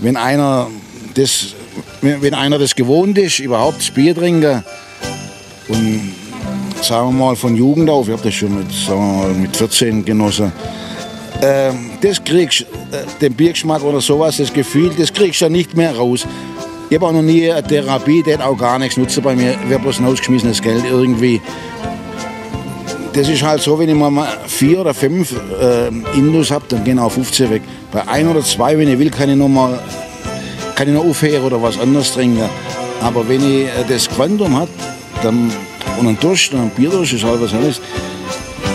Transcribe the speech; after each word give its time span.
wenn 0.00 0.16
einer 0.16 0.68
das, 1.14 1.54
wenn 2.00 2.34
einer 2.34 2.58
das 2.58 2.74
gewohnt 2.74 3.18
ist, 3.18 3.38
überhaupt 3.38 3.78
das 3.78 3.90
Bier 3.90 4.14
trinken 4.14 4.64
und 5.68 6.14
sagen 6.82 7.08
wir 7.08 7.26
mal 7.26 7.36
von 7.36 7.56
Jugend 7.56 7.90
auf, 7.90 8.08
ich 8.08 8.12
habe 8.12 8.22
das 8.22 8.34
schon 8.34 8.56
mit, 8.56 8.68
mal, 8.88 9.28
mit 9.34 9.56
14 9.56 10.04
genossen, 10.04 10.52
äh, 11.40 11.72
das 12.00 12.22
kriegst, 12.22 12.62
äh, 12.62 12.66
den 13.20 13.34
Biergeschmack 13.34 13.82
oder 13.82 14.00
sowas, 14.00 14.38
das 14.38 14.52
Gefühl, 14.52 14.90
das 14.96 15.12
kriegst 15.12 15.40
du 15.40 15.46
ja 15.46 15.48
nicht 15.48 15.76
mehr 15.76 15.96
raus. 15.96 16.26
Ich 16.88 16.96
habe 16.96 17.06
auch 17.06 17.12
noch 17.12 17.22
nie 17.22 17.50
eine 17.50 17.62
Therapie, 17.62 18.22
die 18.22 18.34
hat 18.34 18.42
auch 18.42 18.58
gar 18.58 18.78
nichts 18.78 18.96
nutzen 18.96 19.22
bei 19.22 19.36
mir, 19.36 19.56
wäre 19.68 19.80
bloß 19.80 20.00
ein 20.00 20.06
ausgeschmissenes 20.06 20.60
Geld 20.60 20.84
irgendwie. 20.84 21.40
Das 23.12 23.28
ist 23.28 23.42
halt 23.42 23.60
so, 23.60 23.78
wenn 23.78 23.88
ich 23.88 23.94
mal 23.94 24.28
vier 24.46 24.80
oder 24.80 24.94
fünf 24.94 25.34
äh, 25.60 25.88
Indus 26.16 26.50
habe, 26.50 26.64
dann 26.68 26.84
gehen 26.84 26.98
auch 26.98 27.10
15 27.10 27.50
weg. 27.50 27.62
Bei 27.90 28.06
ein 28.06 28.28
oder 28.28 28.44
zwei, 28.44 28.78
wenn 28.78 28.88
ich 28.88 28.98
will, 28.98 29.10
kann 29.10 29.28
ich 29.28 29.36
noch 29.36 29.48
mal 29.48 29.78
kann 30.76 30.88
ich 30.88 30.94
noch 30.94 31.04
aufhören 31.04 31.44
oder 31.44 31.60
was 31.60 31.78
anderes 31.78 32.12
trinken. 32.12 32.48
Aber 33.02 33.28
wenn 33.28 33.42
ich 33.42 33.66
äh, 33.66 33.84
das 33.88 34.08
Quantum 34.08 34.56
habe, 34.56 34.70
dann 35.22 35.52
und 35.98 36.06
ein 36.06 36.18
Durst 36.20 36.54
ein 36.54 36.70
Bierdurst 36.70 37.12
ist 37.12 37.24
halt 37.24 37.42
was 37.42 37.52
anderes, 37.52 37.80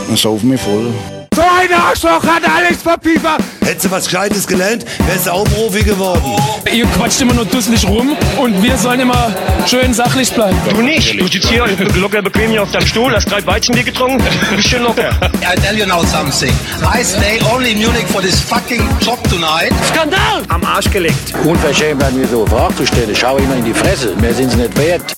dann 0.08 0.16
saufen 0.16 0.52
wir 0.52 0.60
voll. 0.60 0.94
So 1.36 1.42
ein 1.42 1.74
Arschloch 1.74 2.24
hat 2.24 2.44
alles 2.48 2.82
verpiefert. 2.82 3.42
Hättest 3.60 3.86
du 3.86 3.92
was 3.92 4.06
Gescheites 4.06 4.48
gelernt, 4.48 4.86
wärst 5.06 5.28
du 5.28 5.32
auch 5.32 5.44
Profi 5.44 5.84
geworden. 5.84 6.24
Ihr 6.72 6.86
quatscht 6.86 7.20
immer 7.20 7.34
nur 7.34 7.44
dusselig 7.44 7.86
rum 7.86 8.16
und 8.38 8.64
wir 8.64 8.78
sollen 8.78 9.02
immer 9.02 9.36
schön 9.68 9.94
sachlich 9.94 10.32
bleiben. 10.32 10.58
Du 10.70 10.82
nicht. 10.82 11.20
Du 11.20 11.28
sitzt 11.28 11.50
hier 11.50 11.66
locker 11.96 12.22
bequem 12.22 12.52
hier 12.52 12.64
auf 12.64 12.72
deinem 12.72 12.88
Stuhl, 12.88 13.14
hast 13.14 13.30
drei 13.30 13.46
Weizenbier 13.46 13.84
getrunken, 13.84 14.24
bist 14.56 14.70
schön 14.70 14.84
locker. 14.84 15.10
I 15.42 15.60
tell 15.60 15.78
you 15.78 15.86
now 15.86 16.06
something. 16.06 16.54
I 16.82 17.04
stay 17.04 17.42
only 17.54 17.74
in 17.74 17.80
Munich 17.80 18.08
for 18.08 18.22
this 18.22 18.40
fucking 18.40 18.88
job 19.02 19.22
tonight. 19.28 19.74
Skandal! 19.90 20.42
Am 20.48 20.64
Arsch 20.64 20.90
gelegt. 20.90 21.34
Unverschämt 21.44 22.02
an 22.02 22.18
mir 22.18 22.28
so 22.30 22.46
Fragen 22.46 22.78
zu 22.78 22.86
stellen. 22.86 23.14
Schau 23.14 23.36
immer 23.36 23.58
in 23.58 23.66
die 23.66 23.74
Fresse. 23.74 24.16
Mehr 24.22 24.34
sind 24.34 24.52
sie 24.52 24.58
nicht 24.58 24.78
wert. 24.78 25.18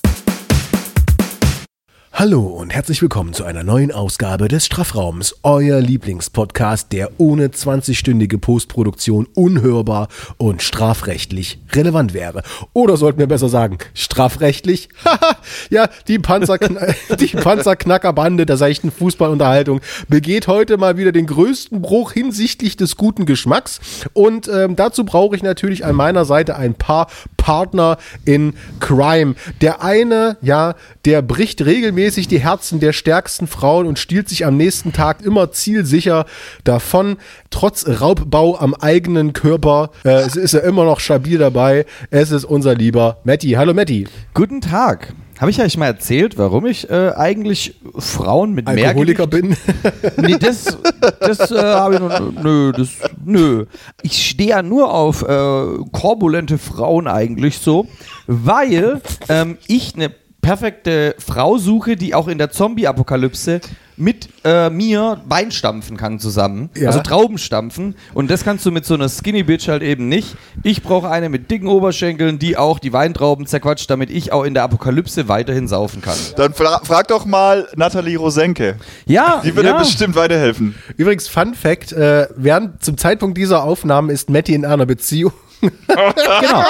Hallo 2.20 2.42
und 2.42 2.73
herzlich 2.73 3.04
willkommen 3.04 3.34
zu 3.34 3.44
einer 3.44 3.62
neuen 3.62 3.92
Ausgabe 3.92 4.48
des 4.48 4.66
Strafraums, 4.66 5.36
euer 5.44 5.80
Lieblingspodcast, 5.80 6.92
der 6.92 7.12
ohne 7.20 7.50
20-stündige 7.50 8.40
Postproduktion 8.40 9.28
unhörbar 9.36 10.08
und 10.38 10.64
strafrechtlich 10.64 11.60
relevant 11.73 12.16
wäre. 12.16 12.42
Oder 12.73 12.98
sollten 12.98 13.20
wir 13.20 13.28
besser 13.28 13.50
sagen, 13.50 13.78
strafrechtlich? 13.94 14.90
ja, 15.70 15.90
die, 16.08 16.18
Panzerkn 16.18 16.80
die 17.20 17.28
Panzerknackerbande 17.28 18.48
der 18.48 18.58
seichten 18.58 18.90
Fußballunterhaltung 18.90 19.82
begeht 20.08 20.48
heute 20.48 20.78
mal 20.78 20.98
wieder 20.98 21.12
den 21.12 21.28
größten 21.28 21.84
Bruch 21.84 22.14
hinsichtlich 22.14 22.78
des 22.78 22.98
guten 22.98 23.28
Geschmacks. 23.28 23.80
Und 24.14 24.48
ähm, 24.48 24.76
dazu 24.76 25.06
brauche 25.06 25.36
ich 25.36 25.44
natürlich 25.44 25.86
an 25.86 25.95
meiner 25.95 26.26
Seite 26.26 26.56
ein 26.56 26.73
paar 26.73 27.10
Partner 27.48 27.98
in 28.26 28.56
Crime. 28.81 29.36
Der 29.62 29.81
eine, 29.81 30.36
ja, 30.42 30.76
der 31.06 31.22
bricht 31.22 31.66
regelmäßig 31.66 32.28
die 32.28 32.42
Herzen 32.42 32.81
der 32.81 32.92
stärksten 32.92 33.48
Frauen 33.48 33.88
und 33.88 34.00
stiehlt 34.00 34.28
sich 34.28 34.45
am 34.45 34.58
nächsten 34.58 34.92
Tag 34.92 35.22
immer 35.22 35.50
zielsicher 35.54 36.26
davon. 36.66 37.16
Trotz 37.50 37.88
Raubbau 37.88 38.58
am 38.58 38.73
eigenen 38.73 39.31
Körper 39.31 39.92
äh, 40.04 40.26
ist 40.26 40.56
er 40.56 40.64
immer 40.64 40.84
noch 40.84 41.00
stabil 41.00 41.38
dabei. 41.38 41.86
Es 42.09 42.31
ist 42.31 42.44
unser 42.44 42.76
lieber 42.76 43.22
Matti. 43.23 43.52
Hallo 43.52 43.73
Matti. 43.73 44.09
Guten 44.34 44.59
Tag. 44.59 45.14
Habe 45.40 45.52
ich 45.52 45.62
euch 45.62 45.78
mal 45.78 45.86
erzählt, 45.86 46.38
warum 46.38 46.66
ich 46.66 46.90
äh, 46.90 47.12
eigentlich 47.16 47.76
Frauen 47.96 48.54
mit 48.54 48.66
mehr 48.66 48.90
Alkoholiker 48.90 49.28
bin? 49.28 49.56
Nee, 50.18 50.38
das, 50.40 50.78
das 51.20 51.52
äh, 51.52 51.62
habe 51.62 51.96
ich 51.96 52.00
noch. 52.00 52.44
Nö, 52.44 52.72
das, 52.72 52.90
nö. 53.24 53.66
Ich 54.02 54.30
stehe 54.30 54.50
ja 54.50 54.64
nur 54.64 54.94
auf 54.94 55.22
äh, 55.22 55.66
korpulente 55.92 56.58
Frauen 56.58 57.08
eigentlich 57.08 57.60
so, 57.60 57.88
weil 58.26 59.02
ähm, 59.30 59.58
ich 59.68 59.96
eine 59.96 60.12
perfekte 60.48 61.14
Frau 61.20 61.58
suche, 61.58 61.98
die 61.98 62.16
auch 62.16 62.30
in 62.30 62.38
der 62.38 62.50
Zombie-Apokalypse 62.50 63.59
mit 63.98 64.30
äh, 64.45 64.70
mir 64.70 65.20
Wein 65.26 65.52
stampfen 65.52 65.98
kann 65.98 66.20
zusammen. 66.20 66.70
Ja. 66.73 66.88
Also 66.88 67.02
Trauben 67.02 67.38
stampfen. 67.38 67.95
Und 68.14 68.32
das 68.32 68.45
kannst 68.45 68.66
du 68.66 68.72
mit 68.72 68.86
so 68.86 68.94
einer 68.94 69.10
Skinny 69.10 69.44
Bitch 69.44 69.67
halt 69.67 69.83
eben 69.83 70.08
nicht. 70.08 70.38
Ich 70.64 70.83
brauche 70.83 71.10
eine 71.10 71.27
mit 71.27 71.52
dicken 71.52 71.67
Oberschenkeln, 71.67 72.39
die 72.39 72.55
auch 72.55 72.80
die 72.80 72.94
Weintrauben 72.94 73.45
zerquatscht, 73.45 73.89
damit 73.89 74.10
ich 74.10 74.32
auch 74.32 74.45
in 74.45 74.54
der 74.54 74.64
Apokalypse 74.64 75.27
weiterhin 75.27 75.67
saufen 75.67 76.02
kann. 76.02 76.16
Dann 76.38 76.54
fra 76.54 76.80
frag 76.82 77.10
doch 77.10 77.26
mal 77.26 77.67
Nathalie 77.76 78.17
Rosenke. 78.17 78.77
Ja, 79.05 79.42
Die 79.43 79.54
würde 79.54 79.70
ja. 79.70 79.80
bestimmt 79.80 80.16
weiterhelfen. 80.16 80.76
Übrigens, 80.95 81.27
Fun 81.27 81.55
Fact: 81.55 81.92
äh, 81.92 82.30
während 82.38 82.82
zum 82.86 82.98
Zeitpunkt 82.98 83.38
dieser 83.38 83.66
Aufnahmen 83.66 84.10
ist 84.10 84.30
Matti 84.30 84.54
in 84.54 84.64
einer 84.64 84.86
Beziehung. 84.86 85.33
Genau. 85.60 86.64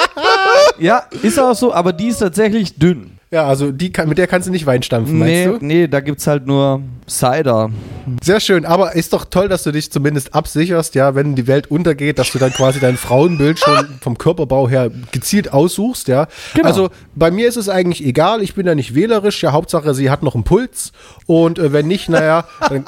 Ja, 0.78 1.02
ist 1.22 1.38
auch 1.38 1.54
so, 1.54 1.74
aber 1.74 1.92
die 1.92 2.08
ist 2.08 2.18
tatsächlich 2.18 2.78
dünn. 2.78 3.17
Ja, 3.30 3.46
also 3.46 3.72
die 3.72 3.92
kann, 3.92 4.08
mit 4.08 4.16
der 4.16 4.26
kannst 4.26 4.48
du 4.48 4.52
nicht 4.52 4.64
Wein 4.64 4.82
stampfen, 4.82 5.18
Nee, 5.18 5.46
meinst 5.46 5.60
du? 5.60 5.66
nee, 5.66 5.86
da 5.86 6.00
gibt's 6.00 6.26
halt 6.26 6.46
nur 6.46 6.80
Cider. 7.06 7.70
Sehr 8.22 8.40
schön, 8.40 8.64
aber 8.64 8.94
ist 8.94 9.12
doch 9.12 9.26
toll, 9.26 9.48
dass 9.48 9.64
du 9.64 9.70
dich 9.70 9.92
zumindest 9.92 10.34
absicherst, 10.34 10.94
ja, 10.94 11.14
wenn 11.14 11.34
die 11.34 11.46
Welt 11.46 11.70
untergeht, 11.70 12.18
dass 12.18 12.32
du 12.32 12.38
dann 12.38 12.52
quasi 12.54 12.80
dein 12.80 12.96
Frauenbild 12.96 13.58
schon 13.58 13.86
vom 14.00 14.16
Körperbau 14.16 14.66
her 14.70 14.90
gezielt 15.12 15.52
aussuchst, 15.52 16.08
ja. 16.08 16.26
Genau. 16.54 16.66
Also 16.66 16.88
bei 17.14 17.30
mir 17.30 17.48
ist 17.48 17.56
es 17.56 17.68
eigentlich 17.68 18.02
egal, 18.02 18.40
ich 18.40 18.54
bin 18.54 18.64
da 18.64 18.74
nicht 18.74 18.94
wählerisch, 18.94 19.42
ja, 19.42 19.52
Hauptsache 19.52 19.92
sie 19.92 20.08
hat 20.08 20.22
noch 20.22 20.34
einen 20.34 20.44
Puls 20.44 20.92
und 21.26 21.58
äh, 21.58 21.70
wenn 21.74 21.86
nicht, 21.86 22.08
naja, 22.08 22.46
dann 22.70 22.86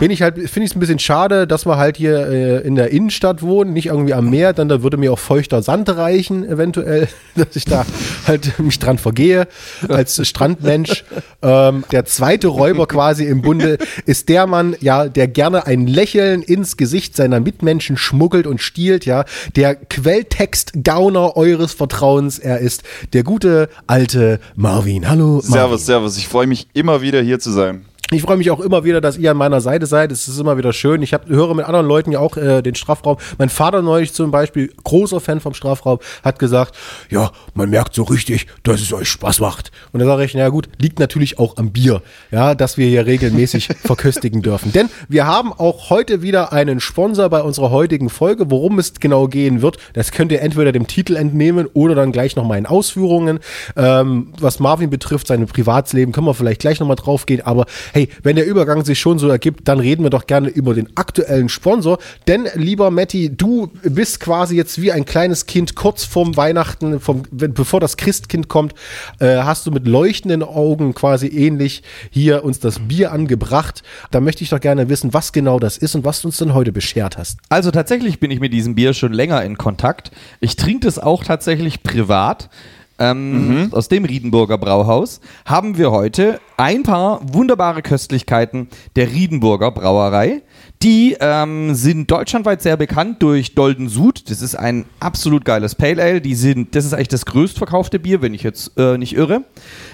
bin 0.00 0.10
ich 0.10 0.20
halt, 0.20 0.34
finde 0.34 0.64
ich 0.64 0.72
es 0.72 0.76
ein 0.76 0.80
bisschen 0.80 0.98
schade, 0.98 1.46
dass 1.46 1.64
wir 1.64 1.78
halt 1.78 1.96
hier 1.96 2.26
äh, 2.28 2.58
in 2.58 2.74
der 2.74 2.90
Innenstadt 2.90 3.40
wohnen, 3.40 3.72
nicht 3.72 3.86
irgendwie 3.86 4.12
am 4.12 4.28
Meer, 4.28 4.52
dann 4.52 4.68
da 4.68 4.82
würde 4.82 4.98
mir 4.98 5.14
auch 5.14 5.18
feuchter 5.18 5.62
Sand 5.62 5.88
reichen, 5.88 6.46
eventuell, 6.46 7.08
dass 7.36 7.56
ich 7.56 7.64
da 7.64 7.86
halt 8.26 8.58
mich 8.58 8.78
dran 8.78 8.98
vergehe 8.98 9.48
als 9.88 10.26
Strandmensch. 10.26 11.04
ähm, 11.42 11.84
der 11.92 12.04
zweite 12.04 12.48
Räuber 12.48 12.86
quasi 12.88 13.24
im 13.24 13.42
Bunde 13.42 13.78
ist 14.06 14.28
der 14.28 14.46
Mann, 14.46 14.76
ja, 14.80 15.08
der 15.08 15.28
gerne 15.28 15.66
ein 15.66 15.86
Lächeln 15.86 16.42
ins 16.42 16.76
Gesicht 16.76 17.16
seiner 17.16 17.40
Mitmenschen 17.40 17.96
schmuggelt 17.96 18.46
und 18.46 18.60
stiehlt, 18.60 19.06
ja, 19.06 19.24
der 19.56 19.74
Quelltext-Gauner 19.74 21.36
eures 21.36 21.72
Vertrauens. 21.72 22.38
Er 22.38 22.58
ist 22.58 22.82
der 23.12 23.22
gute 23.22 23.68
alte 23.86 24.40
Marvin. 24.56 25.08
Hallo, 25.08 25.36
Marvin. 25.36 25.50
Servus, 25.50 25.86
servus. 25.86 26.18
Ich 26.18 26.28
freue 26.28 26.46
mich 26.46 26.68
immer 26.74 27.02
wieder 27.02 27.20
hier 27.20 27.38
zu 27.38 27.50
sein. 27.50 27.84
Ich 28.10 28.22
freue 28.22 28.38
mich 28.38 28.50
auch 28.50 28.60
immer 28.60 28.84
wieder, 28.84 29.02
dass 29.02 29.18
ihr 29.18 29.30
an 29.30 29.36
meiner 29.36 29.60
Seite 29.60 29.84
seid. 29.84 30.10
Es 30.12 30.28
ist 30.28 30.38
immer 30.38 30.56
wieder 30.56 30.72
schön. 30.72 31.02
Ich 31.02 31.12
hab, 31.12 31.28
höre 31.28 31.54
mit 31.54 31.66
anderen 31.66 31.86
Leuten 31.86 32.10
ja 32.10 32.20
auch 32.20 32.38
äh, 32.38 32.62
den 32.62 32.74
Strafraum. 32.74 33.18
Mein 33.36 33.50
Vater 33.50 33.82
neulich 33.82 34.14
zum 34.14 34.30
Beispiel, 34.30 34.72
großer 34.82 35.20
Fan 35.20 35.40
vom 35.40 35.52
Strafraum, 35.52 35.98
hat 36.24 36.38
gesagt, 36.38 36.74
ja, 37.10 37.30
man 37.52 37.68
merkt 37.68 37.94
so 37.94 38.04
richtig, 38.04 38.46
dass 38.62 38.80
es 38.80 38.94
euch 38.94 39.10
Spaß 39.10 39.40
macht. 39.40 39.72
Und 39.92 40.00
da 40.00 40.06
sage 40.06 40.24
ich, 40.24 40.32
na 40.32 40.48
gut, 40.48 40.70
liegt 40.78 41.00
natürlich 41.00 41.38
auch 41.38 41.58
am 41.58 41.70
Bier, 41.70 42.00
ja, 42.30 42.54
dass 42.54 42.78
wir 42.78 42.88
hier 42.88 43.04
regelmäßig 43.04 43.68
verköstigen 43.84 44.40
dürfen. 44.40 44.72
Denn 44.72 44.88
wir 45.10 45.26
haben 45.26 45.52
auch 45.52 45.90
heute 45.90 46.22
wieder 46.22 46.50
einen 46.50 46.80
Sponsor 46.80 47.28
bei 47.28 47.42
unserer 47.42 47.70
heutigen 47.70 48.08
Folge. 48.08 48.50
Worum 48.50 48.78
es 48.78 48.94
genau 48.94 49.28
gehen 49.28 49.60
wird, 49.60 49.76
das 49.92 50.12
könnt 50.12 50.32
ihr 50.32 50.40
entweder 50.40 50.72
dem 50.72 50.86
Titel 50.86 51.14
entnehmen 51.14 51.66
oder 51.74 51.94
dann 51.94 52.12
gleich 52.12 52.36
nochmal 52.36 52.56
in 52.56 52.64
Ausführungen. 52.64 53.40
Ähm, 53.76 54.32
was 54.40 54.60
Marvin 54.60 54.88
betrifft, 54.88 55.26
sein 55.26 55.44
Privatsleben, 55.44 56.12
können 56.12 56.26
wir 56.26 56.32
vielleicht 56.32 56.62
gleich 56.62 56.80
nochmal 56.80 56.96
drauf 56.96 57.26
gehen. 57.26 57.42
Aber 57.44 57.66
hey, 57.92 57.97
wenn 58.22 58.36
der 58.36 58.46
Übergang 58.46 58.84
sich 58.84 58.98
schon 58.98 59.18
so 59.18 59.28
ergibt, 59.28 59.66
dann 59.66 59.80
reden 59.80 60.02
wir 60.02 60.10
doch 60.10 60.26
gerne 60.26 60.48
über 60.48 60.74
den 60.74 60.96
aktuellen 60.96 61.48
Sponsor. 61.48 61.98
Denn, 62.26 62.48
lieber 62.54 62.90
Matti, 62.90 63.34
du 63.34 63.70
bist 63.82 64.20
quasi 64.20 64.56
jetzt 64.56 64.80
wie 64.80 64.92
ein 64.92 65.04
kleines 65.04 65.46
Kind 65.46 65.74
kurz 65.74 66.04
vorm 66.04 66.36
Weihnachten, 66.36 67.00
vom, 67.00 67.22
bevor 67.30 67.80
das 67.80 67.96
Christkind 67.96 68.48
kommt, 68.48 68.74
äh, 69.18 69.38
hast 69.38 69.66
du 69.66 69.70
mit 69.70 69.86
leuchtenden 69.86 70.42
Augen 70.42 70.94
quasi 70.94 71.26
ähnlich 71.28 71.82
hier 72.10 72.44
uns 72.44 72.60
das 72.60 72.78
Bier 72.80 73.12
angebracht. 73.12 73.82
Da 74.10 74.20
möchte 74.20 74.44
ich 74.44 74.50
doch 74.50 74.60
gerne 74.60 74.88
wissen, 74.88 75.14
was 75.14 75.32
genau 75.32 75.58
das 75.58 75.78
ist 75.78 75.94
und 75.94 76.04
was 76.04 76.22
du 76.22 76.28
uns 76.28 76.38
denn 76.38 76.54
heute 76.54 76.72
beschert 76.72 77.18
hast. 77.18 77.38
Also 77.48 77.70
tatsächlich 77.70 78.20
bin 78.20 78.30
ich 78.30 78.40
mit 78.40 78.52
diesem 78.52 78.74
Bier 78.74 78.94
schon 78.94 79.12
länger 79.12 79.42
in 79.42 79.58
Kontakt. 79.58 80.10
Ich 80.40 80.56
trinke 80.56 80.86
das 80.86 80.98
auch 80.98 81.24
tatsächlich 81.24 81.82
privat. 81.82 82.48
Ähm, 82.98 83.68
Aus 83.70 83.88
dem 83.88 84.04
Riedenburger 84.04 84.58
Brauhaus 84.58 85.20
haben 85.44 85.78
wir 85.78 85.92
heute 85.92 86.40
ein 86.56 86.82
paar 86.82 87.20
wunderbare 87.32 87.82
Köstlichkeiten 87.82 88.68
der 88.96 89.12
Riedenburger 89.12 89.70
Brauerei. 89.70 90.42
Die 90.82 91.16
ähm, 91.20 91.74
sind 91.74 92.10
deutschlandweit 92.10 92.60
sehr 92.60 92.76
bekannt 92.76 93.22
durch 93.22 93.54
Dolden 93.54 93.88
Sud. 93.88 94.28
Das 94.30 94.42
ist 94.42 94.56
ein 94.56 94.84
absolut 94.98 95.44
geiles 95.44 95.76
Pale 95.76 96.02
Ale. 96.02 96.20
Die 96.20 96.34
sind, 96.34 96.74
das 96.74 96.84
ist 96.84 96.92
eigentlich 96.92 97.08
das 97.08 97.26
größtverkaufte 97.26 98.00
Bier, 98.00 98.20
wenn 98.20 98.34
ich 98.34 98.42
jetzt 98.42 98.72
äh, 98.76 98.98
nicht 98.98 99.14
irre. 99.14 99.44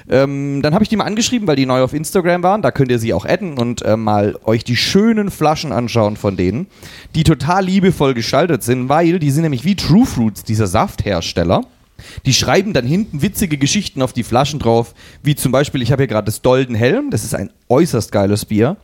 Ähm, 0.08 0.60
dann 0.62 0.72
habe 0.72 0.82
ich 0.82 0.88
die 0.88 0.96
mal 0.96 1.04
angeschrieben, 1.04 1.46
weil 1.46 1.56
die 1.56 1.66
neu 1.66 1.82
auf 1.82 1.92
Instagram 1.92 2.42
waren. 2.42 2.62
Da 2.62 2.70
könnt 2.70 2.90
ihr 2.90 2.98
sie 2.98 3.12
auch 3.12 3.26
adden 3.26 3.58
und 3.58 3.82
äh, 3.82 3.96
mal 3.98 4.36
euch 4.44 4.64
die 4.64 4.76
schönen 4.76 5.30
Flaschen 5.30 5.72
anschauen 5.72 6.16
von 6.16 6.36
denen, 6.36 6.66
die 7.14 7.24
total 7.24 7.66
liebevoll 7.66 8.14
gestaltet 8.14 8.62
sind, 8.62 8.88
weil 8.88 9.18
die 9.18 9.30
sind 9.30 9.42
nämlich 9.42 9.64
wie 9.64 9.76
True 9.76 10.06
Fruits, 10.06 10.42
dieser 10.42 10.66
Safthersteller. 10.66 11.62
Die 12.26 12.35
schreiben 12.35 12.73
dann 12.73 12.87
hinten 12.87 13.23
witzige 13.23 13.56
Geschichten 13.56 14.02
auf 14.02 14.12
die 14.12 14.25
Flaschen 14.25 14.58
drauf, 14.58 14.94
wie 15.23 15.35
zum 15.35 15.52
Beispiel, 15.52 15.82
ich 15.82 15.93
habe 15.93 16.02
hier 16.02 16.08
gerade 16.08 16.26
das 16.26 16.43
Dolden 16.43 16.75
Helm, 16.75 17.11
das 17.11 17.25
ist 17.25 17.35
ein 17.35 17.50
äußerst 17.69 18.12
geiles 18.12 18.44
Bier. 18.44 18.76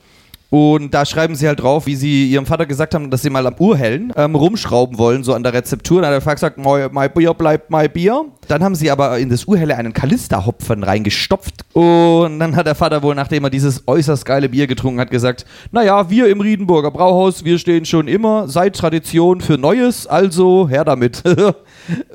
Und 0.50 0.92
da 0.92 1.06
schreiben 1.06 1.36
sie 1.36 1.46
halt 1.46 1.60
drauf, 1.60 1.86
wie 1.86 1.94
sie 1.94 2.28
ihrem 2.28 2.44
Vater 2.44 2.66
gesagt 2.66 2.94
haben, 2.94 3.10
dass 3.10 3.22
sie 3.22 3.30
mal 3.30 3.46
am 3.46 3.54
Urhellen 3.58 4.12
ähm, 4.16 4.34
rumschrauben 4.34 4.98
wollen, 4.98 5.22
so 5.22 5.32
an 5.32 5.44
der 5.44 5.52
Rezeptur. 5.52 6.02
Dann 6.02 6.10
hat 6.10 6.14
der 6.14 6.20
Vater 6.20 6.50
gesagt, 6.50 6.92
mein, 6.92 7.12
Bier 7.12 7.34
bleibt 7.34 7.70
mein 7.70 7.90
Bier. 7.90 8.24
Dann 8.48 8.64
haben 8.64 8.74
sie 8.74 8.90
aber 8.90 9.16
in 9.20 9.28
das 9.28 9.44
Urhelle 9.44 9.76
einen 9.76 9.92
Kalisterhopfen 9.92 10.82
reingestopft. 10.82 11.64
Und 11.72 12.40
dann 12.40 12.56
hat 12.56 12.66
der 12.66 12.74
Vater 12.74 13.02
wohl, 13.04 13.14
nachdem 13.14 13.44
er 13.44 13.50
dieses 13.50 13.86
äußerst 13.86 14.24
geile 14.24 14.48
Bier 14.48 14.66
getrunken 14.66 15.00
hat, 15.00 15.10
gesagt, 15.12 15.46
naja, 15.70 16.10
wir 16.10 16.28
im 16.28 16.40
Riedenburger 16.40 16.90
Brauhaus, 16.90 17.44
wir 17.44 17.58
stehen 17.58 17.84
schon 17.84 18.08
immer, 18.08 18.48
seit 18.48 18.74
Tradition 18.74 19.40
für 19.40 19.56
Neues, 19.56 20.08
also 20.08 20.68
her 20.68 20.84
damit. 20.84 21.22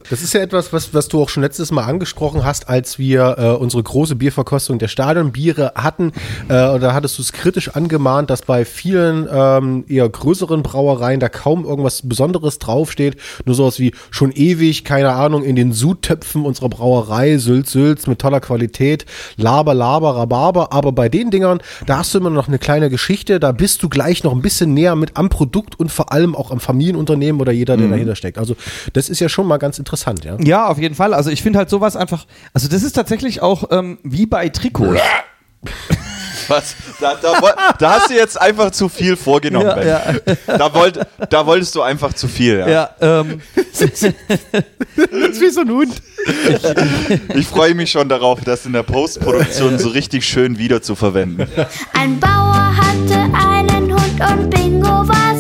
Das 0.10 0.22
ist 0.22 0.34
ja 0.34 0.42
etwas, 0.42 0.72
was, 0.72 0.94
was 0.94 1.08
du 1.08 1.22
auch 1.22 1.30
schon 1.30 1.42
letztes 1.42 1.72
Mal 1.72 1.84
angesprochen 1.84 2.46
hast, 2.46 2.70
als 2.70 3.00
wir 3.00 3.36
äh, 3.38 3.50
unsere 3.50 3.82
große 3.82 4.16
Bierverkostung 4.16 4.78
der 4.78 4.88
Stadionbiere 4.88 5.74
hatten. 5.76 6.12
Äh, 6.48 6.70
und 6.70 6.82
da 6.82 6.94
hattest 6.94 7.18
du 7.18 7.24
es 7.24 7.34
kritisch 7.34 7.70
angemahnt, 7.70 8.25
dass 8.30 8.42
bei 8.42 8.66
vielen 8.66 9.28
ähm, 9.32 9.86
eher 9.88 10.08
größeren 10.10 10.64
Brauereien 10.64 11.20
da 11.20 11.30
kaum 11.30 11.66
irgendwas 11.66 12.02
Besonderes 12.08 12.60
draufsteht. 12.60 13.18
Nur 13.46 13.56
sowas 13.56 13.80
wie 13.80 13.94
schon 14.12 14.32
ewig, 14.32 14.84
keine 14.84 15.12
Ahnung, 15.14 15.44
in 15.44 15.56
den 15.56 15.72
Sudtöpfen 15.74 16.46
unserer 16.46 16.70
Brauerei, 16.70 17.38
Sülz, 17.38 17.72
Sülz 17.72 18.08
mit 18.08 18.20
toller 18.20 18.40
Qualität, 18.40 19.06
Laber, 19.38 19.74
Laber, 19.74 20.16
Rhabarber. 20.16 20.74
Aber 20.74 20.92
bei 20.92 21.10
den 21.10 21.32
Dingern, 21.32 21.60
da 21.86 21.98
hast 22.00 22.14
du 22.14 22.20
immer 22.20 22.30
noch 22.30 22.48
eine 22.48 22.60
kleine 22.60 22.90
Geschichte, 22.90 23.40
da 23.40 23.52
bist 23.52 23.84
du 23.84 23.90
gleich 23.90 24.24
noch 24.24 24.32
ein 24.34 24.42
bisschen 24.42 24.74
näher 24.74 24.96
mit 24.96 25.18
am 25.18 25.30
Produkt 25.30 25.80
und 25.80 25.92
vor 25.92 26.12
allem 26.12 26.36
auch 26.36 26.52
am 26.52 26.60
Familienunternehmen 26.60 27.42
oder 27.42 27.52
jeder, 27.52 27.78
der 27.78 27.88
Mhm. 27.88 27.92
dahinter 27.92 28.16
steckt. 28.16 28.38
Also 28.38 28.56
das 28.94 29.10
ist 29.10 29.20
ja 29.20 29.30
schon 29.30 29.48
mal 29.48 29.58
ganz 29.58 29.80
interessant, 29.80 30.26
ja. 30.26 30.38
Ja, 30.44 30.68
auf 30.68 30.78
jeden 30.78 30.96
Fall. 30.96 31.14
Also 31.14 31.30
ich 31.30 31.42
finde 31.42 31.60
halt 31.60 31.70
sowas 31.70 31.96
einfach, 31.96 32.26
also 32.54 32.68
das 32.68 32.84
ist 32.84 32.94
tatsächlich 32.94 33.42
auch 33.42 33.66
ähm, 33.72 33.98
wie 34.04 34.26
bei 34.26 34.50
Trikots. 34.50 35.00
Was? 36.48 36.76
Da, 37.00 37.16
da, 37.22 37.74
da 37.80 37.92
hast 37.92 38.10
du 38.10 38.14
jetzt 38.16 38.40
einfach 38.40 38.72
zu 38.72 38.90
viel 38.90 39.16
vorgenommen, 39.16 39.66
Ja, 39.68 39.74
Ben. 39.76 39.88
ja. 40.48 40.58
Da, 40.58 40.74
wollt, 40.74 41.00
da 41.30 41.46
wolltest 41.46 41.76
du 41.76 41.82
einfach 41.82 42.14
zu 42.14 42.28
viel. 42.28 42.60
Ja. 42.60 42.68
Ja, 42.68 42.90
ähm, 43.02 43.42
Das 43.72 43.82
ist 43.82 45.42
wie 45.42 45.50
so 45.50 45.62
ein 45.62 45.70
Hund. 45.70 45.94
Ich 47.36 47.48
freue 47.48 47.76
mich 47.76 47.92
schon 47.92 48.10
darauf, 48.10 48.42
das 48.42 48.66
in 48.66 48.74
der 48.74 48.84
Postproduktion 48.84 49.78
so 49.80 49.90
richtig 49.90 50.26
schön 50.26 50.58
wieder 50.58 50.82
zu 50.82 50.96
verwenden. 50.96 51.48
Ein 51.94 52.20
Bauer 52.20 52.72
hatte 52.76 53.20
einen 53.34 53.92
Hund 53.94 54.22
und 54.32 54.50
Bingo 54.50 54.88
war 55.08 55.35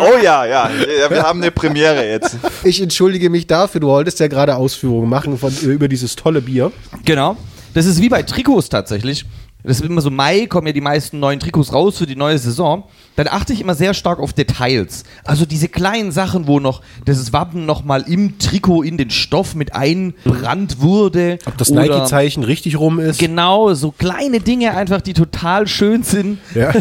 Oh 0.00 0.16
ja, 0.22 0.44
ja, 0.44 0.70
ja 0.70 1.10
wir 1.10 1.22
haben 1.22 1.42
eine 1.42 1.50
Premiere 1.50 2.06
jetzt. 2.08 2.36
Ich 2.64 2.80
entschuldige 2.82 3.30
mich 3.30 3.46
dafür, 3.46 3.80
du 3.80 3.88
wolltest 3.88 4.20
ja 4.20 4.28
gerade 4.28 4.56
Ausführungen 4.56 5.08
machen 5.08 5.38
von, 5.38 5.54
über 5.62 5.88
dieses 5.88 6.16
tolle 6.16 6.40
Bier. 6.40 6.72
Genau. 7.04 7.36
Das 7.74 7.86
ist 7.86 8.00
wie 8.00 8.08
bei 8.08 8.22
Trikots 8.22 8.68
tatsächlich. 8.68 9.24
Das 9.68 9.80
ist 9.80 9.86
immer 9.86 10.00
so, 10.00 10.10
Mai 10.10 10.46
kommen 10.46 10.66
ja 10.66 10.72
die 10.72 10.80
meisten 10.80 11.20
neuen 11.20 11.40
Trikots 11.40 11.74
raus 11.74 11.98
für 11.98 12.06
die 12.06 12.16
neue 12.16 12.38
Saison. 12.38 12.84
Dann 13.16 13.28
achte 13.28 13.52
ich 13.52 13.60
immer 13.60 13.74
sehr 13.74 13.92
stark 13.92 14.18
auf 14.18 14.32
Details. 14.32 15.04
Also 15.24 15.44
diese 15.44 15.68
kleinen 15.68 16.10
Sachen, 16.10 16.46
wo 16.46 16.58
noch 16.58 16.80
das 17.04 17.34
Wappen 17.34 17.66
nochmal 17.66 18.02
im 18.08 18.38
Trikot 18.38 18.82
in 18.82 18.96
den 18.96 19.10
Stoff 19.10 19.54
mit 19.54 19.74
einbrannt 19.74 20.80
wurde. 20.80 21.38
Ob 21.44 21.58
das 21.58 21.68
Nike-Zeichen 21.68 22.44
richtig 22.44 22.78
rum 22.78 22.98
ist. 22.98 23.20
Genau, 23.20 23.74
so 23.74 23.90
kleine 23.90 24.40
Dinge 24.40 24.74
einfach, 24.74 25.02
die 25.02 25.12
total 25.12 25.66
schön 25.66 26.02
sind. 26.02 26.38
Ja. 26.54 26.72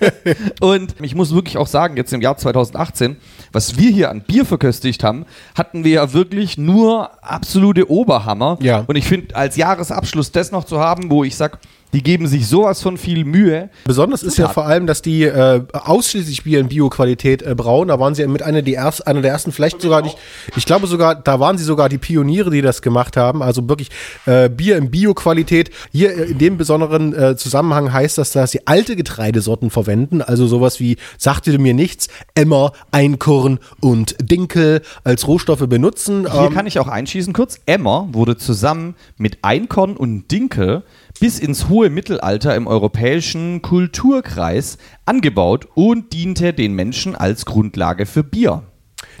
Und 0.60 0.94
ich 1.02 1.14
muss 1.14 1.34
wirklich 1.34 1.58
auch 1.58 1.66
sagen, 1.66 1.98
jetzt 1.98 2.14
im 2.14 2.22
Jahr 2.22 2.38
2018, 2.38 3.16
was 3.52 3.76
wir 3.76 3.90
hier 3.90 4.10
an 4.10 4.22
Bier 4.22 4.46
verköstigt 4.46 5.04
haben, 5.04 5.26
hatten 5.54 5.84
wir 5.84 5.92
ja 5.92 6.12
wirklich 6.14 6.56
nur 6.56 7.10
absolute 7.22 7.90
Oberhammer. 7.90 8.56
Ja. 8.62 8.84
Und 8.86 8.96
ich 8.96 9.04
finde, 9.04 9.36
als 9.36 9.56
Jahresabschluss 9.56 10.32
das 10.32 10.50
noch 10.50 10.64
zu 10.64 10.78
haben, 10.78 11.10
wo 11.10 11.24
ich 11.24 11.36
sag, 11.36 11.58
die 11.92 12.02
geben 12.02 12.26
sich 12.26 12.46
sowas 12.48 12.80
von 12.80 12.96
viel 12.96 13.24
Mühe. 13.24 13.68
Besonders 13.84 14.22
ist 14.22 14.38
ja 14.38 14.48
vor 14.48 14.66
allem, 14.66 14.86
dass 14.86 15.02
die 15.02 15.24
äh, 15.24 15.62
ausschließlich 15.72 16.44
Bier 16.44 16.60
in 16.60 16.68
Bio-Qualität 16.68 17.42
äh, 17.42 17.54
brauen. 17.54 17.88
Da 17.88 18.00
waren 18.00 18.14
sie 18.14 18.22
ja 18.22 18.28
mit 18.28 18.42
einer, 18.42 18.62
die 18.62 18.72
erst, 18.72 19.06
einer 19.06 19.20
der 19.20 19.30
ersten, 19.30 19.52
vielleicht 19.52 19.80
sogar 19.80 20.02
nicht, 20.02 20.16
ich 20.56 20.64
glaube 20.64 20.86
sogar, 20.86 21.14
da 21.14 21.38
waren 21.38 21.58
sie 21.58 21.64
sogar 21.64 21.88
die 21.88 21.98
Pioniere, 21.98 22.50
die 22.50 22.62
das 22.62 22.82
gemacht 22.82 23.16
haben. 23.16 23.42
Also 23.42 23.68
wirklich 23.68 23.90
äh, 24.26 24.48
Bier 24.48 24.76
in 24.78 24.90
Bio-Qualität. 24.90 25.70
Hier 25.92 26.16
äh, 26.16 26.30
in 26.30 26.38
dem 26.38 26.56
besonderen 26.56 27.14
äh, 27.14 27.36
Zusammenhang 27.36 27.92
heißt 27.92 28.18
das, 28.18 28.32
dass 28.32 28.52
sie 28.52 28.66
alte 28.66 28.96
Getreidesorten 28.96 29.70
verwenden. 29.70 30.22
Also 30.22 30.46
sowas 30.46 30.80
wie, 30.80 30.96
sagte 31.18 31.58
mir 31.58 31.74
nichts, 31.74 32.08
Emmer, 32.34 32.72
Einkorn 32.90 33.58
und 33.80 34.16
Dinkel 34.22 34.80
als 35.04 35.28
Rohstoffe 35.28 35.68
benutzen. 35.68 36.30
Hier 36.30 36.42
Ähm, 36.42 36.54
kann 36.54 36.66
ich 36.66 36.78
auch 36.78 36.88
einschießen 36.88 37.32
kurz. 37.32 37.60
Emmer 37.66 38.08
wurde 38.12 38.36
zusammen 38.36 38.94
mit 39.18 39.38
Einkorn 39.42 39.96
und 39.96 40.30
Dinkel 40.30 40.82
bis 41.22 41.38
ins 41.38 41.68
hohe 41.68 41.88
Mittelalter 41.88 42.56
im 42.56 42.66
europäischen 42.66 43.62
Kulturkreis 43.62 44.76
angebaut 45.06 45.68
und 45.76 46.12
diente 46.12 46.52
den 46.52 46.72
Menschen 46.74 47.14
als 47.14 47.44
Grundlage 47.44 48.06
für 48.06 48.24
Bier. 48.24 48.64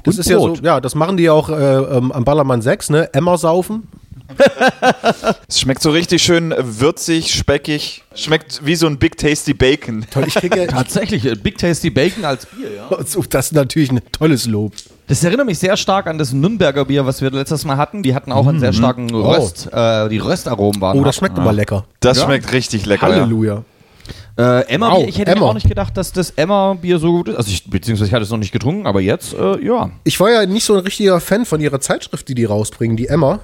das 0.02 0.16
und 0.16 0.20
ist 0.22 0.28
ja 0.28 0.40
so, 0.40 0.46
Brot. 0.48 0.64
ja, 0.64 0.80
das 0.80 0.96
machen 0.96 1.16
die 1.16 1.30
auch 1.30 1.48
äh, 1.48 1.54
ähm, 1.54 2.10
am 2.10 2.24
Ballermann 2.24 2.60
6, 2.60 2.90
ne? 2.90 3.14
Emmer 3.14 3.38
saufen. 3.38 3.86
Es 5.48 5.60
schmeckt 5.60 5.80
so 5.80 5.90
richtig 5.92 6.24
schön 6.24 6.52
würzig, 6.58 7.32
speckig. 7.32 8.02
Schmeckt 8.16 8.66
wie 8.66 8.74
so 8.74 8.88
ein 8.88 8.98
Big 8.98 9.16
Tasty 9.16 9.54
Bacon. 9.54 10.04
Toll, 10.10 10.24
ich 10.26 10.34
kriege 10.34 10.66
Tatsächlich, 10.66 11.24
äh, 11.24 11.36
Big 11.36 11.56
Tasty 11.56 11.90
Bacon 11.90 12.24
als 12.24 12.46
Bier, 12.46 12.68
ja. 12.74 12.88
So, 13.06 13.22
Das 13.22 13.46
ist 13.46 13.52
natürlich 13.52 13.92
ein 13.92 14.00
tolles 14.10 14.46
Lob. 14.46 14.72
Das 15.08 15.22
erinnert 15.24 15.46
mich 15.46 15.58
sehr 15.58 15.76
stark 15.76 16.06
an 16.06 16.16
das 16.16 16.32
Nürnberger 16.32 16.84
Bier, 16.84 17.04
was 17.04 17.20
wir 17.20 17.30
letztes 17.30 17.64
Mal 17.64 17.76
hatten. 17.76 18.02
Die 18.02 18.14
hatten 18.14 18.32
auch 18.32 18.46
einen 18.46 18.60
sehr 18.60 18.72
starken 18.72 19.12
Röst, 19.14 19.68
äh, 19.72 20.08
die 20.08 20.18
Röstaromen 20.18 20.80
waren. 20.80 20.98
Oh, 20.98 21.04
das 21.04 21.16
schmeckt 21.16 21.38
aber 21.38 21.52
lecker. 21.52 21.84
Das 22.00 22.18
Ja. 22.18 22.24
schmeckt 22.24 22.52
richtig 22.52 22.86
lecker. 22.86 23.08
Ja. 23.08 23.14
Halleluja. 23.16 23.62
Äh, 24.38 24.66
Emma, 24.68 24.92
Wow, 24.92 25.04
ich 25.06 25.18
hätte 25.18 25.32
mir 25.32 25.36
Emma. 25.38 25.46
auch 25.48 25.54
nicht 25.54 25.68
gedacht, 25.68 25.94
dass 25.96 26.12
das 26.12 26.30
Emma-Bier 26.30 26.98
so 26.98 27.12
gut 27.12 27.28
ist. 27.28 27.36
Also 27.36 27.50
ich, 27.50 27.68
beziehungsweise 27.68 28.08
ich 28.08 28.14
hatte 28.14 28.22
es 28.22 28.30
noch 28.30 28.38
nicht 28.38 28.52
getrunken, 28.52 28.86
aber 28.86 29.00
jetzt, 29.02 29.34
äh, 29.34 29.62
ja. 29.62 29.90
Ich 30.04 30.18
war 30.20 30.30
ja 30.30 30.46
nicht 30.46 30.64
so 30.64 30.72
ein 30.74 30.80
richtiger 30.80 31.20
Fan 31.20 31.44
von 31.44 31.60
ihrer 31.60 31.80
Zeitschrift, 31.80 32.26
die 32.28 32.34
die 32.34 32.44
rausbringen, 32.46 32.96
die 32.96 33.08
Emma. 33.08 33.40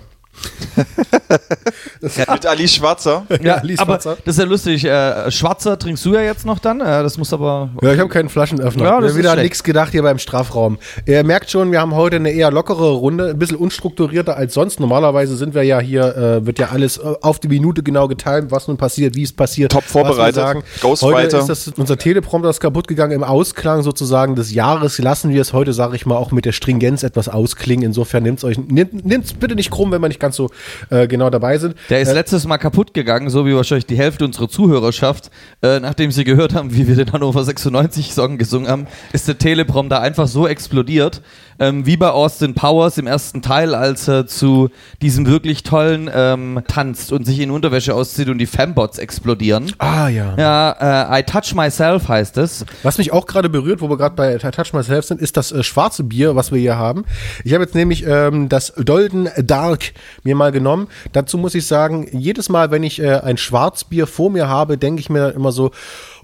Mit 2.01 2.47
Ali 2.47 2.69
Schwarzer. 2.69 3.27
Ja, 3.43 3.57
Alice 3.57 3.79
aber 3.79 3.95
Schwarzer. 3.95 4.17
das 4.25 4.37
ist 4.37 4.39
ja 4.39 4.49
lustig. 4.49 4.85
Äh, 4.85 5.31
Schwarzer 5.31 5.79
trinkst 5.79 6.05
du 6.05 6.15
ja 6.15 6.23
jetzt 6.23 6.47
noch 6.47 6.59
dann. 6.59 6.81
Äh, 6.81 7.03
das 7.03 7.19
muss 7.19 7.33
aber. 7.33 7.71
Ja, 7.83 7.93
ich 7.93 7.99
habe 7.99 8.09
keinen 8.09 8.29
Flaschenöffner. 8.29 8.85
Ja, 8.85 8.95
Ja, 8.95 9.01
das 9.01 9.17
wieder 9.17 9.37
nichts 9.37 9.63
gedacht 9.63 9.93
hier 9.93 10.03
beim 10.03 10.19
Strafraum. 10.19 10.79
Ihr 11.07 11.25
merkt 11.25 11.51
schon, 11.51 11.73
wir 11.73 11.81
haben 11.81 11.95
heute 11.95 12.17
eine 12.17 12.31
eher 12.31 12.51
lockere 12.51 12.91
Runde, 12.91 13.31
ein 13.31 13.39
bisschen 13.39 13.57
unstrukturierter 13.57 14.37
als 14.37 14.55
sonst. 14.55 14.81
Normalerweise 14.81 15.37
sind 15.37 15.55
wir 15.55 15.63
ja 15.63 15.81
hier, 15.81 16.17
äh, 16.17 16.47
wird 16.47 16.59
ja 16.59 16.69
alles 16.69 16.99
äh, 16.99 17.15
auf 17.21 17.39
die 17.41 17.49
Minute 17.49 17.83
genau 17.83 18.09
getimt, 18.09 18.51
was 18.51 18.69
nun 18.69 18.77
passiert, 18.77 19.15
wie 19.15 19.23
es 19.23 19.33
passiert. 19.33 19.73
Top 19.73 19.85
vorbereitet. 19.85 20.37
sagen. 20.37 20.63
Ghostwriter. 20.81 21.17
Heute 21.17 21.37
ist 21.39 21.49
das, 21.49 21.69
unser 21.77 21.97
Teleprompter 21.97 22.51
ist 22.51 22.61
kaputt 22.61 22.89
gegangen 22.89 23.13
im 23.13 23.25
Ausklang 23.25 23.83
sozusagen 23.83 24.35
des 24.35 24.53
Jahres. 24.53 24.99
Lassen 24.99 25.31
wir 25.31 25.41
es 25.41 25.53
heute, 25.53 25.73
sage 25.73 25.97
ich 25.97 26.07
mal, 26.07 26.17
auch 26.17 26.31
mit 26.31 26.45
der 26.45 26.53
Stringenz 26.53 27.03
etwas 27.03 27.29
ausklingen. 27.29 27.87
Insofern 27.87 28.23
nimmt's 28.23 28.45
euch, 28.45 28.59
nimmt, 28.59 29.05
nimmt's 29.05 29.33
bitte 29.33 29.55
nicht 29.55 29.71
krumm, 29.71 29.91
wenn 29.93 30.01
wir 30.01 30.09
nicht 30.09 30.21
ganz 30.21 30.28
so 30.33 30.51
äh, 30.91 31.07
genau 31.07 31.31
dabei 31.31 31.59
sind. 31.59 31.75
Der 31.91 32.01
ist 32.01 32.09
Äh, 32.09 32.15
letztes 32.15 32.47
Mal 32.47 32.59
kaputt 32.59 32.95
gegangen, 32.95 33.31
so 33.31 33.47
wie 33.47 33.55
wahrscheinlich 33.55 33.87
die 33.87 33.97
Hälfte 33.97 34.25
unserer 34.25 34.49
Zuhörerschaft. 34.49 35.31
Äh, 35.63 35.81
nachdem 35.81 36.11
sie 36.11 36.25
gehört 36.25 36.55
haben, 36.55 36.75
wie 36.75 36.87
wir 36.89 36.97
den 36.97 37.13
Hannover 37.13 37.45
96 37.45 38.13
Song 38.15 38.39
gesungen 38.39 38.69
haben, 38.69 38.87
ist 39.13 39.29
der 39.29 39.39
Teleprompter 39.39 40.01
einfach 40.01 40.27
so 40.27 40.47
explodiert. 40.47 41.23
Ähm, 41.61 41.87
wie 41.87 41.97
bei 41.97 42.09
Austin 42.11 42.55
Powers 42.55 42.99
im 42.99 43.09
ersten 43.09 43.43
Teil, 43.43 43.75
als 43.75 44.07
er 44.07 44.29
zu 44.29 44.71
diesem 45.03 45.27
wirklich 45.27 45.65
tollen 45.65 46.09
ähm, 46.15 46.63
tanzt 46.69 47.11
und 47.11 47.25
sich 47.25 47.41
in 47.41 47.51
Unterwäsche 47.51 47.95
auszieht 47.97 48.29
und 48.29 48.39
die 48.39 48.47
Fembots 48.47 48.99
explodieren. 48.99 49.73
Ah 49.79 50.07
ja. 50.09 50.37
Ja, 50.39 51.17
äh, 51.17 51.21
I 51.21 51.23
Touch 51.25 51.55
Myself 51.57 52.07
heißt 52.07 52.39
es. 52.39 52.65
Was 52.85 52.99
mich 52.99 53.13
auch 53.13 53.27
gerade 53.27 53.49
berührt, 53.49 53.81
wo 53.81 53.91
wir 53.91 53.97
gerade 53.97 54.15
bei 54.15 54.39
Touch 54.39 54.73
Myself 54.73 55.07
sind, 55.07 55.21
ist 55.21 55.37
das 55.37 55.51
äh, 55.51 55.65
schwarze 55.65 56.05
Bier, 56.05 56.37
was 56.37 56.53
wir 56.53 56.61
hier 56.61 56.77
haben. 56.77 57.05
Ich 57.43 57.53
habe 57.55 57.65
jetzt 57.65 57.75
nämlich 57.75 58.05
ähm, 58.07 58.49
das 58.49 58.73
Dolden 58.77 59.29
Dark 59.43 59.93
mir 60.25 60.35
mal 60.35 60.53
genommen. 60.53 60.89
Dazu 61.13 61.39
muss 61.39 61.55
ich 61.55 61.67
sagen, 61.67 62.09
jedes 62.13 62.49
Mal, 62.49 62.71
wenn 62.71 62.83
ich 62.83 63.01
äh, 63.01 63.17
ein 63.21 63.37
Schwarzbier 63.37 64.07
vor 64.07 64.31
mir 64.31 64.49
habe, 64.49 64.79
denke 64.79 65.01
ich 65.01 65.11
mir 65.11 65.31
immer 65.31 65.53
so, 65.53 65.71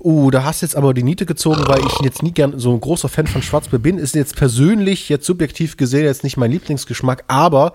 uh, 0.04 0.30
da 0.30 0.44
hast 0.44 0.62
du 0.62 0.66
jetzt 0.66 0.76
aber 0.76 0.94
die 0.94 1.02
Niete 1.02 1.26
gezogen, 1.26 1.62
weil 1.66 1.80
ich 1.80 2.00
jetzt 2.02 2.22
nie 2.22 2.32
gern 2.32 2.58
so 2.58 2.72
ein 2.72 2.80
großer 2.80 3.08
Fan 3.08 3.26
von 3.26 3.42
Schwarzbier 3.42 3.78
bin. 3.78 3.98
Ist 3.98 4.14
jetzt 4.14 4.36
persönlich, 4.36 5.08
jetzt 5.08 5.26
subjektiv 5.26 5.76
gesehen, 5.76 6.04
jetzt 6.04 6.24
nicht 6.24 6.36
mein 6.36 6.50
Lieblingsgeschmack, 6.50 7.24
aber 7.26 7.72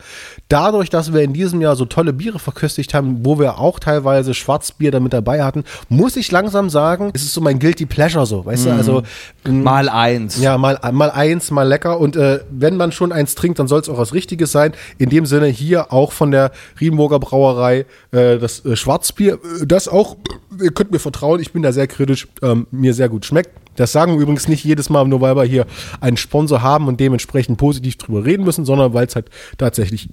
dadurch, 0.47 0.89
dass 0.89 1.13
wir 1.13 1.21
in 1.21 1.33
diesem 1.33 1.61
Jahr 1.61 1.75
so 1.75 1.85
tolle 1.85 2.13
Biere 2.13 2.39
verköstigt 2.39 2.93
haben, 2.93 3.25
wo 3.25 3.39
wir 3.39 3.59
auch 3.59 3.79
teilweise 3.79 4.33
Schwarzbier 4.33 4.91
damit 4.91 5.13
dabei 5.13 5.43
hatten, 5.43 5.63
muss 5.89 6.15
ich 6.15 6.31
langsam 6.31 6.69
sagen, 6.69 7.11
es 7.13 7.23
ist 7.23 7.33
so 7.33 7.41
mein 7.41 7.59
Guilty 7.59 7.85
Pleasure 7.85 8.25
so, 8.25 8.45
weißt 8.45 8.67
du, 8.67 8.71
also 8.71 9.03
m, 9.43 9.63
Mal 9.63 9.89
eins. 9.89 10.39
ja, 10.39 10.57
mal, 10.57 10.79
mal 10.91 11.11
eins, 11.11 11.51
mal 11.51 11.67
lecker. 11.67 11.99
Und 11.99 12.15
äh, 12.15 12.39
wenn 12.51 12.77
man 12.77 12.91
schon 12.91 13.11
eins 13.11 13.35
trinkt, 13.35 13.59
dann 13.59 13.67
soll 13.67 13.81
es 13.81 13.89
auch 13.89 13.97
was 13.97 14.13
Richtiges 14.13 14.51
sein. 14.51 14.73
In 14.97 15.09
dem 15.09 15.25
Sinne 15.25 15.47
hier 15.47 15.91
auch 15.91 16.11
von 16.11 16.31
der 16.31 16.51
Riedenburger 16.79 17.19
Brauerei 17.19 17.85
äh, 18.11 18.37
das 18.37 18.63
äh, 18.65 18.75
Schwarzbier, 18.75 19.33
äh, 19.33 19.65
das 19.65 19.87
auch 19.87 20.17
ihr 20.61 20.71
könnt 20.71 20.91
mir 20.91 20.99
vertrauen, 20.99 21.39
ich 21.39 21.51
bin 21.51 21.61
da 21.61 21.71
sehr 21.71 21.87
kritisch, 21.87 22.27
ähm, 22.41 22.67
mir 22.71 22.93
sehr 22.93 23.09
gut 23.09 23.25
schmeckt. 23.25 23.51
Das 23.75 23.91
sagen 23.91 24.13
wir 24.13 24.21
übrigens 24.21 24.47
nicht 24.47 24.63
jedes 24.63 24.89
Mal, 24.89 25.07
nur 25.07 25.21
weil 25.21 25.35
wir 25.35 25.43
hier 25.43 25.65
einen 26.01 26.17
Sponsor 26.17 26.61
haben 26.61 26.87
und 26.87 26.99
dementsprechend 26.99 27.57
positiv 27.57 27.97
drüber 27.97 28.25
reden 28.25 28.43
müssen, 28.43 28.65
sondern 28.65 28.93
weil 28.93 29.07
es 29.07 29.15
halt 29.15 29.29
tatsächlich 29.57 30.09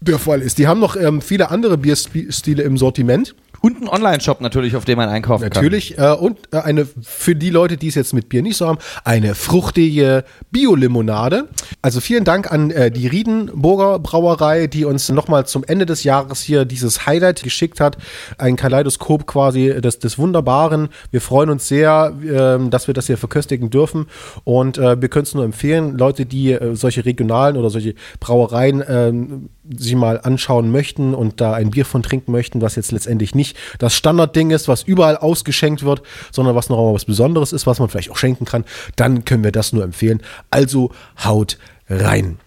der 0.00 0.18
Fall 0.18 0.40
ist. 0.40 0.58
Die 0.58 0.66
haben 0.66 0.80
noch 0.80 0.96
ähm, 0.96 1.20
viele 1.20 1.50
andere 1.50 1.76
Bierstile 1.76 2.62
im 2.62 2.78
Sortiment. 2.78 3.34
Und 3.60 3.76
einen 3.76 3.88
Online-Shop 3.88 4.40
natürlich, 4.40 4.74
auf 4.76 4.84
dem 4.84 4.96
man 4.96 5.08
einkaufen 5.08 5.44
Natürlich. 5.44 5.98
Äh, 5.98 6.12
und 6.12 6.38
äh, 6.52 6.58
eine, 6.58 6.86
für 7.02 7.34
die 7.34 7.50
Leute, 7.50 7.76
die 7.76 7.88
es 7.88 7.94
jetzt 7.94 8.14
mit 8.14 8.28
Bier 8.28 8.42
nicht 8.42 8.56
so 8.56 8.66
haben, 8.66 8.78
eine 9.04 9.34
fruchtige 9.34 10.24
Bio-Limonade. 10.50 11.48
Also 11.82 12.00
vielen 12.00 12.24
Dank 12.24 12.50
an 12.50 12.70
äh, 12.70 12.90
die 12.90 13.06
Riedenburger 13.06 13.98
Brauerei, 13.98 14.66
die 14.66 14.84
uns 14.84 15.10
nochmal 15.10 15.46
zum 15.46 15.64
Ende 15.64 15.84
des 15.84 16.04
Jahres 16.04 16.40
hier 16.40 16.64
dieses 16.64 17.06
Highlight 17.06 17.42
geschickt 17.42 17.80
hat. 17.80 17.98
Ein 18.38 18.56
Kaleidoskop 18.56 19.26
quasi 19.26 19.80
des, 19.80 19.98
des 19.98 20.18
Wunderbaren. 20.18 20.88
Wir 21.10 21.20
freuen 21.20 21.50
uns 21.50 21.68
sehr, 21.68 22.14
ähm, 22.26 22.70
dass 22.70 22.86
wir 22.86 22.94
das 22.94 23.08
hier 23.08 23.18
verköstigen 23.18 23.68
dürfen. 23.68 24.06
Und 24.44 24.78
äh, 24.78 25.00
wir 25.00 25.08
können 25.08 25.24
es 25.24 25.34
nur 25.34 25.44
empfehlen, 25.44 25.98
Leute, 25.98 26.24
die 26.24 26.52
äh, 26.52 26.74
solche 26.74 27.04
regionalen 27.04 27.56
oder 27.58 27.68
solche 27.68 27.94
Brauereien 28.20 29.50
sich 29.76 29.94
mal 29.94 30.20
anschauen 30.20 30.70
möchten 30.70 31.14
und 31.14 31.40
da 31.40 31.52
ein 31.52 31.70
Bier 31.70 31.84
von 31.84 32.02
trinken 32.02 32.32
möchten, 32.32 32.60
was 32.60 32.76
jetzt 32.76 32.92
letztendlich 32.92 33.34
nicht 33.34 33.56
das 33.78 33.94
Standardding 33.94 34.50
ist, 34.50 34.68
was 34.68 34.82
überall 34.82 35.16
ausgeschenkt 35.16 35.82
wird, 35.82 36.02
sondern 36.32 36.54
was 36.54 36.68
noch 36.68 36.76
mal 36.76 36.94
was 36.94 37.04
Besonderes 37.04 37.52
ist, 37.52 37.66
was 37.66 37.78
man 37.78 37.88
vielleicht 37.88 38.10
auch 38.10 38.16
schenken 38.16 38.44
kann, 38.44 38.64
dann 38.96 39.24
können 39.24 39.44
wir 39.44 39.52
das 39.52 39.72
nur 39.72 39.84
empfehlen. 39.84 40.22
Also 40.50 40.90
haut 41.24 41.58
rein. 41.88 42.38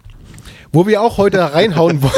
Wo 0.74 0.86
wir 0.86 1.00
auch 1.00 1.18
heute 1.18 1.38
reinhauen 1.54 2.02
wollen. 2.02 2.12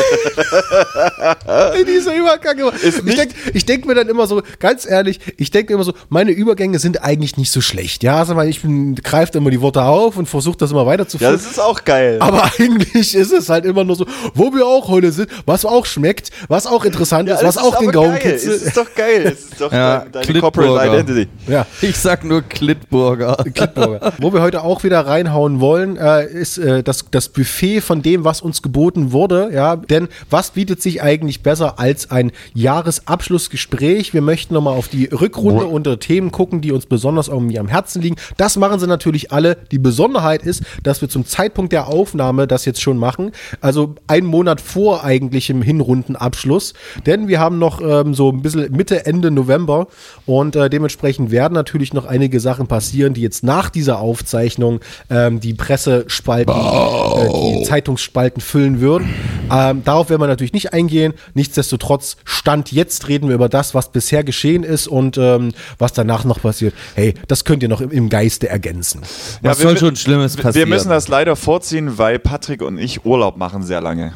in 1.78 1.86
dieser 1.86 2.16
Übergang. 2.16 2.56
ich 2.82 3.04
denke 3.14 3.34
denk 3.66 3.86
mir 3.86 3.94
dann 3.94 4.08
immer 4.08 4.26
so, 4.26 4.42
ganz 4.58 4.88
ehrlich, 4.88 5.20
ich 5.36 5.50
denke 5.50 5.74
immer 5.74 5.84
so, 5.84 5.92
meine 6.08 6.30
Übergänge 6.30 6.78
sind 6.78 7.02
eigentlich 7.04 7.36
nicht 7.36 7.50
so 7.50 7.60
schlecht. 7.60 8.02
Ja, 8.02 8.18
also 8.18 8.40
ich 8.40 8.62
bin, 8.62 8.94
greift 8.94 9.34
immer 9.34 9.50
die 9.50 9.60
Worte 9.60 9.82
auf 9.82 10.16
und 10.16 10.26
versucht 10.26 10.62
das 10.62 10.70
immer 10.70 10.86
weiterzuführen. 10.86 11.34
Ja, 11.34 11.36
das 11.38 11.46
ist 11.50 11.60
auch 11.60 11.84
geil. 11.84 12.16
Aber 12.20 12.44
eigentlich 12.58 13.14
ist 13.14 13.32
es 13.32 13.50
halt 13.50 13.66
immer 13.66 13.84
nur 13.84 13.96
so, 13.96 14.06
wo 14.34 14.52
wir 14.54 14.66
auch 14.66 14.88
heute 14.88 15.12
sind, 15.12 15.28
was 15.44 15.64
auch 15.66 15.84
schmeckt, 15.84 16.30
was 16.48 16.66
auch 16.66 16.84
interessant 16.84 17.28
Ja, 17.28 17.34
ist, 17.36 17.44
was 17.44 17.56
es 17.56 17.62
auch 17.62 17.74
ist 17.74 17.80
den 17.82 17.92
Gaumen 17.92 18.18
kitzelt. 18.18 18.56
Es 18.56 18.62
ist 18.62 18.76
doch 18.76 18.94
geil. 18.94 19.26
Es 19.26 19.40
ist 19.52 19.60
doch 19.60 19.70
Ja, 19.72 19.98
dein- 20.00 20.12
deine 20.12 20.24
Klittburger. 20.24 20.50
Corporate 20.68 20.88
Identity. 20.88 21.28
Ja. 21.46 21.66
Ich 21.82 21.96
sag 21.98 22.24
nur 22.24 22.40
Klittburger. 22.42 23.36
Klittburger. 23.54 24.14
Wo 24.18 24.32
wir 24.32 24.40
heute 24.40 24.62
auch 24.62 24.82
wieder 24.84 25.06
reinhauen 25.06 25.60
wollen, 25.60 25.98
äh, 25.98 26.24
ist 26.26 26.56
äh, 26.56 26.82
das, 26.82 27.04
das 27.10 27.28
Buffet 27.28 27.82
von 27.82 28.00
dem, 28.00 28.24
was 28.24 28.40
uns 28.46 28.62
geboten 28.62 29.12
wurde. 29.12 29.50
Ja, 29.52 29.76
denn 29.76 30.08
was 30.30 30.52
bietet 30.52 30.80
sich 30.80 31.02
eigentlich 31.02 31.42
besser 31.42 31.78
als 31.78 32.10
ein 32.10 32.32
Jahresabschlussgespräch? 32.54 34.14
Wir 34.14 34.22
möchten 34.22 34.54
nochmal 34.54 34.76
auf 34.76 34.88
die 34.88 35.06
Rückrunde 35.06 35.66
unter 35.66 35.98
Themen 35.98 36.32
gucken, 36.32 36.60
die 36.60 36.72
uns 36.72 36.86
besonders 36.86 37.28
irgendwie 37.28 37.58
am 37.58 37.68
Herzen 37.68 38.00
liegen. 38.00 38.16
Das 38.36 38.56
machen 38.56 38.80
sie 38.80 38.86
natürlich 38.86 39.32
alle. 39.32 39.56
Die 39.70 39.78
Besonderheit 39.78 40.42
ist, 40.42 40.62
dass 40.82 41.00
wir 41.00 41.08
zum 41.08 41.26
Zeitpunkt 41.26 41.72
der 41.72 41.88
Aufnahme 41.88 42.46
das 42.46 42.64
jetzt 42.64 42.80
schon 42.80 42.96
machen. 42.96 43.32
Also 43.60 43.94
einen 44.06 44.26
Monat 44.26 44.60
vor 44.60 45.04
eigentlichem 45.04 45.62
Hinrundenabschluss. 45.62 46.74
Denn 47.04 47.28
wir 47.28 47.40
haben 47.40 47.58
noch 47.58 47.80
ähm, 47.80 48.14
so 48.14 48.30
ein 48.30 48.42
bisschen 48.42 48.72
Mitte, 48.72 49.06
Ende 49.06 49.30
November 49.30 49.88
und 50.24 50.56
äh, 50.56 50.70
dementsprechend 50.70 51.30
werden 51.30 51.54
natürlich 51.54 51.92
noch 51.92 52.04
einige 52.04 52.40
Sachen 52.40 52.66
passieren, 52.66 53.14
die 53.14 53.22
jetzt 53.22 53.42
nach 53.42 53.70
dieser 53.70 53.98
Aufzeichnung 53.98 54.80
ähm, 55.10 55.40
die 55.40 55.54
Pressespalten, 55.54 56.54
äh, 56.54 57.58
die 57.58 57.62
Zeitungsspalten 57.64 58.35
füllen 58.40 58.80
würden. 58.80 59.08
Ähm, 59.50 59.82
darauf 59.84 60.10
werden 60.10 60.20
wir 60.22 60.26
natürlich 60.26 60.52
nicht 60.52 60.72
eingehen. 60.72 61.14
Nichtsdestotrotz, 61.34 62.16
Stand 62.24 62.72
jetzt 62.72 63.08
reden 63.08 63.28
wir 63.28 63.34
über 63.34 63.48
das, 63.48 63.74
was 63.74 63.90
bisher 63.92 64.24
geschehen 64.24 64.62
ist 64.64 64.86
und 64.88 65.18
ähm, 65.18 65.52
was 65.78 65.92
danach 65.92 66.24
noch 66.24 66.40
passiert. 66.42 66.74
Hey, 66.94 67.14
das 67.28 67.44
könnt 67.44 67.62
ihr 67.62 67.68
noch 67.68 67.80
im, 67.80 67.90
im 67.90 68.08
Geiste 68.08 68.48
ergänzen. 68.48 69.02
Was 69.42 69.58
wir- 69.58 69.66
soll 69.68 69.78
schon 69.78 69.96
Schlimmes 69.96 70.36
Wir 70.36 70.42
passieren? 70.42 70.68
müssen 70.68 70.88
das 70.88 71.08
leider 71.08 71.36
vorziehen, 71.36 71.98
weil 71.98 72.18
Patrick 72.18 72.62
und 72.62 72.78
ich 72.78 73.04
Urlaub 73.04 73.36
machen 73.36 73.62
sehr 73.62 73.80
lange. 73.80 74.12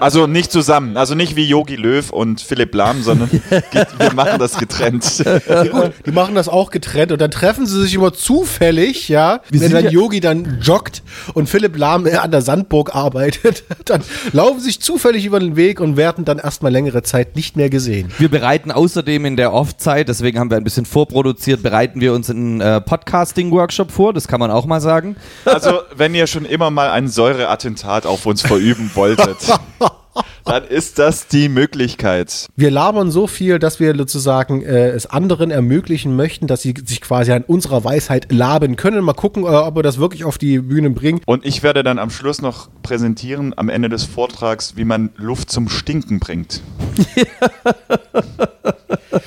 Also 0.00 0.26
nicht 0.26 0.50
zusammen, 0.50 0.96
also 0.96 1.14
nicht 1.14 1.36
wie 1.36 1.44
Yogi 1.44 1.76
Löw 1.76 2.10
und 2.10 2.40
Philipp 2.40 2.74
Lahm, 2.74 3.02
sondern 3.02 3.30
wir 3.98 4.12
machen 4.14 4.38
das 4.38 4.58
getrennt. 4.58 5.22
Ja, 5.46 5.64
gut, 5.64 5.92
die 6.06 6.12
machen 6.12 6.34
das 6.34 6.48
auch 6.48 6.70
getrennt 6.70 7.12
und 7.12 7.20
dann 7.20 7.30
treffen 7.30 7.66
sie 7.66 7.80
sich 7.82 7.94
immer 7.94 8.12
zufällig, 8.12 9.08
ja, 9.08 9.40
wenn 9.50 9.60
sind 9.60 9.72
dann 9.74 9.84
ja- 9.84 9.90
Yogi 9.90 10.20
dann 10.20 10.58
joggt 10.62 11.02
und 11.34 11.48
Philipp 11.48 11.76
Lahm 11.76 12.06
äh, 12.06 12.14
an 12.16 12.30
der 12.30 12.42
Sandburg 12.42 12.94
arbeitet, 12.94 13.64
dann 13.84 14.02
laufen 14.32 14.58
sie 14.60 14.66
sich 14.66 14.80
zufällig 14.80 15.24
über 15.24 15.38
den 15.40 15.56
Weg 15.56 15.80
und 15.80 15.96
werden 15.96 16.24
dann 16.24 16.38
erstmal 16.38 16.72
längere 16.72 17.02
Zeit 17.02 17.36
nicht 17.36 17.56
mehr 17.56 17.70
gesehen. 17.70 18.10
Wir 18.18 18.28
bereiten 18.30 18.70
außerdem 18.72 19.24
in 19.26 19.36
der 19.36 19.52
Off-Zeit, 19.52 20.08
deswegen 20.08 20.38
haben 20.38 20.50
wir 20.50 20.56
ein 20.56 20.64
bisschen 20.64 20.86
vorproduziert, 20.86 21.62
bereiten 21.62 22.00
wir 22.00 22.14
uns 22.14 22.30
einen 22.30 22.60
äh, 22.60 22.80
Podcasting-Workshop 22.80 23.90
vor, 23.90 24.12
das 24.12 24.28
kann 24.28 24.40
man 24.40 24.50
auch 24.50 24.66
mal 24.66 24.80
sagen. 24.80 25.16
Also 25.44 25.80
wenn 25.96 26.14
ihr 26.14 26.26
schon 26.26 26.44
immer 26.44 26.70
mal 26.70 26.90
ein 26.90 27.08
Säureattentat 27.08 28.06
auf 28.06 28.26
uns 28.26 28.42
verüben 28.42 28.90
wolltet, 28.94 29.36
dann 30.44 30.64
ist 30.64 30.98
das 30.98 31.28
die 31.28 31.48
Möglichkeit. 31.48 32.48
Wir 32.56 32.70
labern 32.70 33.10
so 33.10 33.26
viel, 33.26 33.58
dass 33.58 33.80
wir 33.80 33.96
sozusagen 33.96 34.62
äh, 34.62 34.90
es 34.90 35.06
anderen 35.06 35.50
ermöglichen 35.50 36.16
möchten, 36.16 36.46
dass 36.46 36.62
sie 36.62 36.74
sich 36.84 37.00
quasi 37.00 37.32
an 37.32 37.42
unserer 37.42 37.84
Weisheit 37.84 38.32
laben 38.32 38.76
können. 38.76 39.04
Mal 39.04 39.14
gucken, 39.14 39.44
äh, 39.44 39.48
ob 39.48 39.76
wir 39.76 39.82
das 39.82 39.98
wirklich 39.98 40.24
auf 40.24 40.38
die 40.38 40.58
Bühne 40.58 40.90
bringen. 40.90 41.20
Und 41.26 41.44
ich 41.44 41.62
werde 41.62 41.82
dann 41.82 41.98
am 41.98 42.10
Schluss 42.10 42.42
noch 42.42 42.68
präsentieren, 42.82 43.54
am 43.56 43.68
Ende 43.68 43.88
des 43.88 44.04
Vortrags, 44.04 44.76
wie 44.76 44.84
man 44.84 45.10
Luft 45.16 45.50
zum 45.50 45.68
Stinken 45.68 46.20
bringt. 46.20 46.62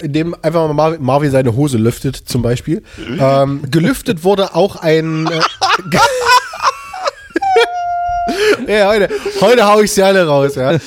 indem 0.01 0.35
einfach 0.41 0.67
mal 0.67 0.73
Mar 0.73 0.99
Marvin 0.99 1.31
seine 1.31 1.55
Hose 1.55 1.77
lüftet, 1.77 2.15
zum 2.15 2.41
Beispiel. 2.41 2.83
Ähm, 3.19 3.61
gelüftet 3.69 4.23
wurde 4.23 4.55
auch 4.55 4.77
ein. 4.77 5.27
Äh, 5.27 5.39
Ja, 8.67 8.89
heute, 8.89 9.09
heute 9.41 9.67
hau 9.67 9.81
ich 9.81 9.91
sie 9.91 10.03
alle 10.03 10.25
raus. 10.25 10.55
Ja. 10.55 10.71
Äh, 10.71 10.79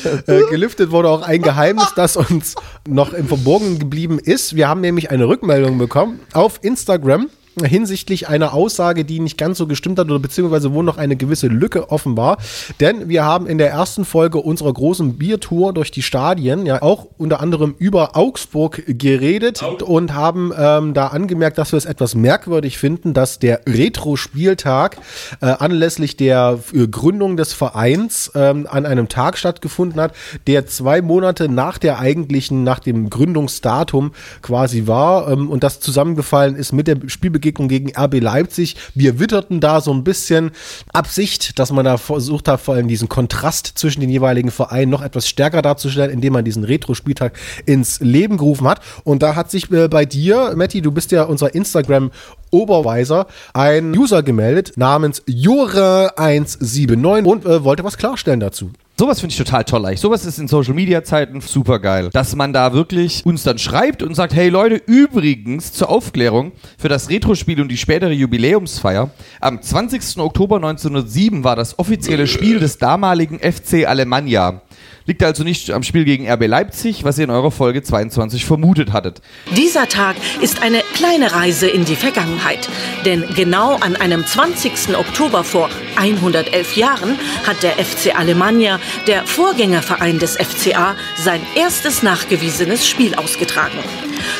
gelüftet 0.50 0.90
wurde 0.90 1.11
auch 1.11 1.23
ein 1.23 1.43
Geheimnis, 1.43 1.93
das 1.95 2.16
uns 2.16 2.55
noch 2.88 3.12
im 3.12 3.28
Verborgenen 3.28 3.78
geblieben 3.78 4.19
ist. 4.19 4.57
Wir 4.57 4.69
haben 4.69 4.81
nämlich 4.81 5.11
eine 5.11 5.28
Rückmeldung 5.28 5.78
bekommen 5.78 6.21
auf 6.33 6.59
Instagram 6.62 7.28
hinsichtlich 7.65 8.29
einer 8.29 8.53
Aussage, 8.53 9.05
die 9.05 9.21
nicht 9.21 9.39
ganz 9.39 9.59
so 9.59 9.67
gestimmt 9.67 9.99
hat 9.99 10.07
oder 10.07 10.19
beziehungsweise 10.19 10.75
wo 10.75 10.83
noch 10.83 10.99
eine 10.99 11.17
gewisse 11.17 11.47
Lücke 11.47 11.91
offen 11.91 12.17
war. 12.17 12.39
Denn 12.81 13.09
wir 13.09 13.25
haben 13.25 13.47
in 13.47 13.59
der 13.59 13.71
ersten 13.71 14.05
Folge 14.05 14.39
unserer 14.39 14.73
großen 14.73 15.17
Biertour 15.17 15.73
durch 15.73 15.91
die 15.91 16.03
Stadien 16.03 16.67
ja 16.67 16.83
auch 16.83 17.07
unter 17.17 17.41
anderem 17.41 17.75
über 17.79 18.17
Augsburg 18.17 18.83
geredet 18.87 19.63
und 19.63 20.15
haben 20.15 20.53
ähm, 20.57 20.93
da 20.93 21.09
angemerkt, 21.09 21.59
dass 21.59 21.73
wir 21.73 21.79
es 21.79 21.87
etwas 21.87 22.15
merkwürdig 22.15 22.79
finden, 22.79 23.15
dass 23.15 23.39
der 23.39 23.61
Retro-Spieltag 23.67 24.99
äh, 25.41 25.47
anlässlich 25.47 26.17
der 26.17 26.59
äh, 26.75 26.87
Gründung 26.89 27.37
des 27.37 27.53
Vereins 27.53 28.31
ähm, 28.35 28.67
an 28.71 28.85
einem 28.85 29.09
Tag 29.09 29.39
stattgefunden 29.39 30.01
hat, 30.01 30.15
der 30.47 30.67
zwei 30.67 31.01
Monate 31.01 31.49
nach 31.49 31.79
der 31.79 31.99
eigentlichen, 31.99 32.65
nach 32.65 32.81
dem 32.81 33.09
Gründungsdatum 33.09 34.13
quasi 34.43 34.87
war 34.87 35.31
ähm, 35.31 35.51
und 35.51 35.63
das 35.63 35.81
zusammengefallen 35.81 36.57
ist 36.57 36.73
mit 36.73 36.87
der 36.87 36.99
Spielbegegnung 37.47 37.69
gegen 37.69 37.93
RB 37.97 38.21
Leipzig. 38.21 38.76
Wir 38.95 39.19
witterten 39.21 39.61
da 39.61 39.81
so 39.81 39.93
ein 39.93 40.05
bisschen 40.05 40.50
Absicht, 40.93 41.59
dass 41.59 41.73
man 41.73 41.85
da 41.85 41.97
versucht 41.97 42.47
hat, 42.49 42.61
vor 42.61 42.75
allem 42.75 42.88
diesen 42.88 43.09
Kontrast 43.09 43.73
zwischen 43.76 44.00
den 44.00 44.11
jeweiligen 44.11 44.50
Vereinen 44.50 44.91
noch 44.91 45.03
etwas 45.03 45.29
stärker 45.29 45.62
darzustellen, 45.62 46.11
indem 46.11 46.33
man 46.33 46.45
diesen 46.45 46.65
Retro-Spieltag 46.65 47.38
ins 47.65 48.00
Leben 48.00 48.37
gerufen 48.37 48.67
hat. 48.67 48.81
Und 49.05 49.23
da 49.23 49.37
hat 49.37 49.53
sich 49.53 49.71
äh, 49.71 49.87
bei 49.88 50.05
dir, 50.05 50.55
Matti, 50.57 50.83
du 50.83 50.91
bist 50.91 51.12
ja 51.12 51.23
unser 51.23 51.55
Instagram 51.55 52.11
Oberweiser, 52.50 53.26
ein 53.55 53.97
User 53.97 54.23
gemeldet 54.23 54.73
namens 54.76 55.23
Jure179 55.26 57.25
und 57.25 57.45
äh, 57.45 57.62
wollte 57.65 57.85
was 57.85 57.97
klarstellen 57.97 58.41
dazu. 58.41 58.71
Sowas 58.99 59.21
finde 59.21 59.33
ich 59.33 59.38
total 59.38 59.62
toll. 59.65 59.85
eigentlich. 59.85 60.00
Sowas 60.00 60.25
ist 60.25 60.38
in 60.38 60.49
Social 60.49 60.73
Media 60.73 61.05
Zeiten 61.05 61.43
super 61.43 61.81
geil. 61.81 62.09
Dass 62.15 62.35
man 62.35 62.55
da 62.55 62.73
wirklich 62.73 63.26
uns 63.26 63.43
dann 63.43 63.59
schreibt 63.59 64.03
und 64.03 64.15
sagt, 64.15 64.35
hey 64.35 64.49
Leute, 64.49 64.76
übrigens 64.87 65.75
zur 65.75 65.91
Aufklärung 65.91 66.53
für 66.79 66.88
das 66.88 67.11
Retro-Spiel 67.11 67.61
und 67.61 67.69
die 67.69 67.76
spätere 67.76 68.12
Jubiläumsfeier. 68.12 69.11
Am 69.43 69.61
20. 69.61 70.17
Oktober 70.17 70.57
1907 70.57 71.45
war 71.45 71.57
das 71.57 71.79
offizielle 71.79 72.26
Spiel 72.26 72.59
des 72.59 72.79
damaligen 72.79 73.38
FC 73.38 73.87
Alemannia. 73.87 74.62
Liegt 75.07 75.23
also 75.23 75.45
nicht 75.45 75.71
am 75.71 75.85
Spiel 75.85 76.05
gegen 76.05 76.29
RB 76.29 76.49
Leipzig, 76.49 77.05
was 77.05 77.17
ihr 77.19 77.25
in 77.25 77.31
eurer 77.31 77.53
Folge 77.53 77.83
22 77.83 78.45
vermutet 78.45 78.93
hattet. 78.93 79.23
Dieser 79.57 79.87
Tag 79.87 80.17
ist 80.41 80.62
eine 80.62 80.83
kleine 80.95 81.33
Reise 81.33 81.69
in 81.69 81.85
die 81.85 81.95
Vergangenheit. 81.95 82.69
Denn 83.05 83.25
genau 83.37 83.76
an 83.76 83.95
einem 83.95 84.26
20. 84.26 84.97
Oktober 84.97 85.45
vor 85.45 85.71
111 85.97 86.76
Jahren 86.76 87.17
hat 87.47 87.62
der 87.62 87.73
FC 87.75 88.19
Alemannia, 88.19 88.81
der 89.07 89.26
Vorgängerverein 89.26 90.19
des 90.19 90.37
FCA, 90.37 90.97
sein 91.16 91.40
erstes 91.55 92.02
nachgewiesenes 92.02 92.87
Spiel 92.87 93.14
ausgetragen. 93.14 93.78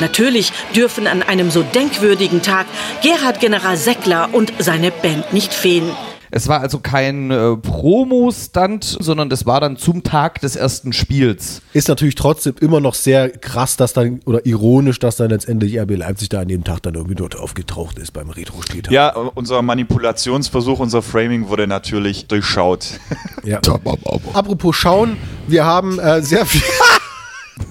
Natürlich 0.01 0.53
dürfen 0.75 1.07
an 1.07 1.23
einem 1.23 1.51
so 1.51 1.63
denkwürdigen 1.63 2.43
Tag 2.43 2.67
Gerhard 3.03 3.41
General 3.41 3.77
Seckler 3.77 4.31
und 4.33 4.53
seine 4.59 4.91
Band 4.91 5.33
nicht 5.33 5.55
fehlen. 5.55 5.95
Es 6.37 6.49
war 6.49 6.61
also 6.61 6.81
kein 6.81 7.31
äh, 7.31 7.57
Promo-Stunt, 7.57 8.85
sondern 8.85 9.31
das 9.31 9.47
war 9.47 9.59
dann 9.59 9.79
zum 9.79 10.03
Tag 10.03 10.43
des 10.43 10.55
ersten 10.55 10.93
Spiels. 10.93 11.63
Ist 11.73 11.89
natürlich 11.89 12.15
trotzdem 12.15 12.57
immer 12.61 12.79
noch 12.79 12.93
sehr 12.93 13.31
krass, 13.31 13.79
dass 13.79 13.95
dann, 13.95 14.21
oder 14.27 14.45
ironisch, 14.45 14.99
dass 14.99 15.17
dann 15.17 15.31
letztendlich 15.31 15.81
RB 15.81 15.97
Leipzig 15.97 16.29
da 16.29 16.41
an 16.41 16.49
dem 16.49 16.63
Tag 16.63 16.83
dann 16.83 16.95
irgendwie 16.95 17.15
dort 17.15 17.37
aufgetaucht 17.37 17.99
ist 17.99 18.13
beim 18.13 18.29
Retro-Spieltag. 18.29 18.93
Ja, 18.93 19.17
unser 19.17 19.63
Manipulationsversuch, 19.63 20.79
unser 20.79 21.01
Framing 21.01 21.49
wurde 21.49 21.67
natürlich 21.67 22.27
durchschaut. 22.27 23.01
Ja. 23.43 23.63
Apropos 24.35 24.77
schauen, 24.77 25.17
wir 25.47 25.65
haben 25.65 25.99
äh, 25.99 26.21
sehr 26.21 26.45
viel. 26.45 26.61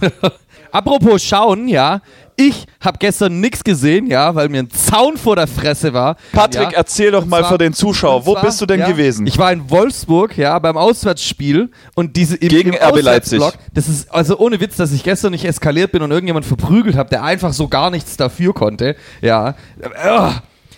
Apropos 0.72 1.22
schauen, 1.22 1.68
ja. 1.68 2.02
Ich 2.38 2.66
habe 2.82 2.98
gestern 3.00 3.40
nichts 3.40 3.64
gesehen, 3.64 4.08
ja, 4.08 4.36
weil 4.36 4.50
mir 4.50 4.60
ein 4.64 4.70
Zaun 4.70 5.18
vor 5.18 5.36
der 5.38 5.48
Fresse 5.48 5.94
war. 5.94 6.18
Patrick, 6.34 6.72
ja. 6.72 6.78
erzähl 6.78 7.12
doch 7.12 7.24
Und 7.24 7.30
mal 7.30 7.42
zwar- 7.42 7.52
für 7.52 7.58
den 7.58 7.74
Zuschauer, 7.74 8.26
wo 8.26 8.34
zwar, 8.34 8.44
bist 8.44 8.60
du 8.60 8.66
denn 8.66 8.82
ja, 8.82 8.88
gewesen? 8.88 9.26
Ich 9.26 9.38
war 9.38 9.52
in 9.54 9.70
Wolfsburg, 9.70 10.38
ja, 10.38 10.58
beim 10.60 10.76
Auswärtsspiel 10.76 11.72
und 11.96 12.16
diese 12.18 12.36
im, 12.36 12.50
Gegen 12.50 12.74
im 12.74 12.80
RB 12.82 13.02
Leipzig. 13.02 13.42
Das 13.74 13.88
ist 13.88 14.12
also 14.14 14.38
ohne 14.38 14.60
Witz, 14.60 14.76
dass 14.76 14.92
ich 14.92 15.04
gestern 15.04 15.32
nicht 15.32 15.46
eskaliert 15.46 15.92
bin 15.92 16.02
und 16.02 16.12
irgendjemand 16.12 16.46
verprügelt 16.46 16.96
habe, 16.98 17.10
der 17.10 17.24
einfach 17.24 17.54
so 17.54 17.68
gar 17.68 17.90
nichts 17.90 18.18
dafür 18.18 18.54
konnte. 18.54 18.96
Ja. 19.22 19.56
Ugh. 19.80 20.34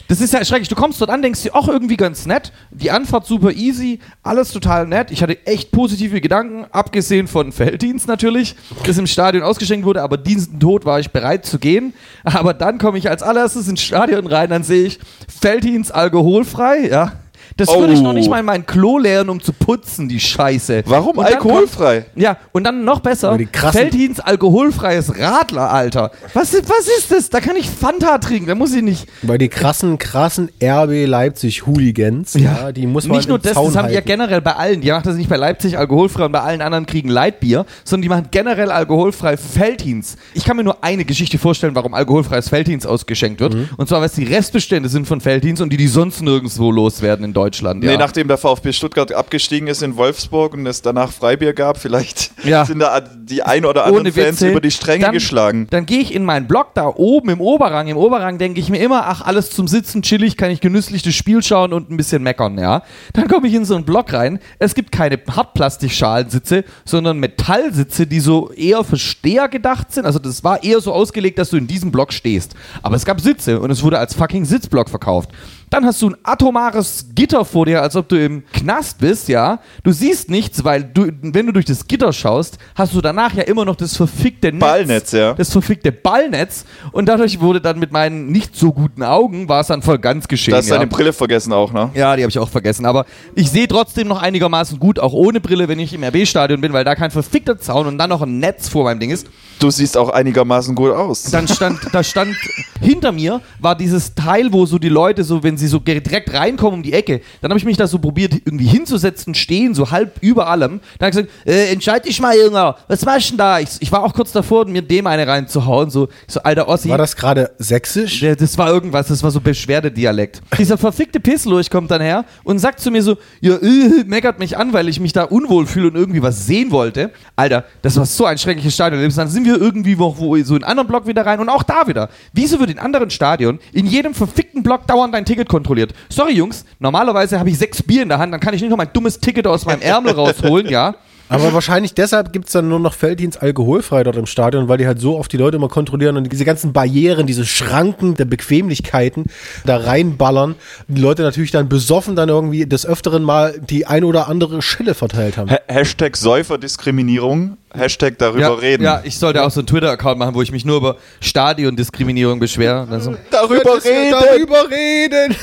Das 0.08 0.22
ist 0.22 0.34
ja 0.34 0.44
schrecklich. 0.46 0.70
Du 0.70 0.76
kommst 0.76 1.02
dort 1.02 1.10
an, 1.10 1.22
denkst 1.22 1.44
dir, 1.44 1.56
auch 1.56 1.68
irgendwie 1.68 1.98
ganz 1.98 2.26
nett. 2.26 2.52
Die 2.72 2.92
Anfahrt 2.92 3.26
super 3.26 3.52
easy, 3.52 4.00
alles 4.24 4.52
total 4.52 4.88
nett. 4.88 5.12
Ich 5.12 5.22
hatte 5.22 5.46
echt 5.46 5.72
positive 5.72 6.22
Gedanken, 6.22 6.66
abgesehen 6.72 7.28
von 7.28 7.52
Felddienst 7.52 8.08
natürlich, 8.08 8.56
das 8.86 8.98
im 8.98 9.08
Stadion 9.08 9.44
ausgeschenkt 9.44 9.86
wurde, 9.86 10.02
aber 10.02 10.18
diesen 10.18 10.60
Tod 10.60 10.86
war 10.86 11.00
ich 11.00 11.12
bereit 11.12 11.46
zu 11.46 11.60
gehen. 11.60 11.94
Aber 12.24 12.54
dann 12.54 12.78
komme 12.78 12.98
ich 12.98 13.10
als 13.10 13.24
allererstes 13.24 13.68
ins 13.68 13.82
Stadion 13.82 14.28
rein, 14.28 14.50
dann 14.50 14.64
sehe 14.64 14.88
ich 14.88 15.00
Felddienst 15.28 15.94
alkoholfrei, 15.94 16.88
ja. 16.90 17.14
Das 17.56 17.70
würde 17.70 17.94
ich 17.94 18.00
Oh. 18.00 18.04
noch 18.04 18.14
nicht 18.14 18.30
mal 18.30 18.40
in 18.40 18.46
mein 18.46 18.66
Klo 18.66 18.98
leeren, 18.98 19.30
um 19.30 19.42
zu 19.42 19.54
putzen, 19.54 20.10
die 20.10 20.20
Scheiße. 20.20 20.84
Warum 20.86 21.18
Und 21.18 21.26
alkoholfrei? 21.26 22.02
Kommt, 22.02 22.18
ja, 22.22 22.38
und 22.52 22.64
dann 22.66 22.84
noch 22.84 23.00
besser, 23.00 23.38
Felddienst 23.72 24.26
alkoholfreies 24.26 25.18
Radler, 25.20 25.72
Alter. 25.72 26.12
Was, 26.34 26.54
ist- 26.54 26.70
was 26.70 26.88
ist 26.88 27.12
das? 27.12 27.30
Da 27.30 27.40
kann 27.40 27.56
ich 27.56 27.70
Fanta 27.70 28.18
trinken, 28.18 28.48
da 28.48 28.56
muss 28.56 28.74
ich 28.74 28.82
nicht. 28.84 29.08
Bei 29.24 29.38
die 29.38 29.48
krassen, 29.50 29.98
krassen 29.98 30.50
RB 30.62 31.06
Leipzig 31.06 31.66
Hooligans, 31.66 32.34
ja, 32.34 32.72
die 32.72 32.88
muss 32.88 33.08
man 33.08 33.18
Nicht 33.18 33.30
nur 33.30 33.40
das, 33.40 33.54
Zaun 33.54 33.68
das 33.68 33.76
haben 33.76 33.88
die 33.88 33.94
ja 33.94 33.98
halten. 33.98 34.08
generell 34.08 34.42
bei 34.42 34.54
allen. 34.56 34.82
Die 34.82 34.92
machen 34.92 35.04
das 35.06 35.16
nicht 35.16 35.30
bei 35.30 35.38
Leipzig 35.38 35.78
alkoholfrei 35.78 36.26
und 36.26 36.32
bei 36.32 36.42
allen 36.42 36.62
anderen 36.62 36.86
kriegen 36.86 37.10
Leitbier, 37.10 37.66
sondern 37.84 38.02
die 38.04 38.10
machen 38.10 38.28
generell 38.32 38.72
alkoholfrei 38.72 39.38
Felddienst. 39.38 40.18
Ich 40.34 40.46
kann 40.46 40.58
mir 40.58 40.64
nur 40.64 40.84
eine 40.84 41.06
Geschichte 41.06 41.38
vorstellen, 41.38 41.76
warum 41.76 41.94
alkoholfreies 41.94 42.50
Felddienst 42.50 42.88
ausgeschenkt 42.88 43.40
wird. 43.40 43.54
Mhm. 43.54 43.70
Und 43.78 43.88
zwar, 43.90 44.00
weil 44.00 44.08
es 44.08 44.14
die 44.14 44.24
Restbestände 44.24 44.90
sind 44.90 45.08
von 45.08 45.22
Felddienst 45.22 45.62
und 45.62 45.72
die 45.72 45.78
die 45.78 45.88
sonst 45.88 46.22
nirgendwo 46.22 46.72
loswerden 46.72 47.26
in 47.26 47.34
Deutschland. 47.38 47.84
Ja. 47.84 47.92
Nee, 47.92 47.98
nachdem 47.98 48.28
der 48.28 48.38
VfB 48.38 48.74
Stuttgart 48.74 49.14
abgestiegen 49.14 49.68
ist 49.68 49.84
in 49.84 49.96
Wolfsburg 49.96 50.56
und 50.56 50.66
es 50.66 50.82
danach 50.82 51.12
Freibier 51.12 51.54
gab, 51.54 51.78
vielleicht 51.78 52.32
Ja. 52.44 52.66
sind 52.66 52.80
da 52.80 53.00
die 53.00 53.44
ein 53.44 53.64
oder 53.64 53.86
anderen 53.86 54.12
Fans 54.12 54.42
über 54.42 54.60
die 54.60 54.72
Stränge 54.72 55.06
dann, 55.06 55.14
geschlagen. 55.14 55.68
Dann 55.70 55.86
gehe 55.86 56.00
ich 56.00 56.16
in 56.16 56.26
meinen 56.26 56.48
Block 56.48 56.74
da 56.74 56.88
oben 56.88 57.30
im 57.30 57.40
Oberrang. 57.40 57.88
Im 57.88 57.98
Oberrang 57.98 58.40
denke 58.40 58.60
ich 58.60 58.70
mir 58.70 58.80
immer, 58.80 59.06
ach, 59.06 59.22
alles 59.22 59.52
zum 59.52 59.68
Sitzen, 59.68 60.02
chillig, 60.02 60.36
kann 60.36 60.50
ich 60.50 60.62
genüsslich 60.62 61.04
das 61.04 61.14
Spiel 61.14 61.44
schauen 61.44 61.74
und 61.74 61.92
ein 61.92 61.98
bisschen 61.98 62.24
meckern, 62.24 62.58
ja. 62.58 62.82
Dann 63.14 63.28
komme 63.28 63.48
ich 63.48 63.54
in 63.54 63.66
so 63.66 63.76
einen 63.76 63.86
Block 63.86 64.14
rein. 64.14 64.40
Es 64.58 64.74
gibt 64.74 64.92
keine 64.92 65.20
Hartplastikschalenssitze, 65.30 66.64
sondern 66.86 67.20
Metallsitze, 67.20 68.08
die 68.08 68.20
so 68.20 68.52
eher 68.52 68.84
für 68.84 68.98
Steher 68.98 69.48
gedacht 69.48 69.92
sind. 69.94 70.06
Also 70.06 70.20
das 70.20 70.44
war 70.44 70.64
eher 70.64 70.82
so 70.82 70.92
ausgelegt, 70.94 71.38
dass 71.38 71.50
du 71.52 71.58
in 71.58 71.68
diesem 71.68 71.92
Block 71.92 72.14
stehst. 72.14 72.56
Aber 72.82 72.96
es 72.96 73.06
gab 73.06 73.22
Sitze 73.22 73.60
und 73.60 73.70
es 73.72 73.84
wurde 73.84 74.00
als 74.00 74.14
fucking 74.16 74.46
Sitzblock 74.46 74.90
verkauft. 74.90 75.30
Dann 75.70 75.86
hast 75.86 76.02
du 76.02 76.10
ein 76.10 76.18
atomares 76.24 77.08
Gitter 77.14 77.44
vor 77.44 77.66
dir, 77.66 77.82
als 77.82 77.96
ob 77.98 78.08
du 78.08 78.16
im 78.24 78.44
Knast 78.54 79.00
bist, 79.00 79.28
ja. 79.28 79.60
Du 79.84 79.92
siehst 79.92 80.30
nichts, 80.30 80.64
weil 80.64 80.84
du, 80.84 81.12
wenn 81.22 81.46
du 81.46 81.52
durch 81.52 81.66
das 81.66 81.86
Gitter 81.88 82.14
schaust, 82.14 82.58
hast 82.74 82.94
du 82.94 83.02
danach 83.02 83.34
ja 83.34 83.44
immer 83.44 83.66
noch 83.66 83.76
das 83.76 83.98
verfickte 83.98 84.52
Netz. 84.52 84.62
Ballnetz, 84.62 85.12
ja. 85.12 85.34
Das 85.34 85.52
verfickte 85.52 85.92
Ballnetz. 85.92 86.64
Und 86.94 87.08
dadurch 87.08 87.42
wurde 87.42 87.60
dann 87.60 87.80
mit 87.80 87.92
meinen 87.92 88.32
nicht 88.32 88.56
so 88.56 88.72
guten 88.72 89.04
Augen, 89.04 89.50
war 89.50 89.60
es 89.60 89.68
dann 89.68 89.82
voll 89.82 90.00
ganz 90.00 90.30
geschehen. 90.30 90.54
Da 90.54 90.60
hast 90.60 90.70
du 90.70 90.74
ja. 90.74 90.80
deine 90.80 90.90
Brille 90.90 91.12
vergessen 91.12 91.52
auch, 91.52 91.74
ne? 91.74 91.90
Ja, 91.94 92.16
die 92.16 92.24
habe 92.24 92.30
ich 92.30 92.40
auch 92.40 92.50
vergessen. 92.50 92.86
Aber 92.86 93.06
ich 93.36 93.52
sehe 93.52 93.68
trotzdem 93.68 94.08
noch 94.08 94.22
einigermaßen 94.22 94.80
gut, 94.80 95.00
auch 95.00 95.14
ohne 95.14 95.42
Brille, 95.42 95.68
wenn 95.68 95.80
ich 95.80 95.94
im 95.94 96.04
RB-Stadion 96.04 96.62
bin, 96.62 96.72
weil 96.72 96.86
da 96.86 96.96
kein 96.96 97.12
verfickter 97.12 97.58
Zaun 97.60 97.88
und 97.88 97.98
dann 97.98 98.10
noch 98.10 98.22
ein 98.22 98.40
Netz 98.40 98.70
vor 98.70 98.86
meinem 98.86 99.02
Ding 99.02 99.12
ist. 99.12 99.28
Du 99.60 99.72
siehst 99.72 99.98
auch 99.98 100.10
einigermaßen 100.10 100.76
gut 100.76 100.92
aus. 100.92 101.24
Dann 101.24 101.48
stand, 101.48 101.80
da 101.92 102.04
stand 102.04 102.36
hinter 102.80 103.12
mir 103.12 103.42
war 103.60 103.76
dieses 103.76 104.14
Teil, 104.14 104.54
wo 104.54 104.66
so 104.66 104.78
die 104.78 104.90
Leute 104.90 105.24
so, 105.24 105.42
wenn 105.44 105.58
sie 105.58 105.68
so 105.68 105.80
direkt 105.80 106.34
reinkommen 106.34 106.76
um 106.80 106.84
die 106.84 106.94
Ecke, 106.94 107.22
dann 107.42 107.50
habe 107.50 107.58
ich 107.58 107.66
mich 107.66 107.78
da 107.78 107.88
so 107.88 107.98
probiert 108.00 108.34
irgendwie 108.34 108.68
hinzusetzen, 108.68 109.34
stehen, 109.34 109.74
so 109.74 109.90
halb 109.92 110.18
über 110.22 110.48
allem. 110.48 110.80
Dann 111.00 111.08
habe 111.08 111.22
ich 111.22 111.28
gesagt, 111.28 111.48
äh, 111.48 111.72
entscheid 111.72 112.06
dich 112.06 112.20
mal, 112.20 112.38
Junge, 112.38 112.76
was 112.88 113.06
machst 113.06 113.28
du 113.28 113.32
denn 113.32 113.38
da? 113.40 113.60
Ich, 113.60 113.70
ich 113.80 113.92
war 113.92 114.04
auch 114.04 114.14
kurz 114.14 114.32
davor, 114.32 114.66
mir 114.66 114.82
dem 114.82 115.08
eine 115.08 115.28
reinzuhauen, 115.28 115.90
so, 115.90 116.08
so 116.28 116.42
alter 116.42 116.68
Ossi. 116.68 116.90
War 116.90 116.98
das 116.98 117.16
gerade 117.16 117.52
sächsisch? 117.58 118.20
Der, 118.20 118.36
das 118.36 118.58
war 118.58 118.70
irgendwas, 118.70 119.08
das 119.08 119.24
war 119.24 119.32
so 119.32 119.42
Beschwerdedialekt. 119.42 120.42
Dieser 120.58 120.78
verfickte 120.78 121.20
Pisslurch 121.20 121.70
kommt 121.70 121.90
dann 121.90 122.02
her 122.02 122.26
und 122.44 122.60
sagt 122.60 122.80
zu 122.80 122.92
mir 122.92 123.02
so, 123.02 123.18
ja, 123.42 123.56
äh, 123.56 124.04
meckert 124.06 124.40
mich 124.40 124.58
an, 124.58 124.74
weil 124.74 124.88
ich 124.88 125.00
mich 125.00 125.14
da 125.14 125.24
unwohl 125.24 125.66
fühle 125.66 125.88
und 125.88 125.96
irgendwie 125.96 126.22
was 126.22 126.46
sehen 126.46 126.72
wollte. 126.72 127.12
Alter, 127.36 127.66
das 127.82 127.98
war 127.98 128.06
so 128.06 128.26
ein 128.26 128.38
schreckliches 128.38 128.74
Stadion. 128.74 129.02
Dann 129.02 129.28
sind 129.28 129.46
wir 129.46 129.47
irgendwie 129.56 129.96
noch 129.96 130.18
wo, 130.18 130.36
so 130.44 130.56
in 130.56 130.64
einen 130.64 130.72
anderen 130.72 130.88
Block 130.88 131.08
wieder 131.08 131.26
rein 131.26 131.40
und 131.40 131.50
auch 131.50 131.64
da 131.64 131.88
wieder. 131.88 132.10
Wieso 132.34 132.60
wird 132.60 132.70
in 132.70 132.80
anderen 132.80 133.10
Stadion 133.10 133.60
in 133.74 133.86
jedem 133.86 134.14
verfickten 134.14 134.64
Block 134.64 134.86
dauernd 134.88 135.14
dein 135.14 135.26
Ticket 135.26 135.50
kontrolliert? 135.50 135.94
Sorry, 136.10 136.34
Jungs, 136.34 136.66
normalerweise 136.80 137.40
habe 137.40 137.50
ich 137.50 137.58
sechs 137.58 137.82
Bier 137.82 138.04
in 138.04 138.10
der 138.10 138.20
Hand, 138.20 138.34
dann 138.34 138.42
kann 138.42 138.54
ich 138.54 138.62
nicht 138.62 138.70
noch 138.70 138.78
mein 138.78 138.92
dummes 138.94 139.20
Ticket 139.20 139.48
aus 139.48 139.66
meinem 139.66 139.82
Ärmel 139.82 140.14
rausholen, 140.14 140.68
ja? 140.68 140.96
Aber 141.30 141.54
wahrscheinlich 141.54 141.94
deshalb 141.94 142.32
gibt 142.32 142.46
es 142.48 142.54
dann 142.54 142.70
nur 142.70 142.80
noch 142.80 142.94
Felddienst 142.94 143.42
alkoholfrei 143.42 144.04
dort 144.04 144.16
im 144.16 144.26
Stadion, 144.26 144.70
weil 144.70 144.78
die 144.78 144.88
halt 144.88 145.02
so 145.02 145.18
oft 145.18 145.32
die 145.32 145.38
Leute 145.38 145.58
immer 145.58 145.68
kontrollieren 145.68 146.16
und 146.16 146.32
diese 146.32 146.46
ganzen 146.46 146.72
Barrieren, 146.72 147.28
diese 147.28 147.46
Schranken 147.46 148.16
der 148.16 148.26
Bequemlichkeiten 148.26 149.26
da 149.66 149.78
reinballern. 149.78 150.56
Die 150.88 151.02
Leute 151.02 151.24
natürlich 151.24 151.52
dann 151.52 151.68
besoffen 151.68 152.16
dann 152.16 152.30
irgendwie 152.30 152.66
des 152.66 152.86
Öfteren 152.86 153.24
mal 153.24 153.60
die 153.60 153.86
ein 153.86 154.04
oder 154.04 154.30
andere 154.30 154.62
Schille 154.62 154.94
verteilt 154.94 155.38
haben. 155.38 155.52
Ha 155.52 155.60
Hashtag 155.68 156.16
Säuferdiskriminierung, 156.16 157.58
Hashtag 157.78 158.18
darüber 158.18 158.42
ja, 158.42 158.54
reden. 158.54 158.84
Ja, 158.84 159.02
ich 159.04 159.18
sollte 159.18 159.44
auch 159.44 159.52
so 159.52 159.62
einen 159.62 159.68
Twitter-Account 159.68 160.20
machen, 160.20 160.36
wo 160.36 160.42
ich 160.42 160.52
mich 160.52 160.66
nur 160.66 160.78
über 160.78 160.98
Stadiondiskriminierung 161.22 162.40
beschwere. 162.40 162.88
Also, 162.90 163.16
Darüber 163.30 163.84
reden! 163.84 164.12
Darüber 164.12 164.70
reden! 164.70 165.36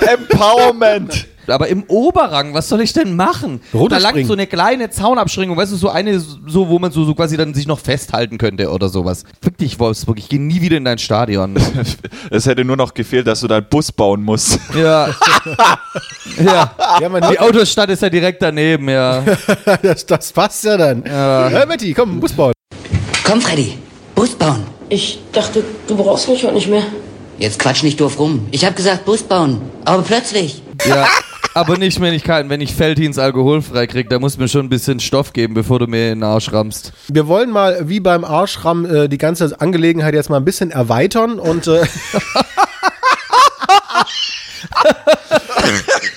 Empowerment! 0.00 1.26
Aber 1.48 1.68
im 1.68 1.84
Oberrang, 1.84 2.54
was 2.54 2.68
soll 2.68 2.80
ich 2.80 2.92
denn 2.92 3.14
machen? 3.16 3.60
Da 3.72 3.78
langt 3.78 3.92
Runterspringen. 3.92 4.26
so 4.26 4.32
eine 4.32 4.46
kleine 4.46 4.90
Zaunabschränkung, 4.90 5.56
weißt 5.56 5.72
du, 5.72 5.76
so 5.76 5.88
eine, 5.88 6.18
so, 6.18 6.68
wo 6.68 6.78
man 6.78 6.90
so, 6.90 7.04
so 7.04 7.14
quasi 7.14 7.36
dann 7.36 7.54
sich 7.54 7.66
noch 7.66 7.78
festhalten 7.78 8.38
könnte 8.38 8.70
oder 8.70 8.88
sowas. 8.88 9.24
Fick 9.42 9.56
dich, 9.58 9.78
Wolfsburg, 9.78 10.18
ich 10.18 10.28
gehe 10.28 10.40
nie 10.40 10.60
wieder 10.60 10.76
in 10.76 10.84
dein 10.84 10.98
Stadion. 10.98 11.56
Es 12.30 12.46
hätte 12.46 12.64
nur 12.64 12.76
noch 12.76 12.92
gefehlt, 12.92 13.26
dass 13.26 13.40
du 13.40 13.46
deinen 13.46 13.66
Bus 13.68 13.92
bauen 13.92 14.22
musst. 14.22 14.58
ja. 14.74 15.08
ja. 16.44 16.70
Ja, 17.00 17.08
man 17.08 17.22
Die 17.30 17.38
Autostadt 17.38 17.88
ist 17.90 18.02
ja 18.02 18.10
direkt 18.10 18.42
daneben, 18.42 18.88
ja. 18.88 19.22
das, 19.82 20.04
das 20.06 20.32
passt 20.32 20.64
ja 20.64 20.76
dann. 20.76 21.04
Ja. 21.06 21.48
Matti, 21.76 21.92
komm, 21.92 22.20
Bus 22.20 22.32
bauen. 22.32 22.54
Komm, 23.22 23.42
Freddy, 23.42 23.76
Bus 24.14 24.30
bauen. 24.30 24.64
Ich 24.88 25.18
dachte, 25.30 25.62
du 25.86 25.94
brauchst 25.94 26.26
mich 26.26 26.42
heute 26.42 26.54
nicht 26.54 26.68
mehr. 26.68 26.84
Jetzt 27.38 27.58
quatsch 27.58 27.82
nicht 27.82 28.00
doof 28.00 28.18
rum. 28.18 28.46
Ich 28.50 28.64
hab 28.64 28.74
gesagt 28.74 29.04
Bus 29.04 29.22
bauen. 29.22 29.60
Aber 29.84 30.02
plötzlich. 30.02 30.62
ja. 30.88 31.06
Aber 31.54 31.76
nicht, 31.76 32.00
wenn 32.00 32.14
ich 32.14 32.24
kein, 32.24 32.48
wenn 32.48 32.62
ich 32.62 32.74
Feldhins 32.74 33.18
alkoholfrei 33.18 33.86
krieg, 33.86 34.08
da 34.08 34.18
muss 34.18 34.38
mir 34.38 34.48
schon 34.48 34.64
ein 34.64 34.68
bisschen 34.70 35.00
Stoff 35.00 35.34
geben, 35.34 35.52
bevor 35.52 35.78
du 35.78 35.86
mir 35.86 36.12
in 36.12 36.20
den 36.20 36.22
Arsch 36.22 36.50
rammst. 36.50 36.92
Wir 37.08 37.26
wollen 37.28 37.50
mal, 37.50 37.86
wie 37.88 38.00
beim 38.00 38.24
Arschramm, 38.24 38.86
äh, 38.86 39.08
die 39.08 39.18
ganze 39.18 39.60
Angelegenheit 39.60 40.14
jetzt 40.14 40.30
mal 40.30 40.38
ein 40.38 40.46
bisschen 40.46 40.70
erweitern 40.70 41.38
und 41.38 41.66
äh, 41.66 41.82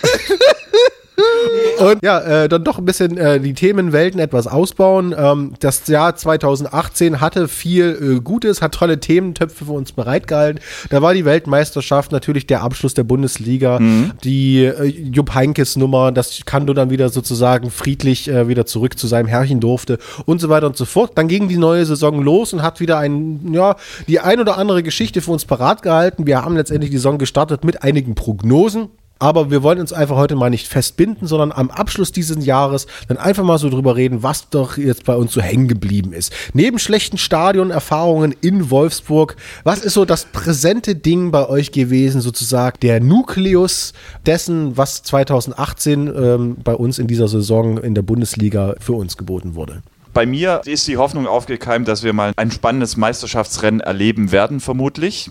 Und 1.79 2.03
ja, 2.03 2.19
äh, 2.19 2.49
dann 2.49 2.63
doch 2.63 2.77
ein 2.77 2.85
bisschen 2.85 3.17
äh, 3.17 3.39
die 3.39 3.53
Themenwelten 3.53 4.19
etwas 4.19 4.47
ausbauen. 4.47 5.15
Ähm, 5.17 5.53
das 5.59 5.87
Jahr 5.87 6.15
2018 6.15 7.21
hatte 7.21 7.47
viel 7.47 8.17
äh, 8.17 8.21
Gutes, 8.21 8.61
hat 8.61 8.73
tolle 8.73 8.99
Thementöpfe 8.99 9.65
für 9.65 9.71
uns 9.71 9.91
bereitgehalten. 9.91 10.61
Da 10.89 11.01
war 11.01 11.13
die 11.13 11.25
Weltmeisterschaft 11.25 12.11
natürlich 12.11 12.47
der 12.47 12.63
Abschluss 12.63 12.93
der 12.93 13.03
Bundesliga, 13.03 13.79
die 14.23 14.65
äh, 14.65 14.85
Jupp 14.85 15.33
Heinkes 15.33 15.75
Nummer, 15.75 16.11
dass 16.11 16.41
Kando 16.45 16.73
dann 16.73 16.89
wieder 16.89 17.09
sozusagen 17.09 17.71
friedlich 17.71 18.27
äh, 18.27 18.47
wieder 18.47 18.65
zurück 18.65 18.97
zu 18.97 19.07
seinem 19.07 19.27
Herrchen 19.27 19.59
durfte 19.59 19.99
und 20.25 20.41
so 20.41 20.49
weiter 20.49 20.67
und 20.67 20.77
so 20.77 20.85
fort. 20.85 21.13
Dann 21.15 21.27
ging 21.27 21.47
die 21.47 21.57
neue 21.57 21.85
Saison 21.85 22.21
los 22.21 22.53
und 22.53 22.61
hat 22.61 22.79
wieder 22.79 22.97
ein, 22.97 23.53
ja, 23.53 23.75
die 24.07 24.19
ein 24.19 24.39
oder 24.39 24.57
andere 24.57 24.83
Geschichte 24.83 25.21
für 25.21 25.31
uns 25.31 25.45
parat 25.45 25.81
gehalten. 25.81 26.27
Wir 26.27 26.43
haben 26.43 26.55
letztendlich 26.55 26.91
die 26.91 26.97
Saison 26.97 27.17
gestartet 27.17 27.63
mit 27.63 27.83
einigen 27.83 28.15
Prognosen. 28.15 28.89
Aber 29.19 29.51
wir 29.51 29.63
wollen 29.63 29.81
uns 29.81 29.91
einfach 29.91 30.15
heute 30.15 30.37
mal 30.37 30.49
nicht 30.49 30.67
festbinden, 30.67 31.27
sondern 31.27 31.51
am 31.51 31.69
Abschluss 31.69 32.13
dieses 32.13 32.45
Jahres 32.45 32.87
dann 33.09 33.17
einfach 33.17 33.43
mal 33.43 33.57
so 33.57 33.69
drüber 33.69 33.97
reden, 33.97 34.23
was 34.23 34.49
doch 34.49 34.77
jetzt 34.77 35.03
bei 35.03 35.15
uns 35.15 35.33
so 35.33 35.41
hängen 35.41 35.67
geblieben 35.67 36.13
ist. 36.13 36.31
Neben 36.53 36.79
schlechten 36.79 37.17
Stadionerfahrungen 37.17 38.33
in 38.39 38.69
Wolfsburg, 38.69 39.35
was 39.65 39.79
ist 39.79 39.93
so 39.93 40.05
das 40.05 40.23
präsente 40.23 40.95
Ding 40.95 41.31
bei 41.31 41.49
euch 41.49 41.73
gewesen, 41.73 42.21
sozusagen 42.21 42.79
der 42.81 43.01
Nukleus 43.01 43.91
dessen, 44.25 44.77
was 44.77 45.03
2018 45.03 46.07
ähm, 46.07 46.57
bei 46.63 46.73
uns 46.73 46.97
in 46.97 47.07
dieser 47.07 47.27
Saison 47.27 47.77
in 47.77 47.95
der 47.95 48.03
Bundesliga 48.03 48.75
für 48.79 48.93
uns 48.93 49.17
geboten 49.17 49.53
wurde? 49.53 49.83
Bei 50.13 50.25
mir 50.25 50.61
ist 50.65 50.87
die 50.87 50.97
Hoffnung 50.97 51.27
aufgekeimt, 51.27 51.89
dass 51.89 52.03
wir 52.03 52.13
mal 52.13 52.31
ein 52.37 52.51
spannendes 52.51 52.95
Meisterschaftsrennen 52.95 53.81
erleben 53.81 54.31
werden, 54.31 54.61
vermutlich. 54.61 55.29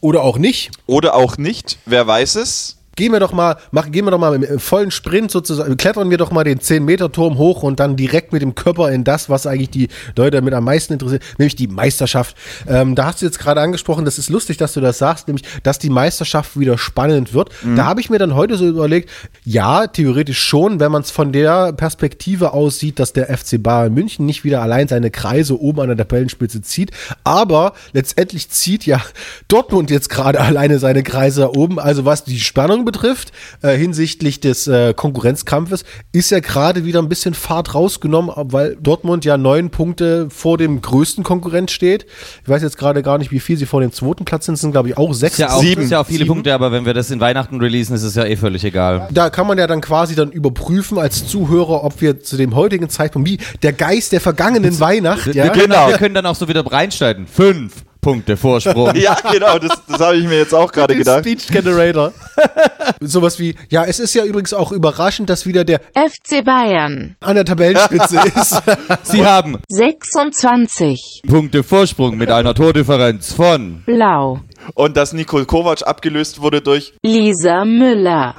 Oder 0.00 0.22
auch 0.22 0.38
nicht. 0.38 0.70
Oder 0.86 1.14
auch 1.14 1.36
nicht, 1.36 1.78
wer 1.84 2.06
weiß 2.06 2.36
es. 2.36 2.79
Gehen 3.00 3.12
wir 3.12 3.20
doch 3.20 3.32
mal, 3.32 3.56
machen, 3.70 3.92
gehen 3.92 4.04
wir 4.04 4.10
doch 4.10 4.18
mal 4.18 4.34
im 4.34 4.60
vollen 4.60 4.90
Sprint 4.90 5.30
sozusagen, 5.30 5.78
klettern 5.78 6.10
wir 6.10 6.18
doch 6.18 6.32
mal 6.32 6.44
den 6.44 6.58
10-Meter-Turm 6.58 7.38
hoch 7.38 7.62
und 7.62 7.80
dann 7.80 7.96
direkt 7.96 8.30
mit 8.34 8.42
dem 8.42 8.54
Körper 8.54 8.92
in 8.92 9.04
das, 9.04 9.30
was 9.30 9.46
eigentlich 9.46 9.70
die 9.70 9.88
Leute 10.16 10.36
damit 10.36 10.52
am 10.52 10.64
meisten 10.64 10.92
interessiert, 10.92 11.22
nämlich 11.38 11.56
die 11.56 11.66
Meisterschaft. 11.66 12.36
Ähm, 12.68 12.94
da 12.94 13.06
hast 13.06 13.22
du 13.22 13.24
jetzt 13.24 13.38
gerade 13.38 13.62
angesprochen, 13.62 14.04
das 14.04 14.18
ist 14.18 14.28
lustig, 14.28 14.58
dass 14.58 14.74
du 14.74 14.82
das 14.82 14.98
sagst, 14.98 15.28
nämlich, 15.28 15.46
dass 15.62 15.78
die 15.78 15.88
Meisterschaft 15.88 16.60
wieder 16.60 16.76
spannend 16.76 17.32
wird. 17.32 17.48
Mhm. 17.62 17.76
Da 17.76 17.86
habe 17.86 18.02
ich 18.02 18.10
mir 18.10 18.18
dann 18.18 18.34
heute 18.34 18.58
so 18.58 18.66
überlegt, 18.66 19.08
ja, 19.44 19.86
theoretisch 19.86 20.38
schon, 20.38 20.78
wenn 20.78 20.92
man 20.92 21.00
es 21.00 21.10
von 21.10 21.32
der 21.32 21.72
Perspektive 21.72 22.52
aussieht, 22.52 22.98
dass 22.98 23.14
der 23.14 23.34
FC 23.34 23.62
Bayern 23.62 23.94
München 23.94 24.26
nicht 24.26 24.44
wieder 24.44 24.60
allein 24.60 24.88
seine 24.88 25.10
Kreise 25.10 25.58
oben 25.58 25.80
an 25.80 25.88
der 25.88 25.96
Tabellenspitze 25.96 26.60
zieht, 26.60 26.90
aber 27.24 27.72
letztendlich 27.94 28.50
zieht 28.50 28.84
ja 28.84 29.00
Dortmund 29.48 29.90
jetzt 29.90 30.10
gerade 30.10 30.38
alleine 30.42 30.78
seine 30.78 31.02
Kreise 31.02 31.56
oben, 31.56 31.78
also 31.78 32.04
was 32.04 32.24
die 32.24 32.38
Spannung 32.38 32.89
betrifft, 32.90 33.32
äh, 33.62 33.76
hinsichtlich 33.76 34.40
des 34.40 34.66
äh, 34.66 34.94
Konkurrenzkampfes, 34.94 35.84
ist 36.12 36.30
ja 36.30 36.40
gerade 36.40 36.84
wieder 36.84 37.00
ein 37.00 37.08
bisschen 37.08 37.34
Fahrt 37.34 37.74
rausgenommen, 37.74 38.32
weil 38.36 38.76
Dortmund 38.80 39.24
ja 39.24 39.36
neun 39.36 39.70
Punkte 39.70 40.28
vor 40.30 40.58
dem 40.58 40.80
größten 40.80 41.24
Konkurrent 41.24 41.70
steht. 41.70 42.06
Ich 42.42 42.48
weiß 42.48 42.62
jetzt 42.62 42.78
gerade 42.78 43.02
gar 43.02 43.18
nicht, 43.18 43.30
wie 43.30 43.40
viel 43.40 43.56
sie 43.56 43.66
vor 43.66 43.80
dem 43.80 43.92
zweiten 43.92 44.24
Platz 44.24 44.46
sind, 44.46 44.56
sind 44.56 44.72
glaube 44.72 44.88
ich 44.88 44.96
auch 44.96 45.12
sechs. 45.12 45.34
Ist 45.34 45.38
ja 45.38 45.52
auch, 45.52 45.60
Sieben. 45.60 45.82
ist 45.82 45.90
ja 45.90 46.00
auch 46.00 46.06
viele 46.06 46.20
Sieben. 46.20 46.28
Punkte, 46.28 46.54
aber 46.54 46.72
wenn 46.72 46.84
wir 46.84 46.94
das 46.94 47.10
in 47.10 47.20
Weihnachten 47.20 47.60
releasen, 47.60 47.94
ist 47.94 48.02
es 48.02 48.14
ja 48.14 48.24
eh 48.24 48.36
völlig 48.36 48.64
egal. 48.64 49.08
Da 49.12 49.30
kann 49.30 49.46
man 49.46 49.58
ja 49.58 49.66
dann 49.66 49.80
quasi 49.80 50.14
dann 50.14 50.30
überprüfen 50.30 50.98
als 50.98 51.26
Zuhörer, 51.26 51.84
ob 51.84 52.00
wir 52.00 52.22
zu 52.22 52.36
dem 52.36 52.54
heutigen 52.54 52.88
Zeitpunkt, 52.88 53.28
wie 53.28 53.38
der 53.62 53.72
Geist 53.72 54.12
der 54.12 54.20
vergangenen 54.20 54.78
Weihnacht, 54.80 55.26
Wir, 55.26 55.34
ja, 55.34 55.44
wir, 55.44 55.50
können, 55.52 55.70
wir 55.72 55.98
können 55.98 56.14
dann 56.14 56.26
auch 56.26 56.34
so 56.34 56.48
wieder 56.48 56.66
reinschneiden. 56.66 57.26
Fünf 57.26 57.84
Punkte 58.00 58.36
Vorsprung. 58.36 58.94
Ja, 59.00 59.16
genau, 59.30 59.58
das, 59.58 59.80
das 59.88 60.00
habe 60.00 60.16
ich 60.16 60.26
mir 60.26 60.38
jetzt 60.38 60.54
auch 60.54 60.70
gerade 60.72 60.94
gedacht. 60.96 61.20
Speech 61.20 61.48
Generator. 61.48 62.12
Sowas 63.00 63.38
wie, 63.38 63.54
ja, 63.68 63.84
es 63.84 63.98
ist 63.98 64.14
ja 64.14 64.24
übrigens 64.24 64.52
auch 64.52 64.72
überraschend, 64.72 65.30
dass 65.30 65.46
wieder 65.46 65.64
der 65.64 65.80
FC 65.94 66.44
Bayern. 66.44 67.16
an 67.20 67.34
der 67.34 67.44
Tabellenspitze 67.44 68.20
ist. 68.34 68.62
Sie 69.04 69.24
haben 69.24 69.58
26. 69.68 71.22
Punkte 71.26 71.62
Vorsprung 71.62 72.16
mit 72.16 72.30
einer 72.30 72.54
Tordifferenz 72.54 73.32
von 73.32 73.82
Blau. 73.86 74.40
Und 74.74 74.96
dass 74.96 75.12
Nikol 75.12 75.46
Kovac 75.46 75.86
abgelöst 75.86 76.40
wurde 76.42 76.60
durch 76.60 76.92
Lisa 77.02 77.64
Müller. 77.64 78.34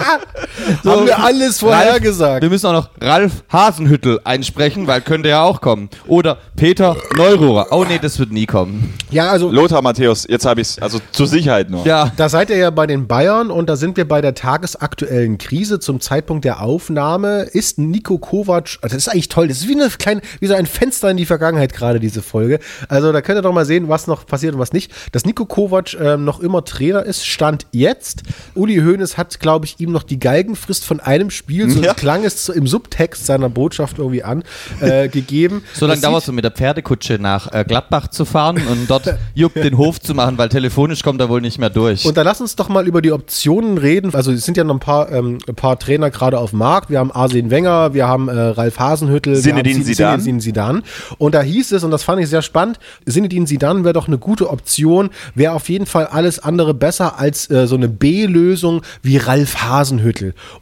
Haben 0.84 1.06
wir 1.06 1.18
alles 1.22 1.58
vorhergesagt. 1.60 2.42
Wir 2.42 2.50
müssen 2.50 2.66
auch 2.66 2.72
noch 2.72 2.88
Ralf 3.00 3.44
Hasenhüttel 3.52 4.20
einsprechen, 4.24 4.86
weil 4.86 5.00
könnte 5.00 5.28
ja 5.28 5.42
auch 5.42 5.60
kommen. 5.60 5.88
Oder 6.06 6.38
Peter 6.56 6.96
Neururer. 7.16 7.68
Oh 7.70 7.84
nee, 7.88 7.98
das 8.00 8.18
wird 8.18 8.32
nie 8.32 8.46
kommen. 8.46 8.94
Ja, 9.10 9.30
also 9.30 9.50
Lothar 9.50 9.82
Matthäus. 9.82 10.26
Jetzt 10.28 10.46
habe 10.46 10.60
ich 10.60 10.68
es, 10.68 10.78
also 10.78 11.00
zur 11.12 11.26
Sicherheit 11.26 11.70
nur. 11.70 11.84
Ja, 11.86 12.12
Da 12.16 12.28
seid 12.28 12.50
ihr 12.50 12.56
ja 12.56 12.70
bei 12.70 12.86
den 12.86 13.06
Bayern 13.06 13.50
und 13.50 13.68
da 13.68 13.76
sind 13.76 13.96
wir 13.96 14.06
bei 14.06 14.20
der 14.20 14.34
tagesaktuellen 14.34 15.38
Krise. 15.38 15.80
Zum 15.80 16.00
Zeitpunkt 16.00 16.44
der 16.44 16.60
Aufnahme 16.62 17.42
ist 17.42 17.78
Nico 17.78 18.18
Kovac, 18.18 18.78
also 18.82 18.94
das 18.96 19.06
ist 19.06 19.08
eigentlich 19.08 19.28
toll, 19.28 19.48
das 19.48 19.58
ist 19.58 19.68
wie 19.68 19.80
eine 19.80 19.88
kleine, 19.90 20.20
wie 20.40 20.46
so 20.46 20.54
ein 20.54 20.66
Fenster 20.66 21.10
in 21.10 21.16
die 21.16 21.26
Vergangenheit 21.26 21.72
gerade, 21.72 22.00
diese 22.00 22.22
Folge. 22.22 22.60
Also 22.88 23.12
da 23.12 23.20
könnt 23.20 23.38
ihr 23.38 23.42
doch 23.42 23.52
mal 23.52 23.64
sehen, 23.64 23.88
was 23.88 24.06
noch 24.06 24.26
passiert 24.26 24.54
und 24.54 24.60
was 24.60 24.72
nicht. 24.72 24.92
Dass 25.12 25.24
Nico 25.24 25.44
Kovac 25.46 25.94
ähm, 26.00 26.24
noch 26.24 26.40
immer 26.40 26.64
Trainer 26.64 27.04
ist, 27.04 27.26
stand 27.26 27.66
jetzt. 27.72 28.22
Uli 28.54 28.76
Hoeneß 28.76 29.16
hat, 29.16 29.40
glaube 29.40 29.66
ich, 29.66 29.80
ihm 29.80 29.89
noch 29.92 30.02
die 30.02 30.18
Galgenfrist 30.18 30.84
von 30.84 31.00
einem 31.00 31.30
Spiel, 31.30 31.68
so 31.70 31.80
Ja. 31.82 31.94
klang 31.94 32.24
es 32.24 32.48
im 32.48 32.66
Subtext 32.66 33.26
seiner 33.26 33.48
Botschaft 33.48 33.98
irgendwie 33.98 34.22
an, 34.22 34.42
äh, 34.80 35.08
gegeben. 35.10 35.62
so 35.74 35.86
lange 35.86 36.00
dauert 36.00 36.20
es 36.20 36.26
so 36.26 36.32
mit 36.32 36.44
der 36.44 36.50
Pferdekutsche 36.52 37.18
nach 37.20 37.52
äh, 37.52 37.64
Gladbach 37.66 38.08
zu 38.08 38.24
fahren 38.24 38.60
und 38.70 38.88
dort 38.88 39.14
Jupp 39.34 39.54
den 39.54 39.76
Hof 39.76 40.00
zu 40.00 40.14
machen, 40.14 40.38
weil 40.38 40.48
telefonisch 40.48 41.02
kommt 41.02 41.20
er 41.20 41.28
wohl 41.28 41.40
nicht 41.40 41.58
mehr 41.58 41.70
durch. 41.70 42.04
Und 42.04 42.16
dann 42.16 42.24
lass 42.24 42.40
uns 42.40 42.56
doch 42.56 42.68
mal 42.68 42.86
über 42.86 43.02
die 43.02 43.12
Optionen 43.12 43.78
reden. 43.78 44.14
Also 44.14 44.32
es 44.32 44.44
sind 44.44 44.56
ja 44.56 44.64
noch 44.64 44.74
ein 44.74 44.80
paar, 44.80 45.10
ähm, 45.12 45.38
ein 45.48 45.54
paar 45.54 45.78
Trainer 45.78 46.10
gerade 46.10 46.38
auf 46.38 46.50
dem 46.50 46.58
Markt. 46.60 46.90
Wir 46.90 46.98
haben 46.98 47.12
Arsene 47.12 47.50
Wenger, 47.50 47.94
wir 47.94 48.06
haben 48.06 48.28
äh, 48.28 48.32
Ralf 48.32 48.78
Hasenhüttel, 48.78 49.34
haben 49.34 49.84
Zidane. 49.84 50.18
Zinedine 50.22 50.38
Zidane. 50.40 50.82
Und 51.18 51.34
da 51.34 51.42
hieß 51.42 51.72
es, 51.72 51.84
und 51.84 51.90
das 51.90 52.02
fand 52.02 52.20
ich 52.22 52.28
sehr 52.28 52.42
spannend, 52.42 52.78
Zinedine 53.06 53.46
Zidane 53.46 53.84
wäre 53.84 53.94
doch 53.94 54.06
eine 54.08 54.18
gute 54.18 54.50
Option, 54.50 55.10
wäre 55.34 55.52
auf 55.54 55.68
jeden 55.68 55.86
Fall 55.86 56.06
alles 56.06 56.38
andere 56.38 56.74
besser 56.74 57.18
als 57.18 57.50
äh, 57.50 57.66
so 57.66 57.74
eine 57.76 57.88
B-Lösung 57.88 58.82
wie 59.02 59.16
Ralf 59.16 59.56
Hasenhüttel. 59.62 59.79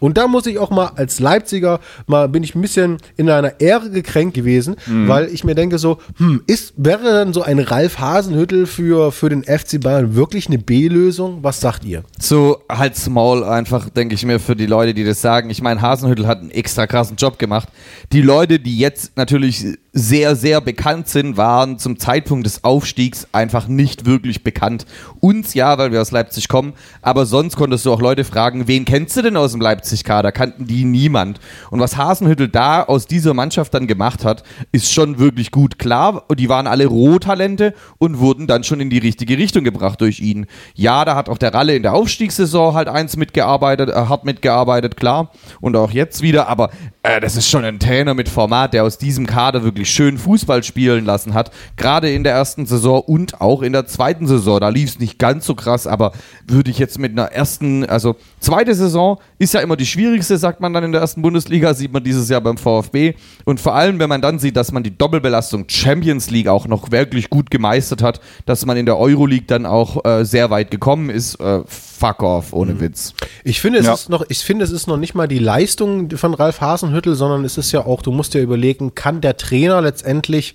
Und 0.00 0.16
da 0.18 0.26
muss 0.28 0.46
ich 0.46 0.58
auch 0.58 0.70
mal 0.70 0.92
als 0.96 1.20
Leipziger 1.20 1.80
mal 2.06 2.28
bin 2.28 2.42
ich 2.42 2.54
ein 2.54 2.60
bisschen 2.60 2.98
in 3.16 3.28
einer 3.30 3.60
Ehre 3.60 3.90
gekränkt 3.90 4.34
gewesen, 4.34 4.76
Mhm. 4.86 5.08
weil 5.08 5.26
ich 5.32 5.44
mir 5.44 5.54
denke 5.54 5.78
so, 5.78 5.98
hm, 6.18 6.42
ist 6.46 6.74
wäre 6.76 7.02
dann 7.04 7.32
so 7.32 7.42
ein 7.42 7.58
Ralf 7.58 7.98
Hasenhüttel 7.98 8.66
für 8.66 9.12
für 9.12 9.28
den 9.28 9.42
FC 9.44 9.78
Bayern 9.80 10.14
wirklich 10.14 10.46
eine 10.48 10.58
B-Lösung? 10.58 11.38
Was 11.42 11.60
sagt 11.60 11.84
ihr? 11.84 12.04
So 12.20 12.58
halt's 12.68 13.08
Maul 13.08 13.44
einfach, 13.44 13.88
denke 13.90 14.14
ich 14.14 14.24
mir, 14.24 14.38
für 14.40 14.56
die 14.56 14.66
Leute, 14.66 14.94
die 14.94 15.04
das 15.04 15.20
sagen. 15.20 15.50
Ich 15.50 15.62
meine, 15.62 15.80
Hasenhüttel 15.80 16.26
hat 16.26 16.38
einen 16.40 16.50
extra 16.50 16.86
krassen 16.86 17.16
Job 17.16 17.38
gemacht. 17.38 17.68
Die 18.12 18.22
Leute, 18.22 18.58
die 18.60 18.78
jetzt 18.78 19.16
natürlich 19.16 19.64
sehr, 19.92 20.36
sehr 20.36 20.60
bekannt 20.60 21.08
sind, 21.08 21.36
waren 21.36 21.78
zum 21.78 21.98
Zeitpunkt 21.98 22.46
des 22.46 22.62
Aufstiegs 22.62 23.26
einfach 23.32 23.66
nicht 23.66 24.06
wirklich 24.06 24.44
bekannt. 24.44 24.86
Uns 25.20 25.54
ja, 25.54 25.76
weil 25.78 25.90
wir 25.90 26.00
aus 26.00 26.12
Leipzig 26.12 26.48
kommen, 26.48 26.74
aber 27.02 27.26
sonst 27.26 27.56
konntest 27.56 27.84
du 27.84 27.92
auch 27.92 28.00
Leute 28.00 28.22
fragen, 28.24 28.68
wen 28.68 28.84
kennst 28.84 29.07
du 29.16 29.22
denn 29.22 29.36
aus 29.36 29.52
dem 29.52 29.60
Leipzig-Kader? 29.60 30.32
Kannten 30.32 30.66
die 30.66 30.84
niemand. 30.84 31.40
Und 31.70 31.80
was 31.80 31.96
Hasenhüttel 31.96 32.48
da 32.48 32.82
aus 32.82 33.06
dieser 33.06 33.34
Mannschaft 33.34 33.74
dann 33.74 33.86
gemacht 33.86 34.24
hat, 34.24 34.42
ist 34.72 34.92
schon 34.92 35.18
wirklich 35.18 35.50
gut. 35.50 35.78
Klar, 35.78 36.24
die 36.36 36.48
waren 36.48 36.66
alle 36.66 36.86
Rohtalente 36.86 37.74
und 37.98 38.18
wurden 38.18 38.46
dann 38.46 38.64
schon 38.64 38.80
in 38.80 38.90
die 38.90 38.98
richtige 38.98 39.38
Richtung 39.38 39.64
gebracht 39.64 40.00
durch 40.00 40.20
ihn. 40.20 40.46
Ja, 40.74 41.04
da 41.04 41.14
hat 41.14 41.28
auch 41.28 41.38
der 41.38 41.54
Ralle 41.54 41.74
in 41.76 41.82
der 41.82 41.94
Aufstiegssaison 41.94 42.74
halt 42.74 42.88
eins 42.88 43.16
mitgearbeitet, 43.16 43.90
äh, 43.90 43.94
hart 43.94 44.24
mitgearbeitet, 44.24 44.96
klar. 44.96 45.32
Und 45.60 45.76
auch 45.76 45.90
jetzt 45.90 46.22
wieder, 46.22 46.48
aber 46.48 46.70
äh, 47.02 47.20
das 47.20 47.36
ist 47.36 47.48
schon 47.48 47.64
ein 47.64 47.78
Trainer 47.78 48.14
mit 48.14 48.28
Format, 48.28 48.74
der 48.74 48.84
aus 48.84 48.98
diesem 48.98 49.26
Kader 49.26 49.62
wirklich 49.62 49.90
schön 49.90 50.18
Fußball 50.18 50.62
spielen 50.62 51.04
lassen 51.04 51.34
hat. 51.34 51.50
Gerade 51.76 52.10
in 52.10 52.24
der 52.24 52.34
ersten 52.34 52.66
Saison 52.66 53.00
und 53.00 53.40
auch 53.40 53.62
in 53.62 53.72
der 53.72 53.86
zweiten 53.86 54.26
Saison. 54.26 54.60
Da 54.60 54.68
lief 54.68 54.90
es 54.90 54.98
nicht 54.98 55.18
ganz 55.18 55.46
so 55.46 55.54
krass, 55.54 55.86
aber 55.86 56.12
würde 56.46 56.70
ich 56.70 56.78
jetzt 56.78 56.98
mit 56.98 57.12
einer 57.12 57.32
ersten, 57.32 57.84
also 57.84 58.16
zweite 58.40 58.74
Saison 58.74 58.97
ist 59.38 59.54
ja 59.54 59.60
immer 59.60 59.76
die 59.76 59.86
schwierigste, 59.86 60.38
sagt 60.38 60.60
man 60.60 60.72
dann 60.72 60.84
in 60.84 60.92
der 60.92 61.00
ersten 61.00 61.22
Bundesliga, 61.22 61.74
sieht 61.74 61.92
man 61.92 62.02
dieses 62.02 62.28
Jahr 62.28 62.40
beim 62.40 62.56
VfB. 62.56 63.14
Und 63.44 63.60
vor 63.60 63.74
allem, 63.74 63.98
wenn 63.98 64.08
man 64.08 64.20
dann 64.20 64.38
sieht, 64.38 64.56
dass 64.56 64.72
man 64.72 64.82
die 64.82 64.96
Doppelbelastung 64.96 65.64
Champions 65.68 66.30
League 66.30 66.48
auch 66.48 66.66
noch 66.66 66.90
wirklich 66.90 67.30
gut 67.30 67.50
gemeistert 67.50 68.02
hat, 68.02 68.20
dass 68.46 68.66
man 68.66 68.76
in 68.76 68.86
der 68.86 68.98
Euroleague 68.98 69.46
dann 69.46 69.66
auch 69.66 70.04
äh, 70.04 70.24
sehr 70.24 70.50
weit 70.50 70.70
gekommen 70.70 71.10
ist, 71.10 71.36
äh, 71.36 71.62
fuck 71.98 72.22
off, 72.22 72.52
ohne 72.52 72.78
Witz. 72.80 73.14
Ich 73.44 73.60
finde, 73.60 73.80
es 73.80 73.86
Ja. 73.86 73.94
ist 73.94 74.08
noch, 74.08 74.24
ich 74.28 74.38
finde, 74.38 74.64
es 74.64 74.70
ist 74.70 74.86
noch 74.86 74.96
nicht 74.96 75.14
mal 75.14 75.26
die 75.26 75.38
Leistung 75.40 76.10
von 76.16 76.34
Ralf 76.34 76.60
Hasenhüttel, 76.60 77.14
sondern 77.14 77.44
es 77.44 77.58
ist 77.58 77.72
ja 77.72 77.84
auch, 77.84 78.02
du 78.02 78.12
musst 78.12 78.34
ja 78.34 78.40
überlegen, 78.40 78.94
kann 78.94 79.20
der 79.20 79.36
Trainer 79.36 79.80
letztendlich 79.80 80.54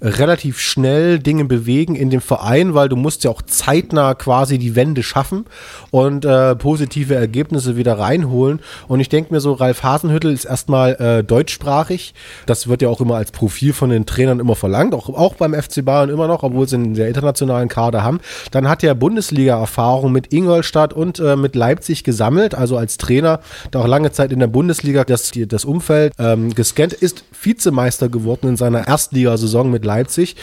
relativ 0.00 0.60
schnell 0.60 1.18
Dinge 1.18 1.44
bewegen 1.46 1.94
in 1.96 2.10
dem 2.10 2.20
Verein, 2.20 2.74
weil 2.74 2.88
du 2.88 2.96
musst 2.96 3.24
ja 3.24 3.30
auch 3.30 3.42
zeitnah 3.42 4.14
quasi 4.14 4.58
die 4.58 4.76
Wende 4.76 5.02
schaffen 5.02 5.46
und 5.90 6.24
äh, 6.24 6.54
positive 6.54 7.14
Ergebnisse 7.14 7.76
wieder 7.76 7.98
reinholen. 7.98 8.60
Und 8.86 9.00
ich 9.00 9.08
denke 9.08 9.32
mir 9.34 9.40
so, 9.40 9.52
Ralf 9.54 9.82
Hasenhüttel 9.82 10.32
ist 10.32 10.44
erstmal 10.44 10.94
äh, 10.94 11.24
deutschsprachig. 11.24 12.14
Das 12.46 12.68
wird 12.68 12.82
ja 12.82 12.88
auch 12.88 13.00
immer 13.00 13.16
als 13.16 13.32
Profil 13.32 13.72
von 13.72 13.90
den 13.90 14.06
Trainern 14.06 14.38
immer 14.38 14.54
verlangt, 14.54 14.94
auch, 14.94 15.08
auch 15.08 15.34
beim 15.34 15.54
FC 15.54 15.84
Bayern 15.84 16.10
immer 16.10 16.28
noch, 16.28 16.42
obwohl 16.42 16.68
sie 16.68 16.76
einen 16.76 16.94
sehr 16.94 17.08
internationalen 17.08 17.68
Kader 17.68 18.02
haben. 18.04 18.20
Dann 18.52 18.68
hat 18.68 18.84
er 18.84 18.94
Bundesliga-Erfahrung 18.94 20.12
mit 20.12 20.32
Ingolstadt 20.32 20.83
und 20.92 21.18
äh, 21.18 21.36
mit 21.36 21.56
Leipzig 21.56 22.04
gesammelt, 22.04 22.54
also 22.54 22.76
als 22.76 22.98
Trainer, 22.98 23.40
da 23.70 23.80
auch 23.80 23.86
lange 23.86 24.12
Zeit 24.12 24.32
in 24.32 24.38
der 24.38 24.46
Bundesliga 24.46 25.04
das, 25.04 25.32
das 25.34 25.64
Umfeld 25.64 26.12
ähm, 26.18 26.54
gescannt, 26.54 26.92
ist 26.92 27.24
Vizemeister 27.40 28.08
geworden 28.08 28.48
in 28.48 28.56
seiner 28.56 28.86
Erstligasaison 28.86 29.70
mit 29.70 29.84
Leipzig. 29.84 30.36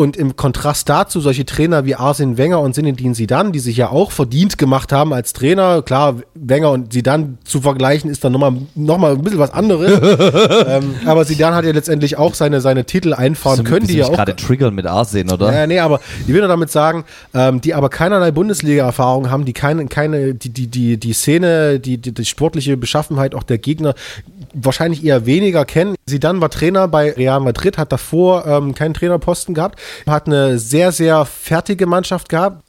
Und 0.00 0.16
im 0.16 0.34
Kontrast 0.34 0.88
dazu 0.88 1.20
solche 1.20 1.44
Trainer 1.44 1.84
wie 1.84 1.94
Arsene 1.94 2.38
Wenger 2.38 2.62
und 2.62 2.74
Zinedine 2.74 3.12
Zidane, 3.12 3.50
die 3.50 3.58
sich 3.58 3.76
ja 3.76 3.90
auch 3.90 4.12
verdient 4.12 4.56
gemacht 4.56 4.92
haben 4.92 5.12
als 5.12 5.34
Trainer. 5.34 5.82
Klar, 5.82 6.14
Wenger 6.34 6.70
und 6.70 6.90
Zidane 6.90 7.34
zu 7.44 7.60
vergleichen 7.60 8.08
ist 8.08 8.24
dann 8.24 8.32
nochmal 8.32 8.54
noch 8.74 8.96
mal 8.96 9.12
ein 9.12 9.20
bisschen 9.20 9.38
was 9.38 9.52
anderes. 9.52 9.92
ähm, 10.68 10.94
aber 11.04 11.26
Zidane 11.26 11.54
hat 11.54 11.66
ja 11.66 11.72
letztendlich 11.72 12.16
auch 12.16 12.32
seine, 12.32 12.62
seine 12.62 12.86
Titel 12.86 13.12
einfahren 13.12 13.62
können, 13.62 13.88
die 13.88 13.98
ja 13.98 14.06
auch 14.06 14.14
gerade 14.14 14.34
triggern 14.36 14.74
mit 14.74 14.86
Arsene, 14.86 15.34
oder? 15.34 15.52
ja, 15.52 15.66
nee, 15.66 15.80
aber 15.80 16.00
ich 16.22 16.28
will 16.28 16.38
nur 16.40 16.48
damit 16.48 16.70
sagen, 16.70 17.04
ähm, 17.34 17.60
die 17.60 17.74
aber 17.74 17.90
keinerlei 17.90 18.30
Bundesliga-Erfahrung 18.30 19.30
haben, 19.30 19.44
die 19.44 19.52
keine, 19.52 19.84
keine, 19.88 20.32
die, 20.32 20.48
die, 20.48 20.68
die, 20.68 20.96
die 20.96 21.12
Szene, 21.12 21.78
die, 21.78 21.98
die, 21.98 22.14
die 22.14 22.24
sportliche 22.24 22.78
Beschaffenheit 22.78 23.34
auch 23.34 23.42
der 23.42 23.58
Gegner 23.58 23.94
wahrscheinlich 24.52 25.04
eher 25.04 25.26
weniger 25.26 25.64
kennen. 25.64 25.94
Zidane 26.06 26.40
war 26.40 26.50
Trainer 26.50 26.88
bei 26.88 27.12
Real 27.12 27.40
Madrid, 27.40 27.78
hat 27.78 27.92
davor 27.92 28.46
ähm, 28.46 28.74
keinen 28.74 28.94
Trainerposten 28.94 29.54
gehabt, 29.54 29.80
hat 30.06 30.26
eine 30.26 30.58
sehr, 30.58 30.92
sehr 30.92 31.24
fertige 31.24 31.86
Mannschaft 31.86 32.28
gehabt. 32.28 32.62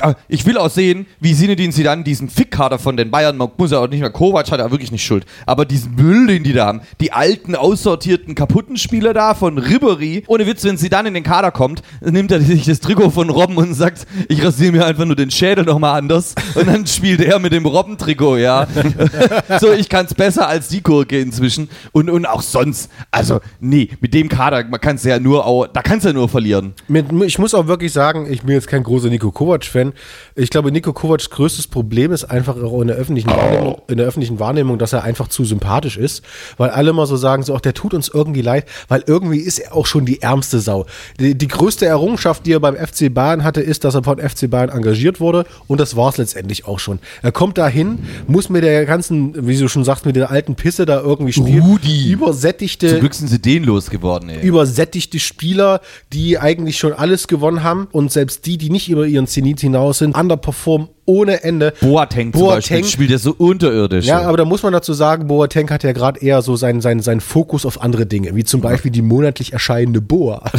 Ah, 0.00 0.14
ich 0.28 0.46
will 0.46 0.58
auch 0.58 0.70
sehen, 0.70 1.06
wie 1.20 1.34
Sinedin 1.34 1.72
Zidane 1.72 2.04
diesen 2.04 2.28
Fickkader 2.28 2.78
von 2.78 2.96
den 2.96 3.10
Bayern, 3.10 3.36
man 3.36 3.50
muss 3.56 3.70
ja 3.70 3.78
auch 3.78 3.88
nicht 3.88 4.00
mehr, 4.00 4.10
Kovac 4.10 4.50
hat 4.50 4.60
ja 4.60 4.70
wirklich 4.70 4.92
nicht 4.92 5.04
schuld, 5.04 5.26
aber 5.46 5.64
diesen 5.64 5.94
Müll, 5.94 6.26
den 6.26 6.44
die 6.44 6.52
da 6.52 6.66
haben, 6.66 6.80
die 7.00 7.12
alten, 7.12 7.54
aussortierten, 7.54 8.34
kaputten 8.34 8.76
Spieler 8.76 9.12
da 9.12 9.34
von 9.34 9.58
Ribery, 9.58 10.24
ohne 10.26 10.46
Witz, 10.46 10.64
wenn 10.64 10.78
Zidane 10.78 11.08
in 11.08 11.14
den 11.14 11.24
Kader 11.24 11.50
kommt, 11.50 11.82
nimmt 12.00 12.32
er 12.32 12.40
sich 12.40 12.64
das 12.64 12.80
Trikot 12.80 13.10
von 13.10 13.30
Robben 13.30 13.56
und 13.56 13.74
sagt, 13.74 14.06
ich 14.28 14.44
rasiere 14.44 14.72
mir 14.72 14.86
einfach 14.86 15.04
nur 15.04 15.16
den 15.16 15.30
Schädel 15.30 15.64
nochmal 15.64 15.98
anders 15.98 16.34
und 16.54 16.66
dann 16.66 16.86
spielt 16.86 17.20
er 17.20 17.38
mit 17.38 17.52
dem 17.52 17.66
Robben-Trikot, 17.66 18.38
ja. 18.38 18.66
so, 19.60 19.72
ich 19.72 19.88
kann's 19.88 20.14
besser 20.14 20.48
als 20.48 20.69
die 20.72 20.82
Gurke 20.82 21.20
inzwischen 21.20 21.68
und, 21.92 22.10
und 22.10 22.26
auch 22.26 22.42
sonst, 22.42 22.90
also, 23.10 23.40
nee, 23.60 23.90
mit 24.00 24.14
dem 24.14 24.28
Kader, 24.28 24.64
man 24.64 24.80
kann's 24.80 25.04
ja 25.04 25.18
nur, 25.18 25.46
auch, 25.46 25.66
da 25.66 25.82
kannst 25.82 26.04
du 26.04 26.10
ja 26.10 26.14
nur 26.14 26.28
verlieren. 26.28 26.74
Mit, 26.88 27.06
ich 27.24 27.38
muss 27.38 27.54
auch 27.54 27.66
wirklich 27.66 27.92
sagen, 27.92 28.30
ich 28.30 28.42
bin 28.42 28.54
jetzt 28.54 28.68
kein 28.68 28.82
großer 28.82 29.08
Nico 29.08 29.30
Kovac-Fan. 29.30 29.92
Ich 30.34 30.50
glaube, 30.50 30.72
Nico 30.72 30.92
Kovacs 30.92 31.30
größtes 31.30 31.66
Problem 31.66 32.12
ist 32.12 32.24
einfach 32.24 32.56
auch 32.56 32.80
in 32.80 32.88
der, 32.88 32.96
öffentlichen 32.96 33.30
Wahrnehmung, 33.30 33.82
in 33.88 33.96
der 33.96 34.06
öffentlichen 34.06 34.38
Wahrnehmung, 34.38 34.78
dass 34.78 34.92
er 34.92 35.02
einfach 35.02 35.28
zu 35.28 35.44
sympathisch 35.44 35.96
ist. 35.96 36.22
Weil 36.56 36.70
alle 36.70 36.90
immer 36.90 37.06
so 37.06 37.16
sagen, 37.16 37.42
so, 37.42 37.54
ach, 37.54 37.60
der 37.60 37.74
tut 37.74 37.94
uns 37.94 38.08
irgendwie 38.08 38.42
leid, 38.42 38.66
weil 38.88 39.02
irgendwie 39.06 39.38
ist 39.38 39.58
er 39.58 39.74
auch 39.74 39.86
schon 39.86 40.04
die 40.04 40.22
ärmste 40.22 40.60
Sau. 40.60 40.86
Die, 41.18 41.36
die 41.36 41.48
größte 41.48 41.86
Errungenschaft, 41.86 42.46
die 42.46 42.52
er 42.52 42.60
beim 42.60 42.76
FC 42.76 43.12
Bayern 43.12 43.44
hatte, 43.44 43.60
ist, 43.60 43.84
dass 43.84 43.94
er 43.94 44.02
von 44.02 44.18
FC 44.18 44.50
Bayern 44.50 44.68
engagiert 44.70 45.20
wurde 45.20 45.44
und 45.66 45.80
das 45.80 45.96
war 45.96 46.08
es 46.10 46.18
letztendlich 46.18 46.66
auch 46.66 46.78
schon. 46.78 46.98
Er 47.22 47.32
kommt 47.32 47.58
dahin, 47.58 48.00
muss 48.26 48.48
mit 48.48 48.62
der 48.62 48.86
ganzen, 48.86 49.46
wie 49.46 49.56
du 49.56 49.68
schon 49.68 49.84
sagst, 49.84 50.06
mit 50.06 50.16
der 50.16 50.30
alten 50.30 50.54
Pisse 50.60 50.84
da 50.84 51.00
irgendwie 51.00 51.32
spielen. 51.32 51.62
Rudi. 51.62 52.10
Übersättigte 52.10 52.88
Zum 52.88 53.00
Glück 53.00 53.14
sind 53.14 53.28
sie 53.28 53.40
den 53.40 53.64
losgeworden, 53.64 54.28
ey. 54.28 54.46
übersättigte 54.46 55.18
Spieler, 55.18 55.80
die 56.12 56.38
eigentlich 56.38 56.76
schon 56.76 56.92
alles 56.92 57.28
gewonnen 57.28 57.62
haben 57.62 57.88
und 57.92 58.12
selbst 58.12 58.44
die, 58.44 58.58
die 58.58 58.68
nicht 58.68 58.90
über 58.90 59.06
ihren 59.06 59.26
Zenit 59.26 59.60
hinaus 59.60 59.98
sind, 59.98 60.14
underperformen 60.14 60.88
ohne 61.06 61.42
Ende. 61.42 61.72
Boateng 61.80 62.34
zum 62.34 62.46
Beispiel 62.46 62.84
spielt 62.84 63.10
ja 63.10 63.16
so 63.16 63.34
unterirdisch. 63.36 64.04
Ja, 64.04 64.20
aber 64.20 64.36
da 64.36 64.44
muss 64.44 64.62
man 64.62 64.74
dazu 64.74 64.92
sagen, 64.92 65.28
Boateng 65.28 65.70
hat 65.70 65.82
ja 65.82 65.92
gerade 65.92 66.20
eher 66.20 66.42
so 66.42 66.56
seinen, 66.56 66.82
seinen, 66.82 67.00
seinen 67.00 67.22
Fokus 67.22 67.64
auf 67.64 67.80
andere 67.82 68.04
Dinge, 68.04 68.36
wie 68.36 68.44
zum 68.44 68.60
Beispiel 68.60 68.90
die 68.90 69.00
monatlich 69.00 69.54
erscheinende 69.54 70.02
Boa. 70.02 70.42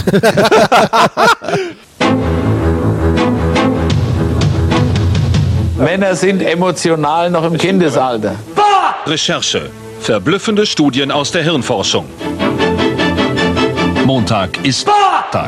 Männer 5.77 6.15
sind 6.15 6.41
emotional 6.41 7.29
noch 7.29 7.43
im 7.43 7.55
Kindesalter. 7.57 8.35
Recherche. 9.05 9.69
Verblüffende 10.01 10.65
Studien 10.65 11.11
aus 11.11 11.31
der 11.31 11.43
Hirnforschung. 11.43 12.05
Montag 14.05 14.63
ist 14.65 14.87
Tag. 15.31 15.47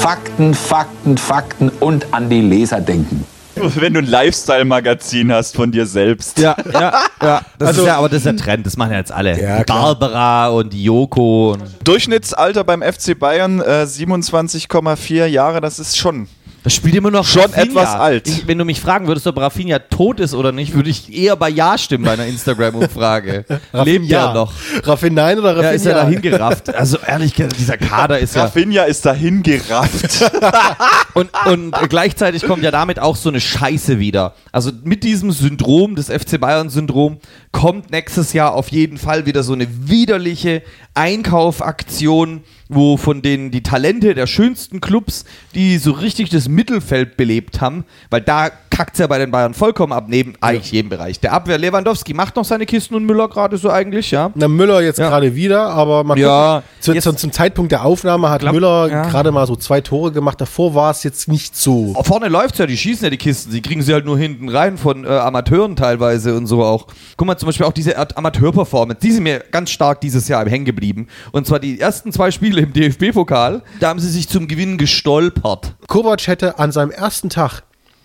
Fakten, 0.00 0.54
Fakten, 0.54 1.16
Fakten 1.18 1.68
und 1.80 2.06
an 2.12 2.28
die 2.30 2.40
Leser 2.40 2.80
denken. 2.80 3.24
Wenn 3.56 3.94
du 3.94 4.00
ein 4.00 4.06
Lifestyle-Magazin 4.06 5.32
hast 5.32 5.54
von 5.54 5.70
dir 5.70 5.86
selbst. 5.86 6.38
Ja, 6.38 6.56
ja, 6.72 6.92
ja. 7.22 7.40
Das 7.58 7.68
Also- 7.68 7.82
ist 7.82 7.86
ja, 7.86 7.96
aber 7.98 8.08
das 8.08 8.16
ist 8.18 8.26
der 8.26 8.36
Trend, 8.36 8.66
das 8.66 8.76
machen 8.76 8.92
ja 8.92 8.98
jetzt 8.98 9.12
alle. 9.12 9.40
Ja. 9.40 9.62
Barbara 9.62 10.48
und 10.48 10.74
Joko. 10.74 11.52
Und 11.52 11.62
Durchschnittsalter 11.84 12.64
beim 12.64 12.82
FC 12.82 13.16
Bayern 13.18 13.60
äh, 13.60 13.84
27,4 13.84 15.26
Jahre, 15.26 15.60
das 15.60 15.78
ist 15.78 15.96
schon. 15.96 16.26
Das 16.64 16.72
spielt 16.72 16.94
immer 16.94 17.10
noch 17.10 17.26
Schon 17.26 17.42
Rafinha. 17.42 17.64
etwas 17.64 17.88
alt. 17.90 18.26
Ich, 18.26 18.48
wenn 18.48 18.56
du 18.56 18.64
mich 18.64 18.80
fragen 18.80 19.06
würdest, 19.06 19.26
ob 19.26 19.36
Rafinha 19.36 19.78
tot 19.80 20.18
ist 20.18 20.34
oder 20.34 20.50
nicht, 20.50 20.74
würde 20.74 20.88
ich 20.88 21.14
eher 21.14 21.36
bei 21.36 21.50
Ja 21.50 21.76
stimmen 21.76 22.04
bei 22.04 22.12
einer 22.12 22.24
Instagram-Umfrage. 22.24 23.44
Lebt 23.84 24.06
ja. 24.06 24.32
noch? 24.32 24.50
Raffinein 24.82 25.38
oder 25.38 25.50
Raffinia? 25.50 25.68
Ja, 25.68 25.76
ist 25.76 25.86
er 25.86 25.94
dahin 25.94 26.22
gerafft. 26.22 26.74
Also 26.74 26.96
ehrlich 27.06 27.34
gesagt, 27.34 27.58
dieser 27.58 27.76
Kader 27.76 28.18
ist 28.18 28.34
ja... 28.34 28.44
Rafinha 28.44 28.84
ist 28.84 29.04
dahin 29.04 29.42
gerafft. 29.42 30.24
Und, 31.14 31.30
und 31.46 31.72
gleichzeitig 31.88 32.42
kommt 32.42 32.64
ja 32.64 32.72
damit 32.72 32.98
auch 32.98 33.14
so 33.14 33.28
eine 33.28 33.40
Scheiße 33.40 34.00
wieder. 34.00 34.34
Also 34.50 34.72
mit 34.82 35.04
diesem 35.04 35.30
Syndrom, 35.30 35.94
des 35.94 36.08
FC 36.08 36.40
Bayern-Syndrom, 36.40 37.18
kommt 37.52 37.92
nächstes 37.92 38.32
Jahr 38.32 38.52
auf 38.54 38.68
jeden 38.68 38.98
Fall 38.98 39.24
wieder 39.24 39.44
so 39.44 39.52
eine 39.52 39.68
widerliche 39.88 40.62
Einkaufaktion, 40.94 42.42
wo 42.68 42.96
von 42.96 43.22
denen 43.22 43.50
die 43.50 43.62
Talente 43.62 44.14
der 44.14 44.26
schönsten 44.26 44.80
Clubs, 44.80 45.24
die 45.54 45.78
so 45.78 45.92
richtig 45.92 46.30
das 46.30 46.48
Mittelfeld 46.48 47.16
belebt 47.16 47.60
haben, 47.60 47.84
weil 48.10 48.20
da 48.20 48.50
kackt 48.70 48.94
es 48.94 48.98
ja 48.98 49.06
bei 49.06 49.18
den 49.18 49.30
Bayern 49.30 49.54
vollkommen 49.54 49.92
ab, 49.92 50.06
neben 50.08 50.34
eigentlich 50.40 50.72
jedem 50.72 50.88
Bereich. 50.88 51.20
Der 51.20 51.32
Abwehr 51.32 51.58
Lewandowski 51.58 52.12
macht 52.12 52.34
noch 52.34 52.44
seine 52.44 52.66
Kisten 52.66 52.96
und 52.96 53.04
Müller 53.04 53.28
gerade 53.28 53.56
so 53.56 53.70
eigentlich, 53.70 54.10
ja. 54.10 54.32
Na, 54.34 54.48
Müller 54.48 54.80
jetzt 54.82 54.96
gerade 54.96 55.34
wieder, 55.36 55.68
aber 55.68 56.02
man 56.02 56.18
Ja, 56.18 56.62
zu, 56.80 56.92
zu, 56.94 57.12
zum 57.12 57.30
Zeitpunkt 57.30 57.70
der 57.70 57.84
Aufnahme 57.84 58.30
hat 58.30 58.40
Glaub- 58.40 58.54
Müller 58.54 58.88
ja. 58.88 59.08
gerade 59.08 59.30
mal 59.30 59.46
so 59.46 59.54
zwei 59.54 59.80
Tore 59.80 60.10
gemacht. 60.10 60.40
Davor 60.40 60.74
war 60.74 60.90
es 60.90 61.04
jetzt 61.04 61.28
nicht 61.28 61.56
so. 61.56 61.94
Vorne 62.02 62.28
läuft's 62.28 62.58
ja, 62.58 62.66
die 62.66 62.76
schießen 62.76 63.04
ja 63.04 63.10
die 63.10 63.16
Kisten, 63.16 63.52
sie 63.52 63.62
kriegen 63.62 63.82
sie 63.82 63.92
halt 63.92 64.06
nur 64.06 64.18
hinten 64.18 64.48
rein 64.48 64.76
von 64.76 65.04
äh, 65.04 65.08
Amateuren 65.08 65.76
teilweise 65.76 66.36
und 66.36 66.46
so 66.46 66.64
auch. 66.64 66.88
Guck 67.16 67.26
mal, 67.28 67.36
zum 67.36 67.46
Beispiel 67.46 67.66
auch 67.66 67.72
diese 67.72 67.96
Amateur-Performance, 68.16 69.00
die 69.00 69.12
sind 69.12 69.22
mir 69.22 69.44
ganz 69.52 69.70
stark 69.70 70.00
dieses 70.00 70.26
Jahr 70.26 70.48
hängen 70.48 70.64
geblieben. 70.64 71.06
Und 71.30 71.46
zwar 71.46 71.60
die 71.60 71.78
ersten 71.78 72.10
zwei 72.10 72.32
Spiele 72.32 72.53
im 72.58 72.72
DFB-Pokal, 72.72 73.62
da 73.80 73.88
haben 73.88 74.00
sie 74.00 74.10
sich 74.10 74.28
zum 74.28 74.48
Gewinn 74.48 74.78
gestolpert. 74.78 75.74
Kovac 75.88 76.26
hätte 76.26 76.58
an 76.58 76.72
seinem 76.72 76.90
ersten 76.90 77.30
Tag 77.30 77.62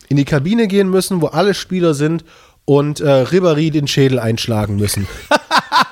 in 0.08 0.18
die 0.18 0.26
Kabine 0.26 0.68
gehen 0.68 0.90
müssen, 0.90 1.22
wo 1.22 1.28
alle 1.28 1.54
Spieler 1.54 1.94
sind 1.94 2.24
und 2.66 3.00
äh, 3.00 3.24
Ribéry 3.24 3.72
den 3.72 3.88
Schädel 3.88 4.20
einschlagen 4.20 4.76
müssen. 4.76 5.08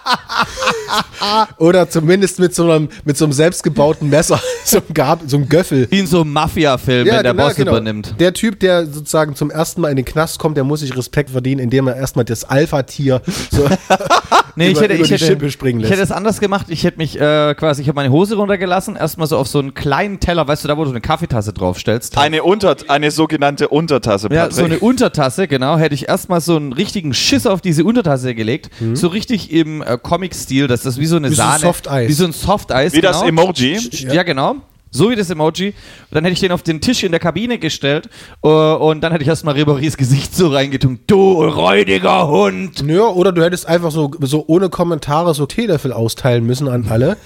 Oder 1.58 1.90
zumindest 1.90 2.40
mit 2.40 2.54
so 2.56 2.70
einem, 2.70 2.90
mit 3.06 3.18
so 3.18 3.26
einem 3.26 3.34
selbstgebauten 3.34 4.10
Messer, 4.10 4.40
so 4.66 4.78
einem, 4.78 4.94
Gab, 4.94 5.22
so 5.28 5.38
einem 5.38 5.50
Göffel. 5.50 5.88
Wie 5.90 6.00
in 6.00 6.08
so 6.08 6.22
einem 6.22 6.34
Mafia-Film, 6.34 7.08
wenn 7.08 7.24
der 7.24 7.34
Boss 7.34 7.58
übernimmt. 7.58 8.16
Der 8.20 8.34
Typ, 8.34 8.60
der 8.60 8.86
sozusagen 8.86 9.36
zum 9.36 9.52
ersten 9.52 9.82
Mal 9.82 9.90
in 9.90 9.96
den 9.98 10.06
Knast 10.06 10.40
kommt, 10.40 10.58
der 10.58 10.64
muss 10.64 10.82
sich 10.82 10.96
Respekt 10.96 11.30
verdienen, 11.30 11.60
indem 11.60 11.88
er 11.88 11.96
erstmal 11.96 12.26
das 12.26 12.44
Alpha-Tier 12.44 13.22
so 13.52 13.68
Nee, 14.58 14.70
ich 14.70 14.72
über, 14.72 14.82
hätte, 14.82 14.94
über 14.96 15.04
ich, 15.04 15.10
die 15.10 15.14
hätte, 15.14 15.26
Schippe 15.26 15.52
springen 15.52 15.80
ich 15.80 15.84
lässt. 15.84 15.94
hätte 15.94 16.02
es 16.04 16.12
anders 16.12 16.40
gemacht. 16.40 16.66
Ich 16.70 16.84
hätte 16.84 16.98
mich 16.98 17.20
äh, 17.20 17.54
quasi, 17.54 17.84
ich 17.84 17.88
habe 17.90 17.96
meine 17.98 18.12
Hose 18.12 18.36
runtergelassen, 18.36 18.96
erstmal 18.96 19.28
so 19.28 19.38
auf 19.38 19.48
so 19.48 19.60
einen 19.60 19.76
kleinen 19.76 20.20
Teller, 20.20 20.48
weißt 20.48 20.64
du, 20.64 20.68
da 20.68 20.78
wo 20.78 20.84
du 20.84 20.90
eine 20.90 21.00
Kaffeetasse 21.00 21.54
draufstellst. 21.54 22.18
Eine, 22.18 22.42
Unter 22.42 22.76
eine 22.88 23.12
sogenannte 23.12 23.68
Untertasse, 23.68 24.30
Ja, 24.32 24.48
Patrick. 24.48 24.56
so 24.56 24.64
eine 24.64 24.80
Untertasse, 24.80 25.48
genau. 25.48 25.78
Hätte 25.78 25.94
ich 25.94 26.08
erstmal 26.10 26.42
so 26.42 26.56
einen 26.56 26.74
richtigen 26.74 27.14
Schiss 27.14 27.46
auf 27.46 27.62
diese 27.62 27.84
Untertasse 27.84 28.34
gelegt. 28.34 28.72
So 28.94 29.10
richtig 29.10 29.52
im 29.52 29.84
äh, 29.84 29.98
Comic-Stil, 30.02 30.66
dass 30.68 30.82
das 30.88 30.98
wie 30.98 31.06
so 31.06 31.18
eine 31.18 31.30
Wie 31.30 31.36
so 31.36 31.42
ein 31.42 31.48
Sahne. 31.50 31.60
Softeis. 31.60 32.10
Wie 32.10 32.14
so 32.14 32.26
ein 32.26 32.34
Softeis. 32.34 32.94
Wie 32.94 33.02
das 33.02 33.22
genau. 33.22 33.44
Emoji. 33.44 33.78
Ja, 34.12 34.24
genau. 34.24 34.56
So 34.90 35.12
wie 35.12 35.16
das 35.16 35.30
Emoji. 35.30 35.68
Und 35.68 35.76
dann 36.12 36.24
hätte 36.24 36.34
ich 36.34 36.40
den 36.40 36.52
auf 36.52 36.64
den 36.64 36.82
Tisch 36.82 37.04
in 37.04 37.12
der 37.12 37.20
Kabine 37.20 37.60
gestellt 37.60 38.10
äh, 38.42 38.48
und 38.48 39.02
dann 39.02 39.12
hätte 39.12 39.24
ich 39.24 39.28
erstmal 39.28 39.56
Riberys 39.56 39.98
Gesicht 39.98 40.36
so 40.36 40.48
reingetunkt. 40.48 41.10
Du 41.12 41.44
räudiger 41.44 42.28
Hund! 42.28 42.84
Ja, 42.88 43.08
oder 43.08 43.32
du 43.32 43.44
hättest 43.44 43.68
einfach 43.68 43.92
so, 43.92 44.12
so 44.22 44.46
ohne 44.48 44.70
Kommentare 44.70 45.34
so 45.34 45.46
Teelöffel 45.46 45.94
austeilen 45.94 46.46
müssen 46.46 46.68
an 46.68 46.88
alle. 46.90 47.18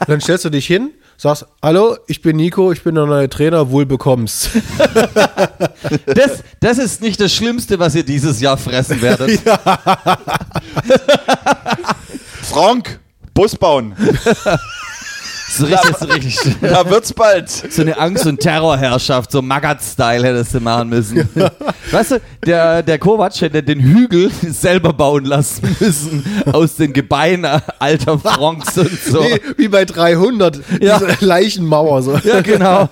Und 0.00 0.08
dann 0.08 0.20
stellst 0.20 0.44
du 0.46 0.50
dich 0.50 0.66
hin, 0.66 0.92
sagst, 1.18 1.44
hallo, 1.62 1.96
ich 2.06 2.22
bin 2.22 2.36
Nico, 2.36 2.72
ich 2.72 2.82
bin 2.82 2.94
der 2.94 3.04
neue 3.04 3.28
Trainer, 3.28 3.70
wohl 3.70 3.86
bekommst. 3.86 4.50
Das, 6.06 6.42
das 6.60 6.78
ist 6.78 7.02
nicht 7.02 7.20
das 7.20 7.34
Schlimmste, 7.34 7.78
was 7.78 7.94
ihr 7.94 8.04
dieses 8.04 8.40
Jahr 8.40 8.56
fressen 8.56 9.02
werdet. 9.02 9.30
Frank, 12.50 12.98
Bus 13.32 13.54
bauen. 13.56 13.94
So 15.52 15.64
richtig, 15.66 15.96
so 15.96 16.06
richtig. 16.06 16.38
Da 16.60 16.88
wird's 16.88 17.12
bald. 17.12 17.50
So 17.50 17.82
eine 17.82 17.98
Angst- 17.98 18.24
und 18.24 18.38
Terrorherrschaft, 18.38 19.32
so 19.32 19.42
Magat-Style 19.42 20.22
hättest 20.24 20.54
du 20.54 20.60
machen 20.60 20.90
müssen. 20.90 21.28
Weißt 21.90 22.12
du, 22.12 22.20
der, 22.46 22.84
der 22.84 23.00
Kovac 23.00 23.40
hätte 23.40 23.60
den 23.60 23.80
Hügel 23.80 24.30
selber 24.48 24.92
bauen 24.92 25.24
lassen 25.24 25.76
müssen 25.80 26.24
aus 26.52 26.76
den 26.76 26.92
Gebeinen 26.92 27.44
alter 27.80 28.16
Franks 28.20 28.78
und 28.78 28.96
so. 29.00 29.22
Nee, 29.22 29.40
wie 29.56 29.66
bei 29.66 29.84
300, 29.84 30.60
Ja. 30.80 31.00
diese 31.00 31.16
Leichenmauer. 31.26 32.02
So. 32.02 32.16
Ja, 32.18 32.42
genau. 32.42 32.88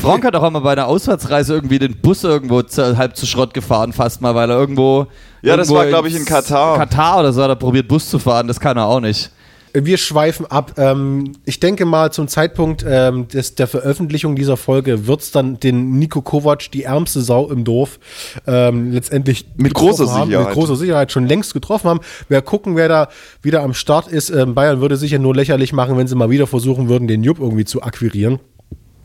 Frank 0.00 0.24
hat 0.24 0.34
auch 0.36 0.42
einmal 0.42 0.62
bei 0.62 0.72
einer 0.72 0.86
Auswärtsreise 0.86 1.52
irgendwie 1.52 1.78
den 1.78 2.00
Bus 2.00 2.24
irgendwo 2.24 2.62
halb 2.62 3.14
zu 3.14 3.26
Schrott 3.26 3.52
gefahren, 3.52 3.92
fast 3.92 4.22
mal, 4.22 4.34
weil 4.34 4.48
er 4.50 4.56
irgendwo. 4.56 5.06
Ja, 5.44 5.56
das 5.56 5.68
war, 5.68 5.86
glaub 5.86 6.06
ich, 6.06 6.16
in 6.16 6.24
Katar. 6.24 6.78
Katar 6.78 7.20
oder 7.20 7.32
so 7.32 7.42
hat 7.42 7.50
er 7.50 7.56
probiert, 7.56 7.86
Bus 7.86 8.08
zu 8.08 8.18
fahren, 8.18 8.48
das 8.48 8.58
kann 8.60 8.76
er 8.76 8.86
auch 8.86 9.00
nicht. 9.00 9.30
Wir 9.76 9.96
schweifen 9.98 10.46
ab. 10.46 10.74
Ähm, 10.78 11.32
ich 11.44 11.58
denke 11.58 11.84
mal, 11.84 12.12
zum 12.12 12.28
Zeitpunkt 12.28 12.84
ähm, 12.88 13.26
des, 13.26 13.56
der 13.56 13.66
Veröffentlichung 13.66 14.36
dieser 14.36 14.56
Folge 14.56 15.08
wird's 15.08 15.32
dann 15.32 15.58
den 15.58 15.98
Nico 15.98 16.22
Kovac, 16.22 16.70
die 16.70 16.84
ärmste 16.84 17.22
Sau 17.22 17.50
im 17.50 17.64
Dorf, 17.64 17.98
ähm, 18.46 18.92
letztendlich 18.92 19.46
Mit 19.56 19.74
großer 19.74 20.08
haben, 20.08 20.28
Sicherheit. 20.28 20.46
Mit 20.46 20.54
großer 20.54 20.76
Sicherheit 20.76 21.10
schon 21.10 21.26
längst 21.26 21.54
getroffen 21.54 21.90
haben. 21.90 22.00
Wer 22.28 22.40
gucken, 22.40 22.76
wer 22.76 22.88
da 22.88 23.08
wieder 23.42 23.64
am 23.64 23.74
Start 23.74 24.06
ist. 24.06 24.30
Ähm, 24.30 24.54
Bayern 24.54 24.80
würde 24.80 24.96
sicher 24.96 25.18
nur 25.18 25.34
lächerlich 25.34 25.72
machen, 25.72 25.98
wenn 25.98 26.06
sie 26.06 26.14
mal 26.14 26.30
wieder 26.30 26.46
versuchen 26.46 26.88
würden, 26.88 27.08
den 27.08 27.24
Jupp 27.24 27.40
irgendwie 27.40 27.64
zu 27.64 27.82
akquirieren. 27.82 28.38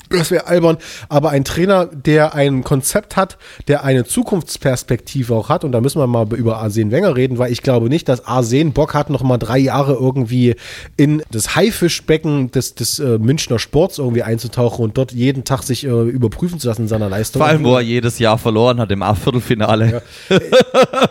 Das 0.09 0.31
wäre 0.31 0.47
albern, 0.47 0.77
aber 1.07 1.29
ein 1.29 1.45
Trainer, 1.45 1.85
der 1.85 2.33
ein 2.33 2.63
Konzept 2.63 3.15
hat, 3.15 3.37
der 3.67 3.83
eine 3.83 4.05
Zukunftsperspektive 4.05 5.35
auch 5.35 5.49
hat, 5.49 5.63
und 5.63 5.71
da 5.71 5.81
müssen 5.81 5.99
wir 5.99 6.07
mal 6.07 6.27
über 6.33 6.57
Arsene 6.57 6.91
Wenger 6.91 7.15
reden, 7.15 7.37
weil 7.37 7.51
ich 7.51 7.61
glaube 7.61 7.89
nicht, 7.89 8.09
dass 8.09 8.25
Arsene 8.25 8.71
Bock 8.71 8.95
hat, 8.95 9.11
noch 9.11 9.21
mal 9.21 9.37
drei 9.37 9.59
Jahre 9.59 9.93
irgendwie 9.93 10.55
in 10.97 11.21
das 11.31 11.55
Haifischbecken 11.55 12.49
des, 12.51 12.73
des 12.73 12.97
äh, 12.97 13.19
Münchner 13.19 13.59
Sports 13.59 13.99
irgendwie 13.99 14.23
einzutauchen 14.23 14.83
und 14.83 14.97
dort 14.97 15.11
jeden 15.11 15.43
Tag 15.43 15.61
sich 15.61 15.85
äh, 15.85 15.89
überprüfen 15.89 16.59
zu 16.59 16.67
lassen 16.67 16.83
in 16.83 16.87
seiner 16.87 17.09
Leistung. 17.09 17.41
Vor 17.41 17.47
allem, 17.47 17.63
wo 17.63 17.75
er 17.75 17.81
jedes 17.81 18.17
Jahr 18.17 18.39
verloren 18.39 18.79
hat 18.79 18.91
im 18.91 19.03
A-Viertelfinale. 19.03 20.01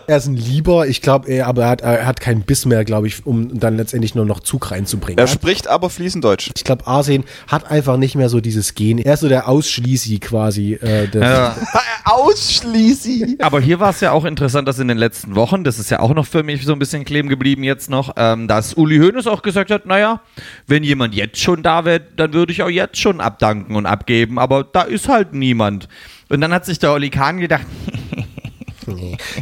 er 0.07 0.17
ist 0.17 0.27
ein 0.27 0.37
Lieber, 0.37 0.89
ich 0.89 1.03
glaube, 1.03 1.29
er, 1.29 1.47
aber 1.47 1.63
er 1.63 1.71
hat, 1.71 1.81
er 1.83 2.07
hat 2.07 2.21
keinen 2.21 2.43
Biss 2.43 2.67
mehr, 2.67 2.85
glaube 2.85 3.07
ich, 3.07 3.25
um 3.27 3.61
dann 3.61 3.77
letztendlich 3.77 4.17
nur 4.17 4.25
noch 4.25 4.41
Zug 4.41 4.73
reinzubringen. 4.73 5.19
Er 5.19 5.29
spricht 5.29 5.69
aber 5.69 5.89
fließend 5.89 6.25
Deutsch. 6.25 6.51
Ich 6.57 6.65
glaube, 6.65 6.87
Arsene 6.87 7.23
hat 7.47 7.71
einfach 7.71 7.97
nicht 7.97 8.17
mehr 8.17 8.29
so 8.29 8.41
dieses 8.41 8.75
Gehen. 8.75 8.88
Er 8.97 9.15
ist 9.15 9.21
so 9.21 9.29
der 9.29 9.49
Ausschließi 9.49 10.19
quasi. 10.19 10.75
Äh, 10.75 11.09
Ja. 11.15 11.57
Ausschließi. 12.05 13.37
Aber 13.41 13.61
hier 13.61 13.81
war 13.81 13.91
es 13.91 14.01
ja 14.01 14.13
auch 14.13 14.25
interessant, 14.25 14.67
dass 14.67 14.79
in 14.79 14.89
den 14.89 14.97
letzten 14.97 15.35
Wochen, 15.35 15.65
das 15.65 15.79
ist 15.79 15.91
ja 15.91 16.01
auch 16.01 16.15
noch 16.15 16.27
für 16.27 16.43
mich 16.43 16.65
so 16.65 16.73
ein 16.73 16.79
bisschen 16.79 17.05
kleben 17.05 17.29
geblieben 17.29 17.65
jetzt 17.65 17.91
noch, 17.91 18.15
ähm, 18.17 18.49
dass 18.49 18.75
Uli 18.75 18.99
Hoeneß 18.99 19.27
auch 19.27 19.43
gesagt 19.43 19.71
hat, 19.71 19.85
naja, 19.87 20.21
wenn 20.67 20.83
jemand 20.83 21.15
jetzt 21.15 21.39
schon 21.39 21.63
da 21.63 21.85
wäre, 21.85 22.01
dann 22.17 22.33
würde 22.33 22.53
ich 22.53 22.63
auch 22.63 22.71
jetzt 22.71 22.99
schon 22.99 23.21
abdanken 23.21 23.77
und 23.77 23.87
abgeben, 23.87 24.39
aber 24.39 24.65
da 24.65 24.83
ist 24.83 25.09
halt 25.09 25.35
niemand. 25.35 25.89
Und 26.31 26.41
dann 26.41 26.53
hat 26.53 26.65
sich 26.67 26.79
der 26.79 26.93
Oli 26.93 27.11
Kahn 27.11 27.39
gedacht, 27.39 27.67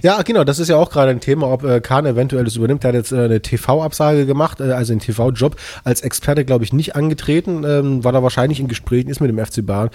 Ja, 0.02 0.22
genau, 0.22 0.44
das 0.44 0.58
ist 0.58 0.68
ja 0.68 0.76
auch 0.76 0.90
gerade 0.90 1.10
ein 1.10 1.20
Thema, 1.20 1.48
ob 1.50 1.64
äh, 1.64 1.80
Kahn 1.80 2.06
eventuell 2.06 2.44
das 2.44 2.56
übernimmt. 2.56 2.84
Er 2.84 2.88
hat 2.88 2.94
jetzt 2.94 3.12
äh, 3.12 3.24
eine 3.24 3.40
TV-Absage 3.40 4.26
gemacht, 4.26 4.60
äh, 4.60 4.72
also 4.72 4.92
einen 4.92 5.00
TV-Job 5.00 5.56
als 5.84 6.00
Experte, 6.00 6.44
glaube 6.44 6.64
ich, 6.64 6.72
nicht 6.72 6.96
angetreten, 6.96 7.64
ähm, 7.64 8.04
weil 8.04 8.14
er 8.14 8.22
wahrscheinlich 8.22 8.60
in 8.60 8.68
Gesprächen 8.68 9.08
ist 9.08 9.20
mit 9.20 9.30
dem 9.30 9.44
FC 9.44 9.64
Bayern. 9.64 9.90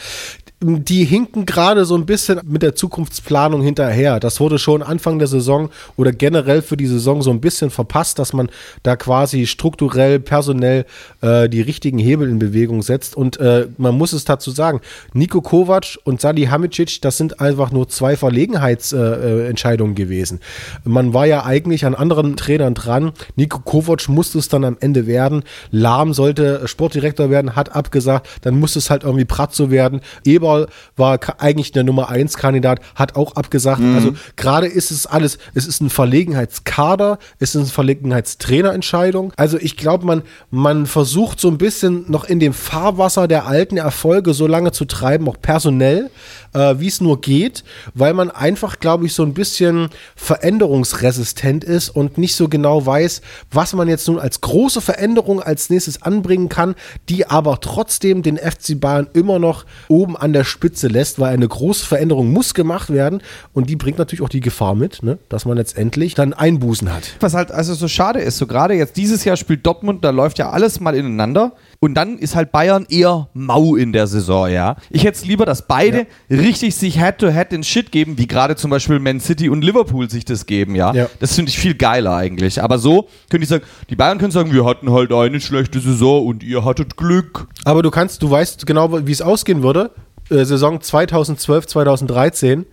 Die 0.64 1.06
hinken 1.06 1.46
gerade 1.48 1.86
so 1.86 1.96
ein 1.96 2.06
bisschen 2.06 2.40
mit 2.44 2.62
der 2.62 2.76
Zukunftsplanung 2.76 3.64
hinterher. 3.64 4.20
Das 4.20 4.40
wurde 4.40 4.60
schon 4.60 4.84
Anfang 4.84 5.18
der 5.18 5.28
Saison 5.28 5.70
oder 5.98 6.12
generell 6.12 6.62
für 6.62 6.78
die 6.78 6.86
Saison 6.86 7.24
so 7.24 7.32
ein 7.32 7.42
bisschen 7.42 7.72
verpasst, 7.72 8.20
dass 8.20 8.32
man 8.34 8.50
da 8.84 8.96
quasi 8.96 9.48
strukturell, 9.48 10.20
personell 10.20 10.86
äh, 11.22 11.50
die 11.50 11.62
richtigen 11.62 11.98
Hebel 11.98 12.30
in 12.30 12.38
Bewegung 12.38 12.84
setzt. 12.84 13.16
Und 13.16 13.40
äh, 13.40 13.68
man 13.78 13.98
muss 13.98 14.14
es 14.14 14.24
dazu 14.26 14.52
sagen, 14.52 14.82
Nico 15.14 15.42
Kovac 15.42 15.98
und 16.04 16.22
Sadi 16.22 16.44
Hamicic, 16.44 17.02
das 17.02 17.18
sind 17.18 17.40
einfach 17.40 17.72
nur 17.72 17.90
zwei 17.90 18.16
Verlegenheitsentscheidungen 18.16 19.41
äh, 19.41 19.41
Entscheidungen 19.48 19.96
gewesen. 19.96 20.40
Man 20.84 21.14
war 21.14 21.26
ja 21.26 21.46
eigentlich 21.46 21.86
an 21.86 21.96
anderen 21.96 22.38
Trainern 22.38 22.74
dran. 22.74 23.12
Nico 23.36 23.60
Kovac 23.60 24.10
musste 24.10 24.40
es 24.40 24.50
dann 24.50 24.64
am 24.64 24.78
Ende 24.80 25.08
werden. 25.08 25.44
Lahm 25.72 26.14
sollte 26.14 26.68
Sportdirektor 26.68 27.30
werden, 27.30 27.56
hat 27.56 27.76
abgesagt. 27.76 28.28
Dann 28.42 28.60
musste 28.60 28.80
es 28.80 28.90
halt 28.90 29.04
irgendwie 29.04 29.26
Pratzo 29.26 29.72
werden. 29.72 30.02
Eberl 30.26 30.68
war 30.96 31.20
eigentlich 31.40 31.72
der 31.72 31.84
Nummer 31.84 32.10
1 32.10 32.38
Kandidat, 32.38 32.80
hat 32.96 33.16
auch 33.16 33.36
abgesagt. 33.36 33.80
Mhm. 33.80 33.96
Also 33.96 34.14
gerade 34.36 34.68
ist 34.68 34.92
es 34.92 35.06
alles, 35.06 35.38
es 35.54 35.68
ist 35.68 35.82
ein 35.82 35.90
Verlegenheitskader, 35.90 37.20
es 37.40 37.56
ist 37.56 37.62
eine 37.62 37.66
Verlegenheitstrainerentscheidung. 37.68 39.34
Also 39.38 39.58
ich 39.58 39.78
glaube, 39.78 40.06
man, 40.06 40.24
man 40.50 40.86
versucht 40.86 41.40
so 41.40 41.48
ein 41.50 41.58
bisschen 41.58 42.06
noch 42.10 42.24
in 42.26 42.40
dem 42.40 42.54
Fahrwasser 42.54 43.28
der 43.28 43.48
alten 43.48 43.78
Erfolge 43.78 44.34
so 44.34 44.48
lange 44.48 44.72
zu 44.72 44.86
treiben, 44.86 45.28
auch 45.28 45.38
personell, 45.42 46.10
äh, 46.54 46.76
wie 46.78 46.88
es 46.88 47.02
nur 47.02 47.22
geht, 47.22 47.64
weil 47.94 48.14
man 48.14 48.32
einfach, 48.32 48.80
glaube 48.80 49.06
ich, 49.06 49.14
so 49.14 49.24
ein 49.24 49.31
bisschen 49.34 49.90
veränderungsresistent 50.16 51.64
ist 51.64 51.90
und 51.90 52.18
nicht 52.18 52.36
so 52.36 52.50
genau 52.50 52.86
weiß, 52.86 53.22
was 53.52 53.74
man 53.74 53.88
jetzt 53.88 54.08
nun 54.08 54.20
als 54.20 54.42
große 54.42 54.82
Veränderung 54.82 55.42
als 55.42 55.70
nächstes 55.70 56.02
anbringen 56.02 56.50
kann, 56.50 56.76
die 57.10 57.28
aber 57.28 57.60
trotzdem 57.60 58.24
den 58.24 58.38
FC 58.38 58.80
Bayern 58.80 59.08
immer 59.14 59.40
noch 59.40 59.66
oben 59.88 60.16
an 60.18 60.34
der 60.34 60.44
Spitze 60.44 60.88
lässt, 60.88 61.20
weil 61.20 61.34
eine 61.34 61.48
große 61.48 61.86
Veränderung 61.86 62.32
muss 62.32 62.54
gemacht 62.54 62.92
werden 62.92 63.22
und 63.54 63.70
die 63.70 63.76
bringt 63.76 63.98
natürlich 63.98 64.22
auch 64.22 64.30
die 64.30 64.42
Gefahr 64.42 64.76
mit, 64.76 65.04
ne, 65.04 65.18
dass 65.30 65.46
man 65.46 65.58
letztendlich 65.58 66.16
dann 66.16 66.34
Einbußen 66.34 66.94
hat. 66.94 67.04
was 67.20 67.34
halt 67.34 67.52
also 67.52 67.74
so 67.74 67.88
schade 67.88 68.20
ist, 68.20 68.38
so 68.38 68.48
gerade 68.48 68.74
jetzt 68.74 68.98
dieses 68.98 69.24
Jahr 69.24 69.38
spielt 69.38 69.66
Dortmund, 69.66 70.04
da 70.04 70.10
läuft 70.10 70.40
ja 70.40 70.50
alles 70.50 70.80
mal 70.80 70.96
ineinander 70.96 71.54
und 71.84 71.96
dann 71.96 72.20
ist 72.20 72.36
halt 72.36 72.52
Bayern 72.52 72.86
eher 72.90 73.28
mau 73.34 73.76
in 73.76 73.92
der 73.92 74.06
Saison, 74.06 74.48
ja. 74.48 74.76
Ich 74.92 75.04
hätte 75.04 75.18
es 75.18 75.26
lieber, 75.26 75.48
dass 75.48 75.68
beide 75.68 76.06
richtig 76.30 76.76
sich 76.76 77.00
Head-to-Head 77.00 77.52
den 77.52 77.64
Shit 77.64 77.92
geben, 77.92 78.20
wie 78.20 78.28
gerade 78.28 78.56
zum 78.56 78.70
Beispiel 78.70 79.00
Man 79.00 79.20
City 79.20 79.50
und 79.50 79.64
Liverpool 79.64 80.08
sich 80.08 80.24
das 80.24 80.46
geben, 80.46 80.76
ja. 80.76 80.94
Ja. 80.94 81.10
Das 81.20 81.34
finde 81.34 81.50
ich 81.50 81.58
viel 81.58 81.74
geiler 81.74 82.16
eigentlich. 82.16 82.62
Aber 82.62 82.78
so 82.78 83.08
könnte 83.32 83.46
ich 83.46 83.50
sagen, 83.50 83.64
die 83.90 83.96
Bayern 83.96 84.20
können 84.20 84.32
sagen, 84.32 84.54
wir 84.54 84.64
hatten 84.64 84.92
halt 84.92 85.12
eine 85.12 85.42
schlechte 85.42 85.80
Saison 85.80 86.28
und 86.28 86.44
ihr 86.44 86.64
hattet 86.64 86.98
Glück. 86.98 87.48
Aber 87.66 87.82
du 87.82 87.90
kannst, 87.90 88.22
du 88.22 88.30
weißt 88.30 88.68
genau, 88.68 89.08
wie 89.08 89.12
es 89.12 89.24
ausgehen 89.24 89.64
würde. 89.64 89.90
Äh, 90.30 90.46
Saison 90.46 90.82
2012, 90.82 91.66
2013. 91.66 92.68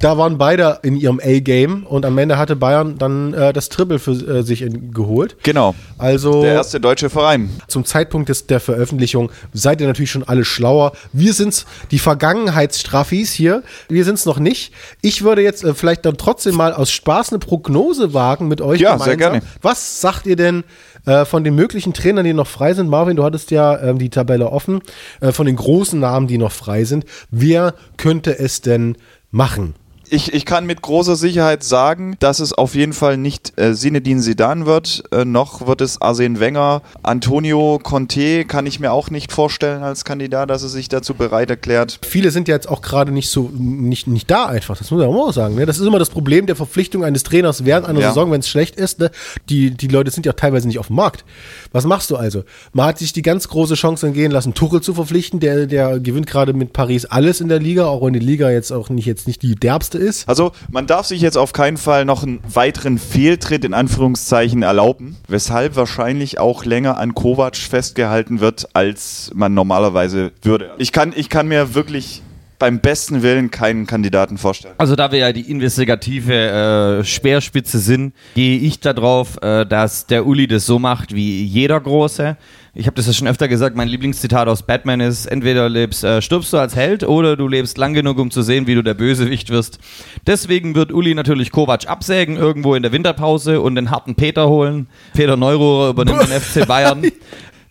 Da 0.00 0.16
waren 0.16 0.38
beide 0.38 0.78
in 0.82 0.94
ihrem 0.94 1.20
A-Game 1.20 1.84
und 1.84 2.06
am 2.06 2.16
Ende 2.18 2.38
hatte 2.38 2.54
Bayern 2.54 2.98
dann 2.98 3.34
äh, 3.34 3.52
das 3.52 3.68
Triple 3.68 3.98
für 3.98 4.12
äh, 4.12 4.42
sich 4.42 4.62
in, 4.62 4.92
geholt. 4.92 5.36
Genau. 5.42 5.74
Also 5.98 6.42
Der 6.42 6.52
erste 6.52 6.80
deutsche 6.80 7.10
Verein. 7.10 7.50
zum 7.66 7.84
Zeitpunkt 7.84 8.28
des, 8.28 8.46
der 8.46 8.60
Veröffentlichung 8.60 9.32
seid 9.52 9.80
ihr 9.80 9.88
natürlich 9.88 10.12
schon 10.12 10.22
alle 10.22 10.44
schlauer. 10.44 10.92
Wir 11.12 11.32
sind's, 11.32 11.66
die 11.90 11.98
Vergangenheitsstraffis 11.98 13.32
hier. 13.32 13.64
Wir 13.88 14.04
sind's 14.04 14.24
noch 14.24 14.38
nicht. 14.38 14.72
Ich 15.02 15.22
würde 15.22 15.42
jetzt 15.42 15.64
äh, 15.64 15.74
vielleicht 15.74 16.06
dann 16.06 16.16
trotzdem 16.16 16.54
mal 16.54 16.72
aus 16.72 16.92
Spaß 16.92 17.30
eine 17.30 17.40
Prognose 17.40 18.14
wagen 18.14 18.46
mit 18.46 18.60
euch. 18.60 18.80
Ja, 18.80 18.98
sehr 18.98 19.16
gerne. 19.16 19.40
Was 19.62 20.00
sagt 20.00 20.26
ihr 20.26 20.36
denn 20.36 20.62
äh, 21.06 21.24
von 21.24 21.42
den 21.42 21.56
möglichen 21.56 21.92
Trainern, 21.92 22.24
die 22.24 22.34
noch 22.34 22.46
frei 22.46 22.72
sind? 22.72 22.88
Marvin, 22.88 23.16
du 23.16 23.24
hattest 23.24 23.50
ja 23.50 23.76
ähm, 23.80 23.98
die 23.98 24.10
Tabelle 24.10 24.50
offen. 24.52 24.80
Äh, 25.20 25.32
von 25.32 25.46
den 25.46 25.56
großen 25.56 25.98
Namen, 25.98 26.28
die 26.28 26.38
noch 26.38 26.52
frei 26.52 26.84
sind. 26.84 27.04
Wer 27.32 27.74
könnte 27.96 28.38
es 28.38 28.60
denn 28.60 28.96
machen? 29.32 29.74
Ich, 30.10 30.32
ich 30.32 30.44
kann 30.44 30.66
mit 30.66 30.82
großer 30.82 31.16
Sicherheit 31.16 31.62
sagen, 31.62 32.16
dass 32.20 32.40
es 32.40 32.52
auf 32.52 32.74
jeden 32.74 32.92
Fall 32.92 33.16
nicht 33.16 33.52
äh, 33.58 33.74
Zinedine 33.74 34.20
Zidane 34.20 34.64
wird, 34.66 35.02
äh, 35.12 35.24
noch 35.24 35.66
wird 35.66 35.80
es 35.80 36.00
Arsene 36.00 36.40
Wenger. 36.40 36.82
Antonio 37.02 37.78
Conte 37.82 38.44
kann 38.44 38.66
ich 38.66 38.80
mir 38.80 38.92
auch 38.92 39.10
nicht 39.10 39.32
vorstellen 39.32 39.82
als 39.82 40.04
Kandidat, 40.04 40.50
dass 40.50 40.62
er 40.62 40.68
sich 40.68 40.88
dazu 40.88 41.14
bereit 41.14 41.50
erklärt. 41.50 41.98
Viele 42.06 42.30
sind 42.30 42.48
ja 42.48 42.54
jetzt 42.54 42.68
auch 42.68 42.80
gerade 42.80 43.12
nicht 43.12 43.28
so 43.30 43.50
nicht, 43.52 44.06
nicht 44.06 44.30
da 44.30 44.46
einfach. 44.46 44.78
Das 44.78 44.90
muss 44.90 45.00
man 45.00 45.08
auch 45.08 45.32
sagen. 45.32 45.56
Ne? 45.56 45.66
Das 45.66 45.78
ist 45.78 45.86
immer 45.86 45.98
das 45.98 46.10
Problem 46.10 46.46
der 46.46 46.56
Verpflichtung 46.56 47.04
eines 47.04 47.22
Trainers 47.22 47.64
während 47.64 47.86
einer 47.86 48.00
Ja. 48.00 48.08
Saison, 48.08 48.30
wenn 48.30 48.40
es 48.40 48.48
schlecht 48.48 48.76
ist. 48.76 49.00
Ne? 49.00 49.10
Die, 49.48 49.72
die 49.72 49.88
Leute 49.88 50.10
sind 50.10 50.24
ja 50.24 50.32
teilweise 50.32 50.66
nicht 50.68 50.78
auf 50.78 50.86
dem 50.86 50.96
Markt. 50.96 51.24
Was 51.72 51.84
machst 51.84 52.10
du 52.10 52.16
also? 52.16 52.44
Man 52.72 52.86
hat 52.86 52.98
sich 52.98 53.12
die 53.12 53.22
ganz 53.22 53.48
große 53.48 53.74
Chance 53.74 54.06
entgehen 54.06 54.32
lassen, 54.32 54.54
Tuchel 54.54 54.80
zu 54.80 54.94
verpflichten. 54.94 55.40
Der, 55.40 55.66
der 55.66 56.00
gewinnt 56.00 56.26
gerade 56.26 56.52
mit 56.54 56.72
Paris 56.72 57.04
alles 57.04 57.40
in 57.40 57.48
der 57.48 57.58
Liga, 57.58 57.86
auch 57.86 58.04
wenn 58.04 58.14
die 58.14 58.18
Liga 58.20 58.50
jetzt 58.50 58.72
auch 58.72 58.88
nicht 58.88 59.06
jetzt 59.06 59.26
nicht 59.26 59.42
die 59.42 59.54
derbste 59.54 59.97
ist. 59.98 60.28
Also 60.28 60.52
man 60.70 60.86
darf 60.86 61.06
sich 61.06 61.20
jetzt 61.20 61.36
auf 61.36 61.52
keinen 61.52 61.76
Fall 61.76 62.04
noch 62.04 62.22
einen 62.22 62.40
weiteren 62.52 62.98
Fehltritt 62.98 63.64
in 63.64 63.74
Anführungszeichen 63.74 64.62
erlauben, 64.62 65.16
weshalb 65.28 65.76
wahrscheinlich 65.76 66.38
auch 66.38 66.64
länger 66.64 66.98
an 66.98 67.14
Kovac 67.14 67.56
festgehalten 67.56 68.40
wird, 68.40 68.68
als 68.74 69.30
man 69.34 69.54
normalerweise 69.54 70.32
würde. 70.42 70.70
Ich 70.78 70.92
kann, 70.92 71.12
ich 71.14 71.28
kann 71.28 71.48
mir 71.48 71.74
wirklich 71.74 72.22
beim 72.58 72.80
besten 72.80 73.22
Willen 73.22 73.50
keinen 73.50 73.86
Kandidaten 73.86 74.36
vorstellen. 74.36 74.74
Also 74.78 74.96
da 74.96 75.12
wir 75.12 75.18
ja 75.18 75.32
die 75.32 75.50
investigative 75.50 77.00
äh, 77.00 77.04
Speerspitze 77.04 77.78
sind, 77.78 78.14
gehe 78.34 78.58
ich 78.58 78.80
darauf, 78.80 79.40
äh, 79.42 79.64
dass 79.64 80.06
der 80.06 80.26
Uli 80.26 80.46
das 80.48 80.66
so 80.66 80.78
macht 80.78 81.14
wie 81.14 81.44
jeder 81.44 81.80
Große. 81.80 82.36
Ich 82.78 82.86
habe 82.86 82.94
das 82.94 83.08
ja 83.08 83.12
schon 83.12 83.26
öfter 83.26 83.48
gesagt, 83.48 83.74
mein 83.74 83.88
Lieblingszitat 83.88 84.46
aus 84.46 84.62
Batman 84.62 85.00
ist, 85.00 85.26
entweder 85.26 85.68
lebst, 85.68 86.04
äh, 86.04 86.22
stirbst 86.22 86.52
du 86.52 86.58
als 86.58 86.76
Held 86.76 87.02
oder 87.02 87.36
du 87.36 87.48
lebst 87.48 87.76
lang 87.76 87.92
genug, 87.92 88.20
um 88.20 88.30
zu 88.30 88.42
sehen, 88.42 88.68
wie 88.68 88.76
du 88.76 88.82
der 88.82 88.94
Bösewicht 88.94 89.50
wirst. 89.50 89.80
Deswegen 90.28 90.76
wird 90.76 90.92
Uli 90.92 91.12
natürlich 91.16 91.50
Kovac 91.50 91.88
absägen, 91.88 92.36
irgendwo 92.36 92.76
in 92.76 92.84
der 92.84 92.92
Winterpause 92.92 93.60
und 93.62 93.74
den 93.74 93.90
harten 93.90 94.14
Peter 94.14 94.48
holen. 94.48 94.86
Peter 95.12 95.36
Neururer 95.36 95.90
übernimmt 95.90 96.22
den 96.22 96.40
FC 96.40 96.68
Bayern. 96.68 97.02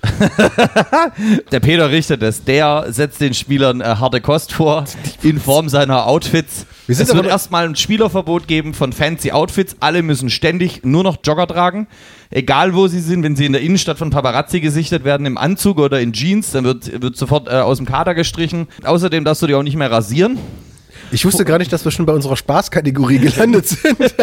der 1.53 1.59
Peter 1.61 1.89
richtet 1.89 2.21
es. 2.21 2.43
Der 2.43 2.87
setzt 2.89 3.21
den 3.21 3.33
Spielern 3.33 3.79
äh, 3.79 3.85
harte 3.85 4.19
Kost 4.19 4.51
vor 4.51 4.83
in 5.23 5.39
Form 5.39 5.69
seiner 5.69 6.05
Outfits. 6.05 6.65
Wir 6.87 6.95
sind 6.95 7.09
es 7.09 7.15
wird 7.15 7.25
erstmal 7.25 7.67
ein 7.67 7.75
Spielerverbot 7.75 8.47
geben 8.47 8.73
von 8.73 8.93
fancy 8.93 9.33
Outfits. 9.33 9.75
Alle 9.81 10.01
müssen 10.03 10.29
ständig 10.29 10.85
nur 10.85 11.03
noch 11.03 11.17
Jogger 11.21 11.45
tragen. 11.45 11.87
Egal 12.29 12.75
wo 12.75 12.87
sie 12.87 13.01
sind, 13.01 13.23
wenn 13.23 13.35
sie 13.35 13.45
in 13.45 13.51
der 13.51 13.61
Innenstadt 13.61 13.97
von 13.97 14.09
Paparazzi 14.09 14.61
gesichtet 14.61 15.03
werden, 15.03 15.25
im 15.25 15.37
Anzug 15.37 15.79
oder 15.79 15.99
in 15.99 16.13
Jeans, 16.13 16.51
dann 16.51 16.63
wird, 16.63 17.01
wird 17.01 17.17
sofort 17.17 17.49
äh, 17.49 17.51
aus 17.51 17.77
dem 17.77 17.85
Kader 17.85 18.15
gestrichen. 18.15 18.67
Außerdem 18.83 19.25
darfst 19.25 19.41
du 19.41 19.47
dich 19.47 19.55
auch 19.57 19.63
nicht 19.63 19.75
mehr 19.75 19.91
rasieren. 19.91 20.39
Ich 21.11 21.23
wusste 21.25 21.45
gar 21.45 21.57
nicht, 21.57 21.71
dass 21.71 21.85
wir 21.85 21.91
schon 21.91 22.05
bei 22.05 22.13
unserer 22.13 22.35
Spaßkategorie 22.35 23.19
gelandet 23.19 23.67
sind. 23.67 23.97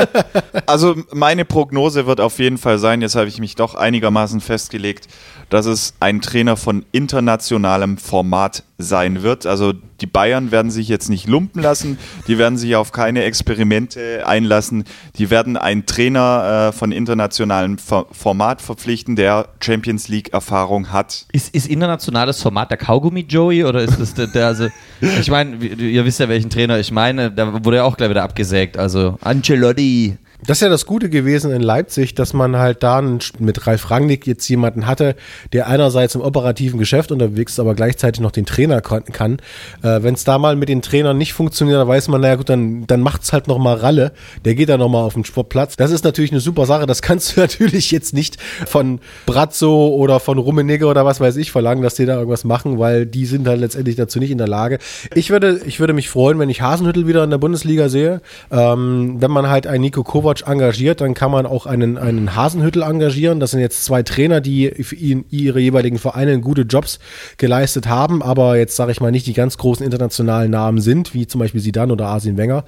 Also 0.66 0.96
meine 1.12 1.44
Prognose 1.44 2.07
wird 2.07 2.20
auf 2.20 2.38
jeden 2.38 2.59
Fall 2.59 2.79
sein, 2.79 3.03
jetzt 3.03 3.16
habe 3.16 3.29
ich 3.29 3.38
mich 3.38 3.55
doch 3.55 3.74
einigermaßen 3.74 4.40
festgelegt, 4.40 5.09
dass 5.50 5.66
es 5.66 5.94
ein 6.00 6.20
Trainer 6.20 6.57
von 6.57 6.87
internationalem 6.90 7.98
Format 7.98 8.64
sein 8.79 9.22
wird. 9.22 9.47
Also 9.47 9.74
die 10.01 10.07
Bayern 10.07 10.51
werden 10.51 10.70
sich 10.70 10.88
jetzt 10.88 11.09
nicht 11.09 11.28
lumpen 11.28 11.62
lassen, 11.62 11.99
die 12.26 12.38
werden 12.38 12.59
sich 12.59 12.76
auf 12.76 12.92
keine 12.92 13.22
Experimente 13.24 14.26
einlassen, 14.26 14.84
die 15.16 15.30
werden 15.30 15.57
einen 15.57 15.86
Trainer 15.86 16.68
äh, 16.68 16.72
von 16.72 16.92
internationalem 16.92 17.78
Fo- 17.78 18.07
Format 18.12 18.61
verpflichten, 18.61 19.16
der 19.16 19.49
Champions 19.61 20.09
League 20.09 20.32
Erfahrung 20.32 20.92
hat. 20.92 21.26
Ist, 21.32 21.55
ist 21.55 21.66
internationales 21.66 22.42
Format 22.42 22.70
der 22.70 22.78
Kaugummi 22.78 23.26
Joey 23.28 23.64
oder 23.64 23.82
ist 23.82 24.01
das 24.01 24.14
der, 24.14 24.26
der 24.26 24.47
also, 24.47 24.68
ich 25.01 25.30
meine, 25.30 25.57
ihr 25.57 26.05
wisst 26.05 26.20
ja, 26.20 26.28
welchen 26.28 26.51
Trainer 26.51 26.78
ich 26.78 26.90
meine, 26.90 27.30
da 27.30 27.64
wurde 27.64 27.78
ja 27.78 27.84
auch 27.84 27.97
gleich 27.97 28.11
wieder 28.11 28.22
abgesägt, 28.24 28.76
also 28.76 29.18
Ancelotti. 29.20 30.16
Das 30.47 30.59
ist 30.59 30.62
ja 30.62 30.68
das 30.68 30.84
Gute 30.84 31.09
gewesen 31.09 31.53
in 31.53 31.62
Leipzig, 31.62 32.14
dass 32.14 32.34
man 32.34 32.57
halt 32.57 32.82
da 32.82 33.01
mit 33.38 33.66
Ralf 33.66 33.90
Rangnick 33.90 34.26
jetzt 34.26 34.47
jemanden 34.49 34.86
hatte, 34.86 35.16
der 35.55 35.68
einerseits 35.68 36.14
im 36.14 36.20
operativen 36.20 36.78
Geschäft 36.78 37.11
unterwegs 37.12 37.53
ist, 37.53 37.61
aber 37.61 37.74
gleichzeitig 37.74 38.20
noch 38.20 38.30
den 38.30 38.45
Trainer 38.45 38.82
kann. 38.82 39.38
Äh, 39.82 40.03
Wenn 40.03 40.12
es 40.12 40.24
da 40.24 40.38
mal 40.38 40.55
mit 40.57 40.68
den 40.68 40.82
Trainern 40.82 41.16
nicht 41.16 41.32
funktioniert, 41.32 41.78
dann 41.78 41.88
weiß 41.88 42.09
man, 42.09 42.20
naja 42.20 42.34
gut, 42.34 42.51
dann, 42.51 42.86
dann 42.86 43.01
macht's 43.01 43.32
halt 43.32 43.49
noch 43.49 43.57
mal 43.57 43.74
Ralle. 43.76 44.12
Der 44.45 44.55
geht 44.55 44.68
dann 44.68 44.80
noch 44.80 44.90
mal 44.90 45.03
auf 45.03 45.14
den 45.14 45.24
Sportplatz. 45.24 45.76
Das 45.76 45.90
ist 45.90 46.05
natürlich 46.05 46.30
eine 46.30 46.40
super 46.40 46.66
Sache. 46.66 46.84
Das 46.84 47.01
kannst 47.01 47.36
du 47.36 47.40
natürlich 47.40 47.90
jetzt 47.90 48.12
nicht 48.12 48.36
von 48.66 49.01
Brazzo 49.24 49.88
oder 49.88 50.20
von 50.20 50.36
Rummenigge 50.36 50.86
oder 50.86 51.07
was 51.07 51.20
weiß 51.20 51.36
ich 51.36 51.53
verlangen, 51.53 51.82
dass 51.82 51.95
die 51.95 52.05
da 52.05 52.16
irgendwas 52.16 52.45
machen, 52.45 52.78
weil 52.78 53.07
die 53.07 53.24
sind 53.24 53.49
halt 53.49 53.61
letztendlich 53.61 53.97
dazu 53.97 54.18
nicht 54.18 54.30
in 54.30 54.38
der 54.38 54.49
Lage. 54.49 54.78
Ich 55.14 55.30
würde, 55.30 55.62
ich 55.64 55.80
würde 55.80 55.95
mich 55.95 56.11
freuen, 56.11 56.38
wenn 56.38 56.51
ich 56.51 56.61
Hasenhüttel 56.61 57.07
wieder 57.07 57.24
in 57.24 57.30
der 57.30 57.38
Bundesliga 57.38 57.88
sehe. 57.88 58.20
Ähm, 58.51 59.22
wenn 59.22 59.30
man 59.30 59.49
halt 59.49 59.66
einen 59.66 59.80
Nico 59.80 60.05
Kovac 60.05 60.34
engagiert, 60.43 61.01
dann 61.01 61.14
kann 61.14 61.30
man 61.30 61.47
auch 61.47 61.66
einen, 61.66 61.99
einen 61.99 62.35
Hasenhüttel 62.35 62.82
engagieren. 62.82 63.41
Das 63.41 63.53
sind 63.53 63.61
jetzt 63.61 63.85
zwei 63.85 64.03
Trainer, 64.03 64.41
die 64.41 64.70
für 64.82 64.97
ihn, 64.97 65.24
ihre 65.30 65.61
jeweiligen 65.61 65.99
Vereine 65.99 66.41
gute 66.41 66.62
Jobs 66.62 66.99
geleistet 67.37 67.89
haben, 67.89 68.22
aber 68.22 68.57
jetzt 68.57 68.76
sage 68.76 68.93
ich 68.93 69.01
mal 69.01 69.11
nicht 69.11 69.26
die 69.26 69.32
ganz 69.32 69.59
großen 69.59 69.85
internationalen 69.85 70.51
Namen 70.51 70.80
sind, 70.80 71.14
wie 71.14 71.26
zum 71.26 71.39
Beispiel 71.39 71.61
Sidan 71.61 71.91
oder 71.91 72.07
Arsene 72.07 72.37
Wenger 72.37 72.64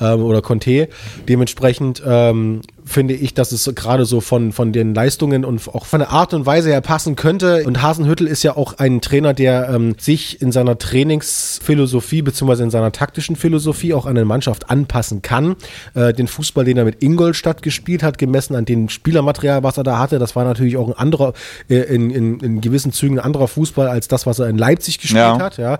ähm, 0.00 0.22
oder 0.22 0.42
Conte. 0.42 0.88
Dementsprechend 1.28 2.02
ähm, 2.06 2.62
finde 2.88 3.14
ich, 3.14 3.34
dass 3.34 3.52
es 3.52 3.70
gerade 3.74 4.04
so 4.04 4.20
von, 4.20 4.52
von 4.52 4.72
den 4.72 4.94
Leistungen 4.94 5.44
und 5.44 5.68
auch 5.68 5.86
von 5.86 6.00
der 6.00 6.10
Art 6.10 6.34
und 6.34 6.46
Weise 6.46 6.70
her 6.70 6.80
passen 6.80 7.16
könnte. 7.16 7.64
Und 7.64 7.82
Hasenhüttel 7.82 8.26
ist 8.26 8.42
ja 8.42 8.56
auch 8.56 8.78
ein 8.78 9.00
Trainer, 9.00 9.34
der 9.34 9.68
ähm, 9.68 9.94
sich 9.98 10.40
in 10.40 10.52
seiner 10.52 10.78
Trainingsphilosophie 10.78 12.22
beziehungsweise 12.22 12.62
in 12.62 12.70
seiner 12.70 12.92
taktischen 12.92 13.36
Philosophie 13.36 13.94
auch 13.94 14.06
an 14.06 14.16
eine 14.16 14.24
Mannschaft 14.24 14.70
anpassen 14.70 15.22
kann. 15.22 15.56
Äh, 15.94 16.12
den 16.12 16.26
Fußball, 16.28 16.64
den 16.64 16.76
er 16.78 16.84
mit 16.84 17.02
Ingolstadt 17.02 17.62
gespielt 17.62 18.02
hat, 18.02 18.18
gemessen 18.18 18.54
an 18.54 18.64
dem 18.64 18.88
Spielermaterial, 18.88 19.62
was 19.62 19.76
er 19.76 19.84
da 19.84 19.98
hatte, 19.98 20.18
das 20.18 20.34
war 20.34 20.44
natürlich 20.44 20.76
auch 20.76 20.88
ein 20.88 20.94
anderer, 20.94 21.34
äh, 21.68 21.76
in, 21.76 22.10
in, 22.10 22.40
in 22.40 22.60
gewissen 22.60 22.92
Zügen 22.92 23.18
ein 23.18 23.24
anderer 23.24 23.48
Fußball 23.48 23.88
als 23.88 24.08
das, 24.08 24.26
was 24.26 24.38
er 24.38 24.48
in 24.48 24.58
Leipzig 24.58 24.98
gespielt 24.98 25.18
Ja. 25.22 25.38
hat. 25.38 25.58
Ja. 25.58 25.78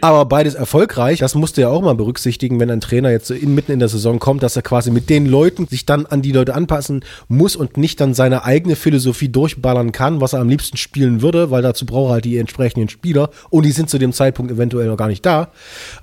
Aber 0.00 0.26
beides 0.26 0.54
erfolgreich. 0.54 1.18
Das 1.20 1.34
musste 1.34 1.62
ja 1.62 1.68
auch 1.68 1.82
mal 1.82 1.94
berücksichtigen, 1.94 2.60
wenn 2.60 2.70
ein 2.70 2.80
Trainer 2.80 3.10
jetzt 3.10 3.30
in, 3.30 3.54
mitten 3.54 3.72
in 3.72 3.78
der 3.78 3.88
Saison 3.88 4.18
kommt, 4.18 4.42
dass 4.42 4.56
er 4.56 4.62
quasi 4.62 4.90
mit 4.90 5.08
den 5.10 5.26
Leuten 5.26 5.66
sich 5.66 5.86
dann 5.86 6.06
an 6.06 6.22
die 6.22 6.32
Leute 6.32 6.49
anpassen 6.50 7.04
muss 7.28 7.56
und 7.56 7.76
nicht 7.76 8.00
dann 8.00 8.14
seine 8.14 8.44
eigene 8.44 8.76
Philosophie 8.76 9.28
durchballern 9.28 9.92
kann, 9.92 10.20
was 10.20 10.32
er 10.32 10.40
am 10.40 10.48
liebsten 10.48 10.76
spielen 10.76 11.22
würde, 11.22 11.50
weil 11.50 11.62
dazu 11.62 11.86
braucht 11.86 12.10
er 12.10 12.12
halt 12.14 12.24
die 12.24 12.38
entsprechenden 12.38 12.88
Spieler 12.88 13.30
und 13.50 13.64
die 13.64 13.72
sind 13.72 13.90
zu 13.90 13.98
dem 13.98 14.12
Zeitpunkt 14.12 14.52
eventuell 14.52 14.86
noch 14.86 14.96
gar 14.96 15.08
nicht 15.08 15.24
da. 15.24 15.48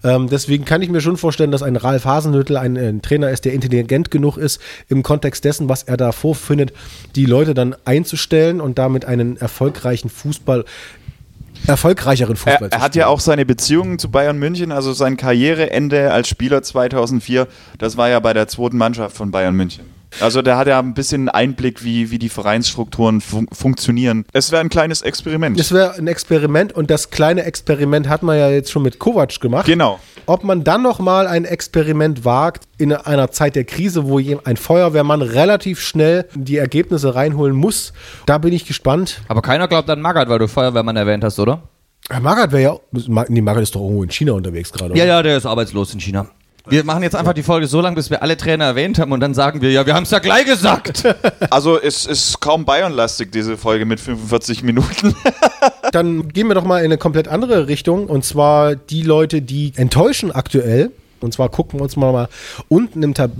Ähm, 0.03 0.27
deswegen 0.29 0.65
kann 0.65 0.81
ich 0.81 0.89
mir 0.89 1.01
schon 1.01 1.17
vorstellen, 1.17 1.51
dass 1.51 1.63
ein 1.63 1.75
Ralf 1.75 2.05
Hasenhüttl 2.05 2.57
ein, 2.57 2.77
ein 2.77 3.01
Trainer 3.01 3.29
ist, 3.29 3.45
der 3.45 3.53
intelligent 3.53 4.11
genug 4.11 4.37
ist, 4.37 4.61
im 4.89 5.03
Kontext 5.03 5.45
dessen, 5.45 5.69
was 5.69 5.83
er 5.83 5.97
da 5.97 6.11
vorfindet, 6.11 6.73
die 7.15 7.25
Leute 7.25 7.53
dann 7.53 7.75
einzustellen 7.85 8.61
und 8.61 8.77
damit 8.77 9.05
einen 9.05 9.37
erfolgreichen 9.37 10.09
Fußball 10.09 10.65
erfolgreicheren 11.65 12.35
Fußball 12.35 12.69
Er, 12.69 12.77
er 12.77 12.81
hat 12.81 12.95
ja 12.95 13.07
auch 13.07 13.19
seine 13.19 13.45
Beziehungen 13.45 13.99
zu 13.99 14.09
Bayern 14.09 14.37
München, 14.37 14.71
also 14.71 14.93
sein 14.93 15.17
Karriereende 15.17 16.11
als 16.11 16.29
Spieler 16.29 16.61
2004, 16.61 17.47
das 17.77 17.97
war 17.97 18.09
ja 18.09 18.19
bei 18.19 18.33
der 18.33 18.47
zweiten 18.47 18.77
Mannschaft 18.77 19.15
von 19.15 19.31
Bayern 19.31 19.55
München. 19.55 19.96
Also 20.19 20.41
der 20.41 20.57
hat 20.57 20.67
ja 20.67 20.79
ein 20.79 20.93
bisschen 20.93 21.29
Einblick, 21.29 21.83
wie, 21.83 22.11
wie 22.11 22.19
die 22.19 22.29
Vereinsstrukturen 22.29 23.21
fun 23.21 23.47
funktionieren. 23.51 24.25
Es 24.33 24.51
wäre 24.51 24.61
ein 24.61 24.69
kleines 24.69 25.01
Experiment. 25.01 25.59
Es 25.59 25.71
wäre 25.71 25.95
ein 25.95 26.07
Experiment 26.07 26.73
und 26.73 26.89
das 26.89 27.09
kleine 27.09 27.43
Experiment 27.43 28.09
hat 28.09 28.23
man 28.23 28.37
ja 28.37 28.49
jetzt 28.49 28.71
schon 28.71 28.83
mit 28.83 28.99
Kovac 28.99 29.39
gemacht. 29.39 29.65
Genau. 29.65 29.99
Ob 30.25 30.43
man 30.43 30.63
dann 30.63 30.81
noch 30.81 30.99
mal 30.99 31.27
ein 31.27 31.45
Experiment 31.45 32.25
wagt 32.25 32.65
in 32.77 32.91
einer 32.93 33.31
Zeit 33.31 33.55
der 33.55 33.63
Krise, 33.63 34.07
wo 34.07 34.19
ein 34.19 34.57
Feuerwehrmann 34.57 35.21
relativ 35.21 35.79
schnell 35.81 36.25
die 36.35 36.57
Ergebnisse 36.57 37.15
reinholen 37.15 37.55
muss, 37.55 37.93
da 38.25 38.37
bin 38.37 38.53
ich 38.53 38.65
gespannt. 38.65 39.21
Aber 39.27 39.41
keiner 39.41 39.67
glaubt 39.67 39.89
an 39.89 40.01
Magath, 40.01 40.29
weil 40.29 40.39
du 40.39 40.47
Feuerwehrmann 40.47 40.95
erwähnt 40.95 41.23
hast, 41.23 41.39
oder? 41.39 41.63
Herr 42.09 42.21
Magath 42.21 42.51
wäre 42.51 42.61
ja, 42.61 42.79
nee, 43.27 43.41
Magath 43.41 43.63
ist 43.63 43.75
doch 43.75 43.81
irgendwo 43.81 44.03
in 44.03 44.11
China 44.11 44.33
unterwegs 44.33 44.71
gerade. 44.71 44.97
Ja, 44.97 45.05
ja, 45.05 45.21
der 45.21 45.37
ist 45.37 45.45
arbeitslos 45.45 45.93
in 45.93 45.99
China. 45.99 46.27
Wir 46.69 46.83
machen 46.83 47.03
jetzt 47.03 47.15
einfach 47.15 47.33
die 47.33 47.43
Folge 47.43 47.67
so 47.67 47.79
lang, 47.79 47.95
bis 47.95 48.09
wir 48.09 48.21
alle 48.21 48.35
Trainer 48.35 48.65
erwähnt 48.65 48.99
haben 48.99 49.11
und 49.11 49.19
dann 49.19 49.33
sagen 49.33 49.61
wir, 49.61 49.71
ja, 49.71 49.85
wir 49.85 49.93
haben 49.93 50.03
es 50.03 50.11
ja 50.11 50.19
gleich 50.19 50.45
gesagt. 50.45 51.03
Also 51.49 51.79
es 51.79 52.05
ist 52.05 52.39
kaum 52.39 52.65
Bayern-lastig, 52.65 53.31
diese 53.31 53.57
Folge 53.57 53.85
mit 53.85 53.99
45 53.99 54.63
Minuten. 54.63 55.15
Dann 55.91 56.27
gehen 56.29 56.47
wir 56.47 56.55
doch 56.55 56.65
mal 56.65 56.79
in 56.79 56.85
eine 56.85 56.97
komplett 56.97 57.27
andere 57.27 57.67
Richtung 57.67 58.07
und 58.07 58.25
zwar 58.25 58.75
die 58.75 59.01
Leute, 59.01 59.41
die 59.41 59.71
enttäuschen 59.75 60.31
aktuell. 60.31 60.91
Und 61.21 61.33
zwar 61.33 61.49
gucken 61.49 61.79
wir 61.79 61.83
uns 61.83 61.95
mal, 61.95 62.11
mal 62.11 62.27
unten 62.67 63.01
im 63.01 63.13
Tab 63.13 63.31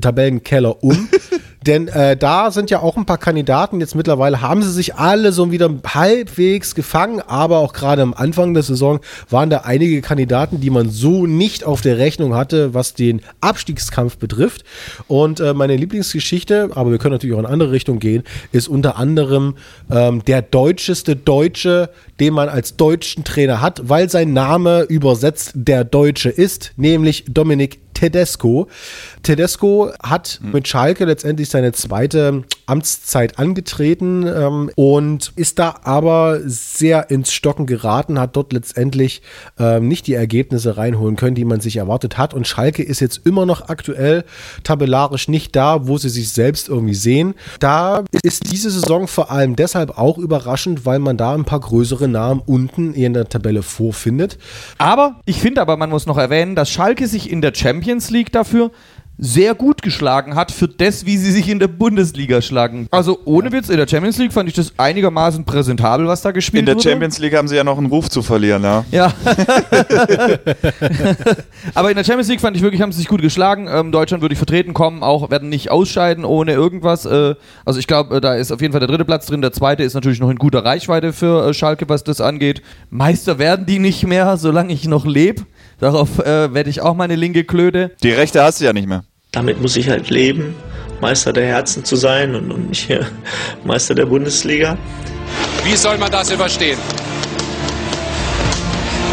Tabellenkeller 0.00 0.82
um. 0.82 1.08
Denn 1.66 1.88
äh, 1.88 2.16
da 2.16 2.50
sind 2.50 2.70
ja 2.70 2.80
auch 2.80 2.96
ein 2.96 3.06
paar 3.06 3.18
Kandidaten. 3.18 3.80
Jetzt 3.80 3.94
mittlerweile 3.94 4.40
haben 4.40 4.62
sie 4.62 4.70
sich 4.70 4.94
alle 4.94 5.32
so 5.32 5.50
wieder 5.50 5.70
halbwegs 5.86 6.74
gefangen, 6.74 7.20
aber 7.20 7.58
auch 7.58 7.72
gerade 7.72 8.02
am 8.02 8.14
Anfang 8.14 8.54
der 8.54 8.62
Saison 8.62 9.00
waren 9.30 9.50
da 9.50 9.58
einige 9.58 10.00
Kandidaten, 10.00 10.60
die 10.60 10.70
man 10.70 10.90
so 10.90 11.26
nicht 11.26 11.64
auf 11.64 11.80
der 11.80 11.98
Rechnung 11.98 12.34
hatte, 12.34 12.72
was 12.72 12.94
den 12.94 13.22
Abstiegskampf 13.40 14.18
betrifft. 14.18 14.64
Und 15.08 15.40
äh, 15.40 15.54
meine 15.54 15.76
Lieblingsgeschichte, 15.76 16.70
aber 16.74 16.92
wir 16.92 16.98
können 16.98 17.14
natürlich 17.14 17.34
auch 17.34 17.40
in 17.40 17.46
andere 17.46 17.72
Richtung 17.72 17.98
gehen, 17.98 18.22
ist 18.52 18.68
unter 18.68 18.96
anderem 18.96 19.56
ähm, 19.90 20.24
der 20.24 20.42
deutscheste 20.42 21.16
Deutsche, 21.16 21.90
den 22.20 22.34
man 22.34 22.48
als 22.48 22.76
deutschen 22.76 23.24
Trainer 23.24 23.60
hat, 23.60 23.88
weil 23.88 24.08
sein 24.08 24.32
Name 24.32 24.82
übersetzt 24.82 25.52
der 25.54 25.84
Deutsche 25.84 26.30
ist, 26.30 26.72
nämlich 26.76 27.24
Dominik 27.28 27.80
Tedesco. 27.96 28.68
Tedesco 29.22 29.90
hat 30.02 30.40
mit 30.42 30.68
Schalke 30.68 31.06
letztendlich 31.06 31.48
seine 31.56 31.72
zweite 31.72 32.44
Amtszeit 32.66 33.38
angetreten 33.38 34.26
ähm, 34.26 34.70
und 34.74 35.32
ist 35.36 35.58
da 35.58 35.76
aber 35.84 36.40
sehr 36.44 37.10
ins 37.10 37.32
Stocken 37.32 37.64
geraten, 37.64 38.20
hat 38.20 38.36
dort 38.36 38.52
letztendlich 38.52 39.22
ähm, 39.58 39.88
nicht 39.88 40.06
die 40.06 40.12
Ergebnisse 40.12 40.76
reinholen 40.76 41.16
können, 41.16 41.34
die 41.34 41.46
man 41.46 41.60
sich 41.60 41.78
erwartet 41.78 42.18
hat. 42.18 42.34
Und 42.34 42.46
Schalke 42.46 42.82
ist 42.82 43.00
jetzt 43.00 43.22
immer 43.24 43.46
noch 43.46 43.70
aktuell 43.70 44.24
tabellarisch 44.64 45.28
nicht 45.28 45.56
da, 45.56 45.86
wo 45.86 45.96
sie 45.96 46.10
sich 46.10 46.28
selbst 46.28 46.68
irgendwie 46.68 46.94
sehen. 46.94 47.34
Da 47.58 48.04
ist 48.22 48.52
diese 48.52 48.70
Saison 48.70 49.08
vor 49.08 49.30
allem 49.30 49.56
deshalb 49.56 49.96
auch 49.96 50.18
überraschend, 50.18 50.84
weil 50.84 50.98
man 50.98 51.16
da 51.16 51.34
ein 51.34 51.44
paar 51.46 51.60
größere 51.60 52.06
Namen 52.06 52.42
unten 52.44 52.92
in 52.92 53.14
der 53.14 53.30
Tabelle 53.30 53.62
vorfindet. 53.62 54.36
Aber 54.76 55.20
ich 55.24 55.40
finde 55.40 55.62
aber, 55.62 55.78
man 55.78 55.88
muss 55.88 56.04
noch 56.04 56.18
erwähnen, 56.18 56.54
dass 56.54 56.68
Schalke 56.68 57.06
sich 57.06 57.30
in 57.30 57.40
der 57.40 57.54
Champions 57.54 58.10
League 58.10 58.32
dafür 58.32 58.72
sehr 59.18 59.54
gut 59.54 59.82
geschlagen 59.82 60.34
hat 60.34 60.52
für 60.52 60.68
das, 60.68 61.06
wie 61.06 61.16
sie 61.16 61.32
sich 61.32 61.48
in 61.48 61.58
der 61.58 61.68
Bundesliga 61.68 62.42
schlagen. 62.42 62.86
Also 62.90 63.18
ohne 63.24 63.50
Witz, 63.52 63.68
in 63.68 63.78
der 63.78 63.88
Champions 63.88 64.18
League 64.18 64.32
fand 64.32 64.48
ich 64.48 64.54
das 64.54 64.72
einigermaßen 64.76 65.44
präsentabel, 65.44 66.06
was 66.06 66.22
da 66.22 66.32
gespielt 66.32 66.60
In 66.60 66.66
der 66.66 66.74
wurde. 66.76 66.90
Champions 66.90 67.18
League 67.18 67.34
haben 67.34 67.48
sie 67.48 67.56
ja 67.56 67.64
noch 67.64 67.78
einen 67.78 67.86
Ruf 67.86 68.10
zu 68.10 68.22
verlieren, 68.22 68.62
ja. 68.62 68.84
Ja. 68.90 69.12
Aber 71.74 71.90
in 71.90 71.96
der 71.96 72.04
Champions 72.04 72.28
League 72.28 72.40
fand 72.40 72.56
ich 72.56 72.62
wirklich, 72.62 72.82
haben 72.82 72.92
sie 72.92 72.98
sich 72.98 73.08
gut 73.08 73.22
geschlagen. 73.22 73.68
Ähm, 73.70 73.90
Deutschland 73.90 74.22
würde 74.22 74.34
ich 74.34 74.38
vertreten 74.38 74.74
kommen, 74.74 75.02
auch 75.02 75.30
werden 75.30 75.48
nicht 75.48 75.70
ausscheiden 75.70 76.24
ohne 76.24 76.52
irgendwas. 76.52 77.06
Äh, 77.06 77.34
also 77.64 77.78
ich 77.78 77.86
glaube, 77.86 78.16
äh, 78.16 78.20
da 78.20 78.34
ist 78.34 78.52
auf 78.52 78.60
jeden 78.60 78.72
Fall 78.72 78.80
der 78.80 78.88
dritte 78.88 79.04
Platz 79.04 79.26
drin. 79.26 79.40
Der 79.40 79.52
zweite 79.52 79.82
ist 79.82 79.94
natürlich 79.94 80.20
noch 80.20 80.30
in 80.30 80.36
guter 80.36 80.64
Reichweite 80.64 81.12
für 81.12 81.48
äh, 81.48 81.54
Schalke, 81.54 81.88
was 81.88 82.04
das 82.04 82.20
angeht. 82.20 82.62
Meister 82.90 83.38
werden 83.38 83.64
die 83.66 83.78
nicht 83.78 84.06
mehr, 84.06 84.36
solange 84.36 84.72
ich 84.72 84.86
noch 84.86 85.06
lebe. 85.06 85.42
Darauf 85.78 86.18
äh, 86.18 86.52
werde 86.54 86.70
ich 86.70 86.80
auch 86.80 86.94
meine 86.94 87.16
linke 87.16 87.44
Klöte. 87.44 87.92
Die 88.02 88.10
Rechte 88.10 88.42
hast 88.42 88.60
du 88.60 88.64
ja 88.64 88.72
nicht 88.72 88.88
mehr. 88.88 89.04
Damit 89.32 89.60
muss 89.60 89.76
ich 89.76 89.88
halt 89.88 90.08
leben, 90.08 90.54
Meister 91.00 91.32
der 91.32 91.46
Herzen 91.46 91.84
zu 91.84 91.96
sein 91.96 92.34
und, 92.34 92.50
und 92.50 92.70
nicht 92.70 92.88
äh, 92.88 93.04
Meister 93.64 93.94
der 93.94 94.06
Bundesliga. 94.06 94.78
Wie 95.64 95.76
soll 95.76 95.98
man 95.98 96.10
das 96.10 96.30
überstehen? 96.30 96.78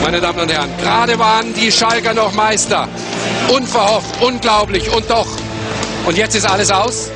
Meine 0.01 0.19
Damen 0.19 0.39
und 0.39 0.51
Herren, 0.51 0.69
gerade 0.81 1.17
waren 1.17 1.53
die 1.53 1.71
Schalker 1.71 2.13
noch 2.13 2.33
Meister. 2.33 2.87
Unverhofft, 3.53 4.21
unglaublich 4.21 4.93
und 4.93 5.09
doch. 5.09 5.27
Und 6.05 6.17
jetzt 6.17 6.35
ist 6.35 6.49
alles 6.49 6.71
aus? 6.71 7.09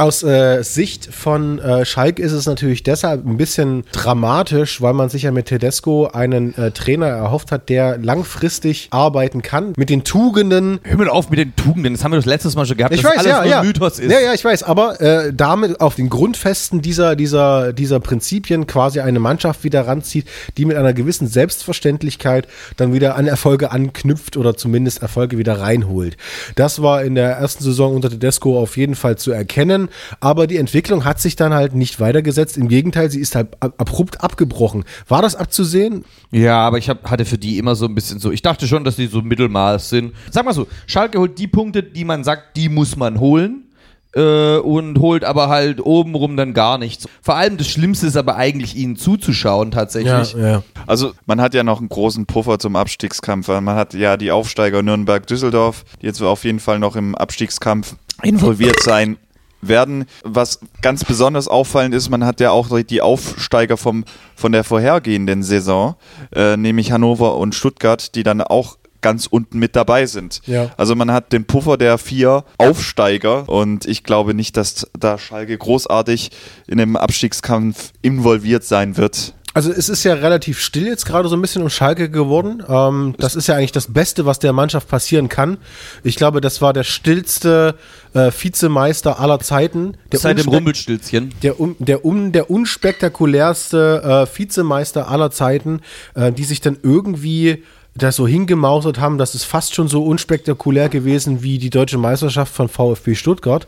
Aus 0.00 0.22
äh, 0.22 0.62
Sicht 0.62 1.12
von 1.12 1.58
äh, 1.58 1.84
Schalke 1.84 2.22
ist 2.22 2.32
es 2.32 2.46
natürlich 2.46 2.82
deshalb 2.82 3.26
ein 3.26 3.36
bisschen 3.36 3.84
dramatisch, 3.92 4.80
weil 4.80 4.94
man 4.94 5.10
sich 5.10 5.24
ja 5.24 5.30
mit 5.30 5.44
Tedesco 5.44 6.06
einen 6.06 6.56
äh, 6.56 6.70
Trainer 6.70 7.08
erhofft 7.08 7.52
hat, 7.52 7.68
der 7.68 7.98
langfristig 7.98 8.88
arbeiten 8.92 9.42
kann, 9.42 9.74
mit 9.76 9.90
den 9.90 10.02
Tugenden. 10.02 10.80
Hör 10.84 10.96
mal 10.96 11.10
auf 11.10 11.28
mit 11.28 11.38
den 11.38 11.54
Tugenden, 11.54 11.92
das 11.92 12.02
haben 12.02 12.12
wir 12.12 12.16
das 12.16 12.24
letztes 12.24 12.56
Mal 12.56 12.64
schon 12.64 12.78
gehabt, 12.78 12.94
Ich 12.94 13.02
dass 13.02 13.10
weiß, 13.10 13.18
alles 13.18 13.30
ja, 13.30 13.42
nur 13.42 13.50
ja. 13.50 13.62
Mythos 13.62 13.98
ist. 13.98 14.10
Ja, 14.10 14.20
ja, 14.20 14.32
ich 14.32 14.42
weiß, 14.42 14.62
aber 14.62 15.02
äh, 15.02 15.34
damit 15.34 15.82
auf 15.82 15.96
den 15.96 16.08
Grundfesten 16.08 16.80
dieser, 16.80 17.14
dieser, 17.14 17.74
dieser 17.74 18.00
Prinzipien 18.00 18.66
quasi 18.66 19.00
eine 19.00 19.20
Mannschaft 19.20 19.64
wieder 19.64 19.86
ranzieht, 19.86 20.26
die 20.56 20.64
mit 20.64 20.78
einer 20.78 20.94
gewissen 20.94 21.26
Selbstverständlichkeit 21.26 22.48
dann 22.78 22.94
wieder 22.94 23.16
an 23.16 23.26
Erfolge 23.26 23.70
anknüpft 23.70 24.38
oder 24.38 24.56
zumindest 24.56 25.02
Erfolge 25.02 25.36
wieder 25.36 25.60
reinholt. 25.60 26.16
Das 26.54 26.80
war 26.80 27.04
in 27.04 27.16
der 27.16 27.32
ersten 27.32 27.62
Saison 27.62 27.94
unter 27.94 28.08
Tedesco 28.08 28.58
auf 28.58 28.78
jeden 28.78 28.94
Fall 28.94 29.18
zu 29.18 29.30
erkennen, 29.30 29.89
aber 30.20 30.46
die 30.46 30.56
Entwicklung 30.56 31.04
hat 31.04 31.20
sich 31.20 31.36
dann 31.36 31.52
halt 31.54 31.74
nicht 31.74 32.00
weitergesetzt. 32.00 32.56
Im 32.56 32.68
Gegenteil, 32.68 33.10
sie 33.10 33.20
ist 33.20 33.34
halt 33.34 33.48
ab- 33.60 33.74
abrupt 33.78 34.22
abgebrochen. 34.22 34.84
War 35.08 35.22
das 35.22 35.36
abzusehen? 35.36 36.04
Ja, 36.30 36.58
aber 36.60 36.78
ich 36.78 36.88
hab, 36.88 37.10
hatte 37.10 37.24
für 37.24 37.38
die 37.38 37.58
immer 37.58 37.74
so 37.74 37.86
ein 37.86 37.94
bisschen 37.94 38.18
so, 38.20 38.30
ich 38.30 38.42
dachte 38.42 38.66
schon, 38.66 38.84
dass 38.84 38.96
die 38.96 39.06
so 39.06 39.22
Mittelmaß 39.22 39.88
sind. 39.90 40.12
Sag 40.30 40.44
mal 40.44 40.54
so, 40.54 40.66
Schalke 40.86 41.18
holt 41.18 41.38
die 41.38 41.48
Punkte, 41.48 41.82
die 41.82 42.04
man 42.04 42.24
sagt, 42.24 42.56
die 42.56 42.68
muss 42.68 42.96
man 42.96 43.20
holen. 43.20 43.64
Äh, 44.12 44.56
und 44.56 44.98
holt 44.98 45.22
aber 45.24 45.48
halt 45.48 45.80
obenrum 45.86 46.36
dann 46.36 46.52
gar 46.52 46.78
nichts. 46.78 47.06
Vor 47.22 47.36
allem 47.36 47.58
das 47.58 47.68
Schlimmste 47.68 48.08
ist 48.08 48.16
aber 48.16 48.34
eigentlich 48.34 48.74
ihnen 48.74 48.96
zuzuschauen 48.96 49.70
tatsächlich. 49.70 50.32
ja. 50.34 50.64
Also 50.88 51.12
man 51.26 51.40
hat 51.40 51.54
ja 51.54 51.62
noch 51.62 51.78
einen 51.78 51.88
großen 51.88 52.26
Puffer 52.26 52.58
zum 52.58 52.74
Abstiegskampf. 52.74 53.46
Man 53.46 53.68
hat 53.76 53.94
ja 53.94 54.16
die 54.16 54.32
Aufsteiger 54.32 54.82
Nürnberg-Düsseldorf, 54.82 55.84
die 56.02 56.06
jetzt 56.06 56.20
auf 56.22 56.42
jeden 56.42 56.58
Fall 56.58 56.80
noch 56.80 56.96
im 56.96 57.14
Abstiegskampf 57.14 57.94
involviert 58.24 58.82
sein 58.82 59.16
werden. 59.62 60.06
Was 60.22 60.60
ganz 60.82 61.04
besonders 61.04 61.48
auffallend 61.48 61.94
ist, 61.94 62.10
man 62.10 62.24
hat 62.24 62.40
ja 62.40 62.50
auch 62.50 62.68
die 62.80 63.02
Aufsteiger 63.02 63.76
vom, 63.76 64.04
von 64.34 64.52
der 64.52 64.64
vorhergehenden 64.64 65.42
Saison, 65.42 65.96
äh, 66.34 66.56
nämlich 66.56 66.92
Hannover 66.92 67.36
und 67.36 67.54
Stuttgart, 67.54 68.14
die 68.14 68.22
dann 68.22 68.40
auch 68.40 68.76
ganz 69.00 69.26
unten 69.26 69.58
mit 69.58 69.76
dabei 69.76 70.06
sind. 70.06 70.40
Ja. 70.46 70.70
Also 70.76 70.94
man 70.94 71.10
hat 71.10 71.32
den 71.32 71.44
Puffer 71.44 71.76
der 71.76 71.98
vier 71.98 72.44
Aufsteiger 72.58 73.48
und 73.48 73.86
ich 73.86 74.04
glaube 74.04 74.34
nicht, 74.34 74.56
dass 74.56 74.86
da 74.98 75.18
Schalke 75.18 75.56
großartig 75.56 76.30
in 76.66 76.78
dem 76.78 76.96
Abstiegskampf 76.96 77.92
involviert 78.02 78.64
sein 78.64 78.96
wird. 78.96 79.34
Also 79.60 79.72
es 79.72 79.90
ist 79.90 80.04
ja 80.04 80.14
relativ 80.14 80.58
still 80.58 80.86
jetzt 80.86 81.04
gerade 81.04 81.28
so 81.28 81.36
ein 81.36 81.42
bisschen 81.42 81.60
um 81.60 81.68
Schalke 81.68 82.08
geworden. 82.08 82.62
Ähm, 82.66 83.14
das 83.18 83.36
ist 83.36 83.46
ja 83.46 83.56
eigentlich 83.56 83.72
das 83.72 83.92
Beste, 83.92 84.24
was 84.24 84.38
der 84.38 84.54
Mannschaft 84.54 84.88
passieren 84.88 85.28
kann. 85.28 85.58
Ich 86.02 86.16
glaube, 86.16 86.40
das 86.40 86.62
war 86.62 86.72
der 86.72 86.82
stillste 86.82 87.74
äh, 88.14 88.30
Vizemeister 88.30 89.20
aller 89.20 89.38
Zeiten. 89.38 89.98
Der 90.12 90.18
Seit 90.18 90.38
dem 90.38 90.48
Rumpelstilzchen. 90.48 91.34
Der, 91.42 91.60
um, 91.60 91.76
der, 91.78 92.06
um, 92.06 92.32
der 92.32 92.50
unspektakulärste 92.50 94.26
äh, 94.32 94.38
Vizemeister 94.38 95.08
aller 95.08 95.30
Zeiten, 95.30 95.82
äh, 96.14 96.32
die 96.32 96.44
sich 96.44 96.62
dann 96.62 96.78
irgendwie 96.82 97.62
da 97.96 98.12
so 98.12 98.26
hingemausert 98.26 99.00
haben, 99.00 99.18
das 99.18 99.34
ist 99.34 99.44
fast 99.44 99.74
schon 99.74 99.88
so 99.88 100.04
unspektakulär 100.04 100.88
gewesen 100.88 101.42
wie 101.42 101.58
die 101.58 101.70
deutsche 101.70 101.98
Meisterschaft 101.98 102.54
von 102.54 102.68
VfB 102.68 103.14
Stuttgart. 103.14 103.66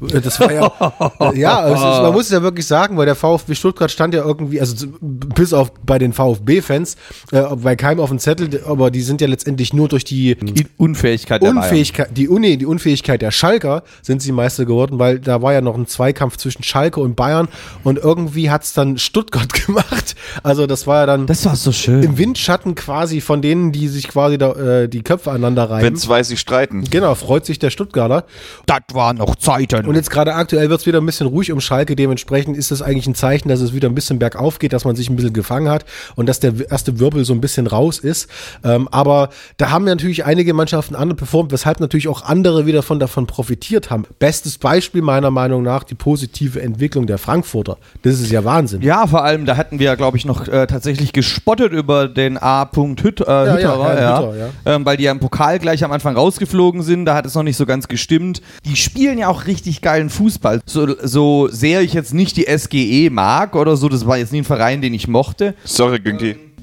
Äh, 0.00 0.20
Das 0.20 0.38
war 0.40 0.52
ja, 0.52 0.72
ja, 1.34 1.58
also 1.58 1.84
es 1.88 2.00
man 2.02 2.12
muss 2.12 2.26
es 2.26 2.30
ja 2.32 2.42
wirklich 2.42 2.66
sagen, 2.66 2.96
weil 2.96 3.06
der 3.06 3.16
VfB 3.16 3.54
Stuttgart 3.54 3.90
stand 3.90 4.14
ja 4.14 4.24
irgendwie, 4.24 4.60
also 4.60 4.86
bis 5.00 5.52
auf 5.52 5.72
bei 5.84 5.98
den 5.98 6.12
VfB-Fans, 6.12 6.96
äh, 7.32 7.42
bei 7.56 7.74
keinem 7.76 8.00
auf 8.00 8.10
dem 8.10 8.18
Zettel, 8.18 8.62
aber 8.66 8.90
die 8.90 9.02
sind 9.02 9.20
ja 9.20 9.26
letztendlich 9.26 9.72
nur 9.72 9.88
durch 9.88 10.04
die 10.04 10.34
Die 10.36 10.66
Unfähigkeit 10.76 11.42
der 11.42 11.48
Bayern. 11.48 11.58
Unfähigkeit, 11.58 12.08
die, 12.16 12.28
Uni, 12.28 12.56
die 12.56 12.66
Unfähigkeit 12.66 13.22
der 13.22 13.32
Schalker 13.32 13.82
sind 14.02 14.22
sie 14.22 14.32
Meister 14.32 14.64
geworden, 14.66 14.98
weil 14.98 15.18
da 15.18 15.42
war 15.42 15.52
ja 15.52 15.60
noch 15.60 15.76
ein 15.76 15.86
Zweikampf 15.86 16.36
zwischen 16.36 16.62
Schalke 16.62 17.00
und 17.00 17.16
Bayern 17.16 17.48
und 17.82 17.98
irgendwie 17.98 18.50
hat's 18.50 18.72
dann 18.72 18.98
Stuttgart 18.98 19.52
gemacht. 19.66 20.14
Also 20.42 20.66
das 20.66 20.86
war 20.86 21.00
ja 21.00 21.06
dann 21.06 21.26
Das 21.26 21.44
war 21.44 21.56
so 21.56 21.72
schön. 21.72 22.02
im 22.02 22.18
Windschatten 22.18 22.74
quasi 22.76 23.20
von 23.20 23.42
denen, 23.42 23.72
die 23.74 23.88
sich 23.88 24.08
quasi 24.08 24.38
da, 24.38 24.52
äh, 24.52 24.88
die 24.88 25.02
Köpfe 25.02 25.30
aneinander 25.30 25.68
reiben. 25.68 25.84
Wenn 25.84 25.96
zwei 25.96 26.22
sich 26.22 26.40
streiten. 26.40 26.84
Genau, 26.84 27.14
freut 27.14 27.44
sich 27.44 27.58
der 27.58 27.70
Stuttgarter. 27.70 28.24
Das 28.66 28.80
waren 28.92 29.18
noch 29.18 29.36
Zeiten. 29.36 29.86
Und 29.86 29.94
jetzt 29.94 30.10
gerade 30.10 30.34
aktuell 30.34 30.70
wird's 30.70 30.86
wieder 30.86 31.00
ein 31.00 31.06
bisschen 31.06 31.26
ruhig 31.26 31.52
um 31.52 31.60
Schalke. 31.60 31.96
Dementsprechend 31.96 32.56
ist 32.56 32.70
das 32.70 32.82
eigentlich 32.82 33.06
ein 33.06 33.14
Zeichen, 33.14 33.48
dass 33.48 33.60
es 33.60 33.72
wieder 33.72 33.88
ein 33.88 33.94
bisschen 33.94 34.18
bergauf 34.18 34.58
geht, 34.58 34.72
dass 34.72 34.84
man 34.84 34.96
sich 34.96 35.10
ein 35.10 35.16
bisschen 35.16 35.32
gefangen 35.32 35.68
hat 35.68 35.84
und 36.16 36.28
dass 36.28 36.40
der 36.40 36.54
erste 36.70 36.98
Wirbel 36.98 37.24
so 37.24 37.32
ein 37.32 37.40
bisschen 37.40 37.66
raus 37.66 37.98
ist. 37.98 38.28
Ähm, 38.62 38.88
aber 38.90 39.30
da 39.56 39.70
haben 39.70 39.86
ja 39.86 39.94
natürlich 39.94 40.24
einige 40.24 40.54
Mannschaften 40.54 40.94
andere 40.94 41.16
performt, 41.16 41.52
weshalb 41.52 41.80
natürlich 41.80 42.08
auch 42.08 42.22
andere 42.22 42.66
wieder 42.66 42.82
von 42.82 42.98
davon 42.98 43.26
profitiert 43.26 43.90
haben. 43.90 44.04
Bestes 44.18 44.58
Beispiel 44.58 45.02
meiner 45.02 45.30
Meinung 45.30 45.62
nach 45.62 45.84
die 45.84 45.94
positive 45.94 46.60
Entwicklung 46.60 47.06
der 47.06 47.18
Frankfurter. 47.18 47.78
Das 48.02 48.20
ist 48.20 48.30
ja 48.30 48.44
Wahnsinn. 48.44 48.82
Ja, 48.82 49.06
vor 49.06 49.24
allem, 49.24 49.46
da 49.46 49.56
hatten 49.56 49.78
wir, 49.78 49.96
glaube 49.96 50.16
ich, 50.16 50.24
noch 50.24 50.48
äh, 50.48 50.66
tatsächlich 50.66 51.12
gespottet 51.12 51.72
über 51.72 52.08
den 52.08 52.38
A. 52.40 52.70
Hüt, 52.74 53.20
äh, 53.20 53.24
ja, 53.24 53.53
Hütterer, 53.56 53.88
Herr 53.88 54.00
ja, 54.00 54.18
Hütter, 54.18 54.36
ja. 54.36 54.74
Ähm, 54.74 54.84
weil 54.84 54.96
die 54.96 55.04
ja 55.04 55.12
im 55.12 55.20
Pokal 55.20 55.58
gleich 55.58 55.84
am 55.84 55.92
Anfang 55.92 56.14
rausgeflogen 56.16 56.82
sind, 56.82 57.04
da 57.04 57.14
hat 57.14 57.26
es 57.26 57.34
noch 57.34 57.42
nicht 57.42 57.56
so 57.56 57.66
ganz 57.66 57.88
gestimmt. 57.88 58.42
Die 58.64 58.76
spielen 58.76 59.18
ja 59.18 59.28
auch 59.28 59.46
richtig 59.46 59.80
geilen 59.80 60.10
Fußball. 60.10 60.60
So, 60.66 60.94
so 61.02 61.48
sehr 61.50 61.82
ich 61.82 61.92
jetzt 61.92 62.14
nicht 62.14 62.36
die 62.36 62.46
SGE 62.46 63.10
mag 63.10 63.56
oder 63.56 63.76
so, 63.76 63.88
das 63.88 64.06
war 64.06 64.18
jetzt 64.18 64.32
nie 64.32 64.38
ein 64.42 64.44
Verein, 64.44 64.80
den 64.80 64.94
ich 64.94 65.08
mochte. 65.08 65.54
Sorry, 65.64 66.00
Günki. 66.00 66.34
Die- 66.34 66.53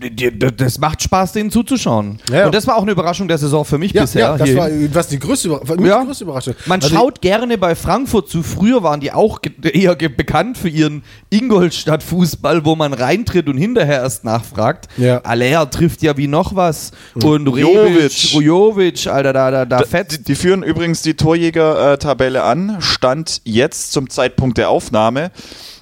Das 0.57 0.79
macht 0.79 1.01
Spaß, 1.03 1.33
denen 1.33 1.51
zuzuschauen. 1.51 2.19
Ja. 2.31 2.45
Und 2.47 2.55
das 2.55 2.65
war 2.67 2.75
auch 2.77 2.81
eine 2.81 2.91
Überraschung 2.91 3.27
der 3.27 3.37
Saison 3.37 3.63
für 3.65 3.77
mich 3.77 3.91
Ja, 3.93 4.01
bisher. 4.01 4.21
ja 4.21 4.37
das 4.37 4.47
hier. 4.49 4.57
war 4.57 4.69
was 4.93 5.07
die 5.07 5.19
größte, 5.19 5.47
Überra- 5.49 5.65
für 5.65 5.75
mich 5.77 5.87
Ja. 5.87 5.99
die 6.01 6.05
größte 6.07 6.23
Überraschung. 6.23 6.55
Man 6.65 6.81
Also- 6.81 6.95
schaut 6.95 7.21
gerne 7.21 7.57
bei 7.57 7.75
Frankfurt 7.75 8.29
zu. 8.29 8.43
Früher 8.43 8.83
waren 8.83 8.99
die 8.99 9.11
auch 9.11 9.39
eher 9.63 9.95
bekannt 9.95 10.57
für 10.57 10.69
ihren 10.69 11.03
Ingolstadt-Fußball, 11.29 12.65
wo 12.65 12.75
man 12.75 12.93
reintritt 12.93 13.47
und 13.47 13.57
hinterher 13.57 14.01
erst 14.01 14.23
nachfragt. 14.23 14.87
Ja. 14.97 15.19
Aller 15.21 15.69
trifft 15.69 16.01
ja 16.01 16.17
wie 16.17 16.27
noch 16.27 16.55
was. 16.55 16.91
Und 17.15 17.45
Jovic. 17.47 17.65
Rebic, 17.65 18.29
Rujovic, 18.33 19.07
Alter, 19.07 19.33
da, 19.33 19.51
da, 19.51 19.65
da 19.65 19.77
Da- 19.79 19.85
fett. 19.85 20.11
Die, 20.11 20.23
die 20.23 20.35
führen 20.35 20.63
übrigens 20.63 21.01
die 21.01 21.13
Torjäger-Tabelle 21.13 22.43
an. 22.43 22.77
Stand 22.79 23.41
jetzt 23.43 23.91
zum 23.91 24.09
Zeitpunkt 24.09 24.57
der 24.57 24.69
Aufnahme. 24.69 25.31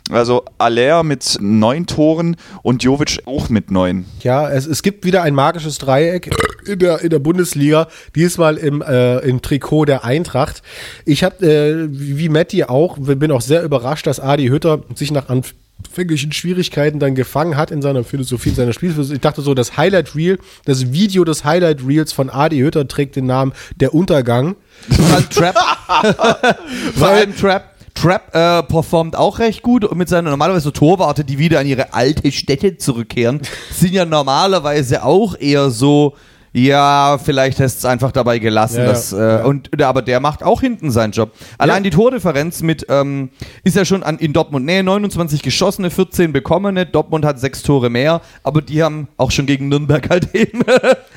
Also 0.10 0.44
Aller 0.58 1.04
mit 1.04 1.38
neun 1.40 1.86
Toren 1.86 2.36
und 2.64 2.84
Jovic 2.84 3.20
auch 3.26 3.50
mit 3.50 3.70
neun. 3.70 4.06
Ja, 4.22 4.50
es, 4.50 4.66
es 4.66 4.82
gibt 4.82 5.06
wieder 5.06 5.22
ein 5.22 5.36
magisches 5.36 5.78
Dreieck 5.78 6.36
in 6.66 6.80
der, 6.80 7.02
in 7.02 7.12
der 7.12 7.20
Bundesliga, 7.20 7.88
diesmal 8.16 8.58
im, 8.58 8.82
äh, 8.82 9.20
im 9.20 9.42
Trikot 9.44 9.86
der 9.86 10.04
Eintracht. 10.04 10.64
Ich 11.06 11.24
habe, 11.24 11.46
äh, 11.46 11.88
wie 11.92 12.28
Matti 12.30 12.64
auch, 12.64 12.98
bin 12.98 13.32
auch 13.32 13.42
sehr 13.42 13.64
überrascht, 13.64 14.08
dass 14.08 14.20
Adi 14.20 14.48
Hütter 14.48 14.82
sich 14.96 15.12
nach 15.12 15.30
anfänglichen 15.30 16.32
Schwierigkeiten 16.32 16.98
dann 16.98 17.14
gefangen 17.14 17.56
hat 17.56 17.70
in 17.70 17.84
seiner 17.84 18.04
Philosophie, 18.04 18.50
in 18.50 18.56
seiner 18.56 18.74
Spielphilosophie. 18.74 19.18
Ich 19.18 19.22
dachte 19.22 19.44
so, 19.44 19.54
das 19.54 19.78
Highlight 19.78 20.16
Reel, 20.16 20.40
das 20.66 20.92
Video 20.92 21.24
des 21.24 21.46
Highlight 21.46 21.86
Reels 21.86 22.14
von 22.14 22.32
Adi 22.32 22.58
Hütter 22.58 22.88
trägt 22.88 23.16
den 23.16 23.28
Namen 23.28 23.54
Der 23.80 23.94
Untergang. 23.94 24.56
Trap. 25.30 25.56
Vor 26.96 27.08
allem 27.08 27.36
Trap. 27.36 27.66
Trap 27.94 28.36
äh, 28.36 28.64
performt 28.64 29.16
auch 29.16 29.40
recht 29.40 29.62
gut 29.62 29.84
und 29.84 29.98
mit 29.98 30.10
seinen 30.10 30.26
normalerweise 30.26 30.72
Torwarte, 30.72 31.24
die 31.24 31.38
wieder 31.38 31.60
an 31.60 31.68
ihre 31.68 31.94
alte 31.94 32.32
Stätte 32.32 32.78
zurückkehren, 32.78 33.42
sind 33.72 33.94
ja 33.94 34.06
normalerweise 34.06 35.04
auch 35.04 35.36
eher 35.40 35.70
so, 35.70 36.16
ja, 36.66 37.18
vielleicht 37.24 37.60
hast 37.60 37.78
es 37.80 37.86
einfach 37.86 38.12
dabei 38.12 38.40
gelassen. 38.40 38.80
Ja, 38.80 38.86
dass, 38.86 39.12
ja. 39.12 39.42
äh, 39.42 39.44
und, 39.44 39.82
aber 39.82 40.02
der 40.02 40.20
macht 40.20 40.44
auch 40.44 40.62
hinten 40.62 40.92
seinen 40.92 41.12
Job. 41.12 41.32
Allein 41.58 41.84
die 41.84 41.90
Tordifferenz 41.90 42.62
mit, 42.62 42.86
ähm, 42.90 43.30
ist 43.64 43.76
ja 43.76 43.86
schon 43.86 44.04
an, 44.04 44.18
in 44.20 44.34
Dortmund 44.34 44.66
Nähe, 44.66 44.84
29 44.84 45.42
geschossene, 45.42 45.90
14 45.90 46.34
bekommene. 46.34 46.86
Dortmund 46.86 47.26
hat 47.26 47.40
sechs 47.40 47.64
Tore 47.64 47.90
mehr, 47.90 48.22
aber 48.44 48.62
die 48.62 48.84
haben 48.84 49.08
auch 49.18 49.32
schon 49.32 49.46
gegen 49.46 49.70
Nürnberg 49.70 50.10
halt 50.10 50.30
eben 50.36 50.62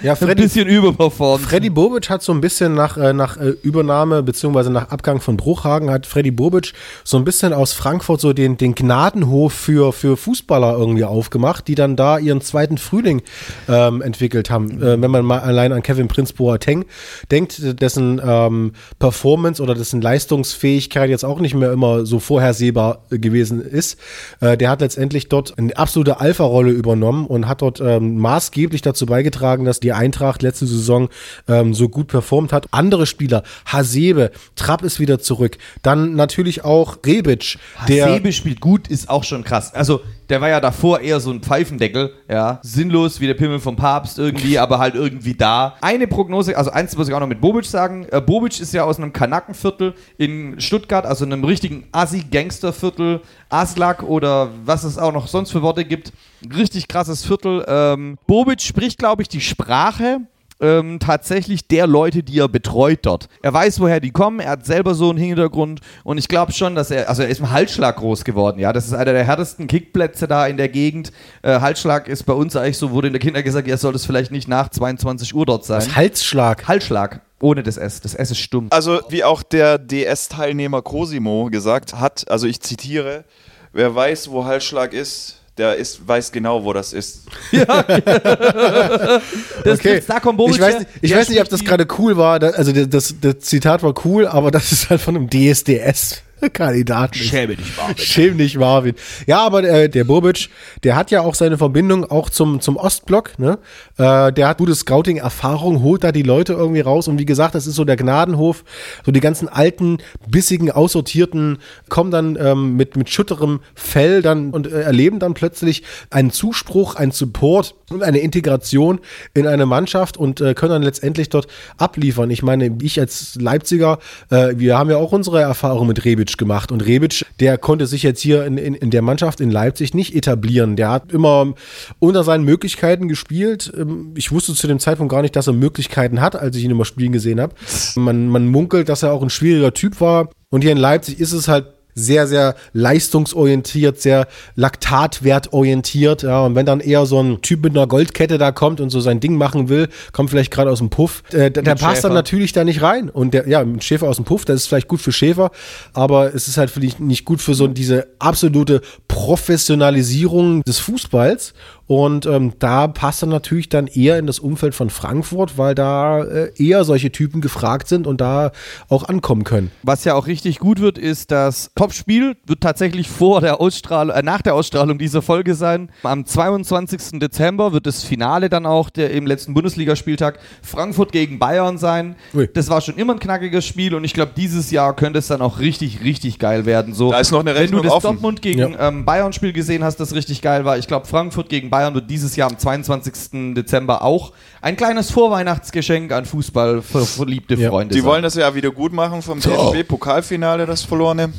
Ja, 0.03 0.13
ein 0.13 0.17
Freddy- 0.17 0.43
bisschen 0.43 0.69
überperformt. 0.69 1.45
Freddy 1.45 1.71
Bobic 1.71 2.11
hat 2.11 2.23
so 2.23 2.33
ein 2.33 2.41
bisschen 2.41 2.75
nach, 2.75 2.97
äh, 2.97 3.13
nach 3.13 3.37
äh, 3.37 3.51
Übernahme 3.63 4.23
beziehungsweise 4.23 4.71
nach 4.71 4.91
Abgang 4.91 5.21
von 5.21 5.37
Bruchhagen 5.37 5.91
hat 5.91 6.07
Freddy 6.07 6.31
Bobic 6.31 6.73
so 7.05 7.17
ein 7.17 7.25
bisschen 7.25 7.53
aus 7.53 7.73
Frankfurt 7.73 8.21
so 8.21 8.33
den, 8.33 8.57
den 8.57 8.75
Gnadenhof 8.75 9.53
für, 9.53 9.93
für 9.93 10.17
Fußballer 10.17 10.77
irgendwie 10.77 11.05
aufgemacht, 11.05 11.69
die 11.69 11.75
dann 11.75 11.97
da 11.97 12.19
ihren 12.19 12.41
zweiten 12.41 12.79
Frühling 12.79 13.23
ähm, 13.69 14.03
entwickelt 14.03 14.51
haben. 14.51 14.83
Äh, 14.83 15.01
wenn 15.01 15.11
man 15.11 15.25
allein 15.41 15.73
an 15.73 15.83
Kevin 15.83 16.09
Prinz 16.09 16.33
Boateng 16.33 16.85
denkt, 17.31 17.81
dessen 17.81 18.21
ähm, 18.25 18.73
Performance 18.99 19.63
oder 19.63 19.75
dessen 19.75 20.01
Leistungsfähigkeit 20.01 21.11
jetzt 21.11 21.25
auch 21.25 21.41
nicht 21.41 21.55
mehr 21.55 21.73
immer 21.73 22.07
so 22.07 22.19
vorhersehbar 22.19 23.05
gewesen 23.11 23.61
ist. 23.61 23.99
Äh, 24.41 24.57
der 24.57 24.71
hat 24.71 24.81
letztendlich 24.81 25.29
dort 25.29 25.59
eine 25.59 25.77
absolute 25.77 26.21
Alpha-Rolle 26.21 26.71
übernommen 26.71 27.27
und 27.27 27.49
hat 27.49 27.63
dort 27.63 27.81
ähm, 27.81 28.19
maßgeblich 28.19 28.83
dazu 28.83 29.07
beigetragen, 29.07 29.65
dass 29.65 29.81
die 29.81 29.93
Eintracht 29.93 30.43
letzte 30.43 30.67
Saison 30.67 31.09
ähm, 31.49 31.75
so 31.75 31.89
gut 31.89 32.09
performt 32.09 32.53
hat. 32.53 32.67
Andere 32.71 33.07
Spieler, 33.07 33.43
Hasebe, 33.67 34.31
Trapp 34.57 34.83
ist 34.83 35.01
wieder 35.01 35.19
zurück. 35.19 35.59
Dann 35.83 36.15
natürlich 36.15 36.65
auch 36.65 36.99
Rebic, 37.05 37.59
der 37.89 38.07
Hasebe 38.07 38.33
spielt 38.33 38.61
gut, 38.61 38.89
ist 38.89 39.09
auch 39.09 39.25
schon 39.25 39.45
krass. 39.45 39.75
Also 39.75 40.01
der 40.33 40.41
war 40.41 40.49
ja 40.49 40.61
davor 40.61 41.01
eher 41.01 41.21
so 41.21 41.31
ein 41.31 41.43
Pfeifendeckel, 41.43 42.15
ja. 42.27 42.59
Sinnlos 42.63 43.21
wie 43.21 43.27
der 43.27 43.35
Pimmel 43.35 43.61
vom 43.61 43.77
Papst 43.77 44.19
irgendwie, 44.19 44.59
aber 44.59 44.79
halt 44.79 44.95
irgendwie 44.95 45.35
da. 45.35 45.77
Eine 45.83 46.07
Prognose, 46.07 46.57
also 46.57 46.71
eins 46.71 46.97
muss 46.97 47.07
ich 47.07 47.13
auch 47.13 47.21
noch 47.21 47.27
mit 47.27 47.43
Bobic 47.43 47.67
sagen. 47.67 48.07
Äh, 48.11 48.23
Bobic 48.23 48.59
ist 48.59 48.73
ja 48.73 48.85
aus 48.85 48.97
einem 48.97 49.13
Kanackenviertel 49.13 49.93
in 50.17 50.59
Stuttgart, 50.59 51.05
also 51.05 51.27
einem 51.27 51.45
richtigen 51.45 51.85
Assi-Gangsterviertel, 51.93 53.21
Aslak 53.51 54.05
oder 54.05 54.49
was 54.65 54.85
es 54.85 54.97
auch 54.97 55.13
noch 55.13 55.29
sonst 55.29 55.53
für 55.53 55.61
Worte 55.61 55.85
gibt. 55.85 56.15
Richtig 56.57 56.89
krasses 56.89 57.27
Viertel. 57.27 57.63
Ähm, 57.69 58.17
Bobic 58.27 58.63
spricht, 58.63 58.99
glaube 58.99 59.21
ich, 59.21 59.29
die 59.29 59.43
Sprache 59.43 60.21
ähm, 60.63 60.99
tatsächlich 61.01 61.69
der 61.69 61.87
Leute, 61.87 62.23
die 62.23 62.39
er 62.39 62.49
betreut 62.49 63.01
dort. 63.03 63.29
Er 63.43 63.53
weiß, 63.53 63.81
woher 63.81 64.01
die 64.01 64.13
kommen, 64.13 64.41
er 64.41 64.53
hat 64.53 64.65
selber 64.65 64.95
so 64.95 65.11
einen 65.11 65.19
Hintergrund 65.19 65.81
und 66.05 66.17
ich 66.19 66.29
glaube 66.29 66.53
schon, 66.53 66.75
dass 66.75 66.91
er, 66.91 67.09
also 67.09 67.23
er 67.23 67.29
ist 67.29 67.41
im 67.41 67.51
Halsschlag 67.51 67.97
groß 67.97 68.25
geworden, 68.25 68.61
ja, 68.61 68.73
das 68.73 68.87
ist 68.87 68.95
einer 68.95 69.13
der 69.13 69.25
härtesten 69.25 69.67
Kickplätze 69.67 70.29
da 70.29 70.47
in 70.47 70.57
der 70.57 70.69
Gegend. 70.69 71.13
Äh, 71.43 71.61
Halsschlag 71.61 72.09
ist 72.09 72.23
bei 72.23 72.33
uns 72.33 72.57
eigentlich 72.57 72.79
so, 72.79 72.93
wurde 72.93 73.09
in 73.09 73.13
der 73.13 73.21
Kinder 73.21 73.43
gesagt, 73.43 73.67
ja, 73.67 73.77
soll 73.77 73.93
das 73.93 74.07
vielleicht 74.07 74.31
nicht 74.31 74.49
nach 74.49 74.69
22 74.69 75.35
Uhr 75.35 75.45
dort 75.45 75.65
sein. 75.65 75.79
Was, 75.79 75.97
Halsschlag? 75.97 76.69
Halsschlag. 76.69 77.21
Ohne 77.41 77.65
das 77.65 77.77
S. 77.77 78.01
Das 78.01 78.15
S 78.15 78.31
ist 78.31 78.39
stumm. 78.39 78.69
Also, 78.71 79.01
wie 79.09 79.25
auch 79.25 79.43
der 79.43 79.77
DS-Teilnehmer 79.77 80.81
Cosimo 80.81 81.49
gesagt 81.51 81.99
hat, 81.99 82.31
also 82.31 82.47
ich 82.47 82.61
zitiere, 82.61 83.25
wer 83.73 83.93
weiß, 83.93 84.31
wo 84.31 84.45
Halsschlag 84.45 84.93
ist, 84.93 85.42
der 85.59 85.77
ist, 85.77 86.07
weiß 86.07 86.33
genau, 86.33 86.65
wo 86.65 86.73
das 86.73 86.93
ist. 86.93 87.27
Das 89.65 89.79
okay. 89.79 89.95
gibt's, 89.95 90.07
da 90.07 90.19
kommt 90.19 90.39
Bobic 90.39 90.57
ich 90.57 90.61
weiß 90.61 90.79
nicht, 90.81 90.91
ich 91.03 91.15
weiß 91.15 91.29
nicht, 91.29 91.41
ob 91.41 91.49
das 91.49 91.65
gerade 91.65 91.87
cool 91.99 92.17
war. 92.17 92.43
Also 92.43 92.73
das, 92.73 92.89
das, 92.89 93.15
das 93.21 93.39
Zitat 93.41 93.83
war 93.83 93.95
cool, 94.05 94.27
aber 94.27 94.51
das 94.51 94.73
ist 94.73 94.91
halt 94.91 95.01
von 95.01 95.15
einem 95.17 95.31
DSDS. 95.31 96.23
Kandidaten. 96.53 97.15
Schäme 97.15 97.57
dich, 97.57 97.77
Marvin. 97.77 97.97
Schäm 97.97 98.39
dich, 98.39 98.57
Marvin. 98.57 98.95
Ja, 99.27 99.45
aber 99.45 99.65
äh, 99.65 99.89
der 99.89 100.05
Bobic, 100.05 100.49
der 100.83 100.97
hat 100.97 101.11
ja 101.11 101.23
auch 101.23 101.35
seine 101.35 101.59
Verbindung 101.59 102.11
auch 102.11 102.31
zum, 102.31 102.61
zum 102.61 102.77
Ostblock. 102.77 103.39
Ne? 103.39 103.59
Äh, 103.99 104.33
der 104.33 104.49
hat 104.49 104.59
gute 104.59 104.75
Scouting-Erfahrung, 104.75 105.83
holt 105.83 106.05
da 106.05 106.13
die 106.13 106.23
Leute 106.23 106.55
irgendwie 106.55 106.81
raus. 106.81 107.09
Und 107.09 107.19
wie 107.19 107.27
gesagt, 107.27 107.55
das 107.55 107.67
ist 107.67 107.77
so 107.77 107.85
der 107.85 107.97
Gnadenhof. 107.97 108.65
So 109.05 109.13
die 109.13 109.21
ganzen 109.21 109.49
alten, 109.49 109.99
bissigen, 110.29 110.71
aussortierten 110.71 111.59
kommen 111.89 112.11
dann 112.11 112.37
ähm, 112.41 112.77
mit, 112.77 112.97
mit 112.97 113.11
schütterem 113.11 113.61
Fell 113.75 114.23
dann 114.23 114.51
und 114.51 114.67
äh, 114.67 114.83
erleben 114.83 115.19
dann 115.19 115.35
plötzlich 115.35 115.83
einen 116.11 116.31
Zuspruch, 116.31 116.97
einen 116.97 117.13
Support 117.13 117.75
und 117.91 118.03
eine 118.03 118.19
Integration 118.19 119.01
in 119.35 119.47
eine 119.47 119.67
Mannschaft 119.67 120.17
und 120.17 120.41
äh, 120.41 120.55
können 120.55 120.73
dann 120.73 120.83
letztendlich 120.83 121.29
dort 121.29 121.47
abliefern. 121.77 122.31
Ich 122.31 122.43
meine, 122.43 122.77
ich 122.83 122.99
als 122.99 123.37
Leipziger, 123.41 123.99
äh, 124.31 124.55
wir 124.57 124.79
haben 124.79 124.91
ja 124.91 124.97
auch 124.97 125.13
unsere 125.13 125.41
Erfahrung 125.41 125.87
mit 125.87 126.05
Rebic 126.05 126.32
gemacht 126.37 126.73
und 126.73 126.85
Rebic, 126.85 127.25
der 127.41 127.59
konnte 127.59 127.87
sich 127.87 128.03
jetzt 128.03 128.21
hier 128.21 128.45
in, 128.45 128.59
in, 128.59 128.75
in 128.75 128.91
der 128.91 129.03
Mannschaft 129.03 129.41
in 129.41 129.51
Leipzig 129.51 129.95
nicht 129.95 130.15
etablieren. 130.15 130.77
Der 130.77 130.91
hat 130.91 131.13
immer 131.13 131.55
unter 131.99 132.25
seinen 132.25 132.45
Möglichkeiten 132.45 133.09
gespielt. 133.09 133.73
Ähm, 133.77 134.13
Ich 134.17 134.33
wusste 134.33 134.55
zu 134.55 134.67
dem 134.67 134.79
Zeitpunkt 134.79 135.11
gar 135.11 135.23
nicht, 135.23 135.37
dass 135.37 135.47
er 135.47 135.53
Möglichkeiten 135.53 136.21
hat, 136.21 136.37
als 136.37 136.57
ich 136.57 136.65
ihn 136.65 136.71
immer 136.71 136.85
spielen 136.85 137.13
gesehen 137.13 137.41
habe. 137.41 137.55
Man, 137.97 138.29
man 138.29 138.47
munkelt, 138.49 138.89
dass 138.89 139.03
er 139.03 139.13
auch 139.13 139.23
ein 139.23 139.31
schwieriger 139.31 139.75
Typ 139.75 140.01
war. 140.01 140.29
Und 140.51 140.63
hier 140.63 140.73
in 140.73 140.79
Leipzig 140.79 141.19
ist 141.19 141.33
es 141.33 141.49
halt 141.49 141.67
sehr, 141.95 142.27
sehr 142.27 142.55
leistungsorientiert, 142.73 144.01
sehr 144.01 144.27
laktatwertorientiert. 144.55 146.23
Ja, 146.23 146.43
und 146.43 146.55
wenn 146.55 146.67
dann 146.67 146.81
eher 146.81 147.07
so 147.07 147.21
ein 147.21 147.43
Typ 147.43 147.65
mit 147.65 147.77
einer 147.77 147.87
Goldkette 147.87 148.39
da 148.39 148.53
kommt 148.53 148.81
und 148.81 148.91
so 148.91 149.01
sein 149.01 149.21
Ding 149.21 149.37
machen 149.37 149.69
will, 149.69 149.89
kommt 150.13 150.31
vielleicht 150.31 150.51
gerade 150.51 150.71
aus 150.71 150.79
dem 150.79 150.91
Puff, 150.91 151.23
äh, 151.33 151.51
der, 151.51 151.63
der 151.63 151.75
passt 151.75 151.97
Schäfer. 151.97 152.09
dann 152.09 152.15
natürlich 152.15 152.53
da 152.53 152.65
nicht 152.65 152.83
rein. 152.83 153.09
Und 153.09 153.35
der, 153.35 153.49
ja, 153.49 153.65
mit 153.65 153.85
Schäfer 153.85 154.09
aus 154.09 154.17
dem 154.17 154.25
Puff, 154.25 154.45
das 154.45 154.63
ist 154.63 154.67
vielleicht 154.67 154.89
gut 154.89 155.01
für 155.01 155.13
Schäfer, 155.13 155.51
aber 155.93 156.35
es 156.35 156.49
ist 156.49 156.57
halt 156.57 156.71
vielleicht 156.71 157.01
nicht 157.01 157.25
gut 157.25 157.41
für 157.41 157.55
so 157.55 157.67
diese 157.67 158.09
absolute 158.19 158.81
Professionalisierung 159.09 160.63
des 160.63 160.79
Fußballs. 160.79 161.55
Und 161.93 162.25
ähm, 162.25 162.55
da 162.59 162.89
passt 162.89 163.23
er 163.23 163.27
natürlich 163.27 163.69
dann 163.69 163.87
eher 163.87 164.19
in 164.19 164.27
das 164.27 164.39
Umfeld 164.39 164.75
von 164.75 164.89
Frankfurt, 164.89 165.59
weil 165.59 165.75
da 165.75 166.25
äh, 166.25 166.51
eher 166.57 166.85
solche 166.85 167.13
Typen 167.13 167.43
gefragt 167.43 167.87
sind 167.87 168.07
und 168.07 168.23
da 168.23 168.53
auch 168.89 169.11
ankommen 169.11 169.45
können. 169.45 169.71
Was 169.83 170.05
ja 170.05 170.15
auch 170.15 170.27
richtig 170.27 170.59
gut 170.59 170.81
wird, 170.81 170.97
ist 170.97 171.31
das 171.31 171.71
Topspiel 171.75 172.35
wird 172.47 172.63
tatsächlich 172.63 173.09
vor 173.09 173.43
der 173.43 173.61
Ausstrahlung, 173.61 174.17
äh, 174.17 174.23
nach 174.23 174.41
der 174.41 174.55
Ausstrahlung 174.55 174.97
dieser 174.97 175.21
Folge 175.21 175.55
sein. 175.55 175.91
Am 176.03 176.25
22. 176.25 177.21
Dezember 177.21 177.75
wird 177.75 177.85
das 177.85 178.03
Finale 178.03 178.49
dann 178.49 178.65
auch 178.65 178.89
der 178.89 179.11
im 179.11 179.27
letzten 179.27 179.53
Bundesligaspieltag 179.53 180.39
Frankfurt 180.63 181.13
gegen 181.13 181.39
Bayern 181.39 181.77
sein. 181.77 182.17
Ui. 182.33 182.49
Das 182.55 182.71
war 182.71 182.81
schon 182.81 182.97
immer 182.97 183.13
ein 183.13 183.21
knackiges 183.21 183.67
Spiel 183.67 183.95
und 183.95 184.05
ich 184.05 184.15
glaube, 184.15 184.33
dieses 184.35 184.71
Jahr 184.71 184.97
könnte 184.97 185.19
es 185.19 185.27
dann 185.27 185.43
auch 185.43 185.59
richtig, 185.59 186.03
richtig 186.03 186.39
geil 186.39 186.65
werden. 186.65 186.95
So, 186.95 187.11
Da 187.11 187.21
ist 187.21 187.33
noch 187.33 187.41
eine 187.41 187.51
wenn 187.51 187.57
du 187.57 187.61
Rechnung 187.61 187.83
das 187.83 187.93
offen. 187.93 188.13
Dortmund 188.13 188.41
gegen 188.41 188.75
ähm, 188.81 189.05
Bayern-Spiel 189.05 189.53
gesehen 189.53 189.85
hast, 189.85 190.01
das 190.01 190.15
richtig 190.15 190.41
geil 190.41 190.65
war. 190.65 190.79
Ich 190.79 190.89
glaube, 190.89 191.05
Frankfurt 191.05 191.51
gegen 191.51 191.69
Bayern 191.69 191.82
wird 191.93 192.09
dieses 192.11 192.37
Jahr 192.37 192.51
am 192.51 192.59
22. 192.59 193.55
Dezember 193.55 194.03
auch 194.03 194.33
ein 194.61 194.77
kleines 194.77 195.11
Vorweihnachtsgeschenk 195.11 196.13
an 196.13 196.25
Fußball 196.25 196.83
für 196.83 197.05
verliebte 197.05 197.57
Freunde 197.57 197.95
Die 197.95 198.01
sein. 198.01 198.09
wollen 198.09 198.23
das 198.23 198.35
ja 198.35 198.55
wieder 198.55 198.71
gut 198.71 198.93
machen 198.93 199.23
vom 199.23 199.41
DFB-Pokalfinale, 199.41 200.67
das 200.67 200.83
verlorene. 200.83 201.33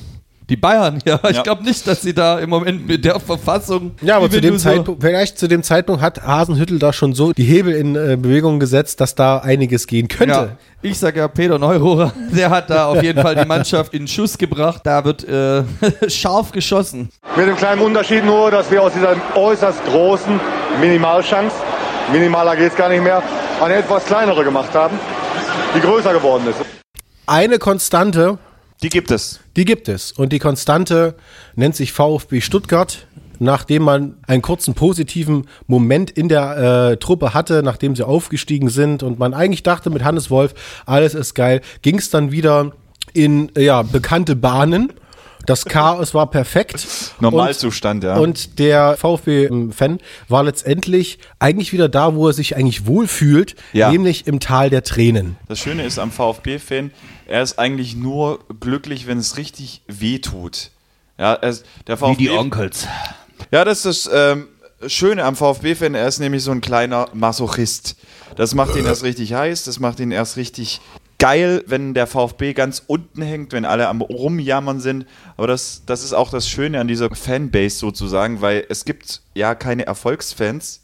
Die 0.49 0.57
Bayern, 0.57 0.99
ja. 1.05 1.19
Ich 1.29 1.37
Ja. 1.37 1.41
glaube 1.43 1.63
nicht, 1.63 1.87
dass 1.87 2.01
sie 2.01 2.13
da 2.13 2.39
im 2.39 2.49
Moment 2.49 2.85
mit 2.87 3.05
der 3.05 3.19
Verfassung. 3.19 3.91
Ja, 4.01 4.17
aber 4.17 4.29
zu 4.29 4.41
dem 4.41 4.53
du 4.53 4.59
so- 4.59 4.69
Zeitpunkt, 4.69 5.01
vielleicht 5.01 5.37
zu 5.39 5.47
dem 5.47 5.63
Zeitpunkt 5.63 6.01
hat 6.01 6.21
Hasenhüttel 6.25 6.79
da 6.79 6.91
schon 6.93 7.13
so 7.13 7.31
die 7.33 7.43
Hebel 7.43 7.73
in 7.73 7.95
äh, 7.95 8.17
Bewegung 8.19 8.59
gesetzt, 8.59 8.99
dass 8.99 9.15
da 9.15 9.37
einiges 9.39 9.87
gehen 9.87 10.07
könnte. 10.09 10.33
Ja, 10.33 10.47
ich 10.81 10.99
sag 10.99 11.15
ja, 11.15 11.27
Peter 11.29 11.57
Neurohrer, 11.57 12.11
der 12.35 12.49
hat 12.49 12.69
da 12.69 12.87
auf 12.87 13.01
jeden 13.01 13.21
Fall 13.21 13.35
die 13.35 13.45
Mannschaft 13.45 13.93
in 13.93 14.07
Schuss 14.07 14.37
gebracht. 14.37 14.81
Da 14.83 15.05
wird 15.05 15.23
äh, 15.27 15.63
scharf 16.09 16.51
geschossen. 16.51 17.09
Mit 17.37 17.47
dem 17.47 17.55
kleinen 17.55 17.81
Unterschied 17.81 18.25
nur, 18.25 18.51
dass 18.51 18.69
wir 18.69 18.83
aus 18.83 18.91
dieser 18.93 19.15
äußerst 19.35 19.83
großen 19.85 20.39
Minimalchance, 20.81 21.55
minimaler 22.11 22.55
geht's 22.55 22.75
gar 22.75 22.89
nicht 22.89 23.01
mehr, 23.03 23.23
eine 23.63 23.75
etwas 23.75 24.05
kleinere 24.05 24.43
gemacht 24.43 24.73
haben, 24.73 24.99
die 25.75 25.79
größer 25.79 26.11
geworden 26.13 26.43
ist. 26.49 26.57
Eine 27.25 27.57
Konstante, 27.59 28.37
Die 28.83 28.89
gibt 28.89 29.11
es. 29.11 29.39
die 29.55 29.65
gibt 29.65 29.87
es. 29.87 30.11
Und 30.11 30.33
die 30.33 30.39
Konstante 30.39 31.15
nennt 31.55 31.75
sich 31.75 31.93
VfB 31.93 32.41
Stuttgart. 32.41 33.07
Nachdem 33.39 33.83
man 33.83 34.15
einen 34.27 34.41
kurzen 34.41 34.73
positiven 34.73 35.47
Moment 35.67 36.11
in 36.11 36.29
der 36.29 36.91
äh, 36.91 36.97
Truppe 36.97 37.33
hatte, 37.33 37.63
nachdem 37.63 37.95
sie 37.95 38.05
aufgestiegen 38.05 38.69
sind 38.69 39.03
und 39.03 39.19
man 39.19 39.33
eigentlich 39.33 39.63
dachte 39.63 39.89
mit 39.89 40.03
Hannes 40.03 40.29
Wolf, 40.29 40.53
alles 40.85 41.15
ist 41.15 41.33
geil, 41.33 41.61
ging 41.81 41.97
es 41.97 42.09
dann 42.09 42.31
wieder 42.31 42.73
in 43.13 43.51
ja, 43.57 43.81
bekannte 43.81 44.35
Bahnen. 44.35 44.93
Das 45.45 45.65
Chaos 45.65 46.13
war 46.13 46.29
perfekt. 46.29 46.85
Normalzustand, 47.19 48.03
ja. 48.03 48.17
Und 48.17 48.59
der 48.59 48.95
VfB-Fan 48.97 49.99
war 50.29 50.43
letztendlich 50.43 51.19
eigentlich 51.39 51.73
wieder 51.73 51.89
da, 51.89 52.15
wo 52.15 52.27
er 52.27 52.33
sich 52.33 52.55
eigentlich 52.55 52.85
wohlfühlt, 52.85 53.55
Ja. 53.73 53.91
nämlich 53.91 54.25
im 54.27 54.39
Tal 54.39 54.69
der 54.69 54.83
Tränen. 54.83 55.35
Das 55.49 55.59
Schöne 55.59 55.83
ist 55.83 55.99
am 55.99 56.11
VfB-Fan, 56.11 56.91
er 57.27 57.43
ist 57.43 57.59
eigentlich 57.59 57.95
nur 57.95 58.39
glücklich, 58.59 59.05
wenn 59.07 59.17
es 59.17 59.37
richtig 59.37 59.81
weh 59.87 60.19
tut. 60.19 60.71
Ja, 61.17 61.33
er 61.33 61.55
der 61.87 61.97
VfB, 61.97 62.13
Wie 62.17 62.23
die 62.23 62.29
Onkels. 62.29 62.87
Ja, 63.51 63.65
das 63.65 63.85
ist 63.85 64.07
das 64.07 64.13
ähm, 64.13 64.47
Schöne 64.87 65.23
am 65.25 65.35
VfB-Fan, 65.35 65.93
er 65.95 66.07
ist 66.07 66.19
nämlich 66.19 66.43
so 66.43 66.51
ein 66.51 66.61
kleiner 66.61 67.07
Masochist. 67.13 67.95
Das 68.35 68.55
macht 68.55 68.75
ihn 68.75 68.85
erst 68.85 69.03
richtig 69.03 69.33
heiß, 69.33 69.63
das 69.65 69.79
macht 69.79 69.99
ihn 69.99 70.11
erst 70.11 70.37
richtig 70.37 70.81
geil, 71.19 71.63
wenn 71.67 71.93
der 71.93 72.07
VfB 72.07 72.53
ganz 72.53 72.83
unten 72.85 73.21
hängt, 73.21 73.53
wenn 73.53 73.65
alle 73.65 73.87
am 73.87 74.01
Rumjammern 74.01 74.79
sind. 74.79 75.05
Aber 75.37 75.47
das, 75.47 75.83
das 75.85 76.03
ist 76.03 76.13
auch 76.13 76.29
das 76.29 76.49
Schöne 76.49 76.79
an 76.79 76.87
dieser 76.87 77.13
Fanbase 77.13 77.77
sozusagen, 77.77 78.41
weil 78.41 78.65
es 78.69 78.85
gibt 78.85 79.21
ja 79.33 79.55
keine 79.55 79.85
Erfolgsfans. 79.85 80.81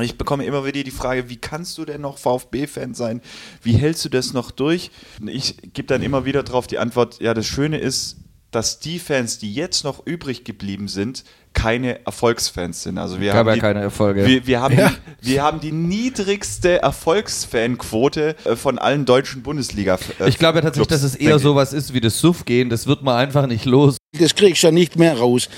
Ich 0.00 0.18
bekomme 0.18 0.44
immer 0.44 0.64
wieder 0.66 0.82
die 0.82 0.90
Frage, 0.90 1.28
wie 1.28 1.36
kannst 1.36 1.78
du 1.78 1.84
denn 1.84 2.00
noch 2.00 2.18
VfB-Fan 2.18 2.94
sein? 2.94 3.20
Wie 3.62 3.74
hältst 3.74 4.04
du 4.04 4.08
das 4.08 4.32
noch 4.32 4.50
durch? 4.50 4.90
Ich 5.24 5.56
gebe 5.72 5.86
dann 5.86 6.02
immer 6.02 6.24
wieder 6.24 6.42
darauf 6.42 6.66
die 6.66 6.78
Antwort, 6.78 7.20
ja, 7.20 7.32
das 7.32 7.46
Schöne 7.46 7.78
ist, 7.78 8.16
dass 8.54 8.78
die 8.78 8.98
Fans, 8.98 9.38
die 9.38 9.52
jetzt 9.52 9.84
noch 9.84 10.06
übrig 10.06 10.44
geblieben 10.44 10.88
sind, 10.88 11.24
keine 11.52 12.04
Erfolgsfans 12.04 12.82
sind. 12.82 12.98
Also 12.98 13.20
wir 13.20 13.28
Gab 13.28 13.36
haben 13.38 13.48
ja 13.48 13.54
die, 13.54 13.60
keine 13.60 13.80
Erfolge. 13.80 14.26
Wir, 14.26 14.46
wir, 14.46 14.60
haben 14.60 14.76
Ja. 14.78 14.92
die, 15.22 15.28
wir 15.30 15.42
haben 15.42 15.60
die 15.60 15.72
niedrigste 15.72 16.82
Erfolgsfanquote 16.82 18.36
äh, 18.44 18.56
von 18.56 18.78
allen 18.78 19.04
deutschen 19.04 19.42
Bundesliga. 19.42 19.98
äh, 20.20 20.28
Ich 20.28 20.38
glaube 20.38 20.58
ja 20.58 20.62
tatsächlich, 20.62 20.88
dass 20.88 21.02
es 21.02 21.14
eher 21.14 21.38
sowas 21.38 21.72
ist 21.72 21.94
wie 21.94 22.00
das 22.00 22.18
Suffgehen. 22.18 22.70
Das 22.70 22.86
wird 22.86 23.02
man 23.02 23.16
einfach 23.16 23.46
nicht 23.46 23.64
los. 23.64 23.96
Das 24.18 24.34
kriegst 24.34 24.62
du 24.62 24.68
ja 24.68 24.70
nicht 24.72 24.96
mehr 24.98 25.16
raus. 25.18 25.48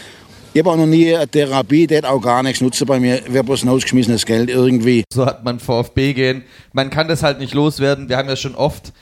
Ich 0.53 0.61
habe 0.61 0.71
auch 0.71 0.77
noch 0.77 0.87
nie 0.87 1.15
eine 1.15 1.29
Therapie, 1.29 1.87
die 1.87 1.99
hat 1.99 2.07
auch 2.07 2.21
gar 2.21 2.43
nichts 2.43 2.63
nutzen 2.63 2.87
bei 2.87 2.99
mir. 2.99 3.21
Wäre 3.29 3.45
bloß 3.45 3.65
ein 3.65 3.69
ausgeschmissenes 3.69 4.25
Geld 4.25 4.49
irgendwie. 4.49 5.05
So 5.13 5.27
hat 5.27 5.45
man 5.45 5.61
VfB 5.61 6.15
gehen. 6.15 6.45
Man 6.73 6.89
kann 6.89 7.09
das 7.09 7.23
halt 7.23 7.39
nicht 7.41 7.53
loswerden. 7.53 8.09
Wir 8.09 8.17
haben 8.17 8.29
ja 8.29 8.37
schon 8.37 8.55
oft 8.55 8.93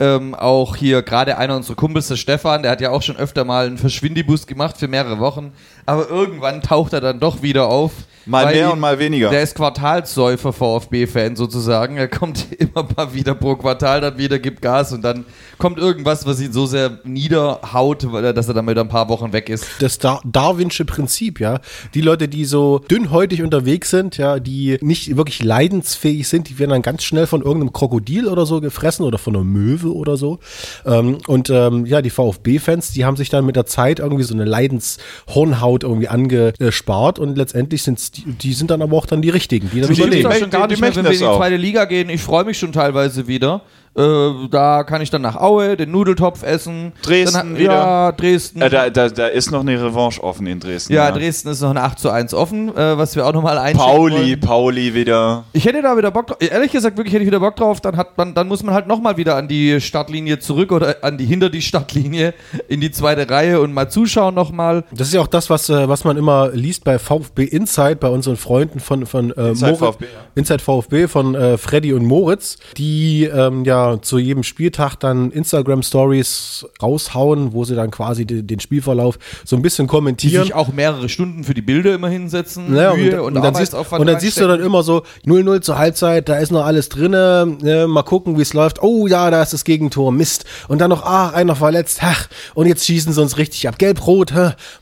ähm, 0.00 0.34
auch 0.34 0.76
hier 0.76 1.02
gerade 1.02 1.38
einer 1.38 1.56
unserer 1.56 1.76
Kumpels, 1.76 2.08
der 2.08 2.16
Stefan, 2.16 2.62
der 2.62 2.72
hat 2.72 2.80
ja 2.80 2.90
auch 2.90 3.02
schon 3.02 3.16
öfter 3.16 3.44
mal 3.44 3.66
einen 3.66 3.78
Verschwindibus 3.78 4.46
gemacht 4.46 4.76
für 4.76 4.88
mehrere 4.88 5.18
Wochen. 5.20 5.52
Aber 5.86 6.08
irgendwann 6.08 6.62
taucht 6.62 6.92
er 6.92 7.00
dann 7.00 7.20
doch 7.20 7.42
wieder 7.42 7.68
auf. 7.68 7.92
Mal 8.26 8.52
mehr 8.54 8.72
und 8.72 8.80
mal 8.80 8.98
weniger. 8.98 9.30
Der 9.30 9.42
ist 9.42 9.54
Quartalssäufer 9.54 10.52
VfB-Fan 10.52 11.36
sozusagen. 11.36 11.96
Er 11.96 12.08
kommt 12.08 12.46
immer 12.58 12.86
mal 12.96 13.12
wieder 13.14 13.34
pro 13.34 13.56
Quartal, 13.56 14.00
dann 14.00 14.18
wieder 14.18 14.38
gibt 14.38 14.62
Gas 14.62 14.92
und 14.92 15.02
dann 15.02 15.24
kommt 15.58 15.78
irgendwas, 15.78 16.26
was 16.26 16.40
ihn 16.40 16.52
so 16.52 16.66
sehr 16.66 16.98
niederhaut, 17.04 18.04
er- 18.04 18.32
dass 18.32 18.48
er 18.48 18.54
dann 18.54 18.66
wieder 18.68 18.80
ein 18.80 18.88
paar 18.88 19.08
Wochen 19.08 19.32
weg 19.32 19.48
ist. 19.48 19.66
das 19.80 19.98
Dar 19.98 20.20
Darwinsche 20.24 20.84
Prinzip, 20.84 21.40
ja. 21.40 21.60
Die 21.94 22.00
Leute, 22.00 22.28
die 22.28 22.44
so 22.44 22.78
dünnhäutig 22.90 23.42
unterwegs 23.42 23.90
sind, 23.90 24.16
ja, 24.16 24.38
die 24.40 24.78
nicht 24.80 25.16
wirklich 25.16 25.42
leidensfähig 25.42 26.26
sind, 26.28 26.48
die 26.48 26.58
werden 26.58 26.70
dann 26.70 26.82
ganz 26.82 27.02
schnell 27.02 27.26
von 27.26 27.42
irgendeinem 27.42 27.72
Krokodil 27.72 28.26
oder 28.28 28.46
so 28.46 28.60
gefressen 28.60 29.04
oder 29.04 29.18
von 29.18 29.34
einer 29.34 29.44
Möwe 29.44 29.94
oder 29.94 30.16
so. 30.16 30.38
Ähm, 30.86 31.18
und 31.26 31.50
ähm, 31.50 31.86
ja, 31.86 32.02
die 32.02 32.10
VfB-Fans, 32.10 32.92
die 32.92 33.04
haben 33.04 33.16
sich 33.16 33.28
dann 33.28 33.44
mit 33.46 33.56
der 33.56 33.66
Zeit 33.66 33.98
irgendwie 33.98 34.24
so 34.24 34.34
eine 34.34 34.44
Leidenshornhaut 34.44 35.84
irgendwie 35.84 36.08
angespart 36.08 37.18
und 37.18 37.36
letztendlich 37.36 37.82
sind 37.82 37.98
die, 38.16 38.32
die 38.32 38.52
sind 38.52 38.70
dann 38.70 38.82
aber 38.82 38.96
auch 38.96 39.06
dann 39.06 39.22
die 39.22 39.30
richtigen, 39.30 39.70
die 39.72 39.80
dann 39.80 39.90
Ich 39.90 39.98
überleben. 39.98 40.32
schon 40.32 40.50
gar 40.50 40.66
nicht 40.66 40.80
mehr, 40.80 40.94
wenn 40.94 41.04
wir 41.04 41.10
in 41.12 41.18
die 41.18 41.24
zweite 41.24 41.56
Liga 41.56 41.84
gehen. 41.84 42.08
Ich 42.10 42.22
freue 42.22 42.44
mich 42.44 42.58
schon 42.58 42.72
teilweise 42.72 43.26
wieder. 43.26 43.62
Äh, 43.96 44.48
da 44.50 44.82
kann 44.82 45.00
ich 45.02 45.10
dann 45.10 45.22
nach 45.22 45.36
Aue 45.36 45.76
den 45.76 45.90
Nudeltopf 45.92 46.42
essen. 46.42 46.92
Dresden 47.02 47.34
dann, 47.34 47.58
wieder. 47.58 47.72
Ja, 47.72 48.12
Dresden. 48.12 48.60
Äh, 48.60 48.68
da, 48.70 48.90
da, 48.90 49.08
da 49.08 49.26
ist 49.28 49.50
noch 49.52 49.60
eine 49.60 49.80
Revanche 49.80 50.22
offen 50.22 50.46
in 50.46 50.58
Dresden. 50.58 50.92
ja, 50.92 51.10
Dresden 51.12 51.48
ist 51.50 51.60
noch 51.60 51.70
ein 51.70 51.78
8 51.78 51.98
zu 51.98 52.10
1 52.10 52.34
offen, 52.34 52.76
äh, 52.76 52.98
was 52.98 53.14
wir 53.14 53.24
auch 53.24 53.32
nochmal 53.32 53.56
einschicken 53.56 53.92
Pauli, 53.92 54.14
wollen. 54.14 54.40
Pauli 54.40 54.94
wieder. 54.94 55.44
Ich 55.52 55.64
hätte 55.64 55.80
da 55.80 55.96
wieder 55.96 56.10
Bock 56.10 56.26
drauf. 56.26 56.38
Ehrlich 56.40 56.72
gesagt, 56.72 56.96
wirklich 56.96 57.14
hätte 57.14 57.22
ich 57.22 57.28
wieder 57.28 57.38
Bock 57.40 57.54
drauf. 57.54 57.80
Dann, 57.80 57.96
hat 57.96 58.18
man, 58.18 58.34
dann 58.34 58.48
muss 58.48 58.62
man 58.64 58.74
halt 58.74 58.88
nochmal 58.88 59.16
wieder 59.16 59.36
an 59.36 59.46
die 59.46 59.80
Startlinie 59.80 60.40
zurück 60.40 60.72
oder 60.72 60.96
an 61.02 61.16
die 61.16 61.24
hinter 61.26 61.48
die 61.48 61.62
Startlinie 61.62 62.34
in 62.66 62.80
die 62.80 62.90
zweite 62.90 63.30
Reihe 63.30 63.60
und 63.60 63.72
mal 63.72 63.88
zuschauen 63.88 64.34
nochmal. 64.34 64.82
Das 64.90 65.06
ist 65.08 65.14
ja 65.14 65.20
auch 65.20 65.28
das, 65.28 65.50
was, 65.50 65.68
äh, 65.68 65.88
was 65.88 66.02
man 66.02 66.16
immer 66.16 66.50
liest 66.52 66.82
bei 66.82 66.98
VfB 66.98 67.44
Insight, 67.44 68.00
bei 68.00 68.08
unseren 68.08 68.36
Freunden 68.36 68.80
von, 68.80 69.06
von 69.06 69.30
äh, 69.30 69.50
Inside 69.50 69.66
Moritz- 69.72 69.78
VfB, 69.78 70.04
ja. 70.06 70.10
Inside 70.34 70.58
VfB 70.60 71.06
von 71.06 71.34
äh, 71.36 71.58
Freddy 71.58 71.92
und 71.92 72.04
Moritz, 72.04 72.58
die 72.76 73.24
ähm, 73.24 73.64
ja 73.64 73.83
zu 74.00 74.18
jedem 74.18 74.42
Spieltag 74.42 74.96
dann 74.96 75.30
Instagram-Stories 75.30 76.66
raushauen, 76.82 77.52
wo 77.52 77.64
sie 77.64 77.74
dann 77.74 77.90
quasi 77.90 78.26
de, 78.26 78.42
den 78.42 78.60
Spielverlauf 78.60 79.18
so 79.44 79.56
ein 79.56 79.62
bisschen 79.62 79.86
Die 79.86 79.90
kommentieren. 79.90 80.44
sich 80.44 80.54
auch 80.54 80.72
mehrere 80.72 81.08
Stunden 81.08 81.44
für 81.44 81.54
die 81.54 81.62
Bilder 81.62 81.94
immer 81.94 82.08
hinsetzen. 82.08 82.74
Ja, 82.74 82.94
Mühe 82.94 83.22
und, 83.22 83.28
und, 83.28 83.36
und, 83.36 83.42
dann 83.42 83.54
siehst, 83.54 83.74
und 83.74 84.06
dann 84.06 84.20
siehst 84.20 84.40
du 84.40 84.46
dann 84.46 84.60
immer 84.60 84.82
so 84.82 85.02
0-0 85.26 85.60
zur 85.60 85.78
Halbzeit, 85.78 86.28
da 86.28 86.36
ist 86.36 86.52
noch 86.52 86.64
alles 86.64 86.88
drinne, 86.88 87.56
ne, 87.60 87.86
mal 87.86 88.02
gucken, 88.02 88.38
wie 88.38 88.42
es 88.42 88.52
läuft. 88.52 88.82
Oh 88.82 89.06
ja, 89.06 89.30
da 89.30 89.42
ist 89.42 89.52
das 89.52 89.64
Gegentor, 89.64 90.12
Mist. 90.12 90.44
Und 90.68 90.80
dann 90.80 90.90
noch, 90.90 91.04
ah, 91.04 91.30
einer 91.30 91.56
verletzt, 91.56 92.00
ach, 92.02 92.28
und 92.54 92.66
jetzt 92.66 92.84
schießen 92.84 93.12
sie 93.12 93.20
uns 93.20 93.38
richtig 93.38 93.68
ab. 93.68 93.78
Gelb-Rot, 93.78 94.32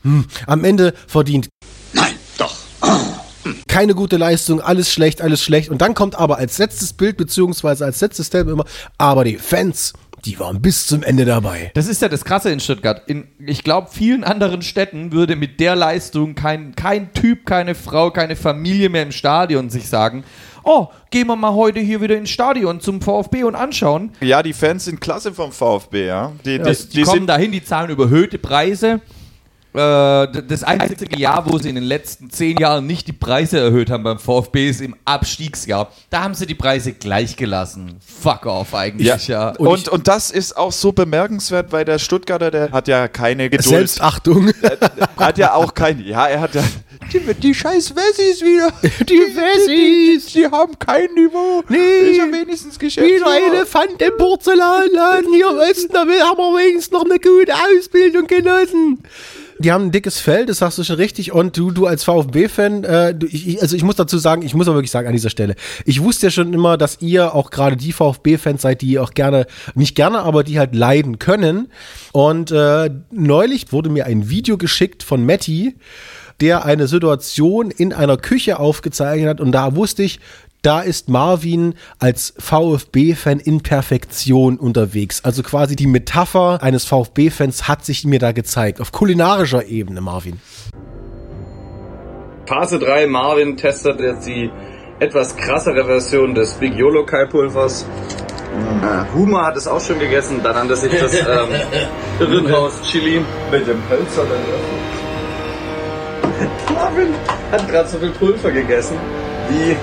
hm. 0.03 0.25
am 0.47 0.63
Ende 0.63 0.93
verdient. 1.07 1.49
Keine 3.67 3.95
gute 3.95 4.17
Leistung, 4.17 4.61
alles 4.61 4.91
schlecht, 4.91 5.21
alles 5.21 5.43
schlecht. 5.43 5.69
Und 5.69 5.81
dann 5.81 5.93
kommt 5.93 6.15
aber 6.15 6.37
als 6.37 6.57
letztes 6.57 6.93
Bild, 6.93 7.17
beziehungsweise 7.17 7.85
als 7.85 8.01
letztes 8.01 8.27
Statement 8.27 8.53
immer, 8.53 8.65
aber 8.97 9.23
die 9.23 9.37
Fans, 9.37 9.93
die 10.25 10.39
waren 10.39 10.61
bis 10.61 10.87
zum 10.87 11.03
Ende 11.03 11.25
dabei. 11.25 11.71
Das 11.73 11.87
ist 11.87 12.01
ja 12.01 12.09
das 12.09 12.23
Krasse 12.23 12.49
in 12.49 12.59
Stuttgart. 12.59 13.01
In, 13.07 13.27
ich 13.45 13.63
glaube, 13.63 13.89
vielen 13.91 14.23
anderen 14.23 14.61
Städten 14.61 15.11
würde 15.11 15.35
mit 15.35 15.59
der 15.59 15.75
Leistung 15.75 16.35
kein, 16.35 16.75
kein 16.75 17.13
Typ, 17.13 17.45
keine 17.45 17.75
Frau, 17.75 18.11
keine 18.11 18.35
Familie 18.35 18.89
mehr 18.89 19.03
im 19.03 19.11
Stadion 19.11 19.69
sich 19.69 19.89
sagen, 19.89 20.23
oh, 20.63 20.87
gehen 21.11 21.27
wir 21.27 21.35
mal 21.35 21.53
heute 21.53 21.79
hier 21.79 22.01
wieder 22.01 22.15
ins 22.15 22.29
Stadion 22.29 22.79
zum 22.79 23.01
VfB 23.01 23.43
und 23.43 23.55
anschauen. 23.55 24.11
Ja, 24.21 24.41
die 24.43 24.53
Fans 24.53 24.85
sind 24.85 25.01
klasse 25.01 25.33
vom 25.33 25.51
VfB, 25.51 26.07
ja. 26.07 26.31
Die, 26.45 26.57
die, 26.57 26.63
Das, 26.63 26.89
die, 26.89 27.03
kommen 27.03 27.27
dahin, 27.27 27.51
die 27.51 27.63
zahlen 27.63 27.89
überhöhte 27.89 28.37
Preise. 28.37 29.01
Äh, 29.73 30.43
das 30.47 30.63
einzige 30.63 31.17
Jahr, 31.17 31.51
wo 31.51 31.57
sie 31.57 31.69
in 31.69 31.75
den 31.75 31.83
letzten 31.83 32.29
zehn 32.29 32.57
Jahren 32.57 32.85
nicht 32.85 33.07
die 33.07 33.13
Preise 33.13 33.59
erhöht 33.59 33.89
haben 33.89 34.03
beim 34.03 34.19
VfB, 34.19 34.69
ist 34.69 34.81
im 34.81 34.95
Abstiegsjahr. 35.03 35.91
Da 36.11 36.23
haben 36.23 36.35
sie 36.35 36.45
die 36.45 36.53
Preise 36.53 36.93
gleich 36.93 37.35
gelassen. 37.35 37.95
Fuck 38.05 38.45
off 38.45 38.75
eigentlich, 38.75 39.27
ja. 39.27 39.49
Und, 39.57 39.89
und, 39.89 40.07
das 40.07 40.29
ist 40.29 40.55
auch 40.55 40.71
so 40.71 40.91
bemerkenswert, 40.91 41.71
weil 41.71 41.85
der 41.85 41.97
Stuttgarter, 41.97 42.51
der 42.51 42.71
hat 42.71 42.87
ja 42.87 43.07
keine 43.07 43.49
Geduld. 43.49 43.63
Selbstachtung. 43.63 44.51
Hat 45.17 45.37
ja 45.37 45.53
auch 45.53 45.73
keine. 45.73 46.03
Ja, 46.03 46.27
er 46.27 46.41
hat 46.41 46.55
ja. 46.55 46.63
Die, 47.13 47.19
die 47.33 47.53
scheiß 47.53 47.95
Wessis 47.95 48.41
wieder. 48.41 48.71
Die 49.05 49.13
Wessis. 49.13 50.33
Die, 50.33 50.39
die 50.39 50.47
haben 50.47 50.77
kein 50.79 51.13
Niveau. 51.13 51.63
Nee. 51.69 52.11
Ich 52.11 52.19
hab 52.19 52.31
wenigstens 52.31 52.79
geschätzt. 52.79 53.07
Wieder 53.07 53.25
Elefant 53.51 54.01
im 54.01 54.17
Porzellanladen 54.17 55.33
hier 55.33 55.49
im 55.49 55.57
Osten, 55.57 55.93
da 55.93 55.99
haben 56.01 56.07
wir 56.09 56.57
wenigstens 56.57 56.91
noch 56.91 57.05
eine 57.05 57.19
gute 57.19 57.53
Ausbildung 57.53 58.27
genossen. 58.27 59.03
Die 59.63 59.71
haben 59.71 59.85
ein 59.85 59.91
dickes 59.91 60.19
Fell, 60.19 60.45
das 60.45 60.57
sagst 60.57 60.77
du 60.77 60.83
schon 60.83 60.97
richtig. 60.97 61.31
Und 61.31 61.57
du, 61.57 61.71
du 61.71 61.85
als 61.85 62.03
VfB-Fan, 62.03 62.83
äh, 62.83 63.15
ich- 63.29 63.61
also 63.61 63.75
ich 63.75 63.83
muss 63.83 63.95
dazu 63.95 64.17
sagen, 64.17 64.41
ich 64.41 64.53
muss 64.53 64.67
aber 64.67 64.77
wirklich 64.77 64.91
sagen 64.91 65.07
an 65.07 65.13
dieser 65.13 65.29
Stelle, 65.29 65.55
ich 65.85 66.01
wusste 66.01 66.27
ja 66.27 66.31
schon 66.31 66.53
immer, 66.53 66.77
dass 66.77 67.01
ihr 67.01 67.33
auch 67.33 67.49
gerade 67.49 67.77
die 67.77 67.93
VfB-Fans 67.93 68.61
seid, 68.61 68.81
die 68.81 68.99
auch 68.99 69.11
gerne, 69.11 69.45
nicht 69.73 69.95
gerne, 69.95 70.19
aber 70.19 70.43
die 70.43 70.59
halt 70.59 70.75
leiden 70.75 71.17
können. 71.19 71.69
Und 72.11 72.51
äh, 72.51 72.89
neulich 73.11 73.71
wurde 73.71 73.89
mir 73.89 74.05
ein 74.05 74.29
Video 74.29 74.57
geschickt 74.57 75.01
von 75.03 75.25
Matti, 75.25 75.75
der 76.41 76.65
eine 76.65 76.87
Situation 76.87 77.71
in 77.71 77.93
einer 77.93 78.17
Küche 78.17 78.59
aufgezeichnet 78.59 79.29
hat. 79.29 79.41
Und 79.41 79.51
da 79.53 79.75
wusste 79.75 80.03
ich, 80.03 80.19
da 80.63 80.79
ist 80.79 81.09
Marvin 81.09 81.75
als 81.99 82.33
VfB-Fan 82.39 83.39
in 83.39 83.61
Perfektion 83.61 84.57
unterwegs. 84.57 85.23
Also 85.23 85.43
quasi 85.43 85.75
die 85.75 85.87
Metapher 85.87 86.63
eines 86.63 86.85
VfB-Fans 86.85 87.67
hat 87.67 87.85
sich 87.85 88.05
mir 88.05 88.19
da 88.19 88.31
gezeigt. 88.31 88.81
Auf 88.81 88.91
kulinarischer 88.91 89.65
Ebene, 89.65 90.01
Marvin. 90.01 90.39
Phase 92.45 92.79
3, 92.79 93.07
Marvin 93.07 93.57
testet 93.57 93.99
jetzt 93.99 94.25
die 94.25 94.49
etwas 94.99 95.35
krassere 95.35 95.85
Version 95.85 96.33
des 96.33 96.53
Big 96.53 96.75
Yolo 96.75 97.05
Kai 97.05 97.25
Pulvers. 97.25 97.85
Äh, 98.81 99.13
Huma 99.13 99.47
hat 99.47 99.57
es 99.57 99.67
auch 99.67 99.81
schon 99.81 99.99
gegessen, 99.99 100.39
dann 100.43 100.55
nannte 100.55 100.75
sich 100.75 100.91
das 100.91 101.13
ähm, 101.13 101.49
Irrenhaus 102.19 102.81
Chili. 102.83 103.21
Mit 103.51 103.67
dem 103.67 103.81
Hölzer 103.89 104.23
Marvin 106.73 107.09
hat 107.51 107.67
gerade 107.67 107.89
so 107.89 107.97
viel 107.97 108.11
Pulver 108.11 108.51
gegessen, 108.51 108.97
wie 109.49 109.75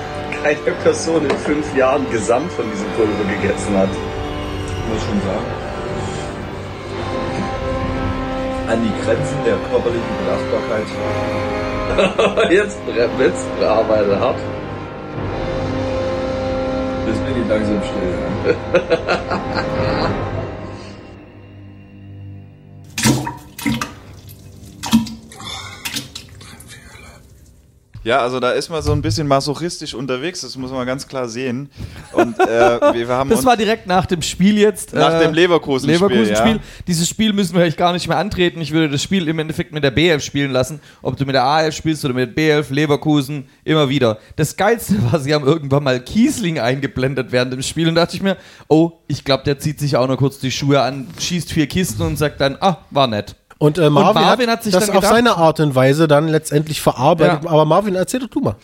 keine 0.43 0.71
Person 0.83 1.23
in 1.23 1.37
fünf 1.37 1.75
Jahren 1.75 2.09
gesamt 2.11 2.51
von 2.53 2.65
diesem 2.71 2.87
Pulver 2.91 3.23
gegessen 3.29 3.77
hat. 3.77 3.89
Muss 3.89 5.03
schon 5.03 5.21
sagen. 5.21 5.45
An 8.67 8.81
die 8.83 8.93
Grenzen 9.03 9.37
der 9.45 9.57
körperlichen 9.69 10.15
Belastbarkeit. 10.23 10.87
jetzt 12.51 12.79
jetzt 13.19 13.47
arbeitet 13.63 14.19
hart. 14.19 14.39
Jetzt 17.07 17.25
bin 17.25 17.41
ich 17.41 17.47
langsam 17.49 17.81
still. 17.83 18.13
Ja, 28.03 28.19
also 28.19 28.39
da 28.39 28.51
ist 28.51 28.69
man 28.69 28.81
so 28.81 28.91
ein 28.91 29.01
bisschen 29.01 29.27
masochistisch 29.27 29.93
unterwegs, 29.93 30.41
das 30.41 30.57
muss 30.57 30.71
man 30.71 30.87
ganz 30.87 31.07
klar 31.07 31.29
sehen. 31.29 31.69
Und 32.13 32.39
äh, 32.39 32.93
wir, 32.93 33.07
haben 33.07 33.29
Das 33.29 33.45
war 33.45 33.55
direkt 33.55 33.85
nach 33.85 34.07
dem 34.07 34.23
Spiel 34.23 34.57
jetzt. 34.57 34.93
Nach 34.93 35.19
dem 35.19 35.33
Leverkusen-Spiel, 35.33 36.07
Leverkusen-Spiel. 36.07 36.55
ja. 36.55 36.59
Dieses 36.87 37.07
Spiel 37.07 37.31
müssen 37.31 37.53
wir 37.53 37.61
eigentlich 37.61 37.77
gar 37.77 37.93
nicht 37.93 38.07
mehr 38.07 38.17
antreten. 38.17 38.59
Ich 38.59 38.71
würde 38.71 38.89
das 38.89 39.03
Spiel 39.03 39.27
im 39.27 39.37
Endeffekt 39.37 39.71
mit 39.71 39.83
der 39.83 39.95
B11 39.95 40.21
spielen 40.21 40.51
lassen. 40.51 40.79
Ob 41.03 41.15
du 41.15 41.25
mit 41.25 41.35
der 41.35 41.43
A11 41.43 41.71
spielst 41.73 42.03
oder 42.03 42.15
mit 42.15 42.35
B11, 42.35 42.73
Leverkusen, 42.73 43.47
immer 43.63 43.87
wieder. 43.87 44.17
Das 44.35 44.57
Geilste 44.57 44.95
war, 45.11 45.19
sie 45.19 45.33
haben 45.33 45.45
irgendwann 45.45 45.83
mal 45.83 45.99
Kiesling 45.99 46.59
eingeblendet 46.59 47.31
während 47.31 47.53
dem 47.53 47.61
Spiel 47.61 47.87
und 47.87 47.95
dachte 47.95 48.15
ich 48.15 48.23
mir, 48.23 48.37
oh, 48.67 48.93
ich 49.07 49.23
glaube, 49.23 49.43
der 49.43 49.59
zieht 49.59 49.79
sich 49.79 49.95
auch 49.95 50.07
noch 50.07 50.17
kurz 50.17 50.39
die 50.39 50.51
Schuhe 50.51 50.81
an, 50.81 51.07
schießt 51.19 51.51
vier 51.51 51.67
Kisten 51.67 52.01
und 52.01 52.17
sagt 52.17 52.41
dann, 52.41 52.57
ah, 52.61 52.77
war 52.89 53.05
nett. 53.05 53.35
Und, 53.61 53.77
äh, 53.77 53.91
Marvin, 53.91 54.23
Marvin 54.23 54.49
hat, 54.49 54.57
hat 54.57 54.63
sich 54.63 54.73
das 54.73 54.87
dann 54.87 54.95
auf 54.95 55.01
gedacht- 55.03 55.15
seine 55.15 55.37
Art 55.37 55.59
und 55.59 55.75
Weise 55.75 56.07
dann 56.07 56.27
letztendlich 56.27 56.81
verarbeitet. 56.81 57.43
Ja. 57.43 57.49
Aber 57.51 57.63
Marvin, 57.65 57.93
erzähl 57.93 58.19
doch 58.19 58.27
du 58.29 58.39
mal. 58.39 58.55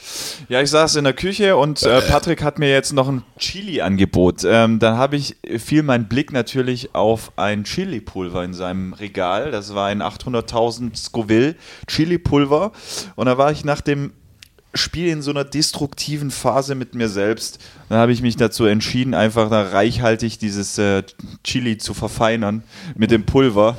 Ja, 0.49 0.59
ich 0.59 0.71
saß 0.71 0.95
in 0.95 1.03
der 1.03 1.13
Küche 1.13 1.55
und 1.55 1.83
äh, 1.83 2.01
Patrick 2.01 2.41
hat 2.41 2.57
mir 2.57 2.71
jetzt 2.71 2.93
noch 2.93 3.07
ein 3.07 3.21
Chili-Angebot. 3.37 4.43
Ähm, 4.43 4.79
dann 4.79 4.97
habe 4.97 5.15
ich 5.17 5.35
fiel 5.59 5.83
mein 5.83 6.07
Blick 6.07 6.33
natürlich 6.33 6.95
auf 6.95 7.31
ein 7.35 7.63
Chili-Pulver 7.63 8.43
in 8.43 8.55
seinem 8.55 8.93
Regal. 8.93 9.51
Das 9.51 9.75
war 9.75 9.85
ein 9.85 10.01
800.000 10.01 10.95
Scoville 10.97 11.53
Chili-Pulver. 11.85 12.71
Und 13.15 13.27
da 13.27 13.37
war 13.37 13.51
ich 13.51 13.63
nach 13.63 13.81
dem 13.81 14.13
Spiel 14.73 15.09
in 15.09 15.21
so 15.21 15.29
einer 15.29 15.43
destruktiven 15.43 16.31
Phase 16.31 16.73
mit 16.73 16.95
mir 16.95 17.07
selbst. 17.09 17.59
Dann 17.89 17.99
habe 17.99 18.13
ich 18.13 18.23
mich 18.23 18.35
dazu 18.35 18.65
entschieden, 18.65 19.13
einfach 19.13 19.49
da 19.51 19.61
reichhaltig 19.61 20.39
dieses 20.39 20.77
äh, 20.79 21.03
Chili 21.43 21.77
zu 21.77 21.93
verfeinern 21.93 22.63
mit 22.95 23.11
dem 23.11 23.25
Pulver. 23.27 23.77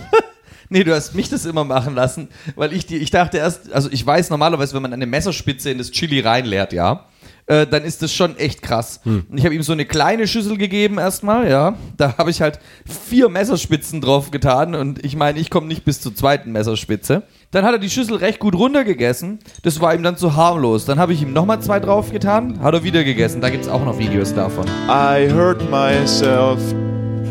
Nee, 0.70 0.84
du 0.84 0.94
hast 0.94 1.14
mich 1.14 1.28
das 1.28 1.46
immer 1.46 1.64
machen 1.64 1.94
lassen, 1.94 2.28
weil 2.54 2.72
ich 2.72 2.86
die, 2.86 2.96
ich 2.96 3.10
dachte 3.10 3.38
erst, 3.38 3.72
also 3.72 3.88
ich 3.90 4.04
weiß 4.04 4.30
normalerweise, 4.30 4.74
wenn 4.74 4.82
man 4.82 4.92
eine 4.92 5.06
Messerspitze 5.06 5.70
in 5.70 5.78
das 5.78 5.90
Chili 5.90 6.20
reinleert, 6.20 6.72
ja, 6.72 7.06
äh, 7.46 7.66
dann 7.66 7.84
ist 7.84 8.02
das 8.02 8.12
schon 8.12 8.36
echt 8.36 8.62
krass. 8.62 9.00
Und 9.04 9.38
ich 9.38 9.44
habe 9.44 9.54
ihm 9.54 9.62
so 9.62 9.72
eine 9.72 9.86
kleine 9.86 10.28
Schüssel 10.28 10.58
gegeben 10.58 10.98
erstmal, 10.98 11.48
ja. 11.48 11.76
Da 11.96 12.18
habe 12.18 12.30
ich 12.30 12.42
halt 12.42 12.60
vier 12.86 13.28
Messerspitzen 13.28 14.00
drauf 14.00 14.30
getan 14.30 14.74
und 14.74 15.04
ich 15.04 15.16
meine, 15.16 15.38
ich 15.38 15.48
komme 15.50 15.66
nicht 15.66 15.84
bis 15.84 16.00
zur 16.00 16.14
zweiten 16.14 16.52
Messerspitze. 16.52 17.22
Dann 17.50 17.64
hat 17.64 17.72
er 17.72 17.78
die 17.78 17.90
Schüssel 17.90 18.16
recht 18.16 18.38
gut 18.38 18.54
runtergegessen. 18.54 19.38
Das 19.62 19.80
war 19.80 19.94
ihm 19.94 20.02
dann 20.02 20.18
zu 20.18 20.36
harmlos. 20.36 20.84
Dann 20.84 20.98
habe 20.98 21.14
ich 21.14 21.22
ihm 21.22 21.32
nochmal 21.32 21.60
zwei 21.62 21.80
drauf 21.80 22.12
getan, 22.12 22.60
hat 22.62 22.74
er 22.74 22.84
wieder 22.84 23.04
gegessen. 23.04 23.40
Da 23.40 23.48
gibt 23.48 23.64
es 23.64 23.70
auch 23.70 23.84
noch 23.84 23.98
Videos 23.98 24.34
davon. 24.34 24.66
I 24.88 25.32
hurt 25.32 25.70
myself 25.70 26.60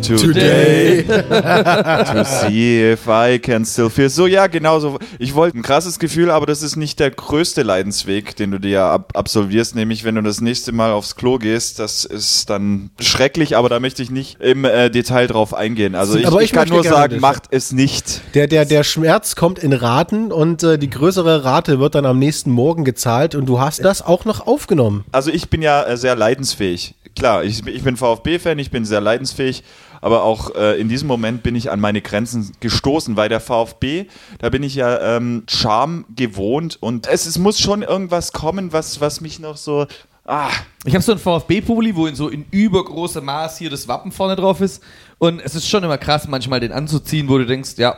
Today. 0.01 1.03
to 1.07 2.23
see 2.23 2.91
if 2.91 3.07
I 3.07 3.39
can 3.39 3.65
still 3.65 3.89
feel. 3.89 4.09
So, 4.09 4.27
ja, 4.27 4.47
genau 4.47 4.79
so. 4.79 4.99
Ich 5.19 5.35
wollte 5.35 5.57
ein 5.57 5.63
krasses 5.63 5.99
Gefühl, 5.99 6.31
aber 6.31 6.45
das 6.45 6.61
ist 6.61 6.75
nicht 6.75 6.99
der 6.99 7.11
größte 7.11 7.63
Leidensweg, 7.63 8.35
den 8.35 8.51
du 8.51 8.59
dir 8.59 8.83
ab 8.83 9.13
absolvierst. 9.15 9.75
Nämlich, 9.75 10.03
wenn 10.03 10.15
du 10.15 10.21
das 10.21 10.41
nächste 10.41 10.71
Mal 10.71 10.91
aufs 10.91 11.15
Klo 11.15 11.37
gehst, 11.37 11.79
das 11.79 12.05
ist 12.05 12.49
dann 12.49 12.91
schrecklich, 12.99 13.57
aber 13.57 13.69
da 13.69 13.79
möchte 13.79 14.01
ich 14.03 14.11
nicht 14.11 14.39
im 14.39 14.65
äh, 14.65 14.89
Detail 14.89 15.27
drauf 15.27 15.53
eingehen. 15.53 15.95
Also 15.95 16.17
ich, 16.17 16.27
ich, 16.27 16.39
ich 16.39 16.51
kann 16.51 16.69
nur 16.69 16.83
sagen, 16.83 17.13
das. 17.13 17.21
macht 17.21 17.43
es 17.51 17.71
nicht. 17.71 18.21
Der, 18.33 18.47
der, 18.47 18.65
der 18.65 18.83
Schmerz 18.83 19.35
kommt 19.35 19.59
in 19.59 19.73
Raten 19.73 20.31
und 20.31 20.63
äh, 20.63 20.77
die 20.77 20.89
größere 20.89 21.43
Rate 21.43 21.79
wird 21.79 21.95
dann 21.95 22.05
am 22.05 22.19
nächsten 22.19 22.51
Morgen 22.51 22.85
gezahlt 22.85 23.35
und 23.35 23.45
du 23.47 23.59
hast 23.59 23.83
das 23.83 24.01
auch 24.01 24.25
noch 24.25 24.47
aufgenommen. 24.47 25.05
Also 25.11 25.31
ich 25.31 25.49
bin 25.49 25.61
ja 25.61 25.83
äh, 25.83 25.97
sehr 25.97 26.15
leidensfähig. 26.15 26.95
Klar, 27.17 27.43
ich, 27.43 27.65
ich 27.65 27.81
bin 27.83 27.97
VfB-Fan, 27.97 28.59
ich 28.59 28.69
bin 28.69 28.85
sehr 28.85 29.01
leidensfähig, 29.01 29.63
aber 30.01 30.23
auch 30.23 30.55
äh, 30.55 30.79
in 30.79 30.89
diesem 30.89 31.07
Moment 31.07 31.43
bin 31.43 31.55
ich 31.55 31.71
an 31.71 31.79
meine 31.79 32.01
Grenzen 32.01 32.51
gestoßen, 32.59 33.15
weil 33.15 33.29
der 33.29 33.39
VfB, 33.39 34.05
da 34.39 34.49
bin 34.49 34.63
ich 34.63 34.75
ja 34.75 35.17
ähm, 35.17 35.43
Charme 35.47 36.05
gewohnt 36.15 36.77
und 36.81 37.07
es, 37.07 37.25
es 37.25 37.37
muss 37.37 37.59
schon 37.59 37.81
irgendwas 37.81 38.31
kommen, 38.31 38.73
was, 38.73 39.01
was 39.01 39.21
mich 39.21 39.39
noch 39.39 39.57
so... 39.57 39.87
Ah, 40.29 40.49
Ich 40.83 40.93
habe 40.93 41.01
so 41.01 41.13
ein 41.13 41.19
VfB-Pulli, 41.19 41.95
wo 41.95 42.05
in 42.05 42.15
so 42.15 42.27
in 42.27 42.45
übergroßem 42.51 43.23
Maß 43.23 43.57
hier 43.59 43.69
das 43.69 43.87
Wappen 43.87 44.11
vorne 44.11 44.35
drauf 44.35 44.59
ist. 44.59 44.83
Und 45.19 45.39
es 45.39 45.55
ist 45.55 45.69
schon 45.69 45.85
immer 45.85 45.97
krass, 45.97 46.27
manchmal 46.27 46.59
den 46.59 46.73
anzuziehen, 46.73 47.29
wo 47.29 47.37
du 47.37 47.45
denkst, 47.45 47.75
ja, 47.77 47.95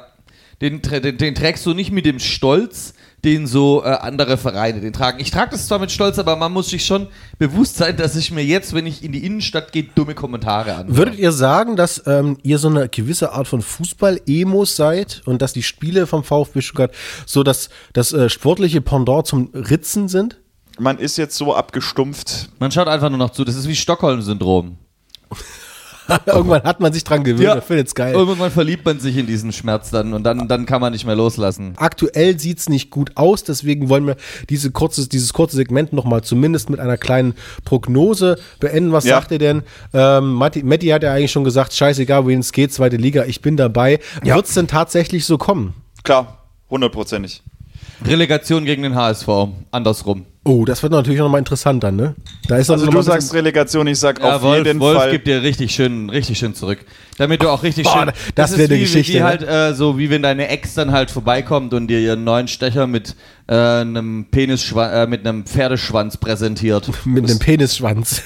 den, 0.62 0.80
den, 0.82 1.18
den 1.18 1.34
trägst 1.34 1.66
du 1.66 1.74
nicht 1.74 1.92
mit 1.92 2.06
dem 2.06 2.20
Stolz, 2.20 2.94
den 3.24 3.48
so 3.48 3.84
äh, 3.84 3.88
andere 3.88 4.38
Vereine 4.38 4.82
den 4.82 4.94
tragen. 4.94 5.20
Ich 5.20 5.32
trage 5.32 5.52
das 5.52 5.68
zwar 5.68 5.80
mit 5.80 5.92
Stolz, 5.92 6.20
aber 6.20 6.36
man 6.36 6.52
muss 6.52 6.70
sich 6.70 6.86
schon 6.86 7.08
bewusst 7.38 7.78
sein, 7.78 7.98
dass 7.98 8.16
ich 8.16 8.32
mir 8.32 8.44
jetzt, 8.44 8.74
wenn 8.74 8.86
ich 8.86 9.04
in 9.04 9.12
die 9.12 9.26
Innenstadt 9.26 9.72
gehe, 9.72 9.84
dumme 9.84 10.16
Kommentare 10.16 10.76
an. 10.76 10.96
Würdet 10.96 11.18
ihr 11.18 11.32
sagen, 11.32 11.76
dass 11.76 12.04
ähm, 12.06 12.38
ihr 12.44 12.60
so 12.60 12.70
eine 12.70 12.90
gewisse 12.90 13.34
Art 13.34 13.48
von 13.48 13.62
Fußball-Emos 13.62 14.76
seid 14.76 15.22
und 15.26 15.42
dass 15.42 15.54
die 15.54 15.64
Spiele 15.64 16.08
vom 16.08 16.24
VfB 16.24 16.62
Stuttgart 16.62 16.94
so 17.26 17.44
das, 17.44 17.70
das 17.94 18.14
äh, 18.14 18.30
sportliche 18.30 18.82
Pendant 18.82 19.28
zum 19.28 19.50
Ritzen 19.54 20.08
sind? 20.08 20.40
man 20.80 20.98
ist 20.98 21.18
jetzt 21.18 21.36
so 21.36 21.54
abgestumpft. 21.54 22.50
Man 22.60 22.72
schaut 22.72 22.88
einfach 22.88 23.10
nur 23.10 23.18
noch 23.18 23.32
zu. 23.32 23.44
Das 23.44 23.56
ist 23.56 23.68
wie 23.68 23.76
Stockholm-Syndrom. 23.76 24.78
Irgendwann 26.26 26.64
hat 26.64 26.80
man 26.80 26.92
sich 26.94 27.04
dran 27.04 27.24
gewöhnt 27.24 27.44
Ja. 27.44 27.54
und 27.56 27.64
findet 27.64 27.88
es 27.88 27.96
geil. 27.96 28.14
Irgendwann 28.14 28.52
verliebt 28.52 28.86
man 28.86 29.00
sich 29.00 29.16
in 29.18 29.28
diesen 29.28 29.52
Schmerz 29.52 29.90
dann 29.90 30.14
und 30.14 30.24
dann, 30.24 30.48
dann 30.48 30.66
kann 30.66 30.82
man 30.82 30.94
nicht 30.94 31.06
mehr 31.06 31.16
loslassen. 31.16 31.74
Aktuell 31.78 32.40
sieht's 32.40 32.70
nicht 32.70 32.90
gut 32.90 33.12
aus, 33.16 33.44
deswegen 33.44 33.90
wollen 33.90 34.08
wir 34.08 34.16
diese 34.50 34.72
kurze, 34.72 35.08
dieses 35.08 35.34
kurze 35.34 35.56
Segment 35.56 35.94
nochmal 35.94 36.24
zumindest 36.24 36.70
mit 36.70 36.80
einer 36.80 36.98
kleinen 36.98 37.34
Prognose 37.66 38.38
beenden. 38.60 38.92
Was 38.92 39.06
Ja. 39.06 39.16
sagt 39.16 39.32
ihr 39.32 39.40
denn? 39.40 39.64
Ähm, 39.94 40.34
Matti, 40.34 40.64
Matti 40.64 40.88
hat 40.88 41.04
ja 41.04 41.14
eigentlich 41.14 41.32
schon 41.32 41.44
gesagt, 41.44 41.74
scheißegal, 41.74 42.26
wohin 42.26 42.40
es 42.40 42.52
geht, 42.52 42.74
zweite 42.74 42.98
Liga, 42.98 43.26
ich 43.26 43.42
bin 43.42 43.58
dabei. 43.58 44.00
Wird's 44.24 44.54
denn 44.54 44.68
tatsächlich 44.68 45.26
so 45.26 45.38
kommen? 45.38 45.74
Klar, 46.04 46.44
hundertprozentig. 46.70 47.42
Relegation 48.06 48.66
gegen 48.66 48.84
den 48.84 48.96
HSV. 48.96 49.28
Andersrum. 49.72 50.26
Oh, 50.46 50.64
das 50.66 50.82
wird 50.82 50.94
natürlich 50.94 51.20
noch 51.20 51.30
mal 51.30 51.38
interessant 51.38 51.84
dann, 51.84 51.96
ne? 51.98 52.16
Da 52.48 52.58
ist 52.58 52.70
Also 52.72 52.88
du 52.90 53.02
sagst 53.02 53.34
Relegation, 53.34 53.86
ich 53.88 54.00
sag 54.00 54.20
Ja, 54.20 54.38
auf 54.38 54.42
Wolf, 54.42 54.66
jeden 54.66 54.80
Wolf 54.80 54.98
Fall. 54.98 55.12
gibt 55.12 55.28
dir 55.28 55.44
richtig 55.44 55.76
schön, 55.76 56.10
richtig 56.10 56.40
schön 56.40 56.56
zurück. 56.56 56.80
Damit 57.18 57.44
du 57.44 57.50
auch 57.50 57.62
richtig 57.62 57.84
Boah, 57.84 58.06
schön. 58.06 58.12
das 58.36 58.52
ist 58.52 58.58
wär 58.58 58.66
eine 58.66 58.76
wie, 58.78 58.80
Geschichte, 58.82 59.14
Wie 59.14 59.18
ne? 59.20 59.24
halt, 59.26 59.44
äh, 59.44 59.74
so 59.74 59.98
wie 59.98 60.10
wenn 60.10 60.22
deine 60.24 60.48
Ex 60.48 60.74
dann 60.74 60.92
halt 60.92 61.12
vorbeikommt 61.12 61.74
und 61.74 61.88
dir 61.88 62.00
ihren 62.00 62.24
neuen 62.24 62.48
Stecher 62.48 62.88
mit 62.88 63.16
äh, 63.50 63.82
einem 63.82 64.28
Penis, 64.30 64.72
äh, 64.72 65.08
mit 65.08 65.26
einem 65.26 65.44
Pferdeschwanz 65.44 66.18
präsentiert. 66.18 66.90
mit 67.06 67.28
einem 67.28 67.40
Penisschwanz. 67.40 68.22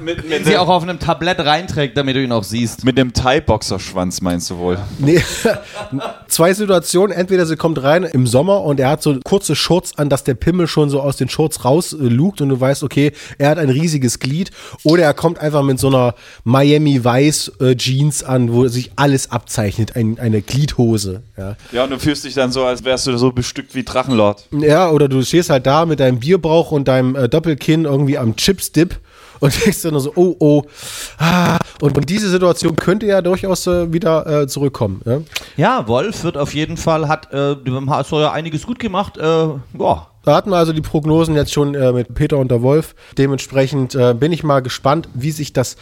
mit, 0.00 0.30
Den 0.30 0.44
sie 0.44 0.56
auch 0.56 0.68
auf 0.68 0.84
einem 0.84 1.00
Tablett 1.00 1.40
reinträgt, 1.40 1.96
damit 1.96 2.14
du 2.14 2.22
ihn 2.22 2.30
auch 2.30 2.44
siehst. 2.44 2.84
mit 2.84 2.96
dem 2.96 3.12
Thai-Boxerschwanz 3.12 4.20
meinst 4.20 4.50
du 4.50 4.58
wohl? 4.58 4.78
Nee, 4.98 5.22
zwei 6.28 6.52
Situationen. 6.52 7.16
Entweder 7.16 7.46
sie 7.46 7.56
kommt 7.56 7.82
rein 7.82 8.04
im 8.04 8.26
Sommer 8.26 8.62
und 8.62 8.78
er 8.78 8.90
hat 8.90 9.02
so 9.02 9.18
kurze 9.24 9.56
Shorts 9.56 9.96
an, 9.96 10.10
dass 10.10 10.24
der 10.24 10.34
Pimmel 10.34 10.66
schon 10.66 10.90
so 10.90 11.00
aus 11.00 11.16
den 11.16 11.28
Shorts 11.28 11.64
raus 11.64 11.92
äh, 11.92 11.96
und 11.96 12.48
du 12.48 12.60
weißt, 12.60 12.82
okay, 12.82 13.12
er 13.38 13.50
hat 13.50 13.58
ein 13.58 13.70
riesiges 13.70 14.18
Glied. 14.18 14.50
Oder 14.84 15.04
er 15.04 15.14
kommt 15.14 15.38
einfach 15.38 15.62
mit 15.62 15.80
so 15.80 15.88
einer 15.88 16.14
Miami 16.44 17.02
Weiß 17.02 17.52
äh, 17.60 17.74
Jeans 17.76 18.22
an, 18.22 18.52
wo 18.52 18.68
sich 18.68 18.92
alles 18.96 19.30
abzeichnet, 19.30 19.96
ein, 19.96 20.18
eine 20.20 20.42
Gliedhose. 20.42 21.22
Ja. 21.36 21.56
Ja, 21.72 21.84
und 21.84 21.90
du 21.90 21.98
fühlst 21.98 22.24
dich 22.24 22.34
dann 22.34 22.52
so, 22.52 22.64
als 22.64 22.84
wärst 22.84 23.06
du 23.06 23.16
so 23.16 23.32
bestückt 23.32 23.74
wie 23.74 23.82
Drachenlord. 23.82 24.19
Ja, 24.52 24.90
oder 24.90 25.08
du 25.08 25.22
stehst 25.22 25.50
halt 25.50 25.66
da 25.66 25.86
mit 25.86 26.00
deinem 26.00 26.20
Bierbauch 26.20 26.72
und 26.72 26.88
deinem 26.88 27.16
äh, 27.16 27.28
Doppelkinn 27.28 27.84
irgendwie 27.84 28.18
am 28.18 28.36
Chips-Dip 28.36 28.98
und 29.40 29.64
denkst 29.64 29.84
nur 29.84 30.00
so, 30.00 30.12
oh, 30.16 30.36
oh. 30.38 30.62
Ah. 31.18 31.58
Und, 31.80 31.96
und 31.96 32.10
diese 32.10 32.28
Situation 32.28 32.76
könnte 32.76 33.06
ja 33.06 33.22
durchaus 33.22 33.66
äh, 33.66 33.92
wieder 33.92 34.42
äh, 34.42 34.46
zurückkommen. 34.46 35.00
Ja? 35.06 35.20
Ja, 35.56 35.88
Wolf 35.88 36.24
wird 36.24 36.36
auf 36.36 36.54
jeden 36.54 36.76
Fall, 36.76 37.08
hat 37.08 37.32
äh, 37.32 37.54
beim 37.54 37.88
HSV 37.88 38.12
ja 38.12 38.32
einiges 38.32 38.66
gut 38.66 38.78
gemacht. 38.78 39.16
Äh, 39.16 39.48
boah. 39.72 40.08
Da 40.22 40.34
hatten 40.34 40.50
wir 40.50 40.56
also 40.58 40.74
die 40.74 40.82
Prognosen 40.82 41.34
jetzt 41.34 41.50
schon 41.50 41.74
äh, 41.74 41.92
mit 41.92 42.12
Peter 42.12 42.36
und 42.36 42.50
der 42.50 42.60
Wolf. 42.60 42.94
Dementsprechend 43.16 43.94
äh, 43.94 44.12
bin 44.12 44.32
ich 44.32 44.44
mal 44.44 44.60
gespannt, 44.60 45.08
wie 45.14 45.30
sich 45.30 45.54
das 45.54 45.76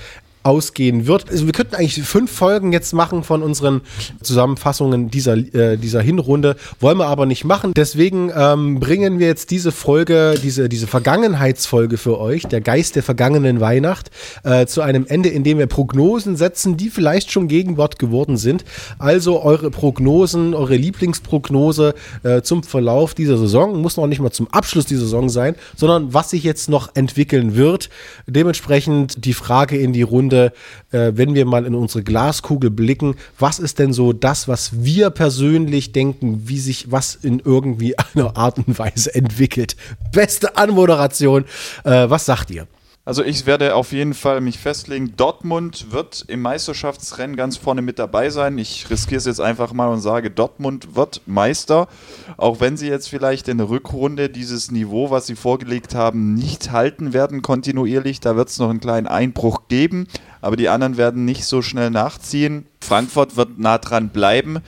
ausgehen 0.49 1.07
wird. 1.07 1.31
Also 1.31 1.45
wir 1.45 1.53
könnten 1.53 1.75
eigentlich 1.75 2.03
fünf 2.03 2.33
Folgen 2.33 2.73
jetzt 2.73 2.95
machen 2.95 3.23
von 3.23 3.43
unseren 3.43 3.83
Zusammenfassungen 4.23 5.11
dieser, 5.11 5.37
äh, 5.37 5.77
dieser 5.77 6.01
Hinrunde, 6.01 6.57
wollen 6.81 6.97
wir 6.97 7.07
aber 7.07 7.27
nicht 7.27 7.45
machen. 7.45 7.73
Deswegen 7.77 8.33
ähm, 8.35 8.81
bringen 8.81 9.19
wir 9.19 9.27
jetzt 9.27 9.51
diese 9.51 9.73
Folge, 9.73 10.37
diese, 10.43 10.71
diese 10.71 10.87
Vergangenheitsfolge 10.87 11.99
für 11.99 12.19
euch, 12.19 12.45
der 12.45 12.63
Geist 12.63 12.97
der 12.97 13.03
vergangenen 13.03 13.61
Weihnacht, 13.61 14.11
äh, 14.43 14.65
zu 14.65 14.81
einem 14.81 15.05
Ende, 15.07 15.29
indem 15.29 15.59
wir 15.59 15.67
Prognosen 15.67 16.37
setzen, 16.37 16.79
die 16.79 16.89
vielleicht 16.89 17.31
schon 17.31 17.47
Gegenwart 17.49 17.99
geworden 17.99 18.39
sind. 18.39 18.65
Also 18.99 19.43
eure 19.43 19.71
Prognosen, 19.71 20.55
eure 20.55 20.77
Lieblingsprognose 20.77 21.95
äh, 22.23 22.41
zum 22.41 22.63
Verlauf 22.63 23.15
dieser 23.15 23.37
Saison, 23.37 23.83
muss 23.83 23.99
noch 23.99 24.07
nicht 24.07 24.21
mal 24.21 24.31
zum 24.31 24.49
Abschluss 24.49 24.87
dieser 24.87 25.03
Saison 25.03 25.29
sein, 25.29 25.57
sondern 25.77 26.15
was 26.15 26.31
sich 26.31 26.43
jetzt 26.43 26.71
noch 26.71 26.95
entwickeln 26.95 27.55
wird. 27.55 27.91
Dementsprechend 28.27 29.27
die 29.27 29.35
Frage 29.35 29.77
in 29.77 29.93
die 29.93 30.03
Runde, 30.03 30.38
äh, 30.47 31.13
wenn 31.15 31.35
wir 31.35 31.45
mal 31.45 31.67
in 31.67 31.75
unsere 31.75 32.03
Glaskugel 32.03 32.71
blicken, 32.71 33.17
was 33.39 33.59
ist 33.59 33.79
denn 33.79 33.93
so 33.93 34.13
das, 34.13 34.49
was 34.49 34.85
wir 34.85 35.11
persönlich 35.11 35.93
denken, 35.93 36.43
wie 36.47 36.59
sich 36.59 36.91
was 36.91 37.15
in 37.15 37.41
irgendwie 37.45 37.95
einer 38.15 38.37
Art 38.37 38.59
und 38.59 38.79
Weise 38.79 39.15
entwickelt? 39.15 39.77
Beste 40.13 40.57
Anmoderation. 40.57 41.45
Äh, 41.85 42.11
was 42.11 42.27
sagt 42.27 42.51
ihr? 42.51 42.67
Also 43.09 43.25
ich 43.25 43.47
werde 43.47 43.75
auf 43.75 43.93
jeden 43.93 44.13
Fall 44.13 44.43
mich 44.43 44.59
festlegen, 44.59 45.17
Dortmund 45.17 45.93
wird 45.93 46.27
im 46.29 46.43
Meisterschaftsrennen 46.43 47.37
ganz 47.37 47.57
vorne 47.57 47.81
mit 47.81 47.99
dabei 47.99 48.29
sein. 48.29 48.59
Ich 48.59 48.91
riskiere 48.91 49.17
es 49.17 49.25
jetzt 49.25 49.41
einfach 49.41 49.73
mal 49.73 49.89
und 49.89 50.03
sage, 50.03 50.31
Dortmund 50.31 50.95
wird 50.95 51.23
Meister, 51.25 51.89
auch 52.37 52.61
wenn 52.61 52.77
sie 52.77 52.89
jetzt 52.89 53.09
vielleicht 53.09 53.49
in 53.49 53.57
der 53.57 53.71
Rückrunde 53.71 54.29
dieses 54.29 54.71
Niveau, 54.71 55.09
was 55.09 55.27
sie 55.27 55.37
vorgelegt 55.37 55.95
haben, 55.95 56.35
nicht 56.35 56.71
halten 56.71 57.15
werden 57.15 57.41
kontinuierlich. 57.41 58.21
Da 58.21 58.37
wird 58.37 58.51
es 58.51 58.59
noch 58.59 58.69
einen 58.69 58.81
kleinen 58.81 59.07
Einbruch 59.07 59.69
geben, 59.69 60.07
aber 60.43 60.57
die 60.57 60.69
anderen 60.69 60.99
werden 60.99 61.25
nicht 61.25 61.47
so 61.47 61.63
schnell 61.63 61.89
nachziehen. 61.89 62.67
Frankfurt 62.83 63.37
wird 63.37 63.59
nah 63.59 63.79
dran 63.79 64.11
bleiben, 64.11 64.59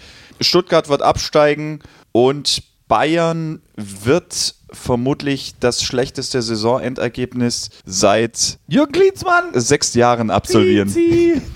Stuttgart 0.41 0.89
wird 0.89 1.03
absteigen 1.03 1.81
und 2.13 2.63
Bayern 2.89 3.61
wird 3.77 4.55
vermutlich 4.73 5.55
das 5.61 5.83
schlechteste 5.83 6.43
Saisonendergebnis 6.43 7.71
seit 7.85 8.59
Jürgen 8.69 8.93
Klinsmann! 8.93 9.45
sechs 9.55 9.95
Jahren 9.95 10.31
absolvieren. 10.31 10.93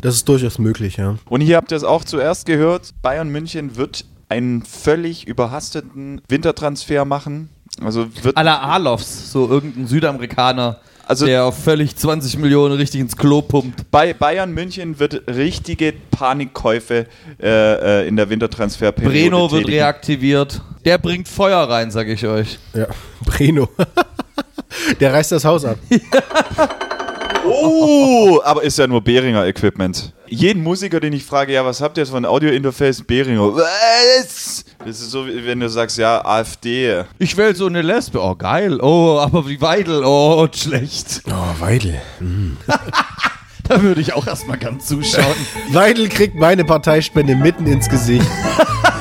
Das 0.01 0.15
ist 0.15 0.29
durchaus 0.29 0.59
möglich, 0.59 0.97
ja. 0.97 1.17
Und 1.29 1.41
hier 1.41 1.57
habt 1.57 1.71
ihr 1.71 1.77
es 1.77 1.85
auch 1.85 2.05
zuerst 2.05 2.47
gehört. 2.47 2.91
Bayern 3.03 3.29
München 3.29 3.77
wird 3.77 4.05
einen 4.29 4.63
völlig 4.63 5.27
überhasteten 5.27 6.21
Wintertransfer 6.29 7.05
machen. 7.05 7.51
Also 7.83 8.07
wird 8.23 8.37
A 8.37 8.43
la 8.43 8.61
Alofs, 8.61 9.33
so 9.33 9.49
irgendein 9.49 9.87
Südamerikaner, 9.87 10.79
Also- 11.07 11.27
der 11.27 11.45
auf 11.45 11.63
völlig 11.63 11.97
20 11.97 12.39
Millionen 12.39 12.75
richtig 12.77 13.01
ins 13.01 13.17
Klo 13.17 13.43
pumpt. 13.43 13.91
bei 13.91 14.13
Bayern 14.15 14.53
München 14.53 14.99
wird 14.99 15.23
richtige 15.29 15.93
Panikkäufe 16.11 17.07
äh, 17.43 18.03
äh, 18.03 18.09
in 18.09 18.17
der 18.17 18.31
Wintertransferperiode 18.31 19.13
Breno 19.13 19.51
wird 19.51 19.63
tätigen. 19.63 19.79
reaktiviert. 19.79 20.61
Der 20.85 20.99
bringt 20.99 21.29
Feuer 21.29 21.69
rein, 21.69 21.91
sag 21.91 22.09
ich 22.09 22.27
euch. 22.27 22.59
Ja, 22.75 22.87
Breno. 23.25 23.69
Der 25.01 25.13
reißt 25.13 25.33
das 25.33 25.45
Haus 25.45 25.65
ab. 25.65 25.79
Oh, 27.47 28.41
aber 28.45 28.63
ist 28.63 28.79
ja 28.79 28.87
nur 28.87 29.03
Behringer 29.03 29.47
Equipment. 29.47 30.13
jeden 30.29 30.63
Musiker, 30.63 31.01
den 31.01 31.13
ich 31.13 31.25
frage, 31.25 31.53
ja, 31.53 31.65
was 31.65 31.81
habt 31.81 31.97
ihr 31.99 32.03
jetzt 32.03 32.11
von 32.11 32.25
Audio-Interface? 32.25 33.03
Behringer. 33.03 33.55
Was? 33.55 34.65
Das 34.79 35.01
ist 35.01 35.11
so, 35.11 35.27
wie 35.27 35.45
wenn 35.47 35.61
du 35.61 35.69
sagst, 35.69 35.99
ja, 35.99 36.25
AfD. 36.25 37.05
Ich 37.19 37.37
will 37.37 37.55
so 37.55 37.67
eine 37.67 37.83
Lesbe. 37.83 38.21
Oh, 38.23 38.35
geil. 38.35 38.81
Oh, 38.81 39.19
aber 39.21 39.47
wie 39.49 39.61
Weidel. 39.61 40.03
Oh, 40.05 40.47
schlecht. 40.53 41.23
Oh, 41.29 41.61
Weidel. 41.61 42.01
Da 43.67 43.81
würde 43.81 44.03
ich 44.03 44.13
auch 44.13 44.27
erstmal 44.27 44.59
ganz 44.59 44.89
zuschauen. 44.89 45.25
Weidel 45.71 46.11
kriegt 46.11 46.35
meine 46.35 46.67
Parteispende 46.67 47.35
mitten 47.35 47.65
ins 47.67 47.89
Gesicht. 47.89 48.27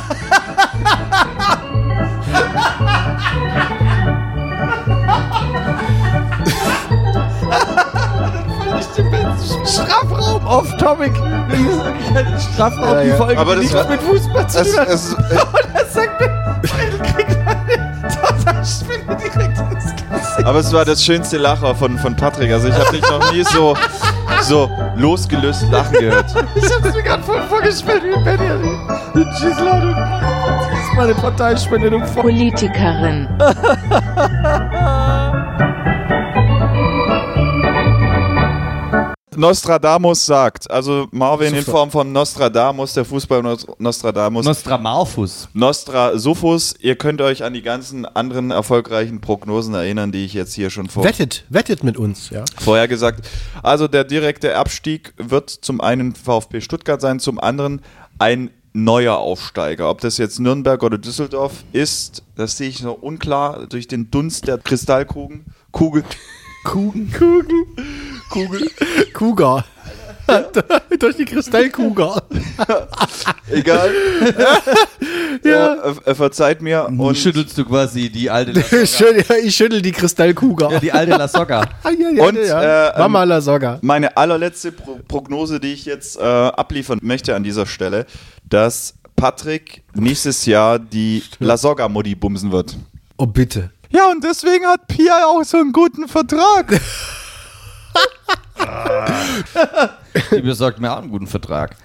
Strafraum 9.66 10.46
off-topic. 10.46 11.12
Strafraum, 12.54 12.84
Ja, 12.98 13.02
die 13.04 13.10
ja. 13.10 13.16
Folge, 13.16 13.40
Aber 13.40 13.56
die 13.56 13.62
das 13.68 13.72
nichts 13.74 13.76
war- 13.84 13.90
mit 13.90 14.02
Fußball 14.02 14.48
zu 14.50 14.64
tun 14.64 14.80
hat. 14.80 14.88
es- 14.90 15.14
Und 15.14 15.26
er 15.32 15.86
sagt 15.90 16.22
mir, 16.22 16.30
kriegt 17.04 17.38
eine 17.48 18.16
Parteispende 18.22 19.16
direkt 19.16 19.60
ins 19.60 19.92
Gesicht. 19.96 20.46
Aber 20.46 20.60
es 20.60 20.74
war 20.74 20.86
das 20.86 21.04
schönste 21.04 21.38
Lacher 21.38 21.76
von, 21.76 21.98
von 21.98 22.16
Patrick. 22.16 22.52
Also 22.52 22.68
ich 22.68 22.76
habe 22.76 22.92
dich 22.92 23.02
noch 23.10 23.32
nie 23.32 23.44
so, 23.44 23.76
so 24.42 24.70
losgelöst 24.96 25.66
lachen 25.72 25.94
gehört. 25.94 26.26
Ich 26.56 26.64
hab's 26.64 26.94
mir 26.96 27.04
gerade 27.04 27.24
voll 27.24 27.42
vorgestellt, 27.50 28.04
wie 28.04 28.24
Benny 28.24 28.78
die 29.16 29.26
Schießladung. 29.40 29.96
Das 29.96 30.80
ist 30.80 30.94
meine 30.96 31.14
Parteispende. 31.16 31.90
Politikerin. 32.16 33.28
Nostradamus 39.38 40.26
sagt, 40.26 40.70
also 40.70 41.08
Marvin 41.12 41.54
in 41.54 41.64
Form 41.64 41.92
von 41.92 42.12
Nostradamus, 42.12 42.94
der 42.94 43.06
Fußball 43.06 43.58
Nostradamus. 43.78 44.46
Nostramarfus. 44.46 45.50
Nostrasufus, 45.54 46.76
ihr 46.80 46.96
könnt 46.96 47.22
euch 47.22 47.44
an 47.44 47.54
die 47.54 47.62
ganzen 47.62 48.06
anderen 48.06 48.52
erfolgreichen 48.52 49.22
Prognosen 49.22 49.74
erinnern, 49.74 50.12
die 50.12 50.26
ich 50.26 50.34
jetzt 50.34 50.54
hier 50.54 50.70
schon 50.70 50.90
vor 50.90 51.04
Wettet, 51.04 51.46
wettet 51.50 51.84
mit 51.84 51.98
uns, 51.98 52.30
ja. 52.30 52.44
vorher 52.60 52.88
gesagt. 52.88 53.28
Also 53.62 53.88
der 53.88 54.04
direkte 54.04 54.56
Abstieg 54.56 55.14
wird 55.18 55.50
zum 55.50 55.82
einen 55.82 56.16
VfB 56.16 56.62
Stuttgart 56.62 57.02
sein, 57.02 57.20
zum 57.20 57.40
anderen 57.40 57.82
ein 58.20 58.50
neuer 58.74 59.18
Aufsteiger. 59.18 59.90
Ob 59.90 60.02
das 60.02 60.18
jetzt 60.18 60.40
Nürnberg 60.40 60.82
oder 60.84 60.98
Düsseldorf 60.98 61.64
ist, 61.72 62.24
das 62.36 62.58
sehe 62.58 62.70
ich 62.70 62.82
noch 62.82 63.02
unklar 63.02 63.68
durch 63.68 63.88
den 63.88 64.10
Dunst 64.12 64.48
der 64.48 64.58
Kristallkugeln. 64.58 65.46
Kugel. 65.72 66.04
Kugen. 66.64 67.12
Kugen. 67.12 67.66
Kugel. 68.34 68.70
Kuga. 69.14 69.64
Durch 71.00 71.18
die 71.18 71.26
Kristallkuga. 71.26 72.22
Egal. 73.52 73.92
ja. 75.44 75.76
äh, 76.06 76.16
verzeiht 76.16 76.62
mir. 76.62 76.88
Und 76.88 77.18
schüttelst 77.18 77.58
du 77.58 77.66
quasi 77.66 78.10
die 78.10 78.30
alte 78.30 78.54
La 78.54 78.62
Ich 79.44 79.56
schüttel, 79.56 79.82
die 79.82 79.92
Kristallkuga. 79.92 80.72
Ja, 80.72 80.80
die 80.80 80.92
alte 80.92 81.12
La 81.18 81.28
Soga. 81.28 81.62
Ah, 81.84 81.90
ja, 81.90 82.10
ja, 82.10 82.24
Und 82.24 82.36
ja. 82.38 82.90
äh, 82.90 83.00
Mama 83.00 83.24
ähm, 83.24 83.30
La 83.30 83.42
Soga. 83.42 83.80
meine 83.82 84.16
allerletzte 84.16 84.72
Pro 84.72 84.98
Prognose, 85.08 85.60
die 85.60 85.74
ich 85.74 85.86
jetzt 85.86 86.18
äh, 86.18 86.24
abliefern 86.24 87.00
möchte 87.02 87.36
an 87.36 87.44
dieser 87.44 87.66
Stelle, 87.66 88.06
dass 88.50 88.96
Patrick 89.16 89.84
nächstes 89.94 90.46
Jahr 90.46 90.80
die 90.80 91.24
La 91.40 91.58
Soga-Modi 91.58 92.16
bumsen 92.16 92.52
wird. 92.52 92.78
Oh, 93.18 93.26
bitte. 93.26 93.72
Ja, 93.90 94.10
und 94.10 94.24
deswegen 94.24 94.66
hat 94.66 94.88
Pia 94.88 95.26
auch 95.26 95.44
so 95.44 95.58
einen 95.58 95.72
guten 95.72 96.08
Vertrag. 96.08 96.80
Die 100.32 100.42
besorgt 100.42 100.80
mir 100.80 100.92
auch 100.92 101.00
einen 101.00 101.10
guten 101.10 101.28
Vertrag. 101.28 101.76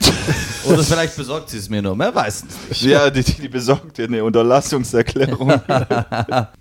Oder 0.65 0.83
vielleicht 0.83 1.17
besorgt 1.17 1.51
sie 1.51 1.59
es 1.59 1.69
mir 1.71 1.81
nur, 1.81 1.99
wer 1.99 2.15
weiß 2.15 2.45
es 2.49 2.69
nicht. 2.69 2.83
ja, 2.83 3.11
die, 3.11 3.23
die 3.23 3.49
besorgt 3.49 3.97
dir 3.99 4.05
eine 4.05 4.23
Unterlassungserklärung. 4.25 5.53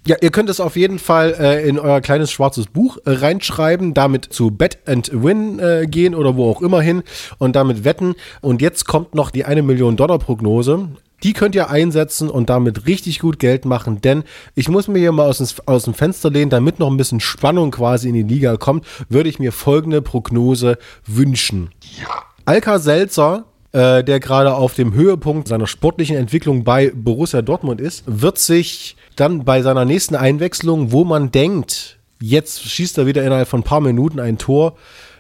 Ja, 0.06 0.16
ihr 0.22 0.32
könnt 0.32 0.50
es 0.50 0.60
auf 0.60 0.76
jeden 0.78 1.00
Fall 1.00 1.36
äh, 1.38 1.68
in 1.68 1.78
euer 1.80 2.00
kleines 2.00 2.32
schwarzes 2.32 2.68
Buch 2.68 2.98
äh, 3.06 3.12
reinschreiben, 3.12 3.94
damit 3.94 4.26
zu 4.26 4.52
Bet 4.52 4.80
and 4.88 5.10
Win 5.12 5.60
äh, 5.60 5.86
gehen 5.88 6.16
oder 6.16 6.38
wo 6.38 6.50
auch 6.50 6.62
immer 6.62 6.82
hin 6.82 7.04
und 7.38 7.56
damit 7.56 7.84
wetten. 7.84 8.16
Und 8.42 8.62
jetzt 8.62 8.86
kommt 8.86 9.16
noch 9.16 9.32
die 9.32 9.44
eine 9.44 9.62
Million 9.62 9.98
Dollar 9.98 10.20
Prognose. 10.20 10.88
Die 11.24 11.34
könnt 11.34 11.56
ihr 11.56 11.70
einsetzen 11.70 12.30
und 12.30 12.50
damit 12.50 12.86
richtig 12.86 13.20
gut 13.20 13.40
Geld 13.40 13.66
machen, 13.66 14.02
denn 14.02 14.24
ich 14.54 14.70
muss 14.70 14.88
mir 14.88 15.00
hier 15.00 15.12
mal 15.12 15.28
aus 15.28 15.40
dem, 15.40 15.48
aus 15.66 15.84
dem 15.84 15.94
Fenster 15.96 16.30
lehnen, 16.30 16.52
damit 16.52 16.80
noch 16.80 16.92
ein 16.92 16.98
bisschen 16.98 17.20
Spannung 17.20 17.72
quasi 17.72 18.10
in 18.10 18.14
die 18.14 18.24
Liga 18.24 18.58
kommt, 18.58 18.86
würde 19.10 19.30
ich 19.30 19.40
mir 19.40 19.52
folgende 19.52 20.02
Prognose 20.02 20.78
wünschen. 21.06 21.70
Alka 22.46 22.78
Selzer, 22.78 23.46
äh, 23.72 24.04
der 24.04 24.20
gerade 24.20 24.54
auf 24.54 24.76
dem 24.76 24.94
Höhepunkt 24.94 25.48
seiner 25.48 25.68
sportlichen 25.68 26.16
Entwicklung 26.16 26.64
bei 26.64 26.92
Borussia 26.94 27.42
Dortmund 27.42 27.82
ist, 27.82 28.04
wird 28.06 28.38
sich 28.38 28.96
dann 29.16 29.44
bei 29.44 29.64
seiner 29.64 29.86
nächsten 29.86 30.16
Einwechslung, 30.16 30.92
wo 30.92 31.04
man 31.04 31.32
denkt, 31.32 31.98
jetzt 32.22 32.64
schießt 32.64 32.98
er 33.00 33.06
wieder 33.08 33.24
innerhalb 33.24 33.48
von 33.48 33.62
ein 33.62 33.64
paar 33.64 33.82
Minuten 33.82 34.20
ein 34.20 34.38
Tor, 34.38 34.76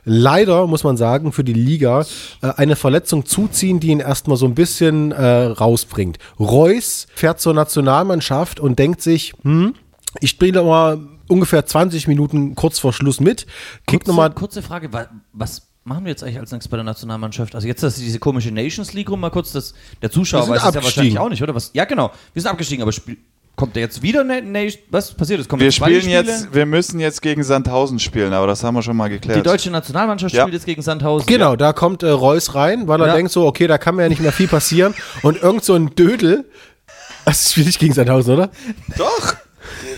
leider, 0.10 0.66
muss 0.68 0.84
man 0.84 0.98
sagen, 0.98 1.32
für 1.32 1.44
die 1.44 1.54
Liga 1.54 2.06
äh, 2.42 2.48
eine 2.56 2.76
Verletzung 2.76 3.26
zuziehen, 3.26 3.80
die 3.80 3.90
ihn 3.90 4.00
erstmal 4.00 4.38
so 4.38 4.46
ein 4.46 4.56
bisschen 4.56 5.12
äh, 5.12 5.44
rausbringt. 5.46 6.18
Reus 6.40 7.08
fährt 7.14 7.40
zur 7.42 7.54
Nationalmannschaft 7.54 8.60
und 8.60 8.80
denkt 8.80 9.02
sich, 9.02 9.34
hm, 9.44 9.76
ich 10.22 10.30
spiele 10.32 10.64
mal 10.64 11.00
ungefähr 11.28 11.66
20 11.66 12.08
Minuten 12.08 12.56
kurz 12.56 12.80
vor 12.80 12.94
Schluss 12.94 13.20
mit, 13.20 13.46
Kurze, 13.86 14.08
nochmal 14.10 14.32
kurze 14.32 14.62
Frage, 14.62 14.92
wa- 14.94 15.08
was 15.34 15.64
machen 15.84 16.06
wir 16.06 16.12
jetzt 16.12 16.24
eigentlich 16.24 16.40
als 16.40 16.52
nächstes 16.52 16.70
bei 16.70 16.78
der 16.78 16.84
Nationalmannschaft? 16.86 17.54
Also 17.54 17.68
jetzt, 17.68 17.84
dass 17.84 17.96
diese 17.96 18.18
komische 18.20 18.52
Nations 18.52 18.94
League 18.94 19.10
rum, 19.10 19.20
mal 19.20 19.30
kurz, 19.30 19.52
das, 19.52 19.74
der 20.02 20.10
Zuschauer 20.10 20.48
weiß 20.48 20.64
es 20.64 20.74
ja 20.74 20.84
wahrscheinlich 20.84 21.20
auch 21.20 21.30
nicht, 21.30 21.44
oder? 21.44 21.54
Was? 21.54 21.72
Ja, 21.74 21.86
genau, 21.86 22.12
wir 22.34 22.42
sind 22.42 22.50
abgestiegen, 22.52 22.82
aber 22.82 22.92
spiel, 22.94 23.18
kommt 23.58 23.76
der 23.76 23.82
jetzt 23.84 24.02
wieder 24.04 24.22
eine 24.22 24.42
Nation, 24.42 24.82
was 24.90 25.14
passiert? 25.14 25.42
Es 25.42 25.50
kommen 25.50 25.62
Wir 25.62 25.72
spielen 25.72 26.02
Spiele? 26.02 26.14
jetzt, 26.16 26.54
wir 26.54 26.66
müssen 26.66 27.00
jetzt 27.00 27.22
gegen 27.22 27.44
Sandhausen 27.44 28.00
spielen, 28.00 28.32
aber 28.32 28.48
das 28.48 28.64
haben 28.64 28.76
wir 28.76 28.84
schon 28.84 28.96
mal 28.96 29.10
geklärt. 29.10 29.40
Die 29.40 29.44
deutsche 29.44 29.70
Nationalmannschaft 29.72 30.34
Ja. 30.34 30.44
spielt 30.44 30.54
jetzt 30.54 30.66
gegen 30.66 30.82
Sandhausen. 30.82 31.26
Genau, 31.26 31.56
da 31.56 31.74
kommt 31.74 32.04
äh, 32.04 32.10
Reus 32.10 32.54
rein, 32.56 32.88
weil 32.88 33.02
er 33.02 33.08
Ja. 33.08 33.16
denkt 33.16 33.32
so, 33.32 33.46
okay, 33.46 33.68
da 33.68 33.78
kann 33.78 33.96
mir 33.96 34.04
ja 34.04 34.10
nicht 34.10 34.22
mehr 34.22 34.32
viel 34.32 34.48
passieren. 34.48 34.94
Und 35.24 35.42
irgend 35.42 35.66
so 35.66 35.74
ein 35.74 35.94
Dödel, 35.96 36.46
das 37.26 37.52
spielt 37.52 37.68
nicht 37.68 37.80
gegen 37.80 37.94
Sandhausen, 37.94 38.36
oder? 38.36 38.52
Doch. 38.98 39.36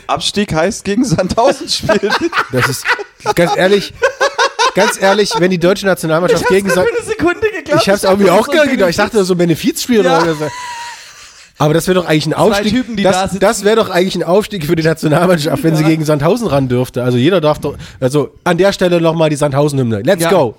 Abstieg 0.07 0.53
heißt 0.53 0.83
gegen 0.83 1.03
Sandhausen 1.05 1.69
spielen. 1.69 2.11
Das 2.51 2.67
ist, 2.67 2.85
ganz 3.35 3.55
ehrlich, 3.55 3.93
ganz 4.73 4.99
ehrlich, 4.99 5.31
wenn 5.37 5.51
die 5.51 5.59
deutsche 5.59 5.85
Nationalmannschaft 5.85 6.47
gegen 6.47 6.69
Sand... 6.69 6.87
eine 6.95 7.05
Sekunde 7.05 7.47
geglaubt. 7.51 7.81
Ich 7.83 7.89
hab's 7.89 8.03
irgendwie 8.03 8.31
auch 8.31 8.47
gedacht, 8.47 8.69
ich 8.89 8.95
dachte 8.95 9.23
so 9.23 9.33
ein 9.35 9.37
Benefizspiel 9.37 10.03
Ja. 10.03 10.21
oder 10.23 10.33
so. 10.33 10.47
Aber 11.59 11.73
das 11.73 11.87
wäre 11.87 11.95
doch 11.95 12.05
eigentlich 12.07 12.25
ein 12.27 12.33
Aufstieg. 12.33 12.71
Typen, 12.71 12.95
die 12.95 13.03
da 13.03 13.11
das 13.11 13.37
das 13.37 13.63
wäre 13.65 13.75
doch 13.75 13.89
eigentlich 13.89 14.15
ein 14.15 14.23
Aufstieg 14.23 14.65
für 14.65 14.75
die 14.75 14.83
Nationalmannschaft, 14.83 15.61
wenn 15.63 15.75
sie 15.75 15.83
gegen 15.83 16.05
Sandhausen 16.05 16.47
ran 16.47 16.69
dürfte. 16.69 17.03
Also 17.03 17.17
jeder 17.17 17.41
darf 17.41 17.59
doch, 17.59 17.75
also 17.99 18.31
an 18.45 18.57
der 18.57 18.71
Stelle 18.71 19.01
nochmal 19.01 19.29
die 19.29 19.35
Sandhausen-Hymne. 19.35 20.01
Let's 20.03 20.23
Ja. 20.23 20.29
go! 20.31 20.55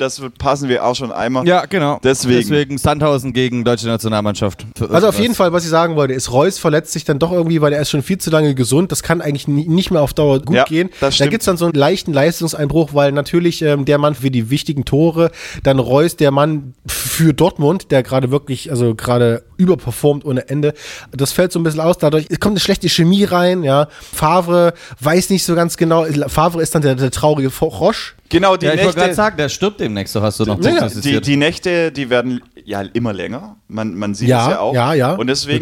Das 0.00 0.20
wird- 0.20 0.38
passen 0.38 0.68
wir 0.68 0.84
auch 0.84 0.96
schon 0.96 1.12
einmal. 1.12 1.46
Ja, 1.46 1.66
genau. 1.66 2.00
Deswegen. 2.02 2.38
Deswegen 2.40 2.78
Sandhausen 2.78 3.32
gegen 3.32 3.64
deutsche 3.64 3.86
Nationalmannschaft. 3.86 4.66
Also 4.90 5.08
auf 5.08 5.18
jeden 5.20 5.34
Fall, 5.34 5.52
was 5.52 5.64
ich 5.64 5.70
sagen 5.70 5.94
wollte, 5.96 6.14
ist, 6.14 6.32
Reus 6.32 6.58
verletzt 6.58 6.92
sich 6.92 7.04
dann 7.04 7.18
doch 7.18 7.30
irgendwie, 7.32 7.60
weil 7.60 7.72
er 7.72 7.80
ist 7.82 7.90
schon 7.90 8.02
viel 8.02 8.18
zu 8.18 8.30
lange 8.30 8.54
gesund. 8.54 8.90
Das 8.90 9.02
kann 9.02 9.20
eigentlich 9.20 9.46
nie- 9.46 9.68
nicht 9.68 9.90
mehr 9.90 10.00
auf 10.02 10.14
Dauer 10.14 10.40
gut 10.40 10.56
Ja, 10.56 10.64
gehen. 10.64 10.88
das 10.88 10.98
Da 11.00 11.12
stimmt. 11.12 11.30
gibt's 11.30 11.46
dann 11.46 11.56
so 11.56 11.66
einen 11.66 11.74
leichten 11.74 12.12
Leistungseinbruch, 12.12 12.94
weil 12.94 13.12
natürlich 13.12 13.62
ähm, 13.62 13.84
der 13.84 13.98
Mann 13.98 14.14
für 14.14 14.30
die 14.30 14.50
wichtigen 14.50 14.84
Tore, 14.84 15.30
dann 15.62 15.78
Reus, 15.78 16.16
der 16.16 16.30
Mann 16.30 16.74
für 16.86 17.34
Dortmund, 17.34 17.90
der 17.90 18.02
gerade 18.02 18.30
wirklich, 18.30 18.70
also 18.70 18.94
gerade 18.94 19.42
überperformt 19.58 20.24
ohne 20.24 20.48
Ende. 20.48 20.72
Das 21.12 21.32
fällt 21.32 21.52
so 21.52 21.58
ein 21.58 21.62
bisschen 21.62 21.80
aus. 21.80 21.98
Dadurch 21.98 22.26
kommt 22.40 22.52
eine 22.54 22.60
schlechte 22.60 22.88
Chemie 22.88 23.24
rein, 23.24 23.62
ja. 23.62 23.88
Favre 24.12 24.72
weiß 25.00 25.28
nicht 25.30 25.44
so 25.44 25.54
ganz 25.54 25.76
genau. 25.76 26.06
Favre 26.28 26.62
ist 26.62 26.74
dann 26.74 26.82
der, 26.82 26.94
der 26.94 27.10
traurige 27.10 27.50
Frosch. 27.50 28.14
Genau, 28.30 28.56
die 28.56 28.66
Ja, 28.66 28.74
ich 28.74 28.80
wollte 28.80 28.94
gerade 28.94 29.08
Nächte, 29.08 29.16
sagen, 29.16 29.36
der 29.36 29.48
stirbt 29.48 29.80
demnächst, 29.80 30.12
so 30.12 30.22
hast 30.22 30.38
du 30.40 30.44
noch 30.44 30.62
Ja, 30.62 30.88
die, 30.88 31.20
die 31.20 31.36
Nächte, 31.36 31.90
die 31.92 32.08
werden 32.08 32.40
ja 32.64 32.82
immer 32.92 33.12
länger. 33.12 33.56
Man, 33.66 33.94
man 33.96 34.14
sieht 34.14 34.28
Ja, 34.28 34.46
es 34.46 34.50
ja 34.52 34.60
auch. 34.60 34.72
ja, 34.74 34.94
ja. 34.94 35.14
Und 35.14 35.26
deswegen 35.26 35.60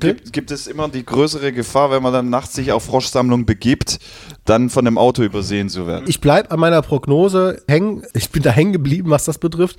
Gibt, 0.00 0.32
gibt 0.32 0.50
es 0.50 0.66
immer 0.66 0.88
die 0.88 1.04
größere 1.04 1.52
Gefahr, 1.52 1.90
wenn 1.92 2.02
man 2.02 2.12
dann 2.12 2.28
nachts 2.28 2.54
sich 2.54 2.72
auf 2.72 2.84
Froschsammlung 2.84 3.46
begibt, 3.46 3.98
dann 4.48 4.70
von 4.70 4.84
dem 4.84 4.98
Auto 4.98 5.22
übersehen 5.22 5.68
zu 5.68 5.86
werden. 5.86 6.04
Ich 6.08 6.20
bleibe 6.20 6.50
an 6.50 6.60
meiner 6.60 6.82
Prognose 6.82 7.62
hängen. 7.68 8.02
Ich 8.14 8.30
bin 8.30 8.42
da 8.42 8.50
hängen 8.50 8.72
geblieben, 8.72 9.10
was 9.10 9.24
das 9.24 9.38
betrifft. 9.38 9.76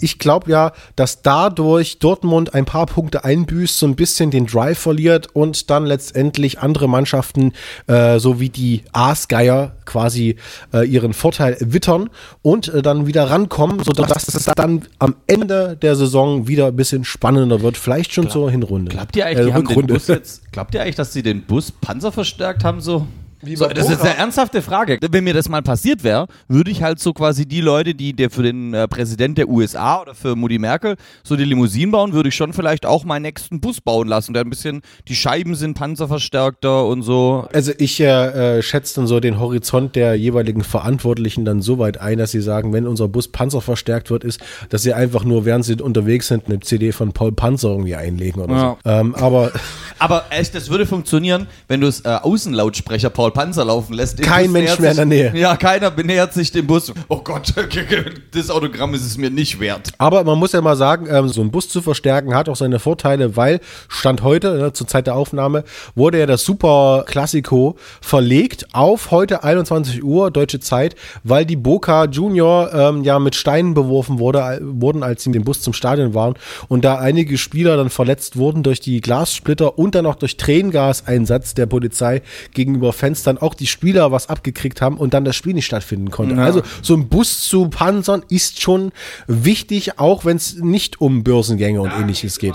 Ich 0.00 0.18
glaube 0.18 0.50
ja, 0.50 0.72
dass 0.96 1.22
dadurch 1.22 1.98
Dortmund 1.98 2.54
ein 2.54 2.64
paar 2.64 2.86
Punkte 2.86 3.24
einbüßt, 3.24 3.78
so 3.78 3.86
ein 3.86 3.96
bisschen 3.96 4.30
den 4.30 4.46
Drive 4.46 4.78
verliert 4.78 5.28
und 5.34 5.70
dann 5.70 5.86
letztendlich 5.86 6.58
andere 6.60 6.88
Mannschaften, 6.88 7.52
äh, 7.86 8.18
so 8.18 8.40
wie 8.40 8.48
die 8.50 8.82
Aasgeier, 8.92 9.72
quasi 9.86 10.36
äh, 10.72 10.86
ihren 10.86 11.12
Vorteil 11.12 11.56
wittern 11.60 12.10
und 12.42 12.68
äh, 12.68 12.82
dann 12.82 13.06
wieder 13.06 13.30
rankommen, 13.30 13.82
sodass 13.82 14.28
es 14.28 14.44
dann 14.44 14.82
am 14.98 15.16
Ende 15.26 15.76
der 15.80 15.96
Saison 15.96 16.46
wieder 16.46 16.68
ein 16.68 16.76
bisschen 16.76 17.04
spannender 17.04 17.60
wird. 17.62 17.76
Vielleicht 17.76 18.12
schon 18.12 18.30
zur 18.30 18.50
Hinrunde. 18.50 18.90
Glaubt 18.90 19.16
ihr 19.16 19.26
eigentlich, 19.26 19.46
die 19.46 19.50
Äh, 19.50 19.54
haben 19.54 19.66
den. 19.66 19.86
Bus 19.86 20.06
jetzt, 20.06 20.52
glaubt 20.52 20.74
ihr 20.74 20.82
eigentlich, 20.82 20.94
dass 20.96 21.12
sie 21.12 21.22
den 21.22 21.42
Bus 21.42 21.72
panzerverstärkt 21.72 22.62
haben 22.64 22.80
so? 22.80 23.06
So, 23.54 23.66
das 23.66 23.88
ist 23.88 24.00
eine 24.02 24.16
ernsthafte 24.16 24.60
Frage. 24.62 24.98
Wenn 25.10 25.24
mir 25.24 25.34
das 25.34 25.48
mal 25.48 25.62
passiert 25.62 26.04
wäre, 26.04 26.26
würde 26.48 26.70
ich 26.70 26.82
halt 26.82 27.00
so 27.00 27.12
quasi 27.12 27.46
die 27.46 27.60
Leute, 27.60 27.94
die 27.94 28.12
der 28.12 28.30
für 28.30 28.42
den 28.42 28.74
äh, 28.74 28.86
Präsident 28.86 29.38
der 29.38 29.48
USA 29.48 30.02
oder 30.02 30.14
für 30.14 30.36
Mutti 30.36 30.58
Merkel 30.58 30.96
so 31.24 31.36
die 31.36 31.44
Limousinen 31.44 31.90
bauen, 31.90 32.12
würde 32.12 32.28
ich 32.28 32.34
schon 32.34 32.52
vielleicht 32.52 32.84
auch 32.84 33.04
meinen 33.04 33.22
nächsten 33.22 33.60
Bus 33.60 33.80
bauen 33.80 34.08
lassen. 34.08 34.34
Der 34.34 34.42
ein 34.44 34.50
bisschen, 34.50 34.82
die 35.08 35.14
Scheiben 35.16 35.54
sind 35.54 35.74
panzerverstärkter 35.74 36.86
und 36.86 37.02
so. 37.02 37.46
Also 37.52 37.72
ich 37.78 37.98
äh, 38.00 38.58
äh, 38.58 38.62
schätze 38.62 38.96
dann 38.96 39.06
so 39.06 39.20
den 39.20 39.40
Horizont 39.40 39.96
der 39.96 40.14
jeweiligen 40.16 40.62
Verantwortlichen 40.62 41.44
dann 41.44 41.62
so 41.62 41.78
weit 41.78 41.98
ein, 41.98 42.18
dass 42.18 42.32
sie 42.32 42.40
sagen, 42.42 42.72
wenn 42.72 42.86
unser 42.86 43.08
Bus 43.08 43.28
panzerverstärkt 43.28 44.10
wird, 44.10 44.24
ist, 44.24 44.40
dass 44.68 44.82
sie 44.82 44.92
einfach 44.92 45.24
nur, 45.24 45.44
während 45.44 45.64
sie 45.64 45.80
unterwegs 45.80 46.28
sind, 46.28 46.46
eine 46.46 46.60
CD 46.60 46.92
von 46.92 47.12
Paul 47.12 47.32
Panzer 47.32 47.70
irgendwie 47.70 47.94
einlegen 47.96 48.42
oder 48.42 48.54
Ja. 48.54 48.76
so. 48.84 48.90
Ähm, 48.90 49.14
aber 49.14 49.52
Aber 49.98 50.24
echt, 50.30 50.54
das 50.54 50.70
würde 50.70 50.86
funktionieren, 50.86 51.46
wenn 51.68 51.82
du 51.82 51.86
es 51.86 52.00
äh, 52.06 52.08
Außenlautsprecher 52.08 53.10
Paul 53.10 53.29
Panzer 53.30 53.64
laufen 53.64 53.94
lässt. 53.94 54.20
Kein 54.22 54.52
Mensch 54.52 54.78
mehr 54.78 54.90
in 54.90 54.96
der 54.96 55.06
Nähe. 55.06 55.32
Ja, 55.36 55.56
keiner 55.56 55.90
nähert 55.90 56.34
sich 56.34 56.50
dem 56.52 56.66
Bus. 56.66 56.92
Oh 57.08 57.20
Gott, 57.22 57.54
das 58.32 58.50
Autogramm 58.50 58.94
ist 58.94 59.04
es 59.04 59.16
mir 59.16 59.30
nicht 59.30 59.60
wert. 59.60 59.92
Aber 59.98 60.24
man 60.24 60.38
muss 60.38 60.52
ja 60.52 60.60
mal 60.60 60.76
sagen, 60.76 61.06
ähm, 61.10 61.28
so 61.28 61.40
ein 61.40 61.50
Bus 61.50 61.68
zu 61.68 61.82
verstärken 61.82 62.34
hat 62.34 62.48
auch 62.48 62.56
seine 62.56 62.78
Vorteile, 62.78 63.36
weil 63.36 63.60
Stand 63.88 64.22
heute, 64.22 64.56
ne, 64.56 64.72
zur 64.72 64.86
Zeit 64.86 65.06
der 65.06 65.14
Aufnahme, 65.14 65.64
wurde 65.94 66.18
ja 66.18 66.26
das 66.26 66.44
Super 66.44 67.04
Classico 67.06 67.76
verlegt 68.00 68.66
auf 68.72 69.10
heute 69.10 69.44
21 69.44 70.02
Uhr 70.02 70.30
deutsche 70.30 70.60
Zeit, 70.60 70.96
weil 71.24 71.46
die 71.46 71.56
Boca 71.56 72.04
Junior 72.06 72.72
ähm, 72.72 73.04
ja 73.04 73.18
mit 73.18 73.34
Steinen 73.34 73.74
beworfen 73.74 74.18
wurde, 74.18 74.60
wurden, 74.62 75.02
als 75.02 75.24
sie 75.24 75.30
mit 75.30 75.36
dem 75.36 75.44
Bus 75.44 75.60
zum 75.60 75.72
Stadion 75.72 76.14
waren 76.14 76.34
und 76.68 76.84
da 76.84 76.98
einige 76.98 77.38
Spieler 77.38 77.76
dann 77.76 77.90
verletzt 77.90 78.36
wurden 78.36 78.62
durch 78.62 78.80
die 78.80 79.00
Glassplitter 79.00 79.78
und 79.78 79.94
dann 79.94 80.06
auch 80.06 80.16
durch 80.16 80.36
Tränengaseinsatz 80.36 81.54
der 81.54 81.66
Polizei 81.66 82.22
gegenüber 82.52 82.92
Fans 82.92 83.19
dann 83.22 83.38
auch 83.38 83.54
die 83.54 83.66
Spieler 83.66 84.12
was 84.12 84.28
abgekriegt 84.28 84.80
haben 84.80 84.96
und 84.96 85.14
dann 85.14 85.24
das 85.24 85.36
Spiel 85.36 85.54
nicht 85.54 85.66
stattfinden 85.66 86.10
konnte. 86.10 86.34
Ja. 86.34 86.44
Also 86.44 86.62
so 86.82 86.94
ein 86.94 87.08
Bus 87.08 87.48
zu 87.48 87.68
panzern 87.68 88.24
ist 88.28 88.60
schon 88.60 88.92
wichtig, 89.26 89.98
auch 89.98 90.24
wenn 90.24 90.36
es 90.36 90.56
nicht 90.56 91.00
um 91.00 91.22
Börsengänge 91.24 91.80
und 91.80 91.92
ähnliches 91.92 92.38
geht. 92.38 92.54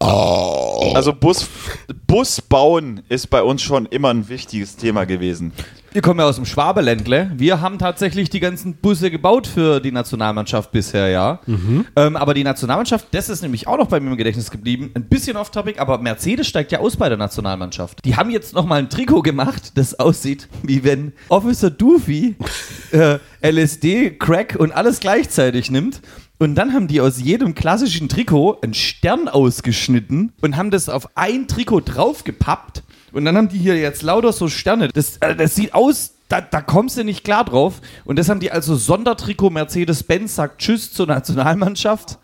Also 0.00 1.12
Bus, 1.12 1.48
Bus 2.06 2.40
bauen 2.40 3.02
ist 3.08 3.30
bei 3.30 3.42
uns 3.42 3.62
schon 3.62 3.86
immer 3.86 4.10
ein 4.10 4.28
wichtiges 4.28 4.76
Thema 4.76 5.04
gewesen. 5.04 5.52
Wir 5.92 6.00
kommen 6.00 6.20
ja 6.20 6.26
aus 6.26 6.36
dem 6.36 6.46
Schwabeländle. 6.46 7.32
Wir 7.36 7.60
haben 7.60 7.78
tatsächlich 7.78 8.30
die 8.30 8.40
ganzen 8.40 8.76
Busse 8.76 9.10
gebaut 9.10 9.46
für 9.46 9.78
die 9.78 9.92
Nationalmannschaft 9.92 10.72
bisher, 10.72 11.08
ja. 11.08 11.40
Ähm, 11.96 12.16
aber 12.16 12.32
die 12.32 12.44
Nationalmannschaft, 12.44 13.08
das 13.10 13.28
ist 13.28 13.42
nämlich 13.42 13.68
auch 13.68 13.76
noch 13.76 13.88
bei 13.88 14.00
mir 14.00 14.10
im 14.10 14.16
Gedächtnis 14.16 14.50
geblieben. 14.50 14.90
Ein 14.94 15.04
bisschen 15.04 15.36
off-topic, 15.36 15.78
aber 15.78 15.98
Mercedes 15.98 16.46
steigt 16.48 16.72
ja 16.72 16.78
aus 16.78 16.96
bei 16.96 17.10
der 17.10 17.18
Nationalmannschaft. 17.18 18.02
Die 18.06 18.16
haben 18.16 18.30
jetzt 18.30 18.54
nochmal 18.54 18.78
ein 18.78 18.88
Trikot 18.88 19.20
gemacht, 19.20 19.72
das 19.74 19.98
aussieht, 20.00 20.48
wie 20.62 20.82
wenn 20.82 21.12
Officer 21.28 21.70
Doofy 21.70 22.36
äh, 22.92 23.18
LSD, 23.42 24.12
Crack 24.18 24.56
und 24.58 24.72
alles 24.72 24.98
gleichzeitig 25.00 25.70
nimmt. 25.70 26.00
Und 26.38 26.54
dann 26.54 26.72
haben 26.72 26.88
die 26.88 27.02
aus 27.02 27.20
jedem 27.20 27.54
klassischen 27.54 28.08
Trikot 28.08 28.60
einen 28.62 28.74
Stern 28.74 29.28
ausgeschnitten 29.28 30.32
und 30.40 30.56
haben 30.56 30.70
das 30.70 30.88
auf 30.88 31.16
ein 31.16 31.48
Trikot 31.48 31.82
draufgepappt. 31.82 32.82
Und 33.12 33.24
dann 33.24 33.36
haben 33.36 33.48
die 33.48 33.58
hier 33.58 33.76
jetzt 33.76 34.02
lauter 34.02 34.32
so 34.32 34.48
Sterne. 34.48 34.88
Das, 34.88 35.18
äh, 35.18 35.36
das 35.36 35.54
sieht 35.54 35.74
aus, 35.74 36.14
da, 36.28 36.40
da 36.40 36.60
kommst 36.60 36.96
du 36.96 37.04
nicht 37.04 37.24
klar 37.24 37.44
drauf. 37.44 37.80
Und 38.04 38.18
das 38.18 38.28
haben 38.28 38.40
die 38.40 38.50
also 38.50 38.74
Sondertrikot 38.74 39.50
Mercedes-Benz 39.50 40.34
sagt 40.34 40.60
Tschüss 40.60 40.92
zur 40.92 41.06
Nationalmannschaft. 41.06 42.18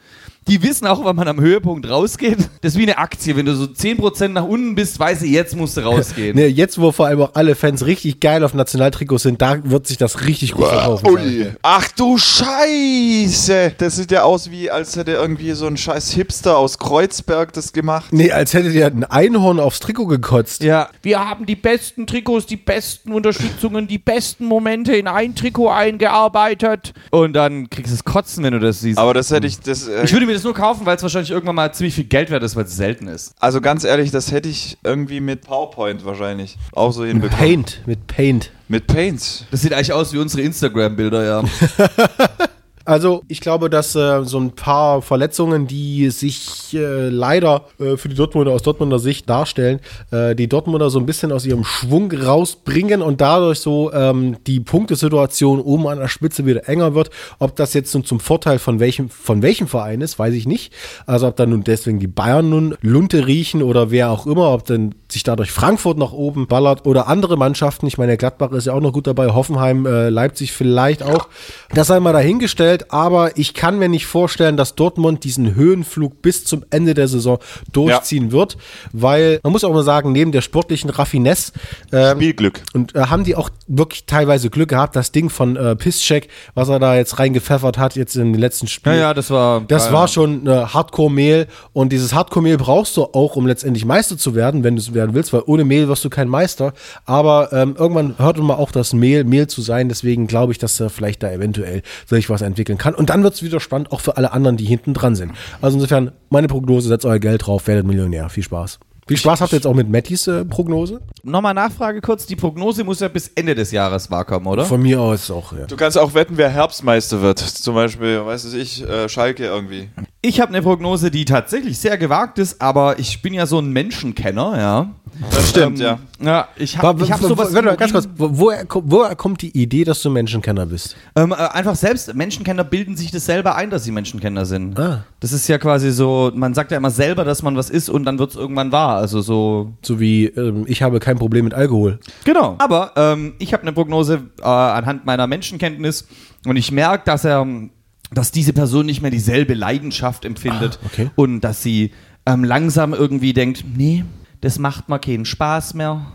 Die 0.48 0.62
wissen 0.62 0.86
auch, 0.86 1.04
wann 1.04 1.14
man 1.14 1.28
am 1.28 1.40
Höhepunkt 1.40 1.88
rausgeht. 1.88 2.38
Das 2.62 2.72
ist 2.72 2.78
wie 2.78 2.84
eine 2.84 2.96
Aktie. 2.96 3.36
Wenn 3.36 3.44
du 3.44 3.54
so 3.54 3.64
10% 3.64 4.28
nach 4.28 4.44
unten 4.44 4.74
bist, 4.74 4.98
weiß 4.98 5.22
ich, 5.22 5.30
jetzt 5.30 5.54
musst 5.54 5.76
du 5.76 5.82
rausgehen. 5.82 6.28
Ne, 6.38 6.46
jetzt, 6.46 6.80
wo 6.80 6.92
vor 6.92 7.06
allem 7.06 7.22
auch 7.22 7.34
alle 7.34 7.54
Fans 7.54 7.84
richtig 7.84 8.20
geil 8.20 8.44
auf 8.44 8.54
Nationaltrikots 8.54 9.24
sind, 9.24 9.42
da 9.42 9.58
wird 9.64 9.86
sich 9.86 9.96
das 9.96 10.24
richtig 10.24 10.52
gut 10.52 10.66
verkaufen. 10.68 11.08
Ui. 11.08 11.46
Ach 11.62 11.88
du 11.92 12.16
Scheiße! 12.16 13.72
Das 13.76 13.96
sieht 13.96 14.12
ja 14.12 14.22
aus 14.22 14.50
wie, 14.50 14.70
als 14.70 14.96
hätte 14.96 15.12
irgendwie 15.12 15.52
so 15.52 15.66
ein 15.66 15.76
scheiß 15.76 16.12
Hipster 16.12 16.56
aus 16.56 16.78
Kreuzberg 16.78 17.52
das 17.52 17.72
gemacht. 17.72 18.12
Nee, 18.12 18.30
als 18.30 18.54
hättet 18.54 18.74
ihr 18.74 18.86
ein 18.86 19.04
Einhorn 19.04 19.58
aufs 19.58 19.80
Trikot 19.80 20.06
gekotzt. 20.06 20.62
Ja, 20.62 20.88
wir 21.02 21.18
haben 21.18 21.44
die 21.44 21.56
besten 21.56 22.06
Trikots, 22.06 22.46
die 22.46 22.56
besten 22.56 23.12
Unterstützungen, 23.12 23.88
die 23.88 23.98
besten 23.98 24.44
Momente 24.44 24.94
in 24.94 25.08
ein 25.08 25.34
Trikot 25.34 25.70
eingearbeitet. 25.70 26.94
Und 27.10 27.32
dann 27.34 27.68
kriegst 27.68 27.90
du 27.90 27.96
es 27.96 28.04
kotzen, 28.04 28.44
wenn 28.44 28.52
du 28.52 28.60
das 28.60 28.80
siehst. 28.80 28.98
Aber 28.98 29.14
das 29.14 29.30
hätte 29.30 29.46
ich, 29.46 29.58
das, 29.60 29.88
äh, 29.88 30.04
ich 30.04 30.12
würde 30.12 30.26
mir 30.26 30.37
das 30.38 30.44
nur 30.44 30.54
kaufen, 30.54 30.86
weil 30.86 30.96
es 30.96 31.02
wahrscheinlich 31.02 31.30
irgendwann 31.30 31.56
mal 31.56 31.72
ziemlich 31.72 31.94
viel 31.94 32.04
Geld 32.04 32.30
wert 32.30 32.42
ist, 32.42 32.56
weil 32.56 32.64
es 32.64 32.76
selten 32.76 33.08
ist. 33.08 33.34
also 33.40 33.60
ganz 33.60 33.84
ehrlich, 33.84 34.10
das 34.10 34.32
hätte 34.32 34.48
ich 34.48 34.78
irgendwie 34.84 35.20
mit 35.20 35.42
PowerPoint 35.42 36.04
wahrscheinlich 36.04 36.56
auch 36.72 36.92
so 36.92 37.04
hinbekommen. 37.04 37.38
Paint, 37.38 37.82
mit 37.86 38.06
Paint. 38.06 38.50
Mit 38.68 38.86
Paint. 38.86 39.46
Das 39.50 39.62
sieht 39.62 39.72
eigentlich 39.72 39.92
aus 39.92 40.12
wie 40.12 40.18
unsere 40.18 40.42
Instagram-Bilder, 40.42 41.24
ja. 41.24 41.44
Also 42.88 43.22
ich 43.28 43.42
glaube, 43.42 43.68
dass 43.68 43.94
äh, 43.96 44.24
so 44.24 44.40
ein 44.40 44.52
paar 44.52 45.02
Verletzungen, 45.02 45.66
die 45.66 46.08
sich 46.08 46.72
äh, 46.72 47.10
leider 47.10 47.66
äh, 47.78 47.98
für 47.98 48.08
die 48.08 48.14
Dortmunder 48.14 48.50
aus 48.52 48.62
Dortmunder 48.62 48.98
Sicht 48.98 49.28
darstellen, 49.28 49.80
äh, 50.10 50.34
die 50.34 50.48
Dortmunder 50.48 50.88
so 50.88 50.98
ein 50.98 51.04
bisschen 51.04 51.30
aus 51.30 51.44
ihrem 51.44 51.64
Schwung 51.64 52.10
rausbringen 52.10 53.02
und 53.02 53.20
dadurch 53.20 53.58
so 53.58 53.92
ähm, 53.92 54.38
die 54.46 54.60
Punktesituation 54.60 55.60
oben 55.60 55.86
an 55.86 55.98
der 55.98 56.08
Spitze 56.08 56.46
wieder 56.46 56.66
enger 56.66 56.94
wird. 56.94 57.10
Ob 57.38 57.56
das 57.56 57.74
jetzt 57.74 57.92
nun 57.92 58.06
zum 58.06 58.20
Vorteil 58.20 58.58
von 58.58 58.80
welchem 58.80 59.10
von 59.10 59.42
welchem 59.42 59.68
Verein 59.68 60.00
ist, 60.00 60.18
weiß 60.18 60.32
ich 60.32 60.46
nicht. 60.46 60.72
Also 61.04 61.28
ob 61.28 61.36
dann 61.36 61.50
nun 61.50 61.64
deswegen 61.64 61.98
die 61.98 62.06
Bayern 62.06 62.48
nun 62.48 62.74
Lunte 62.80 63.26
riechen 63.26 63.62
oder 63.62 63.90
wer 63.90 64.10
auch 64.10 64.26
immer, 64.26 64.54
ob 64.54 64.64
dann 64.64 64.94
sich 65.10 65.22
dadurch 65.22 65.50
Frankfurt 65.50 65.96
nach 65.96 66.12
oben 66.12 66.46
ballert 66.46 66.86
oder 66.86 67.08
andere 67.08 67.36
Mannschaften. 67.36 67.86
Ich 67.86 67.96
meine, 67.96 68.16
Gladbach 68.16 68.52
ist 68.52 68.66
ja 68.66 68.74
auch 68.74 68.80
noch 68.80 68.92
gut 68.92 69.06
dabei, 69.06 69.28
Hoffenheim, 69.28 69.86
äh, 69.86 70.10
Leipzig 70.10 70.52
vielleicht 70.52 71.02
auch. 71.02 71.28
Das 71.74 71.86
sei 71.86 71.98
mal 72.00 72.12
dahingestellt, 72.12 72.92
aber 72.92 73.36
ich 73.38 73.54
kann 73.54 73.78
mir 73.78 73.88
nicht 73.88 74.06
vorstellen, 74.06 74.56
dass 74.56 74.74
Dortmund 74.74 75.24
diesen 75.24 75.54
Höhenflug 75.54 76.20
bis 76.20 76.44
zum 76.44 76.64
Ende 76.70 76.94
der 76.94 77.08
Saison 77.08 77.38
durchziehen 77.72 78.32
wird, 78.32 78.58
weil 78.92 79.40
man 79.42 79.52
muss 79.52 79.64
auch 79.64 79.72
mal 79.72 79.82
sagen, 79.82 80.12
neben 80.12 80.32
der 80.32 80.42
sportlichen 80.42 80.90
Raffinesse 80.90 81.52
ähm, 81.92 82.16
Spielglück. 82.16 82.62
und 82.74 82.94
äh, 82.94 83.06
haben 83.06 83.24
die 83.24 83.34
auch 83.34 83.50
wirklich 83.66 84.04
teilweise 84.04 84.50
Glück 84.50 84.68
gehabt, 84.68 84.94
das 84.94 85.12
Ding 85.12 85.30
von 85.30 85.56
äh, 85.56 85.74
Pisscheck, 85.76 86.28
was 86.54 86.68
er 86.68 86.78
da 86.78 86.96
jetzt 86.96 87.18
reingepfeffert 87.18 87.78
hat, 87.78 87.96
jetzt 87.96 88.14
in 88.16 88.32
den 88.32 88.40
letzten 88.40 88.66
Spielen. 88.66 88.96
Ja, 88.96 89.00
ja, 89.00 89.14
das 89.14 89.30
war. 89.30 89.62
Das 89.62 89.84
geil. 89.84 89.92
war 89.94 90.08
schon 90.08 90.46
äh, 90.46 90.50
Hardcore-Mehl 90.50 91.46
und 91.72 91.92
dieses 91.92 92.14
Hardcore-Mehl 92.14 92.58
brauchst 92.58 92.96
du 92.96 93.04
auch, 93.04 93.36
um 93.36 93.46
letztendlich 93.46 93.84
Meister 93.86 94.18
zu 94.18 94.34
werden, 94.34 94.64
wenn 94.64 94.76
du 94.76 94.82
es 94.82 94.94
werden 94.98 95.14
willst, 95.14 95.32
weil 95.32 95.42
ohne 95.46 95.64
Mehl 95.64 95.88
wirst 95.88 96.04
du 96.04 96.10
kein 96.10 96.28
Meister. 96.28 96.74
Aber 97.06 97.52
ähm, 97.52 97.74
irgendwann 97.78 98.18
hört 98.18 98.36
man 98.38 98.56
auch 98.56 98.70
das 98.70 98.92
Mehl, 98.92 99.24
Mehl 99.24 99.46
zu 99.46 99.62
sein, 99.62 99.88
deswegen 99.88 100.26
glaube 100.26 100.52
ich, 100.52 100.58
dass 100.58 100.78
er 100.78 100.90
vielleicht 100.90 101.22
da 101.22 101.30
eventuell 101.30 101.82
sich 102.06 102.28
was 102.28 102.42
entwickeln 102.42 102.76
kann. 102.76 102.94
Und 102.94 103.10
dann 103.10 103.22
wird 103.22 103.34
es 103.34 103.42
wieder 103.42 103.60
spannend, 103.60 103.92
auch 103.92 104.00
für 104.00 104.16
alle 104.16 104.32
anderen, 104.32 104.56
die 104.56 104.66
hinten 104.66 104.92
dran 104.92 105.14
sind. 105.14 105.32
Also 105.62 105.76
insofern, 105.76 106.12
meine 106.28 106.48
Prognose, 106.48 106.88
setzt 106.88 107.06
euer 107.06 107.18
Geld 107.18 107.46
drauf, 107.46 107.66
werdet 107.66 107.86
Millionär. 107.86 108.28
Viel 108.28 108.42
Spaß. 108.42 108.78
Viel 109.08 109.16
Spaß 109.16 109.40
habt 109.40 109.54
ihr 109.54 109.56
jetzt 109.56 109.66
auch 109.66 109.74
mit 109.74 109.88
Mattis 109.88 110.26
äh, 110.26 110.44
Prognose? 110.44 111.00
Nochmal 111.22 111.54
Nachfrage 111.54 112.02
kurz. 112.02 112.26
Die 112.26 112.36
Prognose 112.36 112.84
muss 112.84 113.00
ja 113.00 113.08
bis 113.08 113.28
Ende 113.28 113.54
des 113.54 113.72
Jahres 113.72 114.10
wahrkommen, 114.10 114.46
oder? 114.46 114.66
Von 114.66 114.82
mir 114.82 115.00
aus 115.00 115.30
auch, 115.30 115.54
ja. 115.54 115.64
Du 115.64 115.76
kannst 115.76 115.96
auch 115.96 116.12
wetten, 116.12 116.36
wer 116.36 116.50
Herbstmeister 116.50 117.22
wird. 117.22 117.38
Zum 117.38 117.74
Beispiel, 117.74 118.26
weiß 118.26 118.52
ich, 118.52 118.86
äh, 118.86 119.08
Schalke 119.08 119.46
irgendwie. 119.46 119.88
Ich 120.20 120.40
habe 120.40 120.48
eine 120.48 120.62
Prognose, 120.62 121.12
die 121.12 121.24
tatsächlich 121.24 121.78
sehr 121.78 121.96
gewagt 121.96 122.40
ist, 122.40 122.60
aber 122.60 122.98
ich 122.98 123.22
bin 123.22 123.34
ja 123.34 123.46
so 123.46 123.60
ein 123.60 123.70
Menschenkenner, 123.70 124.58
ja. 124.58 124.90
Das 125.30 125.50
stimmt, 125.50 125.78
Ähm, 125.80 125.84
ja. 125.86 125.98
Ja, 126.20 126.48
ich 126.56 126.76
habe 126.76 127.04
ich 127.04 127.12
hab 127.12 127.22
wa- 127.22 127.28
sowas. 127.28 127.54
warte 127.54 127.66
mal, 127.68 127.76
ganz 127.76 127.92
kurz, 127.92 128.08
wo- 128.16 128.30
woher, 128.32 128.64
woher 128.68 129.14
kommt 129.14 129.42
die 129.42 129.56
Idee, 129.56 129.84
dass 129.84 130.02
du 130.02 130.10
Menschenkenner 130.10 130.66
bist? 130.66 130.96
Ähm, 131.14 131.30
äh, 131.30 131.34
einfach 131.36 131.76
selbst, 131.76 132.12
Menschenkenner 132.14 132.64
bilden 132.64 132.96
sich 132.96 133.12
das 133.12 133.26
selber 133.26 133.54
ein, 133.54 133.70
dass 133.70 133.84
sie 133.84 133.92
Menschenkenner 133.92 134.44
sind. 134.44 134.76
Ah. 134.78 135.04
Das 135.20 135.32
ist 135.32 135.46
ja 135.46 135.56
quasi 135.58 135.92
so, 135.92 136.32
man 136.34 136.52
sagt 136.52 136.72
ja 136.72 136.78
immer 136.78 136.90
selber, 136.90 137.24
dass 137.24 137.42
man 137.44 137.56
was 137.56 137.70
ist 137.70 137.88
und 137.88 138.04
dann 138.04 138.18
wird 138.18 138.30
es 138.30 138.36
irgendwann 138.36 138.72
wahr. 138.72 138.96
Also 138.96 139.20
so. 139.20 139.72
So 139.82 140.00
wie, 140.00 140.26
ähm, 140.26 140.64
ich 140.66 140.82
habe 140.82 140.98
kein 140.98 141.16
Problem 141.18 141.44
mit 141.44 141.54
Alkohol. 141.54 142.00
Genau. 142.24 142.56
Aber 142.58 142.92
ähm, 142.96 143.34
ich 143.38 143.52
habe 143.52 143.62
eine 143.62 143.72
Prognose 143.72 144.22
äh, 144.40 144.44
anhand 144.44 145.06
meiner 145.06 145.28
Menschenkenntnis 145.28 146.08
und 146.44 146.56
ich 146.56 146.72
merke, 146.72 147.04
dass 147.06 147.24
er 147.24 147.40
ähm, 147.40 147.70
dass 148.10 148.32
diese 148.32 148.52
Person 148.52 148.86
nicht 148.86 149.02
mehr 149.02 149.10
dieselbe 149.10 149.54
Leidenschaft 149.54 150.24
empfindet 150.24 150.78
Ah, 150.82 150.86
okay. 150.86 151.10
und 151.16 151.40
dass 151.42 151.62
sie 151.62 151.92
ähm, 152.26 152.44
langsam 152.44 152.94
irgendwie 152.94 153.32
denkt, 153.32 153.64
nee, 153.76 154.04
das 154.40 154.58
macht 154.58 154.88
mir 154.88 154.98
keinen 154.98 155.24
Spaß 155.24 155.74
mehr. 155.74 156.06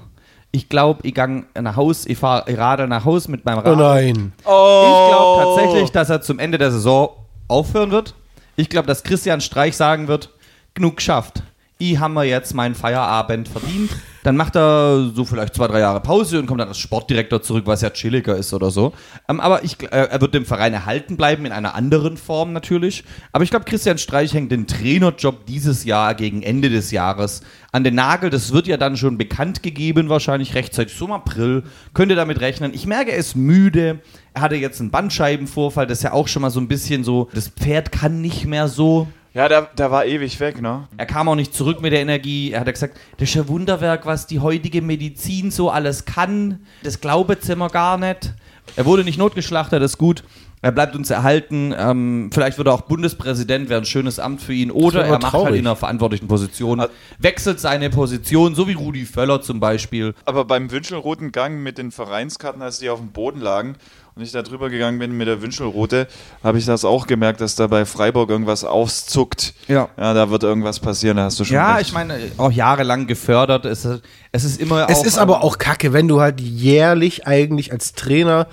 Ich 0.51 0.69
glaube, 0.69 0.99
ich 1.07 1.13
gang 1.15 1.45
nach 1.59 1.75
Haus, 1.75 2.05
ich 2.05 2.17
fahre 2.17 2.49
ich 2.51 2.57
radel 2.57 2.87
nach 2.87 3.05
Haus 3.05 3.27
mit 3.27 3.43
meinem 3.45 3.59
Rad. 3.59 3.67
Oh 3.67 3.75
nein. 3.75 4.33
Ich 4.37 4.43
glaube 4.45 5.43
tatsächlich, 5.43 5.91
dass 5.91 6.09
er 6.09 6.21
zum 6.21 6.37
Ende 6.39 6.57
der 6.59 6.71
Saison 6.71 7.09
aufhören 7.47 7.89
wird. 7.91 8.13
Ich 8.55 8.69
glaube, 8.69 8.87
dass 8.87 9.03
Christian 9.03 9.41
Streich 9.41 9.75
sagen 9.75 10.07
wird, 10.07 10.29
genug 10.75 10.97
geschafft. 10.97 11.41
Ich 11.79 11.97
habe 11.99 12.13
mir 12.13 12.23
jetzt 12.25 12.53
meinen 12.53 12.75
Feierabend 12.75 13.47
verdient. 13.47 13.89
Dann 14.23 14.37
macht 14.37 14.55
er 14.55 15.11
so 15.13 15.25
vielleicht 15.25 15.55
zwei, 15.55 15.67
drei 15.67 15.79
Jahre 15.79 15.99
Pause 15.99 16.39
und 16.39 16.45
kommt 16.45 16.61
dann 16.61 16.69
als 16.69 16.79
Sportdirektor 16.79 17.41
zurück, 17.41 17.63
was 17.65 17.81
ja 17.81 17.89
chilliger 17.89 18.35
ist 18.35 18.53
oder 18.53 18.71
so. 18.71 18.93
Ähm, 19.27 19.39
aber 19.39 19.63
ich, 19.63 19.81
äh, 19.83 20.07
er 20.09 20.21
wird 20.21 20.33
dem 20.33 20.45
Verein 20.45 20.73
erhalten 20.73 21.17
bleiben, 21.17 21.45
in 21.45 21.51
einer 21.51 21.75
anderen 21.75 22.17
Form 22.17 22.53
natürlich. 22.53 23.03
Aber 23.31 23.43
ich 23.43 23.49
glaube, 23.49 23.65
Christian 23.65 23.97
Streich 23.97 24.33
hängt 24.33 24.51
den 24.51 24.67
Trainerjob 24.67 25.45
dieses 25.45 25.83
Jahr 25.83 26.15
gegen 26.15 26.41
Ende 26.41 26.69
des 26.69 26.91
Jahres 26.91 27.41
an 27.71 27.83
den 27.83 27.95
Nagel. 27.95 28.29
Das 28.29 28.53
wird 28.53 28.67
ja 28.67 28.77
dann 28.77 28.97
schon 28.97 29.17
bekannt 29.17 29.63
gegeben, 29.63 30.09
wahrscheinlich 30.09 30.55
rechtzeitig 30.55 30.99
im 31.01 31.11
April. 31.11 31.63
Könnt 31.93 32.11
ihr 32.11 32.15
damit 32.15 32.39
rechnen. 32.39 32.73
Ich 32.73 32.87
merke, 32.87 33.11
er 33.11 33.17
ist 33.17 33.35
müde. 33.35 33.99
Er 34.33 34.41
hatte 34.41 34.55
jetzt 34.55 34.79
einen 34.79 34.89
Bandscheibenvorfall, 34.89 35.85
das 35.85 35.99
ist 35.99 36.03
ja 36.03 36.13
auch 36.13 36.27
schon 36.27 36.41
mal 36.41 36.49
so 36.49 36.59
ein 36.59 36.67
bisschen 36.67 37.03
so, 37.03 37.29
das 37.33 37.49
Pferd 37.49 37.91
kann 37.91 38.21
nicht 38.21 38.45
mehr 38.45 38.67
so. 38.67 39.07
Ja, 39.33 39.49
der, 39.49 39.63
der 39.63 39.89
war 39.89 40.05
ewig 40.05 40.39
weg, 40.39 40.61
ne? 40.61 40.87
Er 40.95 41.07
kam 41.07 41.27
auch 41.27 41.35
nicht 41.35 41.55
zurück 41.55 41.81
mit 41.81 41.91
der 41.91 42.01
Energie. 42.01 42.51
Er 42.51 42.59
hat 42.59 42.71
gesagt, 42.71 42.99
das 43.17 43.29
ist 43.29 43.35
ein 43.35 43.47
Wunderwerk, 43.47 44.05
was 44.05 44.27
die 44.27 44.39
heutige 44.39 44.83
Medizin 44.83 45.49
so 45.49 45.71
alles 45.71 46.05
kann. 46.05 46.59
Das 46.83 47.01
glauben 47.01 47.35
sie 47.39 47.55
mir 47.55 47.69
gar 47.69 47.97
nicht. 47.97 48.33
Er 48.75 48.85
wurde 48.85 49.03
nicht 49.03 49.17
notgeschlachtet, 49.17 49.81
das 49.81 49.93
ist 49.93 49.97
gut. 49.97 50.23
Er 50.61 50.71
bleibt 50.71 50.95
uns 50.95 51.09
erhalten. 51.09 51.75
Ähm, 51.77 52.29
vielleicht 52.31 52.57
wird 52.57 52.69
er 52.69 52.73
auch 52.73 52.81
Bundespräsident, 52.81 53.69
wäre 53.69 53.81
ein 53.81 53.85
schönes 53.85 54.17
Amt 54.17 54.41
für 54.41 54.53
ihn. 54.53 54.71
Oder 54.71 55.03
er 55.03 55.11
macht 55.11 55.23
halt 55.23 55.31
traurig. 55.31 55.59
in 55.59 55.67
einer 55.67 55.75
verantwortlichen 55.75 56.27
Position, 56.27 56.81
wechselt 57.17 57.59
seine 57.59 57.89
Position, 57.89 58.55
so 58.55 58.67
wie 58.67 58.73
Rudi 58.73 59.05
Völler 59.05 59.41
zum 59.41 59.59
Beispiel. 59.59 60.13
Aber 60.23 60.45
beim 60.45 60.71
Wünschelroten 60.71 61.33
Gang 61.33 61.61
mit 61.61 61.77
den 61.77 61.91
Vereinskarten, 61.91 62.61
als 62.61 62.79
die 62.79 62.89
auf 62.89 62.99
dem 62.99 63.11
Boden 63.11 63.41
lagen 63.41 63.75
und 64.15 64.21
ich 64.21 64.31
da 64.31 64.41
drüber 64.43 64.69
gegangen 64.69 64.99
bin 64.99 65.11
mit 65.17 65.27
der 65.27 65.41
Wünschelrote, 65.41 66.07
habe 66.43 66.57
ich 66.59 66.65
das 66.65 66.85
auch 66.85 67.07
gemerkt, 67.07 67.41
dass 67.41 67.55
da 67.55 67.67
bei 67.67 67.83
Freiburg 67.85 68.29
irgendwas 68.29 68.63
auszuckt. 68.63 69.53
Ja. 69.67 69.89
Ja, 69.97 70.13
da 70.13 70.29
wird 70.29 70.43
irgendwas 70.43 70.79
passieren, 70.79 71.17
da 71.17 71.23
hast 71.23 71.39
du 71.39 71.45
schon 71.45 71.55
Ja, 71.55 71.75
recht. 71.75 71.87
ich 71.87 71.93
meine, 71.93 72.17
auch 72.37 72.51
jahrelang 72.51 73.07
gefördert. 73.07 73.65
Es, 73.65 73.85
ist- 73.85 74.01
es 74.31 74.43
ist 74.43 74.59
immer 74.61 74.87
Es 74.89 74.99
auch, 74.99 75.05
ist 75.05 75.17
aber 75.17 75.43
auch 75.43 75.57
kacke, 75.57 75.93
wenn 75.93 76.07
du 76.07 76.19
halt 76.21 76.41
jährlich 76.41 77.25
eigentlich 77.27 77.71
als 77.71 77.93
Trainer 77.93 78.47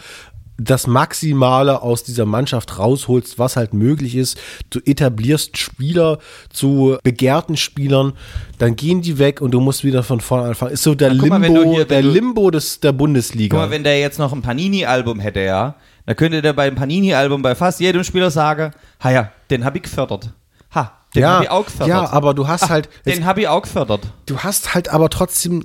das 0.62 0.87
Maximale 0.87 1.81
aus 1.82 2.03
dieser 2.05 2.27
Mannschaft 2.27 2.78
rausholst, 2.78 3.39
was 3.39 3.57
halt 3.57 3.73
möglich 3.73 4.15
ist. 4.15 4.39
Du 4.69 4.78
etablierst 4.85 5.57
Spieler 5.57 6.19
zu 6.53 6.99
begehrten 7.03 7.57
Spielern, 7.57 8.12
dann 8.59 8.77
gehen 8.77 9.01
die 9.01 9.19
weg 9.19 9.41
und 9.41 9.53
du 9.53 9.61
musst 9.61 9.85
wieder 9.85 10.03
von 10.03 10.20
vorne 10.20 10.49
anfangen. 10.49 10.73
Ist 10.73 10.82
so 10.82 10.95
der 10.95 11.15
mal, 11.15 11.31
wenn 11.41 11.43
Limbo, 11.55 11.62
du 11.65 11.74
hier- 11.74 11.85
der 11.87 12.03
Limbo 12.03 12.51
des, 12.51 12.81
der 12.81 12.93
Bundesliga. 12.93 13.57
Guck 13.57 13.66
mal, 13.66 13.70
wenn 13.70 13.85
der 13.85 13.99
jetzt 14.01 14.19
noch 14.19 14.32
ein 14.32 14.43
Panini-Album 14.43 15.19
hätte, 15.20 15.41
ja, 15.41 15.77
dann 16.07 16.16
könnte 16.16 16.43
der 16.43 16.53
beim 16.53 16.74
Panini-Album 16.74 17.41
bei 17.43 17.55
fast 17.55 17.81
jedem 17.81 18.05
Spieler 18.05 18.31
sagen, 18.31 18.73
ha 19.03 19.11
ja, 19.11 19.32
den 19.51 19.65
habe 19.65 19.78
ich 19.78 19.85
gefördert. 19.85 20.32
Ha, 20.74 20.93
den 21.15 21.23
Ja, 21.23 21.31
habe 21.35 21.45
ich 21.45 21.51
auch 21.51 21.65
gefördert. 21.65 21.89
ja, 21.89 22.11
aber 22.11 22.35
du 22.35 22.47
hast 22.47 22.65
Ah, 22.65 22.69
halt- 22.69 22.89
Den 23.07 23.24
habe 23.24 23.41
ich 23.41 23.49
auch 23.49 23.62
gefördert. 23.62 24.01
du 24.27 24.39
hast 24.39 24.74
halt 24.74 24.89
aber 24.91 25.09
trotzdem 25.09 25.65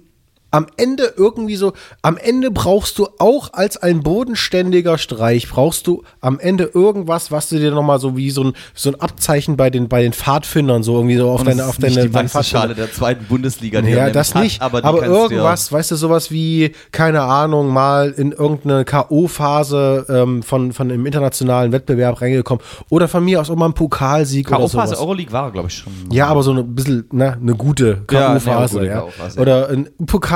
am 0.55 0.67
Ende 0.77 1.13
irgendwie 1.17 1.57
so, 1.57 1.73
am 2.01 2.15
Ende 2.15 2.49
brauchst 2.49 2.97
du 2.97 3.09
auch 3.19 3.51
als 3.51 3.75
ein 3.75 4.03
bodenständiger 4.03 4.97
Streich, 4.97 5.49
brauchst 5.49 5.85
du 5.85 6.03
am 6.21 6.39
Ende 6.39 6.71
irgendwas, 6.73 7.29
was 7.29 7.49
du 7.49 7.59
dir 7.59 7.71
nochmal 7.71 7.99
so 7.99 8.15
wie 8.15 8.31
so 8.31 8.45
ein, 8.45 8.53
so 8.73 8.89
ein 8.89 8.95
Abzeichen 9.01 9.57
bei 9.57 9.69
den, 9.69 9.89
bei 9.89 10.01
den 10.01 10.13
Pfadfindern 10.13 10.81
so 10.81 10.95
irgendwie 10.95 11.17
so 11.17 11.29
auf 11.29 11.41
Und 11.41 11.47
deine, 11.47 11.65
auf 11.65 11.77
deine, 11.77 11.91
die 11.91 12.09
deine 12.09 12.09
Meisterschale 12.09 12.73
der 12.73 12.89
zweiten 12.89 13.25
Bundesliga, 13.25 13.81
ja, 13.81 14.09
das 14.09 14.33
hat, 14.33 14.43
nicht, 14.43 14.61
aber, 14.61 14.81
aber, 14.85 15.05
irgendwas, 15.05 15.73
weißt 15.73 15.91
du, 15.91 15.97
sowas 15.97 16.31
wie, 16.31 16.71
keine 16.93 17.23
Ahnung, 17.23 17.67
mal 17.73 18.11
in 18.11 18.31
irgendeine 18.31 18.85
K.O.-Phase 18.85 20.09
ähm, 20.09 20.41
von, 20.41 20.71
von 20.71 20.89
einem 20.89 21.05
internationalen 21.05 21.73
Wettbewerb 21.73 22.21
reingekommen 22.21 22.63
oder 22.89 23.09
von 23.09 23.25
mir 23.25 23.41
aus 23.41 23.49
auch 23.49 23.57
mal 23.57 23.65
ein 23.65 23.73
Pokalsieg 23.73 24.49
Ja, 24.49 24.55
oder 24.55 24.67
K.O.-Phase 24.67 24.87
sowas. 24.87 24.99
Euroleague 24.99 25.33
war, 25.33 25.51
glaube 25.51 25.67
ich, 25.67 25.73
schon. 25.75 25.91
Ja, 26.11 26.27
aber 26.27 26.43
so 26.43 26.53
ein 26.53 26.75
bisschen, 26.75 27.03
ne, 27.11 27.33
eine 27.33 27.55
gute 27.55 28.03
Ja, 28.09 28.37
K.O.-Phase. 28.37 28.85
Ja, 28.85 29.01
K.O.-Phase, 29.01 29.35
ja. 29.35 29.41
Oder 29.41 29.69
ein 29.69 29.89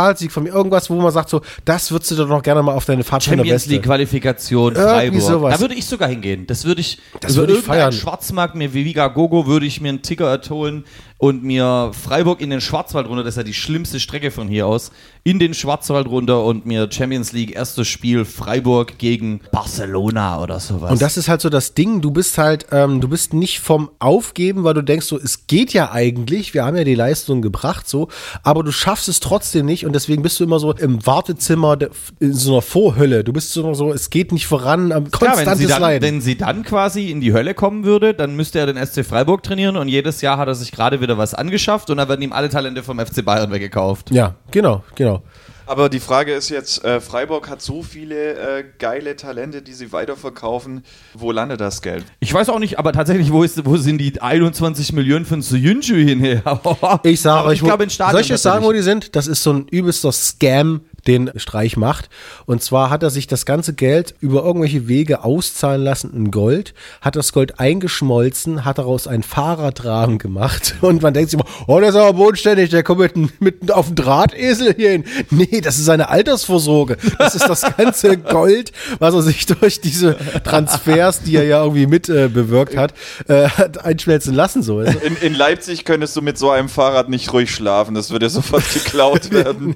Pokalsieg 0.10 0.32
von 0.32 0.44
mir, 0.44 0.50
irgendwas, 0.50 0.90
wo 0.90 0.96
man 0.96 1.12
sagt, 1.12 1.30
so, 1.30 1.42
das 1.66 1.92
würdest 1.92 2.12
du 2.12 2.16
doch 2.16 2.28
noch 2.28 2.42
gerne 2.42 2.62
mal 2.64 2.74
auf 2.74 2.86
deine 2.86 3.04
Pfadfinder 3.04 3.44
Champions 3.44 3.66
League 3.68 3.84
Qualifikation 3.84 4.76
Freiburg. 4.76 5.22
sowas. 5.22 5.56
Da 5.56 5.62
würde 5.62 5.76
ich 5.76 5.86
sogar 5.86 6.10
hingehen. 6.10 6.48
Das 6.48 6.66
würde 6.66 6.82
ich 6.82 7.00
Das 7.22 7.36
würde 7.36 7.54
ich 7.54 7.60
feiern. 7.60 7.92
Schwarzmarkt 7.94 8.56
mir 8.56 8.74
wie 8.74 8.86
Viga 8.86 9.08
Gogo 9.08 9.46
würde 9.46 9.66
ich 9.66 9.82
mir 9.82 9.90
einen 9.90 10.02
Ticker 10.02 10.40
holen 10.50 10.84
und 11.20 11.44
mir 11.44 11.92
Freiburg 11.94 12.40
in 12.40 12.50
den 12.50 12.62
Schwarzwald 12.62 13.08
runter, 13.08 13.24
das 13.24 13.34
ist 13.34 13.38
ja 13.38 13.44
die 13.44 13.54
schlimmste 13.54 14.00
Strecke 14.00 14.32
von 14.32 14.48
hier 14.48 14.66
aus, 14.66 14.92
in 15.26 15.38
den 15.38 15.54
Schwarzwald 15.54 16.08
runter 16.08 16.46
und 16.46 16.66
mir 16.66 16.90
Champions 16.90 17.34
League 17.34 17.54
erstes 17.54 17.90
Spiel 17.90 18.24
Freiburg 18.24 18.98
gegen 18.98 19.42
Barcelona 19.52 20.42
oder 20.42 20.62
sowas. 20.62 20.92
Und 20.92 21.02
das 21.02 21.18
ist 21.18 21.28
halt 21.28 21.42
so 21.42 21.50
das 21.50 21.74
Ding, 21.74 22.00
du 22.00 22.12
bist 22.12 22.38
halt, 22.38 22.68
ähm, 22.72 23.02
du 23.02 23.10
bist 23.10 23.34
nicht 23.34 23.60
vom 23.60 23.92
Aufgeben, 24.00 24.64
weil 24.64 24.74
du 24.74 24.82
denkst 24.82 25.08
so, 25.08 25.20
es 25.20 25.46
geht 25.48 25.74
ja 25.74 25.92
eigentlich, 25.92 26.54
wir 26.54 26.64
haben 26.64 26.78
ja 26.78 26.86
die 26.86 26.96
Leistung 26.96 27.42
gebracht, 27.42 27.90
so, 27.90 28.08
aber 28.44 28.64
du 28.64 28.72
schaffst 28.72 29.10
es 29.10 29.20
trotzdem 29.20 29.66
nicht 29.66 29.86
und 29.86 29.94
deswegen 29.94 30.24
bist 30.24 30.40
du 30.40 30.46
immer 30.46 30.60
so 30.60 30.72
im 30.74 31.06
Wartezimmer 31.06 31.78
in 32.22 32.34
so 32.34 32.54
einer 32.54 32.62
Vorhölle. 32.62 33.26
Du 33.26 33.34
bist 33.34 33.52
so, 33.52 33.74
so 33.74 33.92
es 33.92 34.10
geht 34.10 34.32
nicht 34.32 34.48
voran, 34.48 34.94
am 34.94 35.12
Klar, 35.12 35.32
wenn 35.32 35.40
sie, 35.40 35.44
konstantes 35.44 35.68
dann, 35.68 35.82
Leiden. 35.82 36.08
wenn 36.08 36.22
sie 36.22 36.38
dann 36.38 36.64
quasi 36.64 37.12
in 37.12 37.20
die 37.20 37.34
Hölle 37.34 37.54
kommen 37.54 37.84
würde, 37.84 38.14
dann 38.14 38.38
müsste 38.38 38.60
er 38.60 38.72
den 38.72 38.78
SC 38.84 39.06
Freiburg 39.06 39.44
trainieren 39.44 39.76
und 39.76 39.90
jedes 39.90 40.22
Jahr 40.22 40.38
hat 40.38 40.48
er 40.48 40.56
sich 40.56 40.72
gerade 40.72 41.02
wieder 41.02 41.09
was 41.18 41.34
angeschafft 41.34 41.90
und 41.90 41.98
dann 41.98 42.10
werden 42.10 42.22
ihm 42.22 42.34
alle 42.34 42.50
Talente 42.50 42.84
vom 42.84 43.00
FC 43.00 43.24
Bayern 43.24 43.52
weggekauft. 43.52 44.12
Ja, 44.12 44.36
genau, 44.52 44.84
genau. 44.96 45.24
Aber 45.70 45.88
die 45.88 46.00
Frage 46.00 46.34
ist 46.34 46.50
jetzt, 46.50 46.84
äh, 46.84 47.00
Freiburg 47.00 47.48
hat 47.48 47.62
so 47.62 47.84
viele 47.84 48.58
äh, 48.60 48.64
geile 48.80 49.16
Talente, 49.16 49.62
die 49.62 49.74
sie 49.74 49.92
weiterverkaufen. 49.92 50.84
Wo 51.14 51.32
landet 51.32 51.62
das 51.62 51.84
Geld? 51.84 52.06
Ich 52.20 52.34
weiß 52.34 52.50
auch 52.50 52.58
nicht, 52.58 52.80
aber 52.80 52.92
tatsächlich, 52.92 53.32
wo, 53.32 53.44
ist, 53.44 53.64
wo 53.68 53.78
sind 53.78 54.00
die 54.00 54.20
21 54.20 54.94
Millionen 54.94 55.26
von 55.26 55.44
Suyunju 55.44 55.96
hin? 55.96 56.42
Ich 57.04 57.22
sage 57.22 57.50
euch, 57.50 57.60
ich 57.60 57.64
glaube, 57.64 57.84
in 57.84 57.92
Stadion 57.92 58.14
soll 58.14 58.22
ich 58.22 58.34
euch 58.34 58.42
sagen, 58.42 58.66
wo 58.66 58.72
die 58.74 58.82
sind? 58.82 59.16
Das 59.16 59.28
ist 59.28 59.44
so 59.44 59.54
ein 59.54 59.68
übelster 59.68 60.12
Scam, 60.12 60.82
den 61.10 61.32
Streich 61.38 61.76
macht. 61.76 62.08
Und 62.46 62.62
zwar 62.62 62.92
hat 62.92 63.02
er 63.02 63.10
sich 63.10 63.26
das 63.26 63.48
ganze 63.48 63.74
Geld 63.74 64.14
über 64.20 64.44
irgendwelche 64.44 64.88
Wege 64.88 65.24
auszahlen 65.24 65.84
lassen 65.84 66.14
in 66.14 66.30
Gold, 66.30 66.76
hat 67.02 67.16
das 67.16 67.34
Gold 67.34 67.60
eingeschmolzen, 67.60 68.64
hat 68.64 68.78
daraus 68.78 69.08
einen 69.08 69.24
Fahrradrahmen 69.24 70.20
gemacht. 70.20 70.76
Und 70.82 71.02
man 71.02 71.16
denkt 71.16 71.32
sich 71.32 71.40
immer, 71.40 71.50
oh, 71.66 71.80
der 71.80 71.90
ist 71.90 71.96
aber 71.96 72.14
bodenständig, 72.14 72.70
der 72.70 72.84
kommt 72.84 73.00
mitten, 73.00 73.32
mitten 73.40 73.72
auf 73.72 73.88
den 73.88 73.96
Drahtesel 73.96 74.76
hier 74.76 74.92
hin. 74.92 75.04
Nee, 75.32 75.62
das 75.62 75.80
ist 75.80 75.86
seine 75.86 76.10
Altersvorsorge. 76.10 76.98
Das 77.18 77.34
ist 77.34 77.50
das 77.50 77.62
ganze 77.76 78.18
Gold, 78.30 78.72
was 79.00 79.16
er 79.16 79.24
sich 79.24 79.48
durch 79.48 79.82
diese 79.82 80.16
Transfers, 80.44 81.24
die 81.24 81.38
er 81.38 81.46
ja 81.46 81.64
irgendwie 81.64 81.88
mit 81.88 82.08
äh, 82.08 82.28
bewirkt 82.28 82.78
hat, 82.78 82.94
äh, 83.28 83.50
hat 83.50 83.84
einschmelzen 83.84 84.36
lassen. 84.36 84.62
So. 84.62 84.78
Also, 84.78 85.00
In, 85.00 85.16
in 85.18 85.34
Leipzig 85.34 85.86
könntest 85.86 86.16
du 86.16 86.22
mit 86.22 86.38
so 86.38 86.52
einem 86.52 86.70
Fahrrad 86.70 87.10
nicht 87.10 87.34
ruhig 87.34 87.50
schlafen. 87.50 87.96
Das 87.96 88.12
würde 88.12 88.30
sofort 88.30 88.64
geklaut 88.72 89.32
werden. 89.32 89.76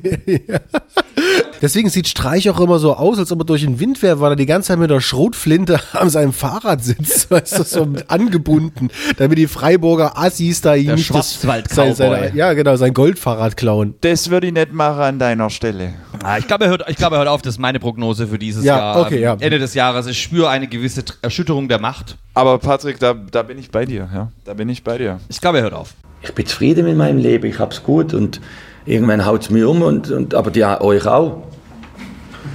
Deswegen 1.61 1.89
sieht 1.89 2.07
Streich 2.07 2.49
auch 2.49 2.59
immer 2.59 2.77
so 2.79 2.93
aus, 2.95 3.17
als 3.19 3.31
ob 3.31 3.39
er 3.41 3.45
durch 3.45 3.61
den 3.61 3.79
Wind 3.79 4.01
wäre, 4.01 4.19
weil 4.19 4.33
er 4.33 4.35
die 4.35 4.45
ganze 4.45 4.67
Zeit 4.69 4.79
mit 4.79 4.89
der 4.89 4.99
Schrotflinte 4.99 5.79
an 5.93 6.09
seinem 6.09 6.33
Fahrrad 6.33 6.83
sitzt, 6.83 7.31
weißt 7.31 7.59
du, 7.59 7.63
so 7.63 7.87
angebunden, 8.07 8.89
damit 9.17 9.37
die 9.37 9.47
Freiburger 9.47 10.17
Assis 10.17 10.61
da 10.61 10.75
ihm 10.75 10.95
nicht 10.95 11.13
das, 11.13 11.41
sein, 11.41 11.95
seine, 11.95 12.35
ja 12.35 12.53
genau, 12.53 12.75
sein 12.75 12.93
Goldfahrrad 12.93 13.55
klauen. 13.55 13.95
Das 14.01 14.29
würde 14.29 14.47
ich 14.47 14.53
nicht 14.53 14.73
machen 14.73 15.01
an 15.01 15.19
deiner 15.19 15.49
Stelle. 15.49 15.93
Ah, 16.23 16.37
ich 16.37 16.47
glaube, 16.47 16.65
er 16.65 16.71
hört, 16.71 16.83
ich 16.89 16.97
glaube, 16.97 17.15
er 17.15 17.19
hört 17.19 17.29
auf, 17.29 17.41
das 17.41 17.55
ist 17.55 17.59
meine 17.59 17.79
Prognose 17.79 18.27
für 18.27 18.37
dieses 18.37 18.63
Ja, 18.65 18.77
Jahr. 18.77 19.01
okay, 19.01 19.15
Ähm, 19.17 19.21
ja. 19.21 19.37
Ende 19.39 19.59
des 19.59 19.73
Jahres. 19.73 20.07
Ich 20.07 20.21
spüre 20.21 20.49
eine 20.49 20.67
gewisse 20.67 21.03
Erschütterung 21.21 21.67
der 21.69 21.79
Macht. 21.79 22.17
Aber 22.33 22.57
Patrick, 22.57 22.99
da, 22.99 23.13
da 23.13 23.43
bin 23.43 23.57
ich 23.57 23.71
bei 23.71 23.85
dir. 23.85 24.09
Ja? 24.13 24.31
Da 24.45 24.53
bin 24.53 24.67
ich 24.69 24.83
bei 24.83 24.97
dir. 24.97 25.19
Ich 25.29 25.39
glaube, 25.39 25.59
er 25.59 25.63
hört 25.63 25.73
auf. 25.73 25.93
Ich 26.21 26.33
bin 26.33 26.45
zufrieden 26.45 26.85
mit 26.85 26.97
meinem 26.97 27.17
Leben, 27.17 27.45
ich 27.45 27.59
hab's 27.59 27.83
gut 27.83 28.13
und 28.13 28.39
irgendwann 28.85 29.26
haut's 29.26 29.49
mir 29.49 29.69
um 29.69 29.81
und, 29.81 30.11
und 30.11 30.35
aber 30.35 30.51
die 30.51 30.64
euch 30.64 31.05
auch. 31.05 31.43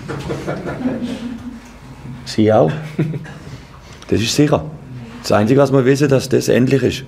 Sie 2.25 2.53
auch. 2.53 2.73
Das 4.09 4.21
ist 4.21 4.35
sicher. 4.35 4.65
Das 5.23 5.33
Einzige, 5.33 5.61
was 5.61 5.73
wir 5.73 5.85
wissen, 5.85 6.09
dass 6.09 6.29
das 6.29 6.49
endlich 6.49 6.83
ist. 6.83 7.05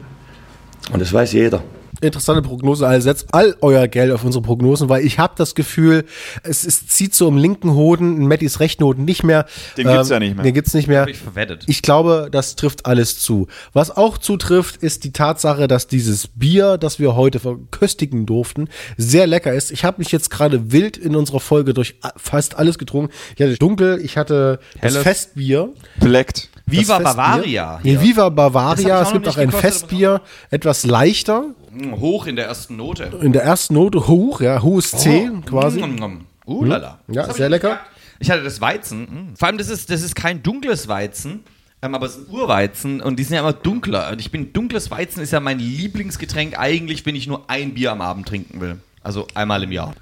Und 0.93 1.01
das 1.01 1.13
weiß 1.13 1.33
jeder. 1.33 1.63
Interessante 2.01 2.43
Prognose. 2.43 2.87
Also 2.87 3.05
setzt 3.05 3.29
all 3.33 3.57
euer 3.61 3.89
Geld 3.89 4.13
auf 4.13 4.25
unsere 4.25 4.43
Prognosen, 4.43 4.89
weil 4.89 5.05
ich 5.05 5.19
habe 5.19 5.35
das 5.37 5.55
Gefühl, 5.55 6.05
es, 6.43 6.65
es 6.65 6.87
zieht 6.87 7.15
so 7.15 7.29
im 7.29 7.37
linken 7.37 7.75
Hoden, 7.75 8.17
in 8.17 8.27
Mattis 8.27 8.61
rechten 8.61 8.85
Hoden 8.85 9.05
nicht 9.05 9.23
mehr. 9.23 9.47
Den 9.77 9.87
gibt's 9.87 10.09
ja 10.09 10.19
nicht 10.19 10.37
mehr. 10.37 10.45
Den 10.45 10.55
gibt's 10.55 10.75
nicht 10.75 10.89
mehr. 10.89 11.07
Ich 11.09 11.19
verwettet. 11.19 11.65
Ich 11.67 11.83
glaube, 11.83 12.29
das 12.31 12.57
trifft 12.57 12.87
alles 12.87 13.19
zu. 13.21 13.47
Was 13.73 13.97
auch 13.97 14.19
zutrifft, 14.19 14.77
ist 14.77 15.05
die 15.05 15.13
Tatsache, 15.13 15.69
dass 15.69 15.87
dieses 15.87 16.29
Bier, 16.29 16.79
das 16.79 16.99
wir 16.99 17.17
heute 17.17 17.41
verköstigen 17.41 18.27
durften, 18.27 18.69
sehr 18.97 19.27
lecker 19.27 19.53
ist. 19.53 19.71
Ich 19.71 19.85
habe 19.85 19.99
mich 19.99 20.13
jetzt 20.13 20.31
gerade 20.31 20.73
wild 20.73 20.97
in 20.97 21.17
unserer 21.17 21.41
Folge 21.41 21.75
durch 21.75 21.97
fast 22.17 22.57
alles 22.57 22.79
getrunken. 22.79 23.13
Ich 23.37 23.43
hatte 23.43 23.57
dunkel, 23.57 24.01
ich 24.03 24.17
hatte 24.17 24.61
das 24.75 24.93
Helles. 24.93 25.03
Festbier. 25.03 25.71
Blackt. 25.99 26.50
Viva. 26.71 26.99
Bavaria. 26.99 27.81
Nee, 27.83 28.01
Viva 28.01 28.29
Bavaria. 28.29 29.03
Es 29.03 29.13
gibt 29.13 29.27
auch 29.29 29.37
ein 29.37 29.51
Festbier, 29.51 30.21
etwas 30.51 30.85
leichter. 30.85 31.45
Mm, 31.73 31.95
Hoch 32.01 32.27
in 32.27 32.37
der 32.37 32.47
ersten 32.47 32.77
Note. 32.77 33.11
In 33.23 33.33
der 33.33 33.43
ersten 33.43 33.75
Note 33.75 34.07
hoch, 34.07 34.41
ja, 34.41 34.63
hohes 34.63 34.91
C 34.93 35.31
Oh. 35.33 35.41
quasi. 35.49 35.81
Mm, 35.83 35.97
mm. 36.05 36.21
Uh, 36.47 36.65
lala. 36.65 36.99
Ja, 37.09 37.23
Das 37.23 37.29
hab 37.31 37.37
sehr 37.37 37.47
ich 37.47 37.51
lecker. 37.53 37.81
Ich 38.19 38.31
hatte 38.31 38.43
das 38.43 38.61
Weizen. 38.61 39.03
mm. 39.03 39.37
Vor 39.37 39.49
allem, 39.49 39.59
das 39.59 39.69
ist, 39.69 39.91
das 39.91 40.03
ist 40.03 40.15
kein 40.15 40.43
dunkles 40.43 40.89
Weizen, 40.89 41.45
ähm, 41.83 41.95
aber 41.95 42.07
es 42.07 42.17
ist 42.17 42.29
ein 42.29 42.35
Urweizen 42.35 43.01
und 43.01 43.19
die 43.19 43.25
sind 43.25 43.35
ja 43.35 43.41
immer 43.41 43.53
dunkler. 43.53 44.11
Und 44.13 44.21
ich 44.21 44.31
bin, 44.31 44.53
dunkles 44.53 44.91
Weizen 44.91 45.23
ist 45.23 45.31
ja 45.33 45.41
mein 45.41 45.59
Lieblingsgetränk 45.59 46.59
eigentlich, 46.59 47.07
wenn 47.07 47.15
ich 47.17 47.27
nur 47.27 47.45
ein 47.49 47.75
Bier 47.75 47.93
am 47.93 48.01
Abend 48.01 48.27
trinken 48.29 48.61
will. 48.61 48.79
Also 49.03 49.27
einmal 49.35 49.63
im 49.63 49.73
Jahr. 49.73 49.95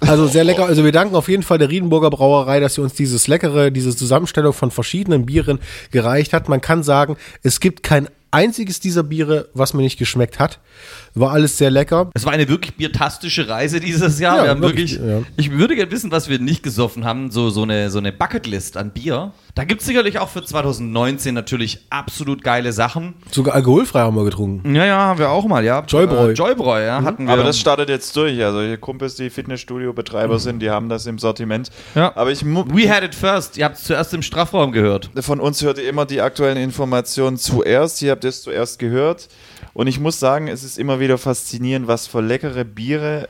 Also 0.00 0.26
sehr 0.26 0.44
lecker. 0.44 0.64
Also 0.64 0.84
wir 0.84 0.92
danken 0.92 1.14
auf 1.14 1.28
jeden 1.28 1.42
Fall 1.42 1.58
der 1.58 1.68
Riedenburger 1.68 2.08
Brauerei, 2.08 2.58
dass 2.60 2.74
sie 2.74 2.80
uns 2.80 2.94
dieses 2.94 3.28
leckere, 3.28 3.70
diese 3.70 3.94
Zusammenstellung 3.94 4.54
von 4.54 4.70
verschiedenen 4.70 5.26
Bieren 5.26 5.58
gereicht 5.90 6.32
hat. 6.32 6.48
Man 6.48 6.62
kann 6.62 6.82
sagen, 6.82 7.16
es 7.42 7.60
gibt 7.60 7.82
kein 7.82 8.08
einziges 8.30 8.80
dieser 8.80 9.02
Biere, 9.02 9.48
was 9.54 9.74
mir 9.74 9.82
nicht 9.82 9.98
geschmeckt 9.98 10.38
hat. 10.38 10.60
War 11.14 11.32
alles 11.32 11.58
sehr 11.58 11.70
lecker. 11.70 12.10
Es 12.14 12.24
war 12.24 12.32
eine 12.32 12.48
wirklich 12.48 12.74
biertastische 12.76 13.48
Reise 13.48 13.80
dieses 13.80 14.18
Jahr. 14.18 14.36
Ja, 14.36 14.42
wir 14.44 14.50
haben 14.50 14.62
wirklich, 14.62 14.98
wirklich, 14.98 15.26
ja. 15.26 15.32
Ich 15.36 15.50
würde 15.50 15.74
gerne 15.74 15.90
wissen, 15.90 16.10
was 16.10 16.28
wir 16.28 16.38
nicht 16.38 16.62
gesoffen 16.62 17.04
haben. 17.04 17.30
So, 17.30 17.50
so, 17.50 17.62
eine, 17.62 17.90
so 17.90 17.98
eine 17.98 18.12
Bucketlist 18.12 18.76
an 18.76 18.90
Bier. 18.92 19.32
Da 19.54 19.64
gibt 19.64 19.80
es 19.80 19.86
sicherlich 19.86 20.18
auch 20.18 20.28
für 20.28 20.44
2019 20.44 21.34
natürlich 21.34 21.86
absolut 21.90 22.42
geile 22.42 22.72
Sachen. 22.72 23.14
Sogar 23.30 23.54
alkoholfrei 23.54 24.00
haben 24.00 24.16
wir 24.16 24.24
getrunken. 24.24 24.74
Ja, 24.74 24.84
ja, 24.84 24.98
haben 24.98 25.18
wir 25.18 25.30
auch 25.30 25.46
mal, 25.46 25.64
ja. 25.64 25.82
Joybräu. 25.86 26.30
Äh, 26.30 26.34
Joybräu, 26.34 26.84
ja, 26.84 27.02
hatten 27.02 27.26
wir. 27.26 27.32
Aber 27.32 27.42
das 27.42 27.58
startet 27.58 27.88
jetzt 27.88 28.14
durch. 28.16 28.42
Also 28.42 28.60
hier 28.60 28.76
Kumpels, 28.76 29.16
die 29.16 29.30
Fitnessstudio-Betreiber 29.30 30.38
sind, 30.38 30.60
die 30.60 30.70
haben 30.70 30.88
das 30.88 31.06
im 31.06 31.18
Sortiment. 31.18 31.70
Ja. 31.94 32.16
Aber 32.16 32.30
ich 32.30 32.44
We 32.44 32.88
had 32.88 33.02
it 33.02 33.14
first. 33.14 33.56
Ihr 33.56 33.64
habt 33.64 33.76
es 33.76 33.84
zuerst 33.84 34.14
im 34.14 34.22
Strafraum 34.22 34.72
gehört. 34.72 35.10
von 35.20 35.40
uns 35.40 35.62
hört 35.62 35.78
ihr 35.78 35.88
immer 35.88 36.06
die 36.06 36.20
aktuellen 36.20 36.56
Informationen 36.56 37.36
zuerst. 37.36 38.00
Ihr 38.02 38.12
habt 38.12 38.24
es 38.24 38.42
zuerst 38.42 38.78
gehört. 38.78 39.28
Und 39.72 39.86
ich 39.86 40.00
muss 40.00 40.18
sagen, 40.18 40.48
es 40.48 40.64
ist 40.64 40.78
immer 40.78 41.00
wieder 41.00 41.18
faszinierend, 41.18 41.86
was 41.86 42.06
für 42.06 42.20
leckere 42.20 42.64
Biere 42.64 43.28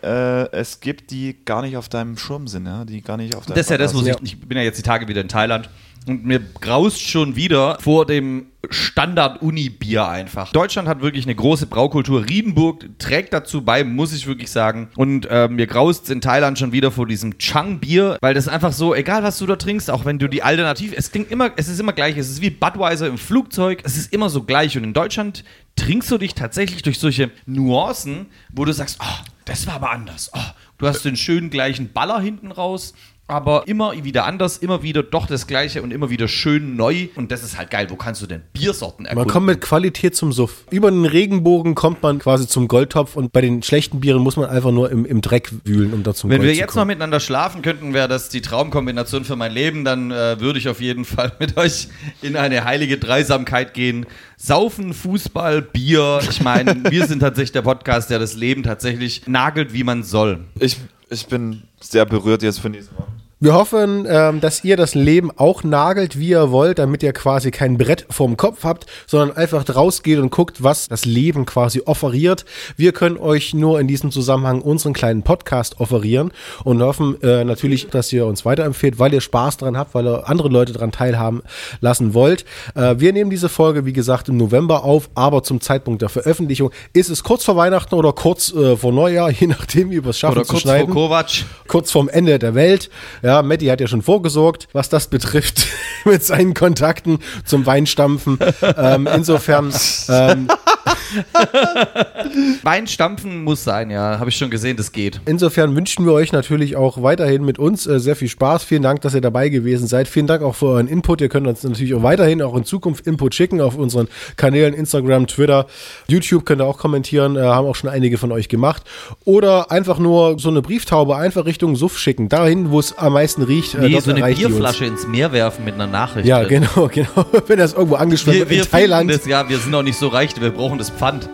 äh, 0.53 0.57
es 0.57 0.81
gibt, 0.81 1.11
die 1.11 1.37
gar 1.45 1.63
nicht 1.63 1.77
auf 1.77 1.89
deinem 1.89 2.17
Schirm 2.17 2.47
sind, 2.47 2.67
ja? 2.67 2.85
die 2.85 3.03
gar 3.03 3.17
nicht 3.17 3.35
auf 3.35 3.47
deinem 3.47 3.57
Das 3.57 3.67
ist 3.67 3.71
ja 3.71 3.79
das, 3.79 3.95
was 3.95 4.03
sind. 4.03 4.19
ich, 4.23 4.33
ich 4.35 4.41
bin 4.41 4.57
ja 4.57 4.65
jetzt 4.65 4.79
die 4.79 4.83
Tage 4.83 5.07
wieder 5.09 5.21
in 5.21 5.29
Thailand 5.29 5.69
und 6.07 6.25
mir 6.25 6.41
graust 6.41 7.01
schon 7.01 7.37
wieder 7.37 7.79
vor 7.81 8.07
dem 8.07 8.47
Standard-Uni-Bier 8.69 10.07
einfach. 10.07 10.53
Deutschland 10.53 10.87
hat 10.89 11.01
wirklich 11.01 11.25
eine 11.25 11.35
große 11.35 11.67
Braukultur. 11.67 12.29
Riedenburg 12.29 12.87
trägt 12.99 13.33
dazu 13.33 13.63
bei, 13.63 13.85
muss 13.85 14.13
ich 14.13 14.27
wirklich 14.27 14.51
sagen. 14.51 14.89
Und 14.97 15.27
äh, 15.27 15.49
mir 15.49 15.67
graust 15.67 16.11
in 16.11 16.21
Thailand 16.21 16.59
schon 16.59 16.73
wieder 16.73 16.91
vor 16.91 17.07
diesem 17.07 17.39
Chang-Bier, 17.39 18.19
weil 18.21 18.35
das 18.35 18.49
einfach 18.49 18.73
so, 18.73 18.95
egal 18.95 19.23
was 19.23 19.39
du 19.39 19.47
da 19.47 19.57
trinkst, 19.57 19.91
auch 19.91 20.05
wenn 20.05 20.19
du 20.19 20.29
die 20.29 20.43
Alternative, 20.43 20.97
es 20.97 21.11
klingt 21.11 21.31
immer, 21.31 21.51
es 21.57 21.69
ist 21.69 21.81
immer 21.81 21.93
gleich, 21.93 22.17
es 22.17 22.29
ist 22.29 22.43
wie 22.43 22.51
Budweiser 22.51 23.07
im 23.07 23.19
Flugzeug, 23.19 23.81
es 23.85 23.97
ist 23.97 24.13
immer 24.13 24.29
so 24.29 24.43
gleich. 24.43 24.77
Und 24.77 24.85
in 24.85 24.93
Deutschland 24.93 25.45
trinkst 25.77 26.11
du 26.11 26.19
dich 26.19 26.35
tatsächlich 26.35 26.83
durch 26.83 26.99
solche 26.99 27.31
Nuancen, 27.47 28.27
wo 28.53 28.65
du 28.65 28.73
sagst, 28.73 28.99
oh, 29.01 29.25
das 29.47 29.67
war 29.67 29.75
aber 29.75 29.91
anders. 29.91 30.31
Oh, 30.35 30.51
du 30.79 30.87
hast 30.87 31.05
den 31.05 31.17
schönen 31.17 31.51
gleichen 31.51 31.93
Baller 31.93 32.21
hinten 32.21 32.53
raus. 32.53 32.95
Aber 33.31 33.67
immer 33.67 33.93
wieder 34.05 34.27
anders, 34.27 34.59
immer 34.59 34.83
wieder 34.83 35.03
doch 35.03 35.27
das 35.27 35.47
Gleiche 35.47 35.83
und 35.83 35.93
immer 35.93 36.11
wieder 36.11 36.29
schön 36.29 36.77
neu. 36.77 37.09
Und 37.15 37.31
das 37.33 37.43
ist 37.43 37.57
halt 37.59 37.71
geil. 37.71 37.87
Wo 37.91 37.97
kannst 37.97 38.21
du 38.23 38.27
denn 38.27 38.43
Biersorten 38.53 39.05
Man 39.05 39.11
erkunden? 39.11 39.33
kommt 39.33 39.47
mit 39.47 39.61
Qualität 39.61 40.17
zum 40.17 40.33
Suff. 40.33 40.65
Über 40.71 40.91
den 40.91 41.05
Regenbogen 41.05 41.75
kommt 41.75 42.03
man 42.03 42.19
quasi 42.19 42.47
zum 42.47 42.69
Goldtopf 42.69 43.17
und 43.17 43.33
bei 43.33 43.41
den 43.41 43.63
schlechten 43.63 44.01
Bieren 44.01 44.23
muss 44.23 44.37
man 44.37 44.49
einfach 44.51 44.73
nur 44.73 44.91
im, 44.91 45.05
im 45.05 45.21
Dreck 45.21 45.51
wühlen, 45.65 45.93
um 45.93 46.03
da 46.03 46.15
zum 46.15 46.31
Wenn 46.31 46.39
Gold 46.39 46.49
wir 46.49 46.55
zu 46.55 46.61
jetzt 46.61 46.73
kommen. 46.73 46.83
noch 46.83 46.87
miteinander 46.89 47.21
schlafen 47.21 47.63
könnten, 47.63 47.95
wäre 47.95 48.09
das 48.09 48.29
die 48.29 48.41
Traumkombination 48.41 49.25
für 49.25 49.37
mein 49.37 49.53
Leben. 49.53 49.85
Dann 49.85 50.11
äh, 50.11 50.41
würde 50.41 50.59
ich 50.59 50.69
auf 50.69 50.81
jeden 50.81 51.05
Fall 51.05 51.33
mit 51.39 51.57
euch 51.57 51.89
in 52.23 52.37
eine 52.37 52.65
heilige 52.65 52.99
Dreisamkeit 52.99 53.75
gehen. 53.75 54.07
Saufen, 54.37 54.95
Fußball, 54.95 55.63
Bier. 55.63 56.21
Ich 56.29 56.43
meine, 56.43 56.83
wir 56.91 57.07
sind 57.07 57.21
tatsächlich 57.21 57.53
der 57.53 57.63
Podcast, 57.63 58.11
der 58.11 58.19
das 58.19 58.35
Leben 58.35 58.63
tatsächlich 58.63 59.27
nagelt, 59.27 59.73
wie 59.73 59.85
man 59.85 60.03
soll. 60.03 60.41
Ich, 60.59 60.79
ich 61.11 61.27
bin 61.27 61.63
sehr 61.81 62.07
berührt 62.07 62.43
jetzt 62.43 62.59
von 62.61 62.73
diesem 62.73 62.97
Wort. 62.97 63.09
Wir 63.43 63.55
hoffen, 63.55 64.07
ähm, 64.07 64.43
dass 64.43 64.65
ihr 64.65 64.77
das 64.77 64.95
Leben 64.95 65.31
auch 65.35 65.65
nagelt, 65.65 66.19
wie 66.19 66.29
ihr 66.29 66.51
wollt, 66.51 66.79
damit 66.79 67.03
ihr 67.03 67.15
quasi 67.15 67.51
kein 67.51 67.79
Brett 67.79 68.05
vorm 68.11 68.37
Kopf 68.37 68.65
habt, 68.65 68.85
sondern 69.07 69.35
einfach 69.35 69.65
rausgeht 69.75 70.19
und 70.19 70.31
guckt, 70.31 70.63
was 70.63 70.89
das 70.89 71.07
Leben 71.07 71.47
quasi 71.47 71.81
offeriert. 71.87 72.45
Wir 72.77 72.93
können 72.93 73.17
euch 73.17 73.55
nur 73.55 73.81
in 73.81 73.89
diesem 73.89 74.11
Zusammenhang 74.11 74.61
unseren 74.61 74.93
kleinen 74.93 75.23
Podcast 75.23 75.81
offerieren 75.81 76.33
und 76.65 76.83
hoffen 76.83 77.17
äh, 77.23 77.43
natürlich, 77.45 77.89
dass 77.89 78.13
ihr 78.13 78.27
uns 78.27 78.45
weiterempfehlt, 78.45 78.99
weil 78.99 79.15
ihr 79.15 79.23
Spaß 79.23 79.57
dran 79.57 79.75
habt, 79.75 79.95
weil 79.95 80.07
ihr 80.07 80.29
andere 80.29 80.51
Leute 80.51 80.75
dran 80.75 80.93
teilhaben 80.93 81.41
lassen 81.81 82.13
wollt. 82.13 82.45
Äh, 82.75 82.97
wir 82.99 83.15
nehmen 83.15 83.31
diese 83.31 83.49
Folge, 83.49 83.87
wie 83.87 83.95
gesagt, 83.95 84.29
im 84.29 84.37
November 84.37 84.85
auf, 84.85 85.09
aber 85.15 85.43
zum 85.43 85.63
Zeitpunkt 85.63 86.03
der 86.03 86.11
Veröffentlichung 86.11 86.73
ist 86.93 87.09
es 87.09 87.25
kurz 87.25 87.45
vor 87.45 87.57
Weihnachten 87.57 87.95
oder 87.95 88.13
kurz 88.13 88.53
äh, 88.53 88.77
vor 88.77 88.93
Neujahr, 88.93 89.31
je 89.41 89.47
nachdem, 89.47 89.91
wie 89.91 90.05
wir 90.05 90.11
es 90.11 90.19
schaffen 90.19 90.37
Oder 90.37 90.45
zu 90.45 90.53
kurz 90.53 90.63
vor 90.65 90.73
schneiden 90.73 90.93
Kovac. 90.93 91.31
kurz 91.69 91.91
vorm 91.91 92.11
Ende 92.11 92.39
der 92.39 92.55
Welt. 92.55 92.91
Ja, 93.23 93.30
Matti 93.43 93.67
hat 93.67 93.81
ja 93.81 93.87
schon 93.87 94.03
vorgesorgt, 94.03 94.69
was 94.73 94.89
das 94.89 95.09
betrifft, 95.09 95.67
mit 96.05 96.25
seinen 96.25 96.55
Kontakten 96.55 97.19
zum 97.45 97.67
Weinstampfen. 97.67 98.39
ähm, 98.77 99.07
insofern, 99.07 99.73
ähm, 100.09 100.49
Weinstampfen 102.63 103.45
muss 103.45 103.65
sein, 103.65 103.91
ja. 103.91 104.19
Habe 104.19 104.31
ich 104.31 104.37
schon 104.37 104.51
gesehen, 104.51 104.77
das 104.77 104.93
geht. 104.93 105.21
insofern 105.27 105.75
wünschen 105.77 106.05
wir 106.07 106.13
euch 106.13 106.33
natürlich 106.33 106.77
auch 106.77 107.03
weiterhin 107.03 107.45
mit 107.45 107.59
uns 107.59 107.87
äh, 107.87 107.99
sehr 108.01 108.17
viel 108.17 108.29
Spaß. 108.29 108.65
Vielen 108.65 108.83
Dank, 108.83 109.01
dass 109.03 109.15
ihr 109.15 109.21
dabei 109.21 109.49
gewesen 109.49 109.87
seid. 109.87 110.09
Vielen 110.09 110.27
Dank 110.27 110.43
auch 110.43 110.55
für 110.55 110.67
euren 110.67 110.89
Input. 110.89 111.21
Ihr 111.21 111.29
könnt 111.29 111.47
uns 111.47 111.63
natürlich 111.63 111.95
auch 111.95 112.03
weiterhin 112.03 112.43
auch 112.43 112.55
in 112.57 112.65
Zukunft 112.65 113.07
Input 113.07 113.35
schicken 113.35 113.61
auf 113.61 113.77
unseren 113.77 114.09
Kanälen 114.37 114.75
Instagram, 114.75 115.27
Twitter, 115.27 115.67
YouTube 116.09 116.45
könnt 116.45 116.61
ihr 116.63 116.67
auch 116.67 116.79
kommentieren. 116.79 117.37
Äh, 117.37 117.41
haben 117.41 117.67
auch 117.67 117.77
schon 117.77 117.91
einige 117.91 118.19
von 118.19 118.33
euch 118.33 118.49
gemacht. 118.49 118.83
Oder 119.25 119.71
einfach 119.71 119.99
nur 119.99 120.39
so 120.39 120.49
eine 120.49 120.63
Brieftaube 120.63 121.17
einfach 121.17 121.45
Richtung 121.45 121.77
Suff 121.77 121.99
schicken. 121.99 122.29
Dahin, 122.29 122.71
wo 122.71 122.79
es 122.81 122.97
am 122.97 123.13
meisten 123.15 123.43
riecht. 123.43 123.75
äh, 123.75 123.89
Nee, 123.89 124.01
so 124.01 124.11
eine. 124.13 124.21
Bierflasche 124.35 124.85
ins 124.85 125.07
Meer 125.07 125.33
werfen 125.33 125.65
mit 125.65 125.75
einer 125.75 125.87
Nachricht. 125.87 126.27
Ja, 126.27 126.43
drin. 126.45 126.67
genau, 126.75 126.89
genau. 126.93 127.27
Wenn 127.47 127.59
das 127.59 127.73
irgendwo 127.73 127.97
angeschwemmt 127.97 128.37
Wir, 128.39 128.41
wird 128.49 128.51
wir 128.51 128.63
in 128.65 128.71
Thailand. 128.71 129.11
Das, 129.11 129.27
ja, 129.27 129.49
wir 129.49 129.59
sind 129.59 129.75
auch 129.75 129.83
nicht 129.83 129.99
so 129.99 130.09
reich, 130.09 130.31
wir 130.41 130.51
brauchen 130.51 130.70
das 130.79 130.91
Pfand. 130.91 131.29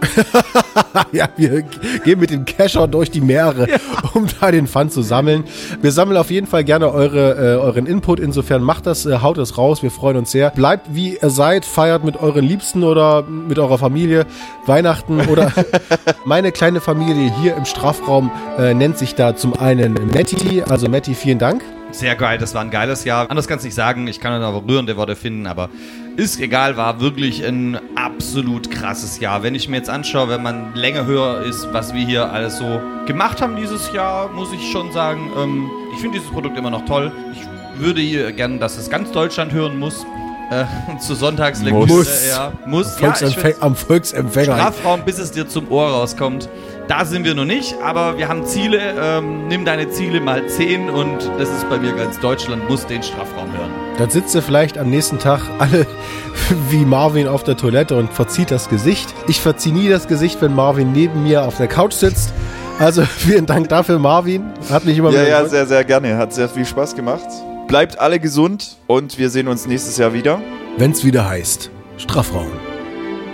ja, 1.13 1.29
wir 1.37 1.63
gehen 2.05 2.21
mit 2.21 2.31
dem 2.31 2.45
Kescher 2.45 2.89
durch 2.89 3.11
die 3.11 3.21
Meere, 3.21 3.67
um 4.15 4.27
da 4.41 4.51
den 4.51 4.67
Pfand 4.67 4.93
zu 4.93 5.03
sammeln. 5.03 5.45
Wir 5.81 5.93
sammeln 5.93 6.17
auf 6.17 6.31
jeden 6.31 6.47
Fall 6.47 6.65
gerne 6.65 6.91
eure, 6.91 7.33
äh, 7.33 7.57
euren 7.57 7.87
Input. 7.87 8.21
Insofern 8.21 8.63
macht 8.63 8.87
das, 8.87 9.07
äh, 9.07 9.19
haut 9.21 9.39
es 9.39 9.59
raus. 9.59 9.83
Wir 9.83 9.91
freuen 9.91 10.17
uns 10.17 10.31
sehr. 10.31 10.51
Bleibt 10.51 10.95
wie 10.95 11.19
ihr 11.21 11.31
seid, 11.31 11.65
feiert 11.65 12.05
mit 12.05 12.17
euren 12.17 12.45
Liebsten 12.45 12.83
oder 12.83 13.23
mit 13.23 13.59
eurer 13.59 13.79
Familie 13.79 14.27
Weihnachten 14.67 15.21
oder 15.29 15.53
meine 16.25 16.53
kleine 16.53 16.81
Familie 16.81 17.33
hier 17.41 17.57
im 17.57 17.65
Strafraum 17.65 18.31
äh, 18.59 18.75
nennt 18.75 18.99
sich 18.99 19.15
da 19.15 19.37
zum 19.37 19.55
einen 19.55 19.95
Matti. 20.13 20.63
Also 20.63 20.89
Matti, 20.89 21.15
vielen 21.15 21.39
Dank. 21.39 21.63
Sehr 21.97 22.15
geil, 22.15 22.37
das 22.37 22.55
war 22.55 22.61
ein 22.61 22.71
geiles 22.71 23.05
Jahr. 23.05 23.31
Anders 23.31 23.49
kann 23.49 23.57
ich 23.57 23.65
nicht 23.65 23.75
sagen, 23.75 24.07
ich 24.07 24.21
kann 24.21 24.31
aber 24.43 24.63
rührende 24.69 24.99
Worte 24.99 25.17
finden, 25.17 25.47
aber 25.47 25.71
ist 26.19 26.39
egal, 26.39 26.77
war 26.77 27.01
wirklich 27.01 27.43
ein 27.43 27.81
absolut 27.95 28.71
krasses 28.71 29.19
Jahr. 29.19 29.43
Wenn 29.43 29.55
ich 29.55 29.71
mir 29.71 29.79
jetzt 29.79 29.89
anschaue, 29.89 30.29
wenn 30.29 30.43
man 30.43 30.75
länger 30.75 31.07
höher 31.07 31.41
ist, 31.41 31.73
was 31.73 31.95
wir 31.95 32.05
hier 32.05 32.31
alles 32.31 32.59
so 32.59 32.83
gemacht 33.07 33.41
haben 33.41 33.57
dieses 33.57 33.95
Jahr, 33.95 34.29
muss 34.29 34.53
ich 34.53 34.71
schon 34.71 34.93
sagen, 34.93 35.31
ähm, 35.39 35.71
ich 35.95 36.01
finde 36.01 36.19
dieses 36.19 36.31
Produkt 36.31 36.59
immer 36.59 36.69
noch 36.69 36.85
toll. 36.85 37.11
Ich 37.33 37.81
würde 37.81 38.31
gerne, 38.35 38.59
dass 38.59 38.77
es 38.77 38.91
ganz 38.91 39.11
Deutschland 39.13 39.55
hören 39.55 39.79
muss. 39.79 40.05
Äh, 40.51 40.65
zur 41.01 41.17
Sonntagslektüre. 41.17 41.87
Muss. 41.87 42.27
Ja, 42.29 42.53
muss. 42.67 42.87
Am, 42.97 43.03
Ja, 43.03 43.07
Volksempfäng 43.09 43.43
find's- 43.53 43.63
am 43.63 43.77
Volksempfänger. 43.77 44.57
Strafraum, 44.57 45.03
bis 45.05 45.19
es 45.19 45.31
dir 45.33 45.49
zum 45.49 45.71
Ohr 45.71 45.89
rauskommt. 45.89 46.49
Da 46.89 47.05
sind 47.05 47.25
wir 47.25 47.35
noch 47.35 47.45
nicht, 47.45 47.75
aber 47.85 48.17
wir 48.17 48.29
haben 48.29 48.47
Ziele. 48.47 48.79
Ähm, 49.01 49.49
nimm 49.49 49.65
deine 49.65 49.91
Ziele 49.91 50.21
mal 50.21 50.47
10 50.47 50.89
und 50.89 51.19
das 51.37 51.49
ist 51.51 51.69
bei 51.69 51.79
mir 51.79 51.93
ganz 51.95 52.21
Deutschland, 52.21 52.69
muss 52.71 52.87
den 52.87 53.03
Strafraum 53.03 53.51
hören. 53.59 53.71
Dann 53.99 54.09
sitzt 54.09 54.37
ihr 54.37 54.43
vielleicht 54.43 54.79
am 54.79 54.89
nächsten 54.89 55.19
Tag 55.19 55.41
alle 55.59 55.85
wie 56.71 56.85
Marvin 56.85 57.27
auf 57.27 57.43
der 57.43 57.57
Toilette 57.57 57.97
und 57.97 58.13
verzieht 58.13 58.53
das 58.53 58.69
Gesicht. 58.69 59.13
Ich 59.27 59.41
verziehe 59.41 59.75
nie 59.75 59.89
das 59.89 60.07
Gesicht, 60.07 60.41
wenn 60.41 60.55
Marvin 60.55 60.93
neben 60.93 61.25
mir 61.25 61.43
auf 61.45 61.57
der 61.57 61.67
Couch 61.67 61.95
sitzt. 61.95 62.33
Also 62.79 63.03
vielen 63.17 63.47
Dank 63.47 63.69
dafür, 63.69 63.99
Marvin. 63.99 64.53
Hat 64.71 64.85
mich 64.85 64.97
immer 64.97 65.11
Ja, 65.11 65.25
ja, 65.25 65.45
sehr, 65.49 65.67
sehr 65.67 65.83
gerne. 65.83 66.17
Hat 66.17 66.33
sehr 66.33 66.49
viel 66.49 66.65
Spaß 66.65 66.95
gemacht. 66.95 67.27
Bleibt 67.69 67.99
alle 67.99 68.21
gesund 68.21 68.77
und 68.87 69.19
wir 69.19 69.29
sehen 69.29 69.49
uns 69.49 69.67
nächstes 69.67 69.97
Jahr 69.97 70.13
wieder. 70.13 70.41
Wenn's 70.79 71.05
wieder 71.05 71.29
heißt 71.29 71.71
Strafraum 71.99 72.53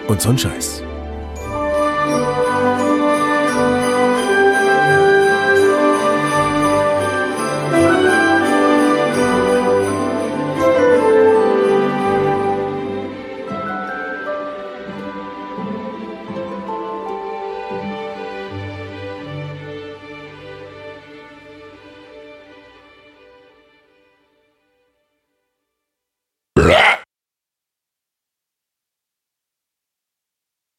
und 0.08 0.22
so 0.22 0.30
ein 0.30 0.38
Scheiß. 0.38 0.82